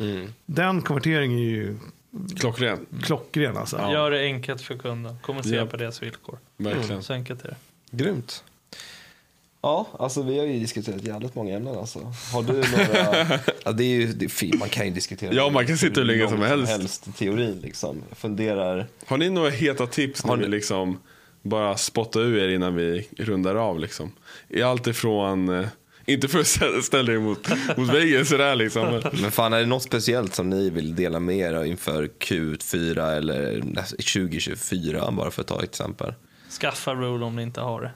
Den 0.46 0.82
konverteringen 0.82 1.38
är 1.38 1.42
ju 1.42 1.76
Klockren. 2.40 2.86
klockren. 3.02 3.56
Alltså. 3.56 3.76
Gör 3.92 4.10
det 4.10 4.20
enkelt 4.20 4.62
för 4.62 4.74
kunden, 4.76 5.16
kommunicera 5.22 5.56
Ja. 5.56 5.66
på 5.66 5.76
deras 5.76 6.02
villkor. 6.02 6.38
Verkligen. 6.56 7.02
Så 7.02 7.12
enkelt 7.12 7.44
är 7.44 7.48
det. 7.48 7.56
Grymt. 7.96 8.44
Ja, 9.64 9.86
alltså 9.98 10.22
vi 10.22 10.38
har 10.38 10.46
ju 10.46 10.58
diskuterat 10.58 11.02
jävligt 11.04 11.34
många 11.34 11.56
ämnen 11.56 11.78
alltså. 11.78 12.12
Har 12.32 12.42
du 12.42 12.52
några... 12.52 13.38
ja, 13.64 13.72
det 13.72 13.84
är 13.84 13.88
ju, 13.88 14.06
det 14.12 14.24
är 14.24 14.28
fint. 14.28 14.58
Man 14.58 14.68
kan 14.68 14.86
ju 14.86 14.92
diskutera. 14.92 15.32
Ja, 15.34 15.50
man 15.50 15.66
kan 15.66 15.78
sitta 15.78 16.00
hur 16.00 16.06
länge 16.06 16.28
som 16.28 16.42
helst. 16.42 16.72
helst 16.72 17.08
teorin 17.18 17.60
liksom. 17.62 18.02
Funderar. 18.16 18.86
Har 19.06 19.18
ni 19.18 19.30
några 19.30 19.50
heta 19.50 19.86
tips 19.86 20.22
Har 20.22 20.30
när 20.36 20.36
vi 20.44 20.50
ni- 20.50 20.56
liksom 20.56 20.98
bara 21.42 21.76
spottar 21.76 22.20
ur 22.20 22.38
er 22.38 22.48
innan 22.48 22.74
vi 22.74 23.08
rundar 23.18 23.54
av 23.54 23.80
liksom? 23.80 24.12
I 24.48 24.62
allt 24.62 24.86
ifrån, 24.86 25.48
eh, 25.60 25.66
inte 26.06 26.28
för 26.28 26.38
att 26.38 26.46
stä- 26.46 26.80
ställa 26.82 27.12
er 27.12 27.18
mot, 27.18 27.48
mot 27.76 27.88
väggen 27.94 28.26
sådär 28.26 28.56
liksom. 28.56 29.02
men- 29.12 29.30
fan, 29.30 29.52
är 29.52 29.60
det 29.60 29.66
något 29.66 29.82
speciellt 29.82 30.34
som 30.34 30.50
ni 30.50 30.70
vill 30.70 30.94
dela 30.96 31.20
med 31.20 31.36
er 31.38 31.54
av 31.54 31.66
inför 31.66 32.08
Q4 32.18 33.16
eller 33.16 33.60
näst- 33.62 33.96
2024 34.12 35.10
bara 35.10 35.30
för 35.30 35.40
att 35.42 35.48
ta 35.48 35.58
ett 35.58 35.68
exempel? 35.70 36.12
Skaffa 36.60 36.94
Rule 36.94 37.24
om 37.24 37.36
ni 37.36 37.42
inte 37.42 37.60
har 37.60 37.80
det. 37.80 37.92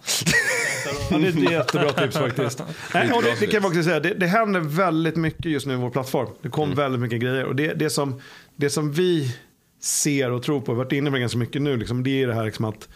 Ja, 1.10 1.18
det 1.18 1.26
är 1.26 1.28
ett 1.28 1.50
jättebra 1.50 1.92
tips 1.92 2.16
faktiskt. 2.16 2.62
Nej, 2.94 3.12
och 3.12 3.22
det, 3.22 3.40
det 3.40 3.46
kan 3.46 3.62
jag 3.62 3.70
också 3.70 3.82
säga, 3.82 4.00
det, 4.00 4.14
det 4.14 4.26
händer 4.26 4.60
väldigt 4.60 5.16
mycket 5.16 5.44
just 5.44 5.66
nu 5.66 5.74
i 5.74 5.76
vår 5.76 5.90
plattform. 5.90 6.28
Det 6.42 6.48
kom 6.48 6.74
väldigt 6.74 7.00
mycket 7.00 7.20
grejer. 7.20 7.44
Och 7.44 7.56
det, 7.56 7.74
det, 7.74 7.90
som, 7.90 8.20
det 8.56 8.70
som 8.70 8.92
vi 8.92 9.36
ser 9.80 10.30
och 10.30 10.42
tror 10.42 10.60
på, 10.60 10.72
vi 10.72 10.78
har 10.78 10.84
varit 10.84 10.92
inne 10.92 11.10
på 11.10 11.14
det 11.14 11.20
ganska 11.20 11.38
mycket 11.38 11.62
nu, 11.62 11.76
liksom, 11.76 12.02
det 12.02 12.22
är 12.22 12.26
det 12.26 12.34
här 12.34 12.44
liksom 12.44 12.64
att 12.64 12.88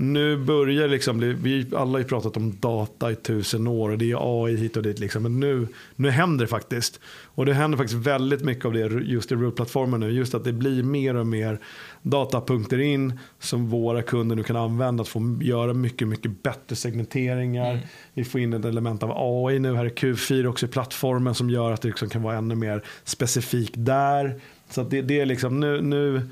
nu 0.00 0.36
börjar 0.36 0.88
liksom 0.88 1.18
bli, 1.18 1.32
vi 1.32 1.66
alla 1.76 1.90
har 1.90 1.98
ju 1.98 2.04
pratat 2.04 2.36
om 2.36 2.56
data 2.60 3.10
i 3.10 3.14
tusen 3.14 3.66
år 3.66 3.90
och 3.90 3.98
det 3.98 4.10
är 4.10 4.44
AI 4.44 4.56
hit 4.56 4.76
och 4.76 4.82
dit. 4.82 4.98
Liksom, 4.98 5.22
men 5.22 5.40
nu, 5.40 5.68
nu 5.96 6.10
händer 6.10 6.44
det 6.44 6.48
faktiskt. 6.48 7.00
Och 7.24 7.46
det 7.46 7.54
händer 7.54 7.78
faktiskt 7.78 8.06
väldigt 8.06 8.44
mycket 8.44 8.64
av 8.64 8.72
det 8.72 8.80
just 8.80 9.32
i 9.32 9.34
Root-plattformen 9.34 10.00
nu. 10.00 10.10
Just 10.10 10.34
att 10.34 10.44
det 10.44 10.52
blir 10.52 10.82
mer 10.82 11.16
och 11.16 11.26
mer 11.26 11.58
datapunkter 12.02 12.78
in 12.78 13.18
som 13.38 13.68
våra 13.68 14.02
kunder 14.02 14.36
nu 14.36 14.42
kan 14.42 14.56
använda 14.56 15.02
att 15.02 15.08
få 15.08 15.38
göra 15.40 15.74
mycket, 15.74 16.08
mycket 16.08 16.42
bättre 16.42 16.76
segmenteringar. 16.76 17.80
Vi 18.14 18.24
får 18.24 18.40
in 18.40 18.52
ett 18.52 18.64
element 18.64 19.02
av 19.02 19.12
AI 19.14 19.58
nu 19.58 19.74
här 19.74 19.84
i 19.84 19.90
Q4 19.90 20.46
också 20.46 20.66
i 20.66 20.68
plattformen 20.68 21.34
som 21.34 21.50
gör 21.50 21.72
att 21.72 21.82
det 21.82 21.88
liksom 21.88 22.08
kan 22.08 22.22
vara 22.22 22.36
ännu 22.36 22.54
mer 22.54 22.82
specifikt 23.04 23.74
där. 23.76 24.40
Så 24.70 24.82
det, 24.82 25.02
det 25.02 25.20
är 25.20 25.26
liksom 25.26 25.60
nu, 25.60 25.80
nu, 25.80 26.22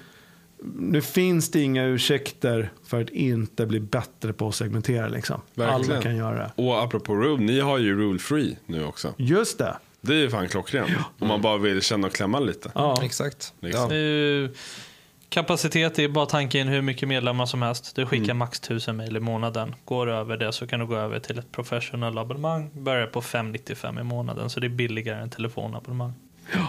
nu 0.62 1.02
finns 1.02 1.50
det 1.50 1.62
inga 1.62 1.84
ursäkter 1.84 2.72
för 2.84 3.02
att 3.02 3.10
inte 3.10 3.66
bli 3.66 3.80
bättre 3.80 4.32
på 4.32 4.48
att 4.48 4.54
segmentera. 4.54 5.08
Liksom. 5.08 5.40
Alla 5.56 6.02
kan 6.02 6.16
göra 6.16 6.38
det. 6.38 6.62
Och 6.62 6.82
apropå 6.82 7.14
rule, 7.14 7.42
ni 7.42 7.60
har 7.60 7.78
ju 7.78 7.98
rule 7.98 8.18
free 8.18 8.56
nu 8.66 8.84
också. 8.84 9.14
Just 9.16 9.58
det. 9.58 9.76
Det 10.00 10.14
är 10.14 10.18
ju 10.18 10.30
fan 10.30 10.48
klockrent. 10.48 10.90
Om 11.18 11.28
man 11.28 11.42
bara 11.42 11.58
vill 11.58 11.82
känna 11.82 12.06
och 12.06 12.12
klämma 12.12 12.40
lite. 12.40 12.70
Ja. 12.74 13.02
Exakt. 13.02 13.54
Liksom. 13.60 13.90
Ju, 13.90 14.54
kapacitet 15.28 15.98
är 15.98 16.08
bara 16.08 16.26
tanken 16.26 16.68
hur 16.68 16.82
mycket 16.82 17.08
medlemmar 17.08 17.46
som 17.46 17.62
helst. 17.62 17.96
Du 17.96 18.06
skickar 18.06 18.34
max 18.34 18.58
1000 18.58 18.96
mejl 18.96 19.16
i 19.16 19.20
månaden. 19.20 19.74
Går 19.84 20.06
du 20.06 20.12
över 20.12 20.36
det 20.36 20.52
så 20.52 20.66
kan 20.66 20.80
du 20.80 20.86
gå 20.86 20.96
över 20.96 21.20
till 21.20 21.38
ett 21.38 21.52
professional 21.52 22.18
abonnemang. 22.18 22.70
Börjar 22.72 23.06
på 23.06 23.22
595 23.22 23.98
i 23.98 24.02
månaden 24.02 24.50
så 24.50 24.60
det 24.60 24.66
är 24.66 24.68
billigare 24.68 25.22
än 25.22 25.30
telefonabonnemang. 25.30 26.12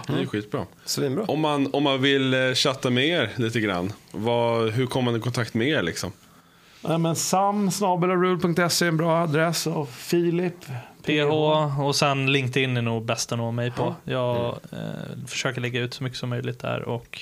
Det 0.06 0.12
är 0.12 0.26
skitbra. 0.26 0.66
Svinbra. 0.84 1.24
Om 1.24 1.40
man, 1.40 1.74
om 1.74 1.82
man 1.82 2.02
vill 2.02 2.34
eh, 2.34 2.54
chatta 2.54 2.90
med 2.90 3.06
er 3.06 3.30
lite 3.36 3.60
grann, 3.60 3.92
vad, 4.10 4.70
hur 4.70 4.86
kommer 4.86 5.10
man 5.10 5.20
i 5.20 5.22
kontakt 5.22 5.54
med 5.54 5.68
er 5.68 5.82
liksom? 5.82 6.12
Ja, 6.80 6.98
men 6.98 7.16
sam 7.16 7.66
är 7.66 8.82
en 8.82 8.96
bra 8.96 9.22
adress 9.22 9.66
och 9.66 9.88
Filip. 9.88 10.66
PH 11.02 11.80
och 11.80 11.96
sen 11.96 12.32
LinkedIn 12.32 12.76
är 12.76 12.82
nog 12.82 13.04
bäst 13.04 13.32
att 13.32 13.38
nå 13.38 13.50
mig 13.50 13.70
på. 13.70 13.94
Jag 14.04 14.46
eh, 14.72 15.26
försöker 15.26 15.60
lägga 15.60 15.80
ut 15.80 15.94
så 15.94 16.04
mycket 16.04 16.18
som 16.18 16.28
möjligt 16.28 16.58
där 16.58 16.82
och 16.82 17.20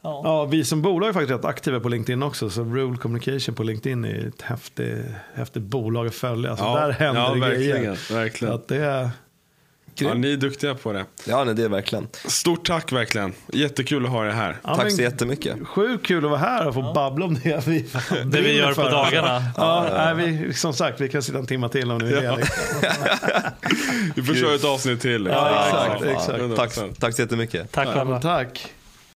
ja. 0.00 0.20
Ja, 0.24 0.44
vi 0.44 0.64
som 0.64 0.82
bolag 0.82 1.08
är 1.08 1.12
faktiskt 1.12 1.32
rätt 1.38 1.44
aktiva 1.44 1.80
på 1.80 1.88
LinkedIn 1.88 2.22
också. 2.22 2.50
Så 2.50 2.64
Rule 2.64 2.96
Communication 2.96 3.54
på 3.54 3.62
LinkedIn 3.62 4.04
är 4.04 4.28
ett 4.28 4.42
häftigt, 4.42 4.98
häftigt 5.34 5.62
bolag 5.62 6.06
att 6.06 6.14
följa. 6.14 6.56
Så 6.56 6.76
där 6.76 6.90
händer 6.90 7.22
ja, 7.22 7.34
det 7.34 7.40
verkligen. 7.40 7.76
grejer. 7.76 7.94
Så 7.94 8.14
verkligen. 8.14 8.54
att 8.54 8.68
det 8.68 8.76
är... 8.76 9.10
Ja, 10.02 10.14
ni 10.14 10.32
är 10.32 10.36
duktiga 10.36 10.74
på 10.74 10.92
det. 10.92 11.04
Ja, 11.24 11.44
nej, 11.44 11.54
det 11.54 11.64
är 11.64 11.68
verkligen. 11.68 12.08
Stort 12.24 12.66
tack 12.66 12.92
verkligen. 12.92 13.32
Jättekul 13.52 14.04
att 14.04 14.10
ha 14.10 14.26
er 14.26 14.30
här. 14.30 14.56
Ja, 14.64 14.74
Tack 14.74 14.84
men 14.84 14.92
så 14.92 15.02
jättemycket. 15.02 15.56
Sjukt 15.66 16.06
kul 16.06 16.24
att 16.24 16.30
vara 16.30 16.40
här 16.40 16.66
och 16.68 16.74
få 16.74 16.92
babbla 16.94 17.24
om 17.26 17.34
det 17.44 17.66
vi, 17.66 17.86
Det 18.24 18.40
vi 18.40 18.56
gör 18.56 18.68
på 18.68 18.74
för. 18.74 18.90
dagarna. 18.90 19.42
Ja, 19.56 19.86
nej, 20.14 20.14
vi, 20.26 20.54
som 20.54 20.72
sagt, 20.74 21.00
vi 21.00 21.08
kan 21.08 21.22
sitta 21.22 21.38
en 21.38 21.46
timme 21.46 21.68
till 21.68 21.90
om 21.90 21.98
ni 21.98 22.04
vill. 22.14 22.24
Ja. 22.24 22.38
Vi 24.16 24.22
får 24.22 24.34
köra 24.34 24.54
ett 24.54 24.64
avsnitt 24.64 25.00
till. 25.00 25.26
Ja, 25.32 25.64
exakt, 25.66 26.04
Ja, 26.04 26.10
exakt. 26.10 26.38
100%. 26.38 26.56
Tack, 26.56 26.98
tack 26.98 27.14
så 27.14 27.22
jättemycket. 27.22 27.72
Tack 27.72 27.88
Ja, 27.94 28.20
tack. 28.20 28.66